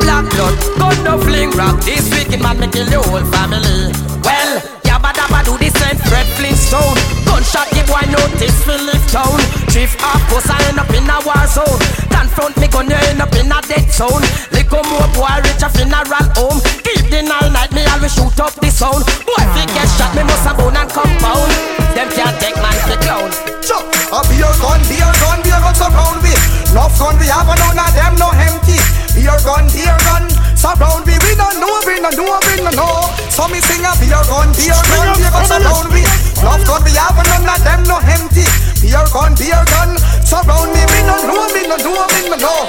Black 0.00 0.24
blood, 0.32 0.56
gun 0.78 0.96
no 1.04 1.18
fling 1.18 1.50
rock. 1.52 1.78
This 1.84 2.08
wicked 2.10 2.40
man 2.40 2.58
me 2.58 2.68
kill 2.68 2.86
the 2.86 2.98
whole 3.02 3.22
family. 3.30 3.92
Well, 4.24 4.52
yabba 4.88 5.12
dabba 5.12 5.44
do 5.44 5.54
the 5.58 5.70
same 5.78 5.98
Fred 6.08 6.26
Flintstone. 6.34 6.96
Gunshot 7.26 7.68
give 7.70 7.86
boy 7.86 8.02
notice 8.10 8.64
fi 8.64 8.76
lift 8.82 9.12
town. 9.12 9.38
Drift 9.68 10.02
off 10.02 10.22
course 10.30 10.48
I 10.48 10.58
end 10.68 10.78
up 10.78 10.90
in 10.90 11.04
a 11.04 11.18
war 11.26 11.46
zone. 11.46 12.08
Confront 12.38 12.56
me 12.62 12.68
gun 12.70 12.86
you 12.86 12.94
end 13.10 13.18
up 13.18 13.34
in 13.34 13.50
a 13.50 13.58
dead 13.66 13.90
zone. 13.90 14.22
Go 14.70 14.78
more 14.84 15.10
boy 15.16 15.42
reach 15.42 15.64
a 15.64 15.68
funeral 15.74 16.28
home. 16.38 16.62
Evening 16.86 17.26
all 17.34 17.50
night 17.50 17.72
me 17.74 17.82
always 17.90 18.14
shoot 18.14 18.38
up 18.38 18.54
the 18.62 18.70
sound. 18.70 19.02
Boy 19.26 19.42
if 19.42 19.54
he 19.58 19.64
get 19.74 19.90
shot 19.98 20.14
me 20.14 20.22
must 20.22 20.46
a 20.46 20.54
bone 20.54 20.78
and 20.78 20.86
compound. 20.86 21.50
Them 21.98 22.06
can't 22.14 22.36
take 22.38 22.54
man 22.62 22.78
to 22.86 22.94
clown. 23.02 23.32
Chuck, 23.58 23.82
a 24.14 24.22
beer 24.30 24.54
gun, 24.62 24.78
beer 24.86 25.10
gun, 25.18 25.42
beer 25.42 25.58
gun 25.58 25.74
surround 25.74 26.22
we. 26.22 26.30
Enough 26.70 26.94
gun 26.94 27.18
we 27.18 27.26
have 27.26 27.50
and 27.50 27.58
none 27.58 27.80
of 27.80 27.90
them 27.96 28.14
no 28.22 28.30
empty. 28.30 28.78
Beer 29.18 29.34
gun, 29.42 29.66
beer 29.74 29.98
gun, 30.06 30.30
surround 30.54 31.02
we. 31.08 31.18
We 31.26 31.32
don't 31.34 31.58
know, 31.58 31.74
we 31.90 31.98
don't 31.98 32.14
know, 32.14 32.38
we 32.46 32.54
don't 32.62 32.76
know. 32.78 33.08
So 33.34 33.50
me 33.50 33.58
sing 33.64 33.82
a 33.82 33.98
beer 33.98 34.22
gun, 34.30 34.52
beer 34.54 34.78
gun, 34.94 35.16
beer 35.18 35.32
gun 35.32 35.42
surround 35.48 35.90
we. 35.90 36.06
Enough 36.38 36.62
gun 36.70 36.86
we 36.86 36.92
have 36.94 37.18
none 37.18 37.50
of 37.50 37.58
them 37.66 37.82
no 37.88 37.98
empty. 37.98 38.44
Beer 38.84 39.02
gun, 39.10 39.34
beer 39.34 39.64
gun, 39.74 39.96
surround 40.28 40.72
me. 40.74 40.82
We 40.92 41.00
don't 41.08 41.24
know, 41.26 41.48
we 41.54 41.62
don't 41.64 41.80
know, 41.80 42.04
we 42.12 42.28
don't 42.28 42.40
know. 42.44 42.68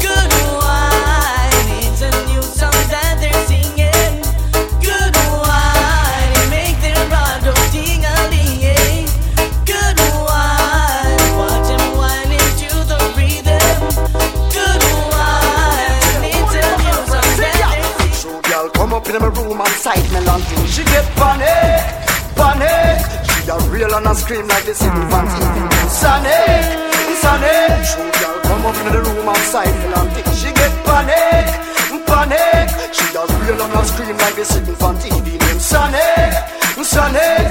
Good 0.00 0.32
wine, 0.56 1.68
it's 1.84 2.00
a 2.00 2.10
new 2.24 2.40
song 2.40 2.80
that 2.88 3.20
they're 3.20 3.44
singing. 3.44 4.24
Good 4.80 5.14
wine, 5.44 6.32
make 6.48 6.80
their. 6.80 6.96
Good 9.68 9.98
wine, 10.24 11.20
whine 12.00 12.32
into 12.40 12.72
the 12.88 12.98
rhythm. 13.12 13.78
Good 14.56 14.82
wine, 15.12 16.24
it's 16.24 16.54
a 16.56 16.68
new 16.84 16.98
song 17.12 17.30
that 17.36 17.54
they're 17.68 18.12
So 18.16 18.40
girl 18.48 18.70
come 18.70 18.94
up 18.94 19.06
in 19.08 19.20
my 19.20 19.28
room 19.28 19.60
sight 19.84 20.10
me. 20.10 20.66
She 20.72 20.84
get 20.84 21.04
panic, 21.20 21.84
panic. 22.34 23.27
A 23.48 23.58
real 23.70 23.94
and 23.94 24.06
a 24.06 24.14
scream 24.14 24.46
like 24.46 24.64
the 24.66 24.74
city 24.74 24.92
fans. 25.08 25.32
Sonic, 25.88 26.68
Sonic. 27.16 27.80
So 27.88 28.04
girl 28.20 28.40
come 28.44 28.66
up 28.66 28.76
in 28.76 28.92
the 28.92 29.00
room 29.00 29.26
and 29.26 29.44
sight 29.48 29.72
me 29.72 29.88
long. 29.88 30.08
She 30.36 30.52
get 30.52 30.68
panic, 30.84 31.48
panic. 32.04 32.68
She 32.92 33.08
a 33.16 33.24
real 33.24 33.62
and 33.62 33.72
a 33.72 33.84
scream 33.88 34.16
like 34.18 34.36
the 34.36 34.44
city 34.44 34.74
fans. 34.76 35.02
The 35.02 35.16
name 35.16 35.58
Sonic, 35.58 36.36
Sonic. 36.84 37.48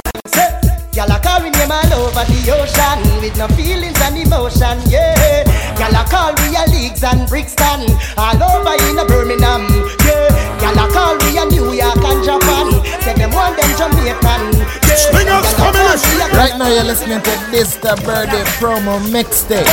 Y'all 0.94 1.10
are 1.10 1.18
carrying 1.18 1.52
them 1.52 1.70
all 1.70 2.06
over 2.06 2.24
the 2.26 2.38
ocean 2.54 2.98
with 3.22 3.36
no 3.38 3.46
feelings 3.58 3.98
and 4.02 4.18
emotion, 4.18 4.78
yeah. 4.86 5.46
Y'all 5.78 5.94
are 5.94 6.06
call 6.06 6.30
we 6.42 6.54
a 6.54 6.62
leagues 6.74 7.02
and 7.02 7.26
Brixton 7.28 7.86
all 8.18 8.38
over 8.38 8.74
in 8.86 8.98
a 8.98 9.04
Birmingham, 9.06 9.66
yeah. 10.06 10.30
Y'all 10.62 10.78
are 10.78 10.90
call 10.90 11.18
we 11.26 11.38
a 11.38 11.46
New 11.46 11.70
York 11.74 12.02
and 12.02 12.22
Japan. 12.22 12.70
Say 13.02 13.14
them 13.14 13.30
want 13.30 13.54
them 13.54 13.70
Jamaican, 13.78 14.58
yeah. 14.98 15.10
Swing 15.10 15.28
up, 15.28 15.42
Y'all 15.44 15.52
a 15.52 15.56
call 15.56 15.72
we 15.72 15.78
a- 15.80 16.36
Right 16.36 16.58
now 16.58 16.68
you're 16.68 16.84
listening 16.84 17.20
to 17.22 17.30
this 17.50 17.76
the 17.76 17.94
birthday 18.04 18.44
promo 18.58 18.98
mixtape. 19.10 19.66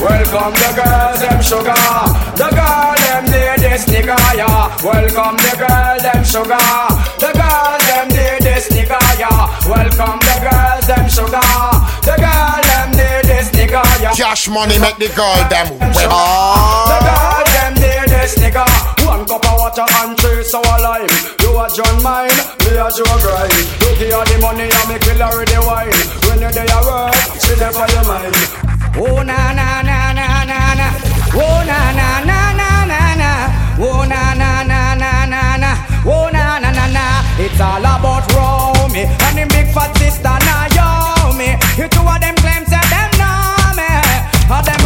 Welcome 0.00 0.52
the 0.52 0.70
girls, 0.76 1.20
them 1.24 1.40
sugar. 1.40 1.72
The 2.36 2.48
girl, 2.52 2.94
them 3.00 3.24
need 3.32 3.58
this 3.64 3.84
nigga, 3.86 4.16
yeah. 4.36 4.68
Welcome 4.84 5.36
the 5.40 5.52
girl, 5.56 5.96
them 6.04 6.22
sugar. 6.22 6.68
The 7.16 7.30
girl, 7.32 7.78
them 7.88 8.08
need 8.12 8.42
this 8.44 8.68
nigga, 8.68 9.00
yeah. 9.18 9.48
Welcome 9.64 10.20
the 10.20 10.36
girls, 10.44 10.86
them 10.86 11.08
sugar. 11.08 11.40
The 12.04 12.14
girl, 12.20 12.60
them 12.68 12.90
need 12.92 13.24
this 13.24 13.48
nigga, 13.56 13.82
yeah. 14.02 14.12
Cash 14.12 14.48
money 14.48 14.78
make 14.78 14.98
the 14.98 15.08
girl 15.16 15.36
them 15.48 15.68
The 15.78 15.78
girl, 15.80 16.92
them 16.92 17.40
need 17.40 17.45
this 18.26 18.38
nigga. 18.42 18.64
One 19.06 19.24
cup 19.26 19.44
of 19.46 19.58
water 19.60 19.86
and 19.86 20.18
three 20.18 20.42
sour 20.42 20.78
lime. 20.82 21.14
You 21.42 21.50
a 21.62 21.64
John 21.76 21.96
mine, 22.02 22.34
me 22.66 22.72
a 22.74 22.86
Joe 22.90 23.16
grind. 23.22 23.54
Look 23.80 23.98
here 24.02 24.24
the 24.26 24.36
money 24.42 24.66
and 24.66 24.86
me 24.90 24.96
kill 24.98 25.20
her 25.22 25.30
with 25.38 25.50
the 25.54 25.60
wine. 25.62 25.94
When 26.26 26.42
you 26.42 26.50
day 26.50 26.66
a 26.66 26.78
work, 26.82 27.14
she 27.42 27.54
there 27.54 27.72
for 27.72 27.86
your 27.94 28.04
mind. 28.10 28.34
Oh 28.98 29.22
na 29.22 29.38
na 29.58 29.68
na 29.88 29.98
na 30.18 30.26
na 30.50 30.58
na. 30.80 30.88
Oh 31.38 31.58
na 31.70 31.78
na 31.98 32.08
na 32.28 32.38
na 32.58 32.68
na 32.90 33.00
na. 33.22 33.30
Oh 33.78 34.02
na 34.10 34.20
na 34.40 34.50
na 34.70 34.80
na 35.02 35.10
na 35.32 35.42
na. 35.62 35.70
Oh 36.04 36.26
na 36.34 36.58
na 36.58 36.70
na 36.78 36.84
na. 36.96 37.04
It's 37.38 37.60
all 37.60 37.78
about 37.78 38.26
Romy 38.34 39.04
and 39.06 39.34
the 39.38 39.44
big 39.54 39.68
fat 39.74 39.92
sister 39.98 40.36
Naomi. 40.48 41.54
You 41.78 41.86
two 41.94 42.02
of 42.02 42.18
them 42.24 42.34
claims 42.42 42.70
that 42.74 42.86
them 42.90 43.10
know 43.20 43.76
me. 43.78 43.90
All 44.50 44.62
them 44.66 44.85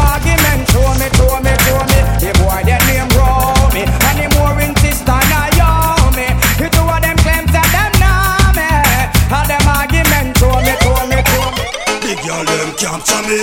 capture 13.00 13.22
me. 13.28 13.40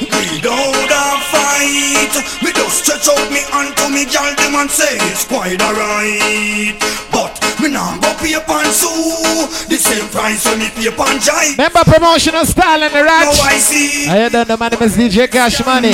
We 0.00 0.40
don't 0.40 0.90
have 0.90 1.22
fight. 1.30 2.14
Me 2.42 2.52
just 2.52 2.84
stretch 2.84 3.08
out 3.08 3.30
me 3.30 3.40
hand 3.50 3.76
to 3.76 3.88
me 3.90 4.04
girl 4.06 4.34
them 4.36 4.54
and 4.54 4.70
say 4.70 4.96
it's 5.10 5.24
quite 5.24 5.60
alright. 5.62 6.78
But 7.10 7.34
me 7.60 7.70
nah 7.70 7.98
go 7.98 8.14
pay 8.18 8.38
pan 8.46 8.66
sue. 8.72 9.48
The 9.68 9.76
same 9.76 10.08
price 10.08 10.44
when 10.46 10.60
me 10.60 10.70
pay 10.70 10.90
pan 10.90 11.18
jive. 11.18 11.56
Remember 11.58 11.84
promotional 11.84 12.46
style 12.46 12.82
and 12.82 12.94
the 12.94 13.02
ranch. 13.04 13.38
Now 13.38 13.44
I 13.44 13.58
see. 13.58 14.08
I 14.08 14.28
don't 14.28 14.48
know, 14.48 14.56
my 14.56 14.68
name 14.68 14.82
is 14.82 14.96
DJ 14.96 15.30
Cash 15.30 15.64
Money. 15.64 15.92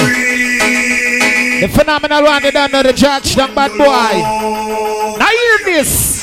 The 1.60 1.68
phenomenal 1.68 2.24
one, 2.24 2.42
they 2.42 2.50
don't 2.52 2.72
know 2.72 2.82
the 2.82 2.92
judge, 2.92 3.34
them 3.34 3.54
bad 3.54 3.72
boy. 3.72 5.18
Now 5.18 5.26
hear 5.26 5.58
this. 5.64 6.17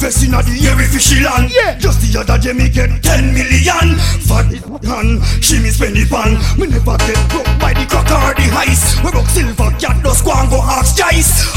Invest 0.00 0.24
in 0.24 0.32
a 0.32 0.40
the 0.40 0.56
airy 0.64 0.88
fishy 0.88 1.20
land. 1.20 1.52
Yeah. 1.52 1.76
Just 1.76 2.00
the 2.00 2.24
other 2.24 2.40
day 2.40 2.56
me 2.56 2.72
get 2.72 2.88
10 2.88 3.36
million. 3.36 4.00
For 4.24 4.40
the 4.48 4.56
hand, 4.88 5.20
she 5.44 5.60
me 5.60 5.68
spend 5.68 5.92
it 5.92 6.08
pan. 6.08 6.40
Me 6.56 6.72
never 6.72 6.96
get 7.04 7.20
broke 7.28 7.44
by 7.60 7.76
the 7.76 7.84
crack 7.84 8.08
or 8.08 8.32
the 8.32 8.48
ice. 8.64 8.96
We 9.04 9.12
broke 9.12 9.28
silver 9.28 9.68
cat 9.76 10.00
go 10.00 10.08
and 10.32 10.48
go 10.48 10.56
ask 10.64 10.96
Jice. 10.96 11.52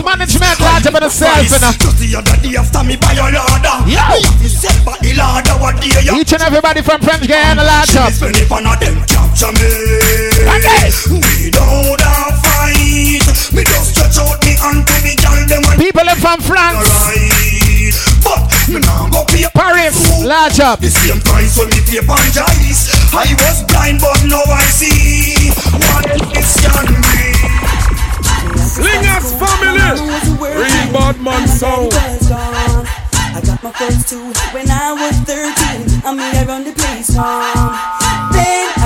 Management, 0.00 0.56
large 0.64 0.88
up 0.88 0.96
on 0.96 1.12
sales, 1.12 1.52
you 1.52 1.60
know. 1.60 1.76
Just 1.76 2.00
the 2.00 2.08
other 2.16 2.36
day 2.40 2.56
after 2.56 2.80
me 2.88 2.96
buy 2.96 3.20
a 3.20 3.28
ladder. 3.28 3.76
Yeah. 3.84 4.16
Me 4.16 4.24
have 4.24 4.40
to 4.40 4.48
sell 4.48 4.80
back 4.88 5.04
the 5.04 5.12
ladder 5.20 5.56
what 5.60 5.76
day. 5.76 5.92
Each 6.08 6.32
and 6.32 6.40
everybody 6.40 6.80
from 6.80 7.04
French 7.04 7.28
Guyana, 7.28 7.68
large 7.68 7.92
She 7.92 8.00
me 8.00 8.16
spend 8.16 8.40
it 8.40 8.48
a 8.48 8.72
them 8.80 8.96
capture 9.04 9.52
me. 9.60 9.68
We 11.20 11.52
don't 11.52 12.00
have 12.00 12.32
fight. 12.40 13.28
Me 13.52 13.60
just 13.60 13.92
stretch 13.92 14.16
out 14.24 14.40
me 14.40 14.56
hand 14.56 14.88
to 14.88 14.96
me 15.04 15.12
them 15.52 15.60
People 15.76 16.08
from 16.16 16.40
France. 16.40 17.73
But 18.34 18.68
me 18.68 18.80
nah 18.80 19.08
go 19.10 19.24
pay 19.26 19.46
Paris, 19.54 20.24
large 20.24 20.58
up. 20.60 20.80
The 20.80 20.90
same 20.90 21.20
price 21.20 21.56
when 21.58 21.68
me 21.70 21.80
pay 21.86 22.02
pan 22.02 22.26
jice. 22.32 22.90
I 23.14 23.30
was 23.38 23.62
blind 23.70 24.00
but 24.00 24.18
now 24.26 24.42
I 24.42 24.64
see 24.74 25.50
what 25.78 26.06
is 26.34 26.54
can 26.58 26.90
be. 27.14 27.30
Slingers 28.58 29.30
family, 29.38 29.78
real 30.42 30.86
bad 30.92 31.20
man 31.22 31.46
sound. 31.46 31.92
I 31.94 33.40
got 33.44 33.62
my 33.62 33.70
first 33.72 34.08
two 34.08 34.32
when 34.52 34.70
I 34.70 34.92
was 34.94 35.16
13. 35.26 36.02
I 36.04 36.10
mean, 36.10 36.34
I 36.34 36.44
run 36.46 36.64
the 36.64 36.72
place 36.72 37.16
on. 37.16 37.74
Then 38.32 38.83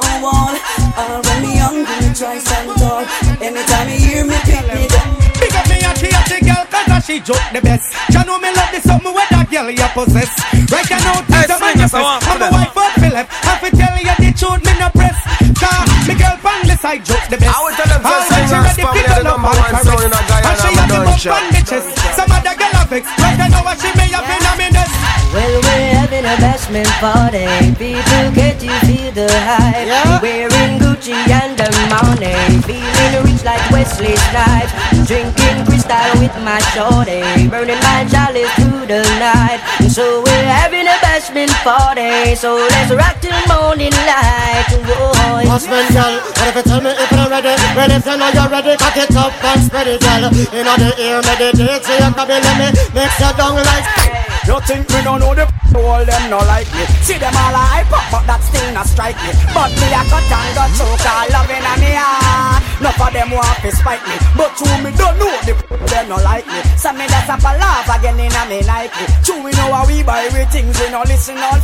the 0.00 0.14
wall. 0.22 0.54
I 0.96 1.20
run 1.22 1.38
me 1.42 1.56
hungry, 1.58 2.10
try 2.14 2.38
stand 2.38 2.70
tall. 2.78 3.04
Anytime 3.42 3.88
you 3.90 3.98
hear 3.98 4.22
me, 4.26 4.36
pick 4.46 4.64
me 4.72 4.86
up. 4.90 5.06
Big 5.38 5.54
up 5.54 5.66
me 5.68 5.76
a 5.82 5.90
kitty 5.94 6.38
girl 6.46 6.64
cause 6.70 7.04
she 7.06 7.20
joke 7.20 7.42
the 7.52 7.60
best. 7.60 7.92
You 8.10 8.22
know 8.24 8.38
me 8.38 8.50
love 8.54 8.70
the 8.72 8.80
something 8.80 9.12
where 9.12 9.26
that 9.30 9.46
girl 9.50 9.68
you 9.70 9.88
possess. 9.92 10.30
Right 10.70 10.88
now 10.90 11.20
things 11.26 11.50
are 11.50 11.60
manifest. 11.60 11.94
I'm 12.26 12.40
a 12.42 12.48
wife 12.50 12.74
of 12.74 12.90
Philip. 13.02 13.26
I 13.28 13.52
fi 13.60 13.68
tell 13.74 13.96
you 13.98 14.14
the 14.18 14.30
truth 14.34 14.62
me 14.64 14.72
no 14.78 14.88
press. 14.94 15.18
Cause 15.58 15.90
me 16.08 16.14
girl 16.16 16.36
from 16.40 16.58
the 16.66 16.76
side 16.78 17.02
joke 17.04 17.26
the 17.28 17.36
best. 17.38 17.52
I 17.52 17.58
will 17.62 17.74
tell 17.76 17.90
them 17.90 18.00
All 18.02 18.10
first 18.14 18.30
when 18.30 18.42
she 18.46 18.54
thing, 18.54 18.62
ready 18.64 18.82
family, 18.82 19.02
fi 19.02 19.02
the 19.04 19.14
turn 19.14 19.26
up 19.26 19.36
number 19.36 19.50
and 19.50 19.58
one 19.58 19.70
caress 19.74 19.86
sound 19.86 20.02
in 20.06 20.12
a 20.14 20.20
Guyana, 20.24 20.48
And 20.48 20.56
she 20.58 20.68
I'm 20.68 20.74
have 20.74 20.88
the 20.88 20.94
done, 20.94 21.04
bump 21.04 21.20
chap. 21.20 21.34
on 21.34 21.44
the 21.54 21.62
chest. 21.66 21.88
Some 22.14 22.30
other 22.34 22.54
girl 22.56 22.72
have 22.78 22.88
vex 22.90 23.04
Right 23.20 23.36
now 23.50 23.62
what 23.66 23.76
she 23.82 23.90
may 23.98 24.08
have 24.14 24.24
been 24.26 24.44
a 24.48 24.52
minute. 24.58 24.92
Well, 25.34 25.54
we're 25.84 25.94
having 26.00 26.24
a 26.24 26.36
bashment 26.40 26.88
party. 26.96 27.44
People, 27.76 28.26
can't 28.32 28.60
you 28.62 28.72
feel 28.88 29.12
the 29.12 29.28
hype? 29.44 30.22
Wearing 30.22 30.80
Gucci 30.80 31.12
and 31.12 31.58
the 31.60 31.68
money. 31.92 32.32
Feeling 32.64 33.12
rich 33.24 33.44
like 33.44 33.64
Wesley 33.70 34.16
Snipes. 34.16 34.72
Drinking 35.04 35.68
crystal 35.68 36.08
with 36.20 36.32
my 36.40 36.60
shorty. 36.72 37.20
Burning 37.52 37.80
my 37.84 38.08
chalice 38.08 38.48
through 38.56 38.88
the 38.88 39.04
night. 39.20 39.60
So 39.92 40.24
we're 40.24 40.48
having 40.48 40.88
a 40.88 40.96
bashment 41.04 41.52
party. 41.60 42.34
So 42.34 42.56
let's 42.56 42.90
rock 42.92 43.20
till 43.20 43.36
morning 43.52 43.92
light. 44.08 44.68
Whoa. 44.88 45.44
Husband, 45.44 45.86
girl, 45.94 46.18
what 46.34 46.48
if 46.48 46.56
you 46.56 46.64
tell 46.66 46.80
me 46.80 46.90
if 46.90 47.10
you're 47.12 47.30
ready? 47.30 47.54
Well, 47.76 47.90
if 47.92 48.06
you 48.06 48.16
know 48.16 48.30
you're 48.32 48.50
ready, 48.50 48.74
cock 48.80 48.96
it 48.96 49.14
up 49.14 49.30
and 49.44 49.60
spread 49.62 49.86
it, 49.86 50.00
girl. 50.00 50.32
Know 50.64 50.76
the 50.80 50.90
ear 50.98 51.20
meditate, 51.22 51.84
so 51.84 51.92
you 51.94 52.10
can 52.10 52.26
be 52.26 52.34
let 52.42 52.56
me 52.58 52.68
mix 52.90 53.20
your 53.20 53.32
down 53.38 53.54
like 53.54 54.03
You 54.44 54.60
think 54.68 54.84
me 54.92 55.00
no 55.04 55.16
know 55.16 55.34
the 55.34 55.48
all 55.74 56.04
them 56.04 56.30
no 56.30 56.38
like 56.46 56.68
me? 56.76 56.84
See 57.02 57.18
them 57.18 57.34
all 57.34 57.56
a 57.56 57.62
hype 57.64 57.90
up, 57.90 58.06
but 58.12 58.22
that 58.28 58.40
still 58.44 58.68
not 58.76 58.86
strike 58.86 59.18
me. 59.24 59.32
But 59.50 59.72
me 59.74 59.88
a 59.90 60.02
cut 60.06 60.28
and 60.28 60.50
got 60.54 60.70
choke, 60.76 61.06
all 61.08 61.26
loving 61.32 61.64
a 61.64 61.74
me 61.80 61.92
heart. 61.96 62.62
Enough 62.78 63.00
of 63.00 63.10
them 63.10 63.30
want 63.32 63.58
to 63.64 63.70
spite 63.72 64.04
me, 64.04 64.16
but 64.36 64.52
true 64.54 64.76
me 64.84 64.92
don't 64.94 65.16
know 65.16 65.32
the 65.48 65.54
them 65.88 66.06
no 66.12 66.16
like 66.20 66.46
me. 66.46 66.60
So 66.76 66.92
me 66.92 67.08
that's 67.08 67.26
up 67.32 67.40
a 67.40 67.52
laugh 67.56 67.88
again 67.88 68.20
in 68.20 68.30
a 68.30 68.42
me 68.46 68.60
Nike. 68.62 69.04
True 69.24 69.40
we 69.42 69.50
know 69.56 69.72
how 69.72 69.88
we 69.88 70.04
buy 70.04 70.28
we 70.30 70.44
things, 70.52 70.76
we 70.76 70.86
no 70.92 71.00
listen 71.08 71.40
all. 71.40 71.58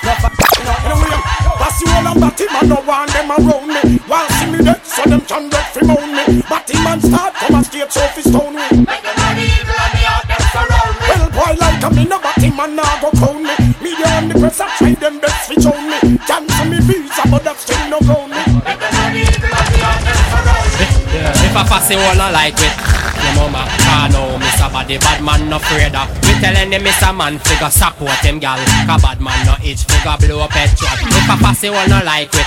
No 0.00 0.12
f- 0.16 0.32
no 0.64 0.72
anyway. 0.86 1.20
Pass 1.60 1.76
you 1.82 1.90
all 1.92 2.06
and 2.08 2.20
batty 2.22 2.46
man, 2.48 2.66
no 2.70 2.78
want 2.86 3.10
them 3.12 3.34
around 3.34 3.66
me. 3.68 3.98
Want 4.08 4.30
see 4.38 4.48
me 4.48 4.58
dead, 4.64 4.80
so 4.86 5.02
them 5.04 5.20
can 5.26 5.50
get 5.50 5.66
free 5.74 5.84
moan 5.84 6.08
me. 6.14 6.40
Batty 6.48 6.78
man 6.86 7.02
start 7.02 7.34
from 7.36 7.56
and 7.60 7.66
skate 7.66 7.90
so 7.92 8.00
fi 8.14 8.22
stone 8.22 8.54
me. 8.56 8.64
Make 8.86 9.02
them 9.04 9.16
money 9.20 9.44
evil 9.44 9.76
and 9.76 9.92
the 9.98 10.04
me 12.00 12.08
no 12.08 12.18
batty 12.18 12.50
man 12.50 12.76
now 12.76 13.00
go 13.00 13.10
crown 13.12 13.42
me. 13.42 13.54
And 14.00 14.30
the 14.30 14.34
press 14.40 14.60
a 14.60 14.66
try 14.78 14.94
them 14.94 15.20
best 15.20 15.48
fi 15.48 15.54
show 15.60 15.76
me. 15.76 16.16
Cancel 16.24 16.64
me 16.66 16.80
visa, 16.80 17.22
but 17.28 17.44
that 17.44 17.56
still 17.60 17.84
no 17.92 18.00
ground 18.00 18.32
me. 18.32 18.40
Make 18.64 18.80
them 18.80 18.92
money 18.96 19.20
evil 19.28 19.52
and 19.52 19.68
the 19.68 19.78
heart 19.84 20.00
them 20.04 20.20
surround 20.32 20.72
me. 20.80 20.86
Yeah, 21.10 21.44
if 21.44 21.56
I 21.56 21.62
pass 21.68 21.90
it 21.90 21.98
all 21.98 22.20
I 22.22 22.30
like 22.30 22.54
it 22.62 22.70
Your 23.18 23.34
mama 23.34 23.66
can't 23.82 24.14
know 24.14 24.38
Mr. 24.38 24.70
Body 24.70 24.96
bad 24.96 25.18
man 25.26 25.50
no 25.50 25.56
afraid 25.58 25.90
of 25.90 26.06
We 26.22 26.38
telling 26.38 26.70
him 26.70 26.82
Mr. 26.86 27.10
Man 27.10 27.34
figure 27.42 27.68
support 27.68 28.22
him 28.22 28.38
gal 28.38 28.62
Cause 28.86 29.02
bad 29.02 29.18
man 29.20 29.34
no 29.42 29.58
itch 29.58 29.82
figure 29.90 30.14
blow 30.22 30.46
petrol 30.46 30.94
If 31.10 31.26
I 31.26 31.36
pass 31.42 31.64
it 31.66 31.74
all 31.74 31.92
I 31.92 32.02
like 32.06 32.30
it 32.30 32.46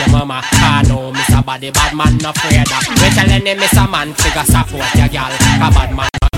Your 0.00 0.08
mama 0.08 0.40
can't 0.56 0.88
know 0.88 1.12
Mr. 1.12 1.44
Body 1.44 1.70
bad 1.70 1.92
man 1.92 2.16
no 2.24 2.32
afraid 2.32 2.64
of 2.64 2.80
We 2.96 3.12
telling 3.12 3.44
him 3.44 3.58
Mr. 3.60 3.84
Man 3.84 4.14
figure 4.16 4.48
support 4.48 4.88
your 4.96 5.08
gal 5.12 5.28
Cause 5.60 5.74
bad 5.76 5.92
man 5.92 6.08
no 6.08 6.28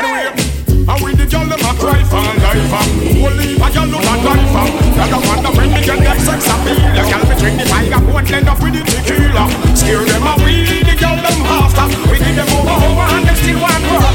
Anyway, 0.00 0.32
and 0.88 0.98
with 1.04 1.13
the 1.84 1.92
life 1.92 2.72
um. 2.72 3.24
Only 3.24 3.54
a 3.54 3.68
girl 3.68 3.86
look 3.86 4.04
at 4.04 4.20
life 4.24 4.56
um. 4.56 4.70
That 4.96 5.12
a 5.12 5.18
wonder 5.20 5.52
when 5.52 5.68
me 5.72 5.80
get 5.84 5.98
them 6.00 6.18
sex 6.20 6.46
appeal 6.48 6.80
The 6.96 7.02
girl 7.04 7.24
drink 7.38 7.56
the 7.60 7.66
fire, 7.68 8.00
won't 8.12 8.30
end 8.30 8.48
up 8.48 8.60
with 8.62 8.74
the 8.74 8.82
tequila 8.84 9.44
Scare 9.76 10.04
them 10.04 10.24
away, 10.24 10.80
the 10.80 10.94
girl 10.96 11.16
them 11.20 11.40
after 11.44 11.86
We 12.08 12.16
give 12.18 12.36
them 12.36 12.48
over, 12.56 12.76
over 12.88 13.06
and 13.14 13.26
they 13.28 13.36
still 13.36 13.60
want 13.60 13.84
water 13.84 14.13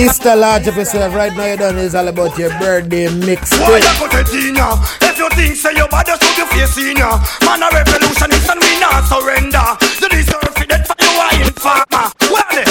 This 0.00 0.16
the 0.16 0.34
large 0.34 0.66
of 0.66 0.76
yourself 0.76 1.12
right 1.14 1.28
now 1.36 1.44
you 1.44 1.58
done 1.58 1.76
is 1.76 1.94
all 1.94 2.08
about 2.08 2.32
your 2.38 2.48
birthday 2.56 3.04
Why 3.04 3.36
mixtape. 3.36 3.84
you 3.84 3.92
put 4.00 4.16
it 4.16 4.32
in 4.32 4.56
ya? 4.56 4.72
If 5.04 5.20
you 5.20 5.28
think 5.36 5.60
say 5.60 5.76
you 5.76 5.84
bad, 5.92 6.08
just 6.08 6.24
put 6.24 6.40
your 6.40 6.48
face 6.48 6.72
in 6.80 6.96
ya. 6.96 7.20
Man 7.44 7.60
a 7.60 7.68
revolutionist 7.68 8.48
and 8.48 8.64
we 8.64 8.80
not 8.80 9.04
surrender. 9.04 9.60
You 10.00 10.08
deserve 10.08 10.56
it, 10.56 10.68
that 10.72 10.88
for 10.88 10.96
you 11.04 11.12
are 11.20 11.36
in 11.36 11.52
farmer. 11.52 12.08
Well, 12.32 12.48
eh, 12.56 12.64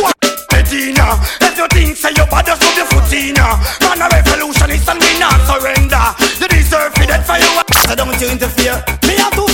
what 0.00 0.16
it 0.24 0.72
in 0.72 0.96
ya? 0.96 1.20
If 1.44 1.60
you 1.60 1.68
think 1.68 2.00
say 2.00 2.16
you 2.16 2.24
bad, 2.32 2.48
just 2.48 2.64
put 2.64 2.72
your 2.72 2.88
foot 2.88 3.12
in 3.12 3.36
ya. 3.36 3.60
Man 3.84 4.00
a 4.00 4.08
revolutionist 4.16 4.88
and 4.88 5.04
we 5.04 5.12
not 5.20 5.36
surrender. 5.44 6.04
You 6.40 6.48
deserve 6.48 6.96
it, 6.96 7.12
that 7.12 7.28
for 7.28 7.36
you 7.36 7.60
are. 7.60 7.68
So 7.84 7.92
don't 7.92 8.16
you 8.16 8.32
interfere. 8.32 8.80
Me 9.04 9.20
have 9.20 9.36
to 9.36 9.44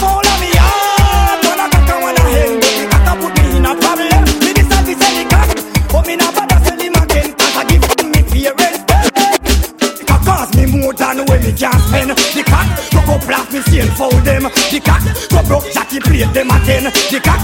fold 13.94 14.24
them. 14.24 14.42
The 14.42 14.80
cock 14.80 15.02
go 15.30 15.42
broke 15.46 15.72
Jackie 15.72 16.00
plate 16.00 16.32
them 16.32 16.50
again. 16.50 16.84
The 16.84 17.20
cock 17.22 17.40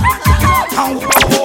oh, 0.79 0.99
boy 1.31 1.42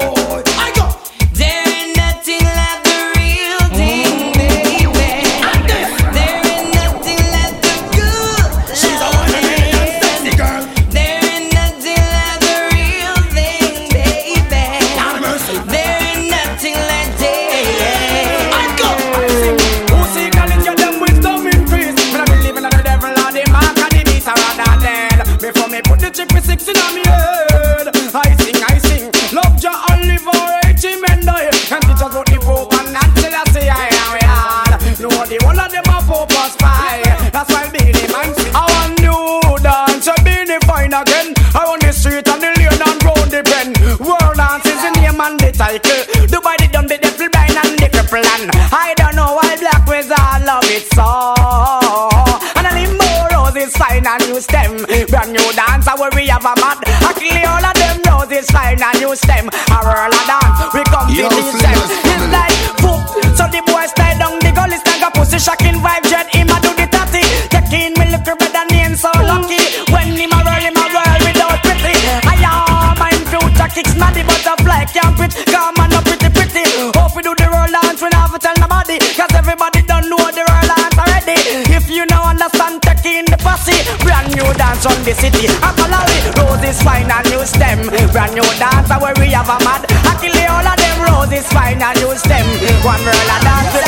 and. 59.25 59.49
A 59.49 59.77
whirl 59.81 60.13
a 60.13 60.21
dance, 60.29 60.59
we 60.73 60.81
come 60.93 61.09
to 61.09 61.25
these 61.29 61.57
them. 61.61 61.77
It's 62.05 62.25
like 62.29 62.57
poop. 62.81 63.01
So 63.37 63.45
the 63.49 63.61
boys 63.65 63.89
stay 63.91 64.13
down 64.17 64.37
the 64.39 64.51
gully 64.53 64.77
stand 64.77 65.03
a 65.03 65.09
pussy 65.11 65.39
shocking 65.39 65.81
vibe 65.81 66.05
jet. 66.05 66.29
Him 66.33 66.49
a 66.49 66.57
do 66.61 66.71
the 66.77 66.85
tatty. 66.85 67.23
Taking 67.49 67.93
me 67.97 68.11
look 68.13 68.25
better 68.25 68.65
name 68.73 68.95
so 68.95 69.09
lucky. 69.25 69.61
When 69.89 70.13
him 70.13 70.33
a 70.33 70.39
roll, 70.45 70.61
him 70.61 70.77
a 70.77 70.85
roll 70.93 71.19
without 71.25 71.57
pretty. 71.65 71.95
I 72.29 72.35
am 72.45 72.97
my 72.99 73.13
future 73.29 73.69
kicks 73.73 73.95
not 73.95 74.13
the 74.13 74.23
butterfly 74.23 74.85
can't 74.93 75.15
quit. 75.17 75.33
Come 75.49 75.79
on, 75.81 75.89
no 75.89 75.99
pretty 76.05 76.29
pretty. 76.29 76.65
Hope 76.93 77.15
we 77.15 77.21
do 77.25 77.33
the 77.33 77.47
roll 77.49 77.69
dance, 77.69 78.01
we 78.01 78.09
never 78.09 78.37
tell 78.37 78.55
nobody. 78.61 78.99
Cause 79.17 79.33
everybody 79.33 79.81
don't 79.83 80.09
know 80.09 80.21
the 80.29 80.43
roll 80.45 80.67
dance 80.69 80.97
already. 80.97 81.37
If 81.73 81.89
you 81.89 82.05
know 82.05 82.23
understand, 82.23 82.81
taking 82.85 83.25
the 83.25 83.37
posse. 83.41 83.77
Brand 84.05 84.33
new 84.35 84.47
dance 84.57 84.85
on 84.85 84.97
the 85.03 85.13
city. 85.13 85.49
New 92.17 92.23
stem. 92.23 92.45
One 92.83 93.03
roll 93.05 93.13
a 93.13 93.37
dance 93.45 93.73
with 93.73 93.85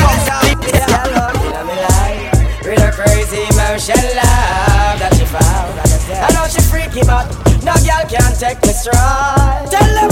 with 2.65 2.81
a 2.81 2.91
crazy 2.91 3.45
motion 3.57 4.01
love 4.15 4.99
that 4.99 5.13
she 5.17 5.25
found. 5.25 5.79
I 6.11 6.29
know 6.33 6.45
she 6.47 6.61
freaky, 6.61 7.01
but 7.05 7.25
no 7.63 7.73
girl 7.85 8.05
can 8.07 8.33
take 8.37 8.61
me 8.63 8.73
stride. 8.73 9.71
Tell 9.71 9.93
them 9.95 10.08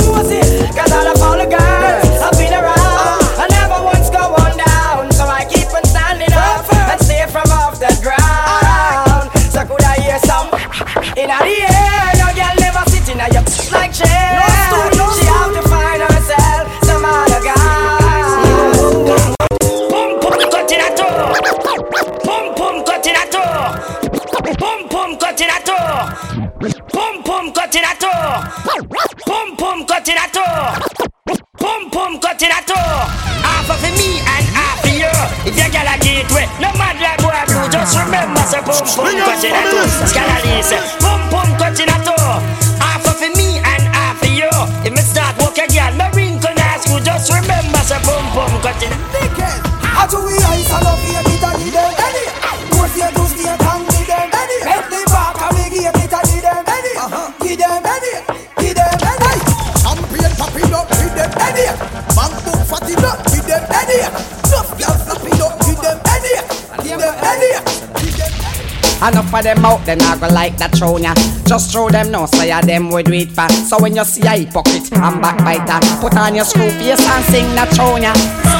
of 69.37 69.43
them 69.43 69.65
out, 69.65 69.85
then 69.85 70.01
I 70.01 70.17
go 70.17 70.27
like 70.27 70.57
that 70.57 70.75
throne 70.75 71.03
ya. 71.03 71.13
Just 71.45 71.71
throw 71.71 71.89
them 71.89 72.11
no, 72.11 72.25
say 72.25 72.49
ya 72.49 72.61
them 72.61 72.89
we 72.89 73.03
do 73.03 73.13
it 73.13 73.31
for. 73.31 73.47
So 73.49 73.77
when 73.79 73.95
you 73.95 74.03
see 74.03 74.21
a 74.21 74.31
hypocrite 74.31 74.91
and 74.91 75.21
backbiter, 75.21 75.79
put 76.01 76.15
on 76.17 76.35
your 76.35 76.45
screw 76.45 76.69
face 76.71 76.99
and 76.99 77.25
sing 77.25 77.47
that 77.55 77.69
throne 77.73 78.01
ya. 78.01 78.56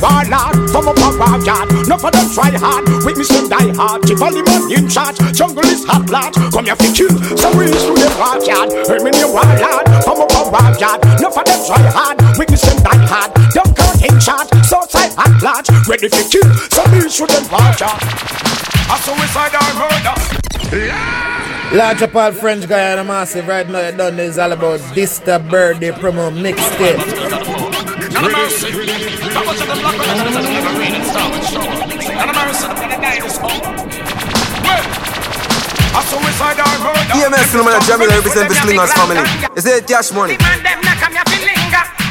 Warlord, 0.00 0.56
from 0.72 0.88
a 0.88 0.94
backyard 0.96 1.68
No 1.84 2.00
for 2.00 2.10
them 2.10 2.26
try 2.32 2.50
hard, 2.56 2.88
with 3.04 3.16
me 3.20 3.24
some 3.24 3.48
die 3.48 3.68
hard. 3.76 4.02
Tivoli 4.02 4.42
man 4.42 4.64
in 4.72 4.88
charge, 4.88 5.20
jungle 5.36 5.64
is 5.68 5.84
hot 5.84 6.08
blood 6.08 6.32
Come 6.52 6.64
here 6.64 6.76
for 6.76 6.90
kill, 6.96 7.12
so 7.36 7.48
we 7.52 7.68
through 7.68 8.00
the 8.00 8.08
backyard. 8.16 8.72
Heard 8.88 9.04
me 9.04 9.12
name 9.12 9.28
Warlord, 9.28 9.84
from 10.02 10.24
a 10.24 10.26
backyard 10.26 11.04
No 11.20 11.28
for 11.28 11.44
them 11.44 11.60
try 11.68 11.84
hard, 11.92 12.16
with 12.40 12.48
me 12.48 12.56
some 12.56 12.80
die 12.80 13.04
hard. 13.04 13.30
Don't 13.52 13.76
count 13.76 14.00
in 14.00 14.16
charge, 14.16 14.48
so 14.64 14.80
side 14.88 15.12
hot 15.12 15.36
blood 15.36 15.68
Ready 15.84 16.08
for 16.08 16.24
kill, 16.32 16.48
so 16.72 16.80
we 16.96 17.04
through 17.04 17.28
the 17.28 17.40
backyard. 17.52 18.00
A 18.90 18.96
suicidal 19.04 19.68
murder. 19.78 20.16
Large 21.72 22.02
up 22.02 22.16
all 22.16 22.32
French 22.32 22.66
guy 22.68 22.90
and 22.90 23.00
a 23.00 23.04
massive 23.04 23.46
right 23.46 23.68
now. 23.68 23.86
You 23.86 23.96
done 23.96 24.16
this 24.16 24.38
all 24.38 24.50
about 24.50 24.80
this 24.94 25.18
the 25.20 25.38
birthday 25.38 25.92
promo 25.92 26.30
mixtape. 26.32 26.98
EMS 37.14 37.54
no 37.54 37.64
man 37.64 37.80
Jamila 37.86 38.14
represent 38.16 38.48
the 38.48 38.54
Slingers 38.54 38.92
family. 38.92 39.22
It's 39.56 39.66
a 39.66 39.80
cash 39.82 40.10
money. 40.12 40.36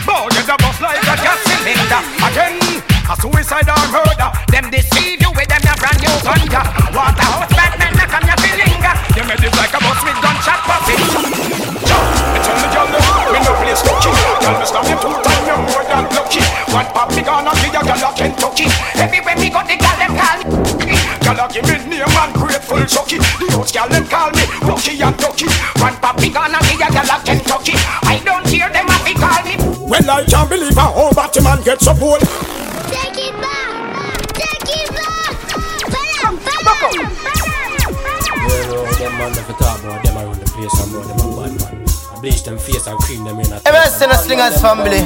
Boy, 0.07 0.25
you 0.31 0.41
bust 0.41 0.81
like 0.81 1.03
a 1.03 1.15
gas 1.21 1.37
cylinder 1.45 2.01
Again, 2.25 2.57
a 3.05 3.13
suicide 3.21 3.69
or 3.69 3.77
murder 3.93 4.31
Them 4.49 4.71
deceive 4.71 5.21
you 5.21 5.29
with 5.37 5.45
them 5.45 5.61
a 5.69 5.75
brand 5.77 6.01
new 6.01 6.15
ganja 6.25 6.65
Waterhouse 6.95 7.51
Batman 7.53 7.93
knock 7.93 8.13
on 8.17 8.25
your 8.25 8.39
finger 8.41 8.93
You 9.13 9.23
made 9.29 9.43
it 9.43 9.53
like 9.53 9.69
a 9.69 9.79
bus 9.83 10.01
with 10.01 10.28
pop 17.49 17.63
me 17.63 17.69
gonna 17.71 17.89
give 17.89 17.97
you 17.97 18.01
girl 18.01 18.05
a 18.05 18.13
Kentucky 18.13 18.65
Everywhere 18.95 19.37
me 19.37 19.49
go 19.49 19.61
the 19.65 19.75
girl 19.77 19.97
them 19.97 20.13
call 20.13 20.37
me 20.85 20.93
Girl 21.25 21.39
a 21.39 21.45
give 21.49 21.65
me 21.65 21.75
name 21.89 22.17
and 22.21 22.33
grateful 22.33 22.85
chucky 22.85 23.17
The 23.17 23.47
host 23.57 23.73
girl 23.73 23.89
them 23.89 24.05
call 24.05 24.29
me 24.37 24.43
Rocky 24.61 25.01
and 25.01 25.17
Ducky 25.17 25.47
One 25.81 25.97
pop 25.97 26.19
me 26.21 26.29
gonna 26.29 26.59
give 26.69 26.79
you 26.79 26.89
girl 26.89 27.09
a 27.09 27.17
Kentucky 27.25 27.73
I 28.05 28.21
don't 28.23 28.45
hear 28.47 28.69
them 28.69 28.85
a 28.85 28.97
fi 29.01 29.13
call 29.17 29.41
me 29.45 29.55
Well 29.89 30.09
I 30.09 30.25
can't 30.25 30.49
believe 30.49 30.75
how 30.75 30.93
old 30.93 31.15
Batman 31.15 31.61
gets 31.63 31.85
so 31.85 31.93
bold 31.93 32.21
Take 32.89 33.17
it 33.17 33.33
back! 33.41 34.27
Take 34.33 34.69
it 34.69 34.89
back! 34.93 35.33
Bam! 35.89 36.37
Bam! 36.37 37.19
Yeah, 38.49 38.93
them 38.97 39.13
man 39.17 39.31
if 39.31 39.47
you 39.47 39.55
talk 39.55 39.79
about 39.83 40.03
them 40.03 40.17
around 40.17 40.39
the 40.39 40.45
place 40.49 40.73
and 40.81 40.91
more 40.91 41.03
them 41.03 41.19
a 41.19 41.27
bad 41.37 41.51
man. 41.53 41.58
I 41.58 41.58
bleach 42.21 42.43
them 42.43 42.57
face 42.57 42.87
and 42.87 42.99
cream 42.99 43.23
them 43.23 43.39
in 43.39 43.51
a 43.51 43.61
EMS 43.65 44.01
in 44.01 44.09
the 44.09 44.17
Slingers 44.17 44.61
family. 44.61 45.01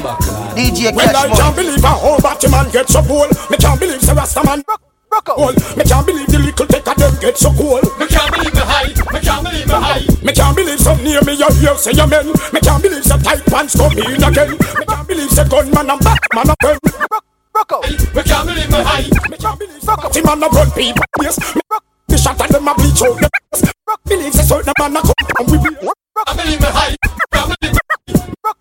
DJ 0.54 0.94
Well, 0.94 1.08
I 1.08 1.28
can't 1.28 1.38
money. 1.38 1.68
believe 1.68 1.82
how 1.82 1.98
old 2.00 2.22
Batman 2.22 2.70
get 2.70 2.88
so 2.88 3.02
bold. 3.02 3.30
Me 3.50 3.56
can't 3.56 3.78
believe 3.78 4.00
the 4.00 4.12
Rastaman 4.12 4.62
Cool. 5.22 5.54
Me 5.78 5.84
can't 5.86 6.04
believe 6.04 6.26
the 6.26 6.38
little 6.42 6.66
take 6.66 6.86
of 6.88 6.96
them 6.98 7.14
get 7.22 7.38
so 7.38 7.54
cool. 7.54 7.78
Me 8.02 8.06
can't 8.10 8.34
believe 8.34 8.52
me 8.52 8.60
high. 8.66 8.90
Me 9.14 9.20
can't 9.22 9.46
believe 9.46 9.66
me 9.66 9.78
high. 9.78 10.02
Me 10.26 10.32
can't 10.34 10.56
believe 10.56 10.80
some 10.80 10.98
near 11.04 11.22
me 11.22 11.38
you 11.38 11.46
hear 11.62 11.76
say 11.78 11.92
your 11.94 12.10
men. 12.10 12.26
Me 12.50 12.58
can't 12.58 12.82
believe 12.82 13.04
the 13.04 13.16
tight 13.22 13.46
pants 13.46 13.78
come 13.78 13.94
in 13.94 14.18
again. 14.18 14.58
Me 14.58 14.84
can't 14.84 15.06
believe 15.06 15.30
the 15.30 15.44
gunman 15.46 15.86
and 15.86 16.00
Batman 16.02 16.50
a 16.50 16.54
pen. 16.58 16.78
Me 18.10 18.22
can't 18.26 18.44
believe 18.46 18.70
me 18.74 18.80
high. 18.82 19.06
Me 19.30 19.36
can't 19.38 19.58
believe 19.58 19.80
the 19.80 20.20
man 20.26 20.42
a 20.42 20.48
run 20.50 20.70
people. 20.74 21.06
Yes. 21.22 21.38
Me 21.54 21.62
the 22.08 22.18
shot 22.18 22.40
and 22.42 22.50
them 22.50 22.68
a 22.68 22.74
bleach 22.74 23.02
out 23.06 23.14
the 23.14 23.30
face. 23.54 23.70
Believe 24.04 24.32
the 24.34 24.42
certain 24.42 24.74
man 24.82 24.96
a 24.98 25.00
come 25.00 25.14
and 25.38 25.46
we 25.46 25.56
be. 25.62 26.03
I 26.16 26.36
believe 26.36 26.60
me 26.60 26.66
high. 26.70 26.96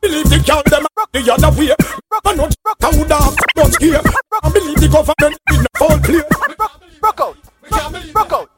Believe 0.01 0.29
the 0.29 0.39
girl 0.45 0.63
them 0.65 0.85
a 0.85 1.07
the 1.13 1.33
other 1.33 1.51
way. 1.57 1.75
I 2.25 2.33
not 2.33 2.55
I 2.81 2.89
would 2.97 3.11
have 3.11 3.35
not 3.55 3.81
here. 3.81 4.01
I 4.41 4.49
believe 4.49 4.79
the 4.81 4.87
government 4.89 5.37
in 5.53 5.61
the 5.61 5.69
fall 5.77 5.99
play. 5.99 6.23
Rock 7.01 7.19
out. 7.21 7.37
Rock 8.15 8.31
out. 8.33 8.49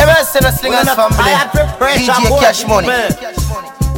EMS 0.00 0.36
in 0.36 0.42
the 0.42 0.50
Slingers 0.50 0.88
family. 0.96 1.20
DJ 1.92 2.40
Cash 2.40 2.66
money. 2.66 2.88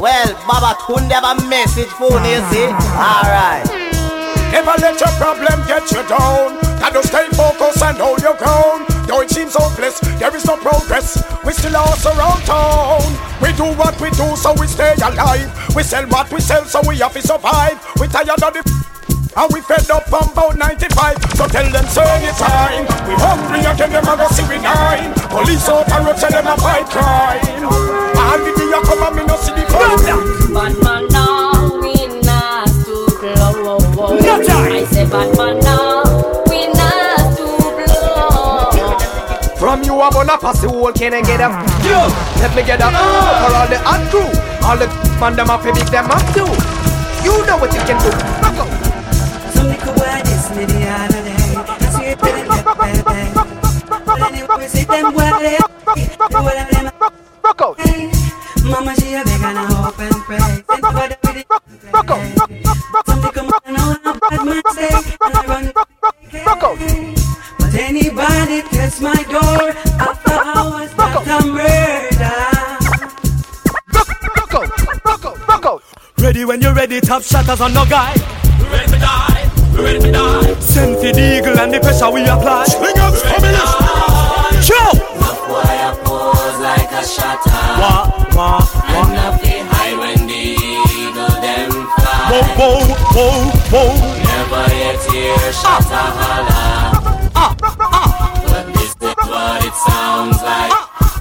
Well, 0.03 0.35
Baba 0.47 0.75
Tunde 0.83 1.13
have 1.13 1.39
a 1.39 1.49
message 1.49 1.89
for 1.95 2.11
you, 2.11 2.43
see? 2.51 2.69
Alright. 2.99 3.65
Never 4.51 4.75
let 4.83 4.99
your 5.01 5.15
problem 5.17 5.67
get 5.67 5.91
you 5.91 6.03
down. 6.11 6.61
Gotta 6.83 7.03
stay 7.07 7.27
focused 7.33 7.83
and 7.83 7.99
hold 7.99 8.21
your 8.21 8.37
ground. 8.37 8.87
Though 9.07 9.23
it 9.23 9.31
seems 9.31 9.55
hopeless, 9.55 10.01
there 10.19 10.35
is 10.35 10.45
no 10.45 10.57
progress. 10.57 11.23
We 11.45 11.53
still 11.53 11.77
are 11.77 11.97
around 12.17 12.43
town. 12.45 13.03
We 13.41 13.53
do 13.53 13.65
what 13.77 14.01
we 14.01 14.11
do, 14.11 14.37
so 14.37 14.55
we 14.59 14.67
stay 14.67 14.95
alive. 15.03 15.51
We 15.75 15.83
sell 15.83 16.07
what 16.09 16.31
we 16.33 16.41
sell, 16.41 16.65
so 16.65 16.81
we 16.87 16.99
have 16.99 17.13
to 17.15 17.23
survive. 17.23 17.79
We 18.01 18.09
tired 18.09 18.43
of 18.43 18.53
the 18.55 18.85
and 19.37 19.53
we 19.53 19.61
fed 19.63 19.91
up 19.91 20.05
from 20.05 20.31
about 20.31 20.57
95 20.57 21.19
So 21.35 21.49
tell 21.49 21.69
them 21.69 21.85
so 21.91 22.03
anytime 22.03 22.87
We 23.03 23.19
hungry 23.19 23.67
again, 23.67 23.91
them 23.91 24.07
a 24.07 24.17
go 24.17 24.29
see 24.29 24.47
we 24.47 24.63
nine 24.63 25.11
Police 25.27 25.69
out 25.69 25.91
and 25.91 26.07
road, 26.07 26.17
tell 26.17 26.31
them 26.31 26.47
a 26.47 26.55
fight 26.57 26.87
crime 26.87 27.67
All 28.15 28.39
the 28.39 28.55
day 28.55 28.71
I 28.71 28.81
come 28.87 29.03
and 29.03 29.17
me 29.17 29.25
no 29.27 29.35
see 29.43 29.51
the 29.59 29.67
fun 29.67 30.55
Bad 30.55 30.79
man 30.85 31.09
now, 31.09 31.81
we 31.83 32.07
not 32.23 32.69
to 32.87 33.15
blow. 33.65 33.79
No 34.19 34.45
time. 34.45 34.73
I 34.73 34.85
say 34.85 35.09
bad 35.11 35.37
From 39.75 39.83
you 39.83 40.01
I'm 40.01 40.13
gonna 40.13 40.39
pass 40.39 40.61
the 40.63 40.69
whole 40.69 40.93
can 40.93 41.15
and 41.15 41.27
get 41.27 41.39
them 41.39 41.51
Yo, 41.83 41.99
let 42.39 42.55
me 42.55 42.63
get 42.63 42.79
a 42.79 42.87
uh, 42.87 42.95
for 42.95 43.59
all 43.59 43.67
the 43.67 43.75
hot 43.83 44.07
crew 44.07 44.31
All 44.63 44.79
the 44.79 44.87
man 45.19 45.35
them 45.35 45.51
up, 45.51 45.67
big 45.67 45.75
them 45.91 46.07
up 46.15 46.23
too 46.31 46.47
You 47.27 47.43
know 47.43 47.59
what 47.59 47.75
you 47.75 47.83
can 47.83 47.99
do 47.99 48.07
Rock 48.39 48.55
out 48.55 48.71
Some 49.51 49.67
little 49.67 49.91
boy 49.99 50.23
this 50.23 50.47
me 50.55 50.63
the 50.63 50.79
other 50.87 51.27
day. 51.27 51.59
I 51.59 51.91
see 51.91 52.07
it 52.07 52.23
in 52.23 52.47
the 52.47 52.63
baby. 52.79 53.03
But 54.07 54.23
anyway, 54.31 54.69
see 54.71 54.85
them 54.87 55.11
they 55.11 55.59
them. 56.71 56.95
Rock 57.43 57.63
out. 57.67 57.75
Mama 58.63 58.95
she 58.95 59.15
a 59.15 59.25
beg 59.27 59.43
and 59.43 59.59
I 59.59 59.67
hope 59.75 59.99
and 59.99 60.15
pray. 60.23 60.39
Send 60.39 60.87
for 60.87 61.03
the 61.03 61.19
it. 61.35 61.51
Rock 61.91 62.11
out. 62.15 62.23
Some 63.07 63.21
little 63.27 63.43
man 63.43 63.75
know 63.75 63.91
how 64.05 64.15
bad 64.23 64.39
man 64.47 64.63
say. 64.71 64.87
And 65.19 65.35
I 65.35 65.47
run. 65.51 65.73
Rock 66.47 66.63
out. 66.63 67.24
But 67.75 67.83
anybody 67.83 68.63
test 68.71 69.03
my 69.03 69.21
door 69.25 69.71
after 69.99 70.33
hours, 70.33 70.95
that's 70.95 71.27
a 71.27 71.45
murder. 71.45 72.39
Rock 73.93 74.55
out, 74.55 75.05
rock 75.05 75.25
out, 75.25 75.49
rock 75.49 75.67
out 75.67 75.83
Ready 76.19 76.45
when 76.45 76.63
you're 76.63 76.73
ready, 76.73 77.01
top 77.01 77.23
shatters 77.23 77.61
on 77.61 77.75
no 77.75 77.85
guy. 77.87 78.15
Ready 78.71 78.93
to 78.93 78.99
die, 79.01 79.51
ready 79.75 79.99
to 79.99 80.13
die. 80.13 80.55
Send 80.61 80.99
for 80.99 81.11
the 81.11 81.39
eagle 81.39 81.59
and 81.59 81.75
the 81.75 81.81
pressure 81.81 82.11
we 82.13 82.23
apply. 82.23 82.67
Swing 82.67 82.97
up, 83.01 83.13
family 83.27 83.59
Show 84.63 84.95
Boy, 85.51 85.67
I 85.67 85.99
pose 86.05 86.61
like 86.63 86.93
a 86.93 87.03
shutter. 87.05 87.59
Wah, 87.83 88.07
wah, 88.37 88.63
And 88.87 89.15
nothing 89.15 89.67
high 89.67 89.99
when 89.99 90.29
the 90.29 90.55
eagle 90.95 91.27
them 91.43 91.73
fly. 91.99 92.31
Whoa, 92.31 92.55
whoa, 92.55 92.95
whoa, 93.17 93.51
whoa. 93.75 93.99
Never 94.23 94.75
yet 94.77 95.03
hear 95.11 95.53
shutter 95.53 96.07
holler. 96.23 97.04
It 99.65 99.75
sounds 99.75 100.39
like 100.43 100.73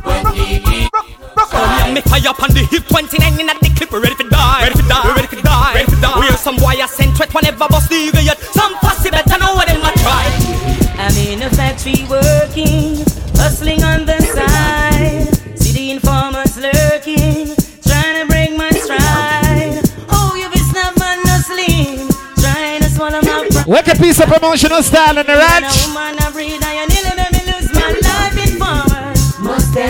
when 0.06 0.24
the 0.24 0.44
eagle 0.56 1.94
Me 1.94 2.02
fire 2.02 2.30
up 2.30 2.44
on 2.44 2.50
the 2.52 2.68
hip 2.72 2.86
29 2.88 3.40
in 3.40 3.50
at 3.50 3.60
the 3.60 3.70
clip 3.78 3.92
Ready 3.92 4.16
for 4.16 4.28
die 4.30 4.64
Ready 4.64 4.76
for 4.82 4.88
die 4.90 5.16
Ready 5.16 5.28
for 5.28 5.42
die 5.42 5.74
Ready 5.76 5.92
for 5.92 6.02
die 6.02 6.20
We 6.20 6.26
hear 6.28 6.38
some 6.38 6.58
wire 6.58 6.88
sent 6.88 7.16
threat 7.16 7.34
Whenever 7.34 7.68
bust 7.70 7.90
the 7.90 7.96
eagle 7.96 8.22
yet 8.22 8.40
Some 8.40 8.76
fussy 8.82 9.12
better 9.12 9.38
know 9.40 9.54
what 9.54 9.68
them 9.68 9.82
a 9.82 9.92
try 10.00 10.74
I'm 11.04 11.18
in 11.18 11.42
a 11.42 11.50
factory 11.50 12.06
working, 12.08 13.04
hustling 13.36 13.84
on 13.84 14.06
the 14.06 14.22
side. 14.22 15.60
See 15.60 15.74
the 15.74 15.92
informers 15.92 16.56
lurking, 16.56 17.56
trying 17.84 18.22
to 18.22 18.26
break 18.30 18.56
my 18.56 18.70
stride. 18.70 19.84
Oh, 20.08 20.34
you 20.40 20.50
be 20.50 20.60
snap 20.60 20.96
and 21.02 21.28
hustling, 21.28 22.08
trying 22.40 22.82
to 22.84 22.90
swallow 22.90 23.20
my 23.22 23.50
pride. 23.50 23.68
Wicked 23.68 23.98
piece 23.98 24.22
of 24.22 24.30
promotional 24.30 24.82
style 24.82 25.18
in 25.18 25.26
the 25.26 25.34
ranch. 25.34 25.88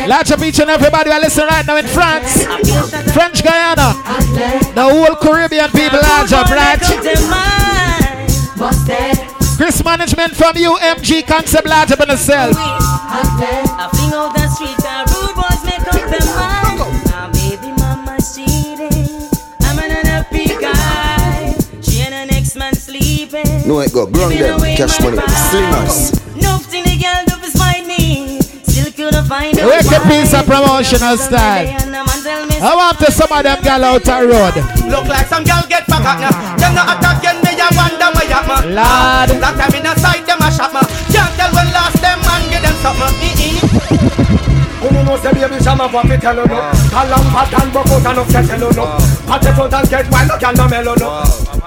Large 0.08 0.32
up 0.32 0.42
each 0.42 0.60
and 0.60 0.70
everybody 0.70 1.12
are 1.12 1.20
listening 1.20 1.48
right 1.48 1.66
now 1.66 1.78
in 1.78 1.86
France, 1.88 2.44
French 3.14 3.44
Guiana, 3.44 3.94
the 4.74 4.84
whole 4.84 5.16
Caribbean 5.16 5.70
people 5.72 6.00
large 6.02 6.34
up, 6.34 6.50
right? 6.50 6.80
Chris 9.58 9.84
Management 9.84 10.36
from 10.36 10.56
UMG 10.56 11.26
Concept 11.28 11.68
large 11.68 11.92
up 11.92 12.00
on. 12.02 12.10
Itself. 12.10 12.56
No, 23.66 23.80
it 23.80 23.94
got 23.94 24.12
grounded, 24.12 24.78
cash 24.78 25.00
money, 25.02 25.18
slingers. 25.50 26.12
Still 29.24 29.30
couldn't 29.30 29.30
find 29.30 29.60
a 29.60 29.68
Wake 29.68 30.04
piece 30.08 30.34
of 30.34 30.46
promotional 30.46 31.18
style. 31.18 31.68
I 32.62 32.76
want 32.76 33.00
to 33.00 33.12
some 33.12 33.32
of 33.32 33.44
them 33.44 33.62
gal 33.64 33.84
out 33.84 34.04
the 34.04 34.28
road. 34.28 34.56
Look 34.90 35.08
like 35.08 35.28
some 35.28 35.44
girl 35.44 35.64
get 35.70 35.88
back 35.88 36.04
at 36.04 36.20
ya. 36.20 36.32
Them 36.58 36.76
not 36.76 36.98
attacking 36.98 37.40
me, 37.44 37.56
I 37.60 37.70
wonder 37.72 38.10
where 38.16 38.30
ya 38.30 38.42
ma. 38.44 38.56
Lord. 38.64 39.30
That 39.40 39.56
time 39.56 39.76
in 39.80 39.88
a 39.88 39.94
side, 40.00 40.26
them 40.28 40.42
a 40.42 40.50
shot 40.52 40.74
ma. 40.74 40.82
Can't 41.12 41.32
tell 41.36 41.52
when 41.56 41.68
last 41.72 42.00
them 42.02 42.20
man 42.24 42.42
give 42.52 42.64
them 42.64 42.76
something. 42.84 43.14
Who 44.84 44.92
knows 44.92 45.22
the 45.24 45.32
baby 45.32 45.64
shama 45.64 45.88
what 45.88 46.06
me 46.06 46.18
tell 46.18 46.36
you 46.36 46.46
no 46.46 46.60
Kalam 46.92 47.24
patan 47.32 47.72
broke 47.72 47.88
out 47.88 48.06
and 48.06 48.20
upset 48.20 48.46
tell 48.46 48.60
you 48.60 48.76
no 48.76 48.98
Pat 49.26 49.46
it 49.46 49.58
out 49.58 49.74
and 49.74 49.90
get 49.90 50.12
wild, 50.12 50.28
look 50.28 50.44
and 50.44 50.58
no 50.58 50.68
mellow 50.68 50.96
no 51.00 51.63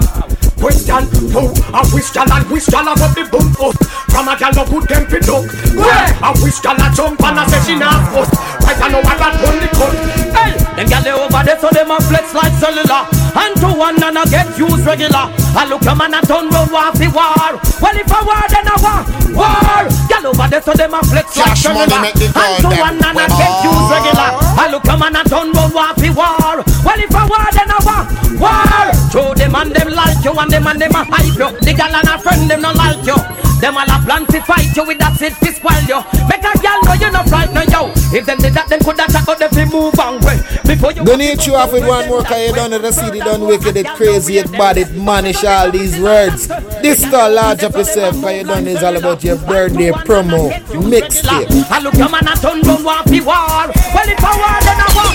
Question. 0.67 1.07
Two, 1.31 1.47
a 1.71 1.81
wish 1.95 2.11
gal 2.11 2.27
and 2.27 2.51
wish 2.51 2.67
gal 2.67 2.89
up 2.89 2.99
the 3.15 3.23
boom 3.31 3.55
post? 3.55 3.79
From 4.11 4.27
a 4.27 4.37
gal 4.37 4.51
no 4.51 4.67
good 4.67 4.83
them 4.89 5.07
fit 5.07 5.29
up 5.29 5.47
Where? 5.79 6.11
A 6.27 6.35
wish 6.43 6.59
gal 6.59 6.75
a 6.75 6.91
jump 6.91 7.23
and 7.23 7.39
a 7.39 7.49
say 7.49 7.63
she 7.71 7.79
not 7.79 8.11
post? 8.11 8.35
Right 8.67 8.75
I 8.83 8.89
know 8.91 8.99
I 8.99 9.15
got 9.15 9.39
run 9.47 9.61
the 9.63 9.69
cut 9.71 9.95
Hey, 10.35 10.59
them 10.75 10.89
gal 10.91 11.03
they 11.05 11.13
over 11.13 11.45
there 11.47 11.61
so 11.61 11.71
them 11.71 11.93
a 11.93 12.01
flex 12.03 12.35
like 12.35 12.53
cellular 12.59 13.26
And 13.37 13.55
to 13.61 13.69
one 13.69 14.01
and 14.03 14.17
a 14.19 14.25
get 14.29 14.49
used 14.59 14.85
regular. 14.87 15.29
I 15.57 15.65
look 15.69 15.85
a 15.85 15.95
man 15.95 16.15
a 16.15 16.21
turn 16.25 16.49
round 16.49 16.71
war 16.73 16.91
fi 16.97 17.09
war. 17.13 17.61
Well 17.81 17.97
if 17.97 18.09
a 18.09 18.19
war 18.25 18.45
then 18.49 18.67
a 18.69 18.77
war, 18.81 19.01
war. 19.37 19.83
Gal 20.09 20.27
over 20.27 20.49
there 20.49 20.63
so 20.63 20.73
them 20.73 20.95
a 20.97 21.01
flex 21.05 21.37
like 21.37 21.53
Cash 21.53 21.65
money 21.69 21.97
make 22.01 22.17
the 22.17 22.33
And 22.33 22.65
to 22.65 22.69
one 22.81 22.97
them. 22.99 23.17
and 23.17 23.33
a 23.33 23.37
get 23.37 23.55
used 23.65 23.89
regular. 23.93 24.31
I 24.57 24.69
look 24.73 24.89
a 24.89 24.95
man 24.97 25.17
a 25.17 25.23
turn 25.29 25.53
round 25.53 25.73
war 25.77 25.93
fi 26.01 26.09
war. 26.11 26.65
Well 26.85 27.01
if 27.01 27.13
a 27.13 27.23
war 27.29 27.47
then 27.53 27.71
a 27.71 27.79
war, 27.85 28.03
war. 28.41 28.89
Show 29.13 29.35
them 29.37 29.55
and 29.55 29.71
them 29.77 29.89
like 29.93 30.21
you 30.25 30.33
and 30.33 30.51
them 30.51 30.67
and 30.67 30.81
them 30.81 30.97
a 30.97 31.03
hype 31.05 31.37
you. 31.37 31.49
The 31.61 31.73
gal 31.77 31.93
and 31.95 32.09
a 32.09 32.17
friend 32.19 32.49
them 32.49 32.61
not 32.65 32.77
like 32.77 33.05
you. 33.05 33.17
Them 33.61 33.77
all 33.81 33.89
a 33.89 33.97
plan 34.05 34.27
to 34.29 34.41
fight 34.45 34.69
you 34.77 34.85
with 34.85 34.99
that 35.01 35.17
shit 35.17 35.33
fi 35.41 35.49
spoil 35.49 35.81
you. 35.89 36.01
Make 36.29 36.45
a 36.45 36.53
gal 36.61 36.77
know 36.85 36.93
you 36.93 37.09
not 37.11 37.25
right 37.33 37.49
now 37.53 37.65
yo. 37.73 37.89
If 38.13 38.27
them 38.29 38.37
did 38.39 38.53
that 38.53 38.69
them 38.69 38.81
coulda 38.81 39.09
check 39.09 39.25
out 39.29 39.39
them 39.41 39.51
fi 39.51 39.65
move 39.65 39.99
on 39.99 40.21
way 40.21 40.39
Before 40.63 40.93
you 40.93 41.03
Don't 41.05 41.19
need 41.19 41.45
you 41.45 41.57
off 41.57 41.73
with 41.73 41.85
one 41.89 42.07
more 42.07 42.23
cause 42.23 42.39
you 42.39 42.55
done 42.55 42.73
it, 42.73 42.83
the 42.83 42.93
CD 42.93 43.19
done 43.27 43.47
wicked, 43.47 43.77
it 43.77 43.87
crazy, 43.99 44.39
it 44.39 44.51
bad, 44.53 44.79
it 44.79 44.87
manish 44.95 45.43
all 45.43 45.71
these 45.71 45.99
words. 45.99 46.47
This 46.81 47.03
call 47.11 47.35
large 47.35 47.63
up 47.65 47.75
yourself 47.75 48.15
cause 48.23 48.37
you 48.37 48.45
done 48.45 48.67
is 48.69 48.83
all 48.83 48.97
about 48.97 49.25
your 49.25 49.37
birthday 49.37 49.91
promo 50.07 50.51
mixtape. 50.87 51.51
I 51.71 51.81
look 51.81 51.95
your 51.95 52.09
man 52.09 52.23
a 52.29 52.37
turn 52.39 52.63
round 52.63 52.85
war 52.85 53.03
fi 53.11 53.19
war 53.27 53.67
Well 53.95 54.09
if 54.15 54.23
a 54.23 54.33
war 54.39 54.57
then 54.63 54.79
a 54.79 54.89
war 54.95 55.11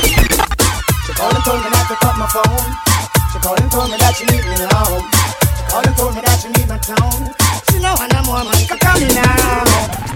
She 1.07 1.13
called 1.15 1.35
and 1.35 1.43
told 1.47 1.63
me 1.63 1.69
not 1.71 1.87
to 1.87 1.95
cut 2.03 2.15
my 2.19 2.27
phone. 2.27 2.69
She 3.31 3.39
called 3.39 3.59
and 3.63 3.71
told 3.71 3.89
me 3.89 3.97
that 3.97 4.13
she 4.19 4.25
need 4.27 4.43
me 4.43 4.67
home. 4.75 5.07
She 5.55 5.63
called 5.71 5.87
and 5.87 5.95
told 5.95 6.15
me 6.15 6.21
that 6.21 6.37
she 6.43 6.49
need 6.51 6.67
my 6.67 6.77
tone. 6.83 7.23
She 7.71 7.79
know 7.79 7.95
I 7.95 8.07
know 8.11 8.23
more 8.27 8.43
man, 8.43 8.59
so 8.67 8.75
call 8.75 8.99
now. 9.15 10.10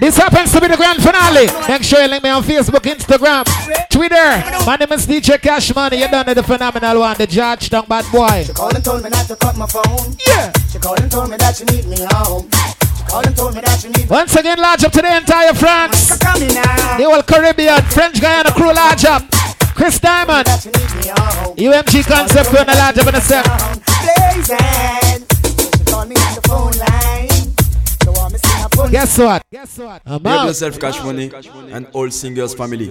This 0.00 0.16
happens 0.16 0.50
to 0.52 0.60
be 0.62 0.68
the 0.68 0.78
grand 0.78 1.02
finale. 1.02 1.46
Make 1.68 1.82
sure 1.82 2.00
you 2.00 2.08
link 2.08 2.22
me 2.24 2.30
on 2.30 2.42
Facebook, 2.42 2.80
Instagram, 2.88 3.44
Twitter. 3.90 4.16
My 4.64 4.76
name 4.76 4.90
is 4.92 5.06
DJ 5.06 5.38
Cash 5.38 5.74
Money. 5.74 5.98
You 5.98 6.08
done 6.08 6.24
the 6.34 6.42
phenomenal 6.42 7.00
one, 7.00 7.18
the 7.18 7.26
judge, 7.26 7.68
Georgetown 7.68 7.84
bad 7.86 8.10
boy. 8.10 8.44
She 8.44 8.54
called 8.54 8.74
and 8.74 8.82
told 8.82 9.04
me 9.04 9.10
not 9.10 9.26
to 9.26 9.36
cut 9.36 9.58
my 9.58 9.66
phone. 9.66 10.16
Yeah. 10.26 10.52
She 10.72 10.78
called 10.78 11.00
and 11.00 11.10
told 11.10 11.28
me 11.28 11.36
that 11.36 11.54
she 11.56 11.64
need 11.66 11.84
me 11.86 11.98
home. 12.12 12.48
She 12.96 13.04
called 13.04 13.26
and 13.26 13.36
told 13.36 13.54
me 13.54 13.60
that 13.60 13.78
she 13.78 13.88
need 13.88 13.98
me 13.98 14.06
Once 14.08 14.34
again, 14.36 14.58
large 14.58 14.84
up 14.84 14.92
to 14.92 15.02
the 15.02 15.16
entire 15.16 15.52
France. 15.52 16.16
Call 16.16 16.40
me 16.40 16.48
now. 16.48 16.96
The 16.96 17.04
whole 17.04 17.22
Caribbean, 17.22 17.82
French 17.92 18.22
Guiana 18.22 18.52
crew 18.52 18.72
large 18.72 19.04
up. 19.04 19.22
Chris 19.74 20.00
Diamond. 20.00 20.46
UMG 21.60 22.06
concept 22.08 22.48
on 22.56 22.66
the 22.66 22.74
large 22.74 22.98
up 22.98 23.06
in 23.06 23.14
the 23.14 23.20
set. 23.20 23.80
Guess 28.88 29.18
what? 29.18 29.42
Guess 29.50 29.78
what? 29.78 30.02
I'm 30.06 30.22
Big 30.22 30.32
up 30.32 30.40
out. 30.40 30.46
yourself, 30.46 30.78
Cash 30.78 31.02
Money, 31.04 31.30
and 31.72 31.86
all 31.92 32.10
singers 32.10 32.54
family. 32.54 32.90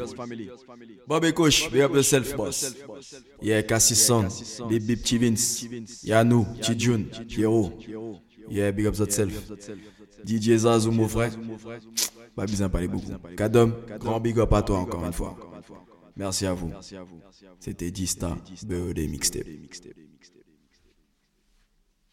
Bobby 1.08 1.32
Kush, 1.32 1.68
big 1.69 1.82
up 1.82 1.93
yourself, 1.93 2.35
boss. 2.35 2.76
Yeah, 3.42 3.61
Cassie 3.61 3.95
Son, 3.95 4.27
Big 4.68 4.85
Bip 4.85 5.03
Chivins, 5.03 5.66
Yanou, 6.03 6.45
Chijun, 6.61 7.06
Pierrot. 7.27 7.74
Yeah, 8.50 8.72
big 8.72 8.88
up 8.88 8.98
yourself. 8.98 9.32
DJ 10.24 10.58
Zazou, 10.58 10.92
mon 10.92 11.08
frère. 11.08 11.32
Pas 12.35 12.45
besoin 12.45 12.68
de 12.68 12.72
parler 12.72 12.88
beaucoup. 12.88 13.11
Kadom, 13.38 13.74
grand 14.00 14.19
big 14.19 14.38
up 14.40 14.53
à 14.53 14.61
toi 14.61 14.80
encore 14.80 15.06
une 15.06 15.14
fois. 15.14 15.38
Merci 16.16 16.45
à 16.45 16.53
vous. 16.53 16.72
C'était 17.59 17.92
Dista, 17.92 18.38
BED 18.66 19.09
Mixtape. 19.09 19.48